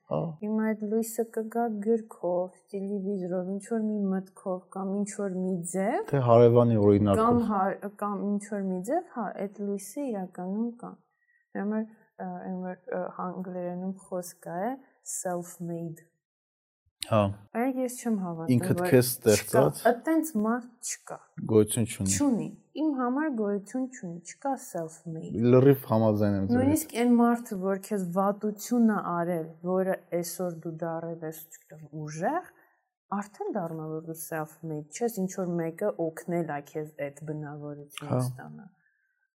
Հիմա 0.42 0.64
այդ 0.70 0.82
լույսը 0.90 1.24
կգա 1.36 1.66
գրքով, 1.84 2.56
տելևիզորով, 2.72 3.52
ինչ 3.54 3.64
որ 3.68 3.84
մի 3.86 3.98
մտքով 4.14 4.58
կամ 4.74 4.92
ինչ 4.98 5.10
որ 5.20 5.38
մի 5.44 5.54
ձև, 5.74 6.02
թե 6.10 6.22
հարևանի 6.28 6.80
օրինակով 6.88 7.22
կամ 7.22 7.40
հա, 7.52 7.62
կամ 8.02 8.26
ինչ 8.32 8.42
որ 8.54 8.66
մի 8.72 8.80
ձև, 8.90 9.08
հա, 9.14 9.26
այդ 9.46 9.62
լույսը 9.68 10.06
իրականում 10.08 10.70
կա։ 10.82 10.92
Համար 11.58 11.88
այն 12.26 12.56
որ 12.66 12.78
հանգլերենում 13.18 13.96
խոսք 14.08 14.48
է 14.58 14.62
self-made 15.18 16.08
Հա։ 17.08 17.20
Բայց 17.56 17.76
ես 17.80 17.94
չեմ 18.02 18.16
հավատում, 18.20 18.50
Ինքդ 18.54 18.80
քեզ 18.88 19.06
ստեղծած։ 19.08 19.78
Այդտենց 19.88 20.32
մարդ 20.44 20.88
չկա։ 20.92 21.16
Գոյություն 21.52 21.86
չունի։ 21.88 22.16
Չունի։ 22.18 22.48
Իմ 22.82 22.90
համար 22.98 23.30
գոյություն 23.38 23.86
չունի, 23.88 24.18
չկա 24.28 24.52
self-made։ 24.64 25.38
Լրիվ 25.54 25.86
համաձայն 25.92 26.36
եմ 26.38 26.48
ձեզ։ 26.50 26.58
Նույնիսկ 26.58 26.94
այն 27.02 27.14
մարդը, 27.22 27.58
որ 27.64 27.80
քեզ 27.88 28.04
վատություն 28.18 28.92
է 28.92 28.98
արել, 29.14 29.46
որը 29.72 29.96
այսօր 30.18 30.58
դու 30.68 30.74
դարել 30.84 31.26
ես, 31.28 31.40
ուժեղ, 32.04 32.50
արդեն 33.18 33.54
դառնա 33.56 33.86
որ 33.88 34.02
դու 34.08 34.18
self-made 34.20 34.98
չես, 35.00 35.20
ինչ 35.24 35.30
որ 35.38 35.54
մեկը 35.62 35.94
օգնել 36.08 36.52
է 36.58 36.60
քեզ 36.72 36.90
այդ 37.08 37.22
բնավորությունը 37.30 38.20
ստանա։ 38.20 38.68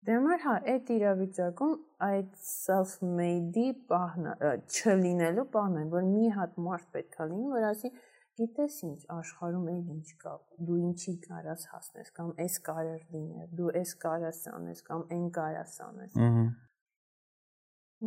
Դե 0.03 0.15
մար 0.23 0.41
հա, 0.43 0.55
այդ 0.73 0.89
իրավիճակում 0.93 1.74
այդ 2.07 2.31
self-made-ի 2.45 3.66
պահնը 3.91 4.33
չլինելու 4.66 5.45
պահն 5.53 5.77
է, 5.83 5.85
որ 5.93 6.09
մի 6.09 6.31
հատ 6.39 6.57
մարդ 6.66 6.89
պետքա 6.97 7.27
լինի, 7.31 7.53
որ 7.53 7.66
ասի 7.69 7.93
գիտես 8.41 8.79
ինչ 8.89 8.99
աշխարհում 9.15 9.69
էլ 9.73 9.93
ինչ 9.95 10.16
կա 10.24 10.35
դու 10.66 10.81
ինչի 10.89 11.15
կարաս 11.29 11.66
հասնես 11.74 12.12
կամ 12.19 12.31
էս 12.47 12.59
կարար 12.69 13.03
լիներ 13.15 13.51
դու 13.61 13.73
էս 13.83 13.95
կարաս 14.07 14.41
անես 14.57 14.85
կամ 14.89 15.05
այն 15.16 15.27
կարաս 15.39 15.74
անես 15.87 16.16
ըհը 16.27 16.47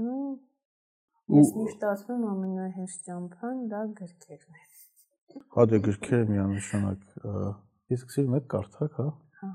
ну 0.02 0.16
ես 1.40 1.54
միշտ 1.60 1.86
ասում 1.94 2.16
եմ 2.16 2.32
ամենահեշտ 2.32 3.06
ճամփան 3.12 3.62
դա 3.76 3.84
գրքերն 4.02 4.58
է 4.64 4.66
Հա 5.56 5.64
դե 5.68 5.78
գրքերը 5.86 6.26
միանշանակ 6.30 7.16
իսկ 7.96 8.12
սիրում 8.16 8.36
եք 8.38 8.46
կարդալ, 8.54 8.90
հա։ 8.98 9.06
Հա։ 9.40 9.50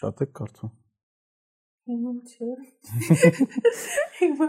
Շատ 0.00 0.22
եք 0.24 0.30
կարդում։ 0.38 0.70
Հիմա 1.88 2.10
չէ։ 2.28 2.48
Հիմա 4.18 4.48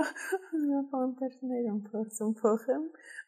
պանտերներ 0.91 1.70
եմ 1.70 1.78
փորձում 1.86 2.34
փոխեմ, 2.41 2.84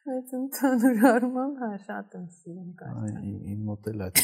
բայց 0.08 0.34
ընդհանուր 0.38 1.00
առմամբ 1.12 1.62
հա 1.62 1.70
շատ 1.86 2.16
եմ 2.18 2.26
սիրում 2.36 2.74
կարդալ։ 2.82 3.16
Այ 3.22 3.32
իմ 3.54 3.62
մոդել 3.70 4.04
այդ։ 4.06 4.22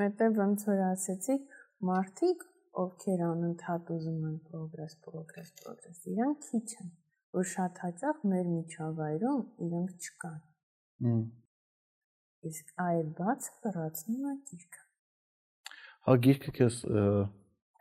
Մետև 0.00 0.40
ոնց 0.40 0.64
որ 0.70 0.82
ասեցիք, 0.86 1.60
մարդիկ, 1.90 2.48
ովքեր 2.84 3.24
անընդհատ 3.28 3.92
ուզում 3.98 4.24
են 4.30 4.40
պրոգրես, 4.48 4.96
պրոգրես, 5.04 5.52
պրոգրես, 5.60 6.00
իրանք 6.14 6.48
քիչ 6.48 6.66
են, 6.80 6.90
որ 7.36 7.48
շատ 7.52 7.84
հաճախ 7.84 8.26
մեր 8.32 8.50
միջավայրում 8.56 9.46
իրանք 9.68 10.08
չկան։ 10.08 11.22
իսկ 12.48 12.74
այլ 12.88 13.06
բաց 13.20 13.46
լրացնում 13.64 14.26
է 14.32 14.34
գիրքը։ 14.48 14.82
Հա 16.08 16.16
գիրքը 16.24 16.52
քեզ 16.58 16.76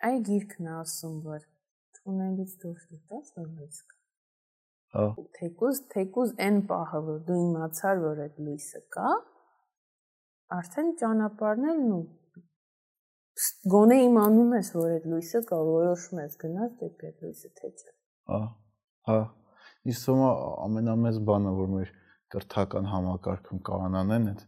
այ 0.07 0.17
գիրքն 0.29 0.69
է 0.69 0.73
ասում 0.83 1.19
որ 1.27 1.43
ունելից 2.13 2.55
դուրս 2.63 2.87
գտած 2.93 3.29
որ 3.37 3.45
լույս 3.49 3.77
կա։ 3.91 3.99
Հա։ 4.93 5.05
Թեկուզ 5.37 5.79
թեկուզ 5.93 6.33
այն 6.47 6.57
պահը 6.69 6.99
որ 7.07 7.21
դու 7.29 7.37
իմացար 7.43 8.01
որ 8.03 8.19
այդ 8.25 8.41
լույսը 8.47 8.81
կա, 8.95 9.13
արդեն 10.57 10.91
ճանապարհներն 11.01 11.93
ու 11.97 12.03
գոնե 13.73 13.97
իմանում 14.07 14.51
ես 14.59 14.69
որ 14.77 14.91
այդ 14.97 15.07
լույսը 15.13 15.41
կա, 15.49 15.61
որոշում 15.69 16.19
ես 16.23 16.35
գնաս 16.43 16.75
դեպի 16.81 17.09
այդ 17.09 17.23
լույսը 17.25 17.51
թե 17.59 17.71
չէ։ 17.73 17.93
Հա։ 18.33 18.41
Հա։ 19.09 19.19
Իսկ 19.93 20.11
ո՞ւմ 20.13 20.21
ամենամեծ 20.67 21.21
բանը 21.29 21.53
որ 21.63 21.71
մեր 21.73 21.93
կրթական 22.33 22.89
համակարգում 22.91 23.63
կանանեն 23.69 24.27
այդ 24.33 24.43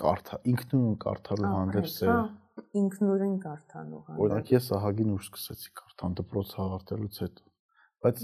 կարդա 0.00 0.38
ինքնուրույն 0.54 0.96
կարդալու 1.04 1.52
հանդեպ 1.56 1.90
սեր 1.92 2.14
ինքնուրույն 2.80 3.36
կարդալու 3.44 4.00
հանդեպ 4.06 4.24
օրինակ 4.24 4.50
ես 4.54 4.66
ահագին 4.76 5.14
ուշ 5.14 5.28
սկսեցի 5.30 5.70
կարդալ 5.80 6.16
դպրոց 6.20 6.52
հավարտելուց 6.60 7.20
հետո 7.24 7.46
բայց 8.04 8.22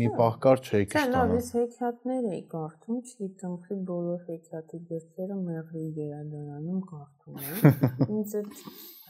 մի 0.00 0.08
պահ 0.18 0.38
կար 0.44 0.62
չէի 0.64 0.86
քիչ 0.94 1.04
տանը 1.14 1.38
ես 1.38 1.50
հեքիաթներ 1.56 2.24
էի 2.30 2.40
կարդում 2.54 2.98
չգիտեմ 3.04 3.54
խի 3.66 3.76
բոլոր 3.90 4.24
հեքիաթի 4.30 4.80
գրքերը 4.90 5.36
մեղրի 5.44 5.84
գերադարանում 5.98 6.80
կարդում 6.90 7.36
էի 7.44 8.16
ինձ 8.18 8.34
այդ 8.40 8.56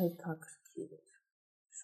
հետաքրքիր 0.01 0.91
էր 0.99 1.07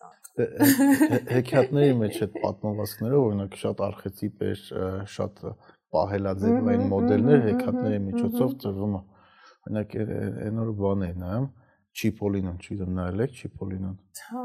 շատ 0.01 1.33
հեքիաթների 1.37 1.95
մեջ 2.03 2.21
այդ 2.27 2.37
պատմվածքները 2.45 3.23
օրինակ 3.25 3.57
շատ 3.63 3.81
արխետիպ 3.89 4.45
էր 4.51 4.61
շատ 5.15 5.41
պահելաձևային 5.97 6.85
մոդելներ 6.93 7.41
հեքիաթների 7.49 8.03
միջոցով 8.11 8.55
ծրվում 8.65 8.95
է 9.01 9.03
Օրինակ 9.61 9.97
այն 10.01 10.61
օր 10.63 10.71
բան 10.81 11.03
է 11.05 11.11
նայում 11.21 11.49
Չիպոլինոն, 11.91 12.59
չգիտեմ 12.63 12.93
նայել 12.97 13.23
եք 13.25 13.39
Չիպոլինոն։ 13.41 13.97
Հա, 14.31 14.43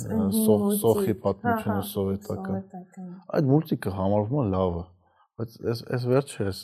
սոխ 0.00 0.64
սոխի 0.80 1.14
պատմությունը 1.24 1.84
սովետական։ 1.90 3.12
Այդ 3.38 3.50
մուլտիկը 3.50 3.92
համարվում 3.94 4.40
է 4.40 4.46
լավը, 4.54 4.82
բայց 5.40 5.54
այս 5.70 5.82
այս 5.96 6.06
վերջը 6.10 6.46
ես 6.48 6.62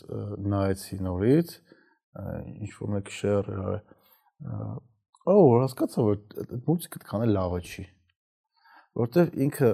նայեցի 0.57 0.99
նորից, 1.07 1.55
ինչ 2.67 2.73
որ 2.81 2.93
մեկ 2.97 3.13
շեր 3.17 3.53
էր 3.55 3.79
Ո՞վ 5.27 5.55
հասկացա 5.63 6.03
որ 6.07 6.19
այդ 6.43 6.67
մուլտիկը 6.67 7.01
այդքան 7.01 7.25
էլ 7.27 7.33
լավը 7.37 7.61
չի։ 7.67 7.85
Որտեվ 8.97 9.33
ինքը 9.47 9.71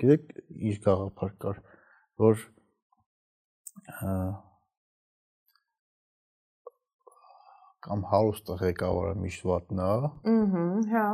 գիտեք 0.00 0.30
իր 0.70 0.78
գաղափար 0.84 1.32
կար, 1.44 1.58
որ 2.20 2.44
կամ 7.86 8.02
հարուստը 8.10 8.56
ղեկավարը 8.60 9.14
միշտ 9.24 9.44
վատնա, 9.50 9.90
ըհը, 10.34 10.64
հա, 10.92 11.04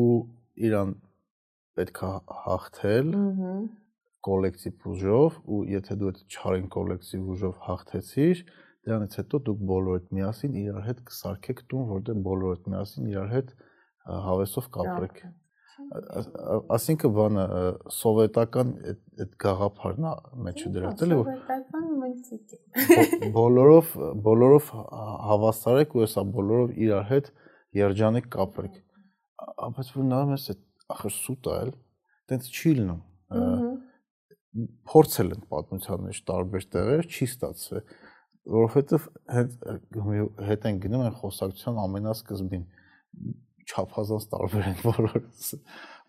ու 0.00 0.16
իրան 0.68 0.92
պետքա 1.78 2.10
հաղթել, 2.42 3.14
ըհը, 3.22 3.54
կոլեկտիվ 4.28 4.86
ուժով 4.92 5.38
ու 5.50 5.60
եթե 5.72 5.96
դու 6.00 6.10
այդ 6.12 6.20
չարին 6.30 6.68
կոլեկտիվ 6.76 7.30
ուժով 7.34 7.56
հաղթեցիր, 7.66 8.42
դրանից 8.86 9.16
հետո 9.22 9.40
դուք 9.48 9.62
բոլորդ 9.72 10.10
միասին 10.18 10.58
իրար 10.62 10.86
հետ 10.88 11.02
կսարքեք 11.10 11.62
տուն, 11.72 11.86
որտեղ 11.92 12.22
բոլորդ 12.28 12.68
միասին 12.72 13.10
իրար 13.12 13.32
հետ 13.32 13.52
հավեսով 14.28 14.68
կապրեք։ 14.76 15.20
Այսինքն 15.72 17.12
բանը 17.16 17.44
սովետական 17.96 18.72
այդ 18.92 19.36
գաղափարն 19.44 20.06
է 20.08 20.12
մեջը 20.46 20.72
դրած 20.76 21.04
էլի 21.06 21.18
որ 21.18 21.30
սովետական 21.30 21.86
մնցիկ 22.02 23.32
Բոլորով 23.36 23.94
բոլորով 24.26 24.68
հավասարեք 25.28 25.96
ու 25.96 26.02
հեսա 26.04 26.24
բոլորով 26.36 26.74
իրար 26.86 27.06
հետ 27.12 27.30
երջանիկ 27.78 28.28
կապրեք։ 28.36 28.76
Բայց 29.78 29.92
որ 29.96 30.08
նայում 30.12 30.34
ես 30.36 30.46
այդ 30.52 30.62
ախր 30.96 31.14
սուտ 31.16 31.48
է 31.48 31.56
էլ, 31.62 31.72
տենց 32.32 32.50
չի 32.52 32.72
լինում։ 32.78 33.00
Փորձել 34.92 35.32
են 35.32 35.46
պատմության 35.52 36.02
մեջ 36.08 36.18
տարբեր 36.28 36.66
տեղեր, 36.74 37.06
չի 37.08 37.28
ստացվել, 37.32 37.84
որովհետև 38.52 39.06
հենց 39.32 39.56
հետ 40.50 40.66
են 40.68 40.82
գնում 40.82 41.04
այն 41.06 41.16
խոսակցության 41.22 41.80
ամենասկզբին 41.86 42.66
չափազանց 43.68 44.26
տարբեր 44.32 44.68
են 44.72 44.78
բոլորս 44.82 45.48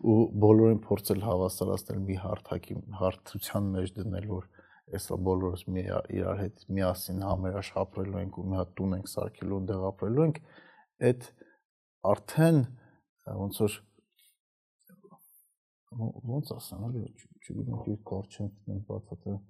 ու 0.04 0.18
բոլորին 0.44 0.80
փորձել 0.84 1.24
հավասարացնել 1.24 2.00
մի 2.08 2.16
հարթակի 2.24 2.76
հարթության 3.00 3.70
մեջ 3.74 3.92
դնել 3.98 4.28
որ 4.34 4.48
այսա 4.94 5.18
բոլորս 5.28 5.64
մի 5.74 5.84
իրար 6.18 6.40
հետ 6.42 6.64
միասին 6.76 7.24
համերաշխ 7.24 7.78
ապրելու 7.84 8.20
ենք 8.20 8.38
ու 8.40 8.46
մի 8.50 8.58
հատ 8.60 8.74
տուն 8.78 8.96
ենք 8.98 9.10
սարքելու 9.14 9.58
ու 9.58 9.66
դեղ 9.70 9.84
ապրելու 9.90 10.26
ենք 10.28 10.40
այդ 11.08 11.28
արդեն 12.14 12.58
ոնց 13.44 13.60
որ 13.64 13.78
ոնց 16.34 16.52
ասեմ 16.58 16.84
էլի 16.88 17.04
չգիտեմ 17.44 17.80
ինչ 17.94 18.00
կորչեմ 18.10 18.50
դեմ 18.68 18.80
բացատրեմ 18.90 19.40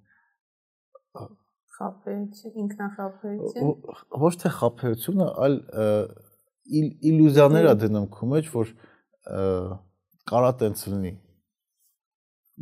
խափեություն 1.74 2.60
ինքնախափեություն 2.64 3.72
ոչ 4.24 4.32
թե 4.44 4.52
խափեությունը 4.58 5.28
այլ 5.46 5.56
իլյուզիաներ 6.64 7.68
ա 7.70 7.74
դնում 7.82 8.06
քո 8.14 8.30
մեջ, 8.32 8.48
որ 8.54 8.72
կարա 10.30 10.52
տենց 10.62 10.86
լինի։ 10.92 11.12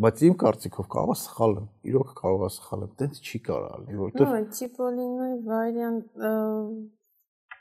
Բայց 0.03 0.23
իմ 0.27 0.35
կարծիքով 0.41 0.87
կարող 0.93 1.13
է 1.13 1.21
սխալ 1.21 1.55
եմ, 1.61 1.65
իրոք 1.93 2.13
կարող 2.19 2.43
է 2.47 2.51
սխալ 2.55 2.85
եմ, 2.87 2.93
տենց 3.03 3.19
չի 3.23 3.41
կարա 3.49 3.73
լինի, 3.83 3.99
որովհետև 4.03 4.31
Նո, 4.33 4.39
Չիպոլինոյի 4.57 5.35
վարիանտ 5.51 6.23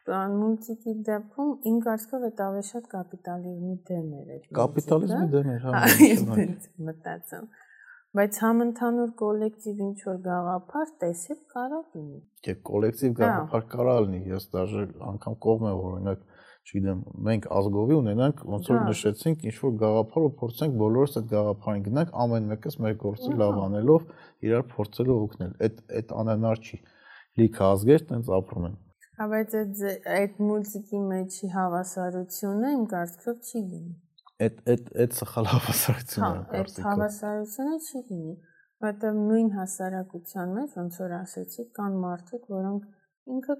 բան 0.07 0.38
մուլտիկի 0.41 0.93
դեպքում 1.07 1.51
իմ 1.72 1.81
կարծիքով 1.85 2.23
այդ 2.30 2.39
ավեշատ 2.45 2.88
կապիտալիզմի 2.93 3.76
դերն 3.89 4.13
էր։ 4.22 4.47
Կապիտալիզմի 4.57 5.27
դերն 5.35 5.51
էր, 5.51 5.65
հա։ 5.65 5.81
Այդպես 5.81 6.65
մտածում։ 6.88 7.51
Բայց 8.11 8.38
համընդհանուր 8.43 9.11
կոլեկտիվ 9.22 9.84
ինչ 9.85 9.99
որ 10.07 10.18
գաղափար 10.26 10.89
տեսեք 11.03 11.43
կարա 11.53 11.77
լինի։ 11.91 12.18
Չէ, 12.41 12.55
կոլեկտիվ 12.72 13.13
գաղափար 13.22 13.61
հա։ 13.61 13.69
կարա 13.76 13.93
լինի, 14.07 14.19
ես 14.31 14.47
դաժե 14.55 14.84
անգամ 15.11 15.38
կողմ 15.45 15.69
եմ 15.69 15.77
որ 15.81 15.93
օրինակ 15.99 16.26
չգիտեմ, 16.61 16.99
մենք 17.25 17.45
ազգովի 17.57 17.95
ունենանք, 17.97 18.41
ոնց 18.51 18.67
որ 18.71 18.81
նշեցինք, 18.88 19.45
ինչ 19.49 19.55
որ 19.61 19.73
գաղափար 19.81 20.25
ու 20.27 20.31
փորձենք 20.41 20.75
բոլորս 20.81 21.17
այդ 21.21 21.31
գաղափարին 21.31 21.85
գնանք, 21.88 22.13
ամեն 22.23 22.47
մեկս 22.51 22.77
մեր 22.85 22.95
գործը 23.01 23.31
լավ 23.41 23.57
անելով, 23.65 24.05
իրար 24.45 24.63
փորձելով 24.75 25.23
օգնել։ 25.25 25.55
Այդ 25.67 25.81
այդ 26.01 26.13
անհնար 26.21 26.61
չի։ 26.61 26.79
Լիքը 27.41 27.65
ազգեր 27.71 28.05
տենց 28.11 28.31
ապրում 28.38 28.69
են։ 28.69 28.77
Հա, 29.21 29.27
բայց 29.31 29.55
այդ 29.61 29.81
այդ 30.11 30.39
մուլտիկի 30.51 31.01
մեջի 31.11 31.49
հավասարությունը 31.55 32.71
իմ 32.77 32.85
կարծիքով 32.93 33.41
չի 33.41 33.59
լինի։ 33.71 33.93
Այդ 34.41 34.61
այդ 34.71 34.88
այդ 35.03 35.17
սխալ 35.17 35.49
հավասարությունը 35.51 36.29
է 36.31 36.45
կարծիքով։ 36.51 36.61
Այդ 36.61 36.88
հավասարությունը 36.88 37.75
չի 37.81 38.01
լինի, 38.11 38.38
որտեղ 38.85 39.19
նույն 39.21 39.51
հասարակության 39.57 40.55
մեջ, 40.57 40.77
ոնց 40.81 40.97
որ 41.01 41.13
ասեցի, 41.21 41.67
կան 41.77 41.99
մարդիկ, 42.05 42.47
որոնք 42.55 42.88
ինքը 43.35 43.57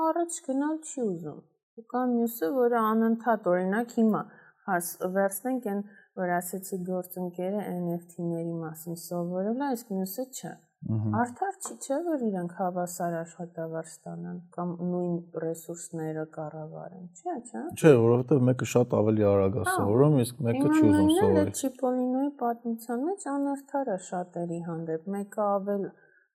առաջ 0.00 0.38
գնալ 0.46 0.76
չի 0.88 1.00
ուզում։ 1.04 1.40
Ու 1.80 1.84
կան 1.92 2.16
մյուսը, 2.16 2.48
որը 2.56 2.80
անընդհատ 2.92 3.46
օրինակ 3.52 3.94
հիմա 3.98 4.22
հաս 4.68 4.88
վերցնենք 5.14 5.70
այն, 5.72 5.80
որ 6.22 6.34
ասեցի 6.38 6.78
գործընկերը 6.88 7.62
NFT-ների 7.70 8.52
մասին 8.64 9.00
սովորել 9.04 9.64
է, 9.66 9.70
իսկ 9.78 9.96
մյուսը 9.96 10.26
չէ։ 10.32 10.52
Արդար 10.82 11.58
չի 11.62 11.74
չէ 11.78 11.96
որ 12.04 12.22
իրենք 12.26 12.54
հավասար 12.58 13.12
աշխատավար 13.20 13.84
ստանան 13.86 14.38
կամ 14.56 14.70
նույն 14.92 15.12
ռեսուրսները 15.44 16.24
կառավարեն, 16.36 17.04
չէ՞, 17.18 17.34
չէ։ 17.46 17.62
Չէ, 17.78 17.92
որովհետև 18.02 18.42
մեկը 18.48 18.68
շատ 18.72 18.96
ավելի 18.98 19.26
արագ 19.32 19.60
է 19.62 19.66
սովորում, 19.68 20.16
իսկ 20.24 20.40
մեկը 20.48 20.64
չի 20.72 20.82
ուզում 20.88 21.12
սովորել։ 21.18 21.52
Չիպոլինոյի 21.62 22.32
պատմության 22.42 23.06
մեջ 23.10 23.28
անարդար 23.34 23.92
է 23.92 23.98
շատերի 24.08 24.60
հանդեպ, 24.66 25.06
մեկը 25.16 25.46
ավել 25.52 25.86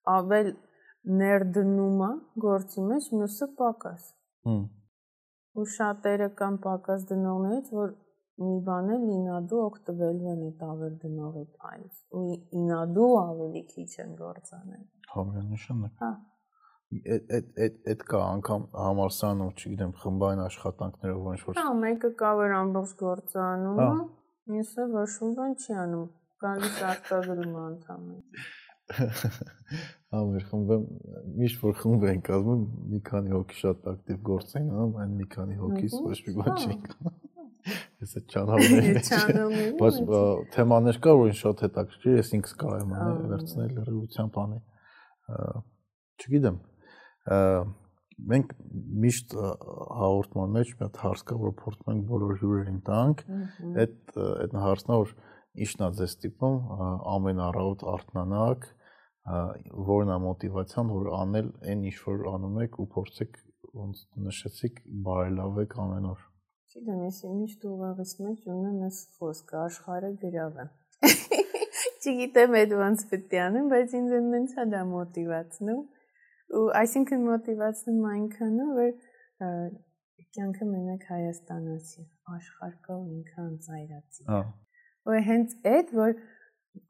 ավել 0.07 0.49
ներդնում 1.21 2.01
է 2.07 2.11
գործի 2.47 2.87
մեջ, 2.89 3.11
մյուսը 3.19 3.47
պակաս։ 3.61 4.09
Հմ։ 4.47 4.65
Ու 5.57 5.65
շատերը 5.77 6.29
կամ 6.41 6.59
պակաս 6.67 7.07
դնողներից, 7.11 7.71
որ 7.77 7.95
մի 8.37 8.57
բան 8.65 8.89
է 8.93 8.97
ինադու 9.17 9.59
օգտվելու 9.65 10.31
են 10.31 10.41
այդ 10.47 10.59
ավել 10.67 10.97
դնողի 11.03 11.45
փայլից 11.61 12.01
ու 12.17 12.25
ինադու 12.59 13.07
ավելի 13.19 13.63
քիչ 13.71 13.87
են 14.03 14.11
գործանել 14.19 14.83
հա 15.13 15.23
միանշանակ 15.29 16.03
հա 16.03 16.11
այդ 16.87 17.31
այդ 17.65 17.79
այդ 17.91 18.03
կա 18.11 18.19
անգամ 18.25 18.67
համալսարանում, 18.81 19.49
չգիտեմ, 19.57 19.89
խմբային 20.03 20.43
աշխատանքներով 20.43 21.25
ոնց 21.27 21.41
որ 21.47 21.57
Հա, 21.57 21.71
մեկը 21.81 22.11
կա 22.21 22.29
որ 22.41 22.53
ամբողջ 22.59 22.93
գործանում 23.01 23.81
է, 23.87 23.89
մյուսը 24.53 24.85
ոչ 24.93 25.09
մի 25.23 25.31
բան 25.39 25.57
չի 25.57 25.75
անում, 25.81 26.05
գալիս 26.45 26.79
արտադրում 26.91 27.57
անդամ 27.63 28.05
է։ 28.13 28.21
Հա, 28.87 30.19
մեր 30.23 30.43
խմբը 30.47 30.75
միշտ 31.37 31.63
որ 31.65 31.73
խումբ 31.81 32.03
են 32.07 32.21
կազմում, 32.27 32.61
մի 32.91 32.99
քանի 33.07 33.33
հոգի 33.35 33.57
շատ 33.61 33.87
ակտիվ 33.91 34.19
գործ 34.29 34.53
են 34.59 34.69
անում, 34.71 34.93
այն 35.03 35.15
մի 35.17 35.25
քանի 35.33 35.57
հոգից 35.63 35.97
ոչ 36.05 36.19
մի 36.27 36.35
բան 36.37 36.53
չի 36.61 36.69
անում։ 36.75 37.17
Ես 37.67 38.13
այդ 38.17 38.29
ճանապարհների 38.31 38.93
մեջ։ 38.95 39.09
Բայց 39.81 39.97
թեմաներ 40.55 40.99
կա, 41.03 41.15
որ 41.19 41.31
ինձ 41.33 41.41
շատ 41.41 41.63
հետաքրքիր, 41.65 42.15
ես 42.15 42.31
ինքս 42.37 42.55
կարեմ 42.63 42.93
անել, 42.95 43.19
վերցնել 43.33 43.73
լրիվությամբ 43.77 44.39
անել։ 44.43 44.63
Չգիտեմ, 46.23 46.61
մենք 48.31 48.53
միշտ 49.03 49.35
հաղորդման 49.37 50.55
մեջ 50.55 50.71
մի 50.77 50.85
հատ 50.87 51.01
հարց 51.03 51.25
կա, 51.27 51.35
որ 51.43 51.51
փորձում 51.59 51.91
ենք 51.93 52.07
բոլոր 52.07 52.39
հյուրերին 52.41 52.79
տանք։ 52.87 53.25
Այդ 53.83 54.15
այդ 54.23 54.55
հարցն 54.63 54.93
է, 54.95 54.99
որ 55.03 55.11
ի՞նչն 55.57 55.85
է 55.87 55.89
ձեզ 55.99 56.15
տիպում 56.23 56.57
ամեն 57.17 57.43
առավոտ 57.47 57.85
արթնանաք, 57.93 58.65
որն 59.27 60.13
է 60.13 60.17
մոտիվացիան, 60.23 60.91
որ 60.95 61.07
անել 61.17 61.47
այն 61.67 61.83
ինչ 61.89 61.97
որ 62.05 62.21
անում 62.31 62.59
եք 62.63 62.77
ու 62.79 62.87
փորձեք 62.95 63.39
ոնց 63.77 64.03
նշեցիք 64.27 64.77
բարելավեք 65.07 65.75
ամեն 65.83 66.07
օր։ 66.11 66.21
Չգիտեմ, 66.67 67.01
ես 67.07 67.19
միշտ 67.39 67.65
ուղեղից 67.67 68.13
մեջ 68.27 68.47
ունեմ 68.53 68.77
այս 68.87 68.99
խոսքը 69.17 69.57
աշխարհը 69.63 70.11
գրավ 70.23 70.61
է։ 70.63 70.67
Չգիտեմ 72.07 72.57
այդ 72.61 72.75
ոնց 72.81 73.03
պետք 73.11 73.35
է 73.35 73.41
անեմ, 73.47 73.67
բայց 73.73 73.97
ինձ 73.99 74.15
այնց 74.17 74.55
է 74.63 74.65
դա 74.73 74.81
մոտիվացնում։ 74.93 75.83
Ու 76.57 76.63
այսինքն 76.81 77.27
մոտիվացնում 77.27 78.07
այնքանը, 78.13 78.67
որ 78.77 78.91
կյանքը 80.37 80.67
մենակ 80.71 81.05
Հայաստանացի, 81.11 82.03
աշխարհ 82.37 82.75
կա 82.87 82.95
ու 82.97 83.07
ինքան 83.17 83.51
ծայրացի։ 83.67 84.27
Հա։ 84.31 84.41
Ու 85.07 85.21
հենց 85.27 85.55
այդ 85.71 85.93
որ 85.97 86.15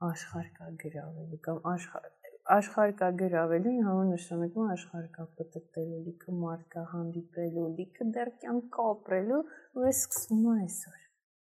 աշխարհ 0.08 0.48
կա 0.58 0.70
գրավելու 0.84 1.40
կամ 1.48 1.60
աշխարհ 1.72 2.08
աշխարհ 2.56 2.92
կա 3.00 3.08
գրավելու 3.22 3.74
համար 3.88 4.06
նշանակում 4.14 4.70
աշխարհ 4.74 5.08
կա 5.16 5.26
պատտելու, 5.40 6.02
լիքը 6.08 6.36
մարդ 6.44 6.68
կա 6.74 6.84
հանդիպելու, 6.92 7.66
լիքը 7.80 8.08
դեռ 8.18 8.32
կյանք 8.44 8.78
ապրելու, 8.84 9.42
ու 9.78 9.88
ես 9.88 10.04
սկսում 10.04 10.46
եմ 10.46 10.62
այսօր։ 10.68 11.02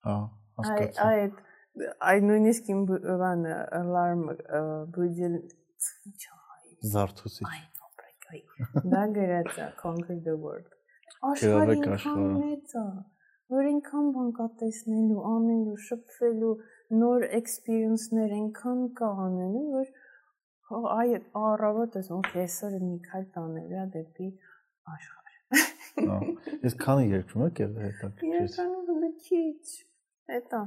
Հա, 0.08 0.18
հասկացա։ 0.60 1.08
Այդ 1.10 1.40
այդ 2.10 2.26
նույնիսկ 2.30 2.72
իմ 2.74 2.82
բան 2.90 3.46
alarm 3.80 4.26
բուջել 4.96 5.38
զարթուցիչ։ 6.96 7.54
Դա 8.94 9.06
գրած 9.16 9.56
է 9.64 9.70
conquer 9.80 10.18
the 10.26 10.36
world։ 10.36 10.68
Աշխարհի 11.30 11.80
մեծ 12.40 12.76
է, 12.80 12.84
որ 13.54 13.70
ինքան 13.70 14.12
բան 14.16 14.30
կա 14.38 14.48
տեսնելու, 14.60 15.24
անելու, 15.30 15.78
շփվելու, 15.88 16.52
նոր 17.00 17.26
experience-ներ 17.40 18.36
այնքան 18.40 18.84
կա 19.00 19.10
անելու, 19.26 19.66
որ 19.80 19.90
Հա, 20.70 20.80
այ 20.94 21.16
առավոտ 21.34 21.96
ես 21.98 22.08
ոնց 22.14 22.36
այսօր 22.44 22.74
մի 22.84 22.98
քայլ 23.06 23.24
տանել 23.36 23.72
է 23.74 23.86
դեպի 23.96 24.28
աշխարհ։ 24.94 25.30
ես 26.66 26.76
քանի 26.84 27.08
երկրում 27.10 27.46
եք 27.46 27.62
եղել 27.64 27.86
հետաքրքիր։ 27.86 28.36
Երկանում 28.36 29.00
մի 29.04 29.10
քիչ։ 29.26 29.66
Հետո 30.30 30.60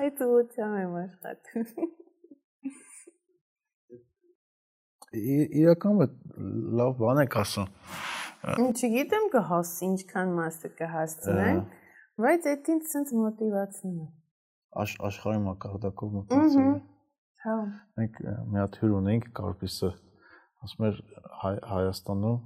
այդ 0.00 0.22
ուղղությամբ 0.26 0.80
եմ 0.80 0.96
աշխատում։ 1.02 1.68
Իրականում 5.62 6.02
լավ 6.82 6.98
բան 7.04 7.22
եք 7.22 7.38
ասում։ 7.44 7.70
Չգիտեմ 8.66 9.30
կհաս 9.36 9.72
ինչքան 9.86 10.34
մասը 10.40 10.72
կհասցնեն, 10.82 11.62
բայց 12.26 12.50
այդ 12.56 12.74
ինձ 12.74 12.90
sense 12.90 13.16
մոտիվացնում 13.22 13.96
է։ 14.02 14.10
Աշխարհի 14.82 15.40
մակարդակով 15.46 16.14
մոտիվացնում 16.18 16.74
է։ 16.74 16.95
Հա։ 17.46 17.56
Մենք 18.00 18.16
մի 18.52 18.58
հատ 18.58 18.76
հյուր 18.80 18.94
ունենք 18.96 19.26
Կարպիսը, 19.38 19.90
ասում 20.66 20.86
էր 20.88 20.96
Հայաստանում 21.70 22.38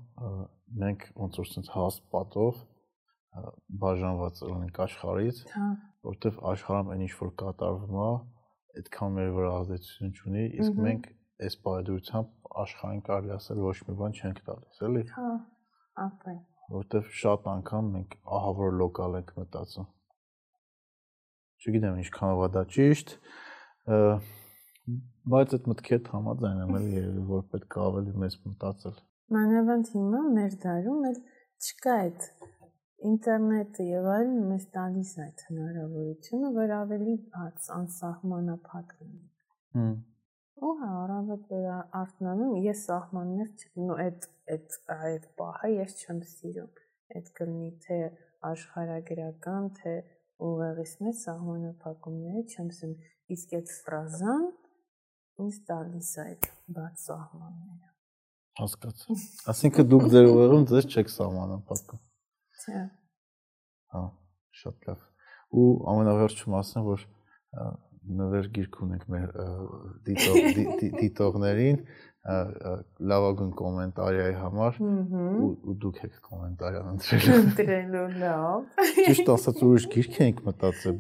մենք 0.81 1.07
ոնց 1.21 1.39
որ 1.41 1.49
ցած 1.55 1.71
հաստ 1.75 2.03
պատով 2.15 2.59
բաժանված 3.81 4.43
ունենք 4.51 4.81
աշխարհից, 4.85 5.41
հա։ 5.55 5.69
որովհետև 6.09 6.39
աշխարհում 6.51 6.91
այն 6.95 7.05
ինչ 7.07 7.13
որ 7.21 7.31
կատարվում 7.43 7.97
է, 8.01 8.11
այդքան 8.81 9.17
մեր 9.17 9.31
վրա 9.37 9.53
ազդեցություն 9.61 10.13
չունի, 10.21 10.45
իսկ 10.61 10.81
մենք 10.87 11.09
այս 11.47 11.57
բարդությամբ 11.65 12.51
աշխարհին 12.65 13.03
կարելի 13.07 13.35
ասել 13.37 13.63
ոչ 13.65 13.77
մի 13.87 13.97
բան 14.01 14.19
չենք 14.21 14.43
տալիս, 14.51 14.83
էլի։ 14.91 15.05
Հա, 15.15 15.31
ապա։ 16.05 16.35
Որովհետև 16.71 17.15
շատ 17.21 17.49
անգամ 17.55 17.89
մենք 17.95 18.19
ահա 18.41 18.53
որ 18.61 18.77
լոկալ 18.81 19.17
ենք 19.21 19.33
մտածում։ 19.41 19.89
Չգիտեմ 21.61 21.99
ինչքանով 22.05 22.45
է 22.47 22.51
դա 22.57 22.63
ճիշտ, 22.77 23.17
Բայց 25.31 25.55
այդ 25.57 25.67
մտքի 25.71 25.93
հետ 25.95 26.07
համաձայն 26.15 26.61
եմ 26.65 26.77
էլի 26.79 26.93
երևի 26.97 27.25
որ 27.31 27.43
պետք 27.55 27.77
է 27.77 27.81
ավելի 27.87 28.13
մեծ 28.23 28.37
մտածել։ 28.51 29.01
Մանավանդ 29.37 29.91
հիմա 29.95 30.21
մեր 30.37 30.55
դարում 30.65 31.03
էլ 31.11 31.19
չկա 31.67 31.97
այդ 32.05 32.29
ինտերնետը 33.11 33.85
եւ 33.89 34.07
այլն 34.15 34.47
մեզ 34.51 34.65
տալիս 34.77 35.11
այդ 35.25 35.45
հնարավորությունը, 35.49 36.53
որ 36.57 36.73
ավելի 36.77 37.15
բաց 37.35 37.69
անսահմանափակ 37.77 38.95
լինի։ 39.01 39.23
Հմ։ 39.77 39.93
Ու 40.61 40.73
հա, 40.81 40.89
առավոտ 41.03 41.45
որ 41.55 41.69
արթնանում, 42.01 42.57
ես 42.67 42.83
սահմաններ 42.91 43.53
չգնու 43.61 43.99
այդ 44.05 44.27
այդ 44.55 44.79
այդ 44.97 45.29
պահը 45.41 45.71
ես 45.77 45.95
չեմ 46.01 46.19
սիրում։ 46.33 46.83
Այդ 47.21 47.31
կլինի 47.39 47.71
թե 47.87 48.01
աշխարհագրական, 48.51 49.71
թե 49.81 49.95
ուղեղից 50.51 50.93
մեծ 51.07 51.23
սահմանափակումները 51.25 52.45
չեմ 52.51 52.69
սիրում։ 52.81 53.09
Իսկ 53.37 53.57
այդ 53.61 53.73
ֆրազան 53.87 54.45
ինձ 55.41 55.61
տալիս 55.71 56.11
այդ 56.25 56.49
բաց 56.77 57.05
սահմանները։ 57.07 57.89
Հասկացա։ 58.61 59.19
Այսինքն 59.53 59.91
դուք 59.91 60.09
ձեր 60.15 60.27
ուղեղում 60.31 60.67
ձեզ 60.71 60.89
չեք 60.91 61.13
սահմանափակում։ 61.15 62.03
Չէ։ 62.61 62.83
Հա, 63.95 64.03
շատ 64.61 64.91
լավ։ 64.91 65.07
Ու 65.61 65.69
ամենավերջում 65.95 66.59
ասեմ, 66.61 66.85
որ 66.91 67.07
նվեր 68.21 68.47
գիրք 68.57 68.77
ունենք 68.85 69.09
մեր 69.13 69.33
դիտողներին 71.01 71.81
լավագույն 72.21 73.53
կոմենտարիայի 73.57 74.35
համար 74.37 74.81
ու 74.85 75.75
դուք 75.85 76.01
եք 76.05 76.19
կոմենտարիան 76.27 76.91
ընտրել։ 76.91 77.31
Ընտրելու 77.37 78.03
լավ։ 78.21 78.83
Ճիշտ 79.07 79.31
ասած 79.35 79.63
ուրիշ 79.69 79.87
գիրք 79.95 80.19
ենք 80.27 80.43
մտածել 80.51 80.99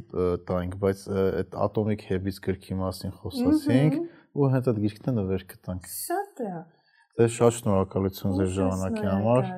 տանք, 0.48 0.78
բայց 0.84 1.04
այդ 1.20 1.58
Atomic 1.66 2.06
Habits 2.08 2.40
գրքի 2.46 2.78
մասին 2.80 3.14
խոսացինք 3.20 4.00
ու 4.36 4.50
հենց 4.54 4.70
այդ 4.70 4.78
գիրքն 4.84 5.10
է 5.10 5.14
նվեր 5.16 5.44
գտանք։ 5.52 5.88
Շատ 5.90 6.42
լավ։ 6.46 6.66
Ձեզ 7.20 7.32
շատ 7.36 7.56
շնորհակալություն 7.56 8.36
ձեր 8.38 8.50
ժամանակի 8.56 9.06
համար։ 9.10 9.48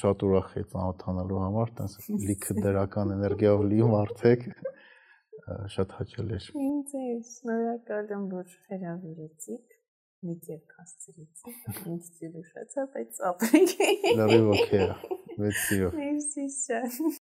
Շատ 0.00 0.22
ուրախ 0.24 0.52
եմ 0.60 0.68
ծանոթանալու 0.74 1.40
համար, 1.44 1.72
տես 1.80 1.96
լիքը 2.28 2.56
դրական 2.64 3.14
էներգիայով 3.18 3.64
լի 3.72 3.80
մարդեք։ 3.94 4.46
Շատ 5.74 5.96
հաճելի 5.98 6.38
էր։ 6.38 6.46
Ինձ 6.64 6.94
է 7.00 7.08
շնորհակալ 7.34 8.14
եմ, 8.16 8.24
որ 8.32 8.54
հրավիրեցիք 8.70 9.74
մի 10.24 10.38
կերպ 10.46 10.78
հասցրեցիք։ 10.78 11.82
Ինձ 11.92 12.08
ծիրուշացա, 12.16 12.86
բայց 12.94 13.20
ապրեք։ 13.28 13.76
Լավ 14.22 14.34
օքեյ։ 14.54 14.88
Մեծիո։ 15.44 15.92
Մերսի 15.98 16.48
շատ։ 16.54 17.23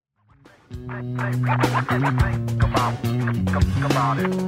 Think 0.69 0.89
about 3.85 4.19
it. 4.19 4.47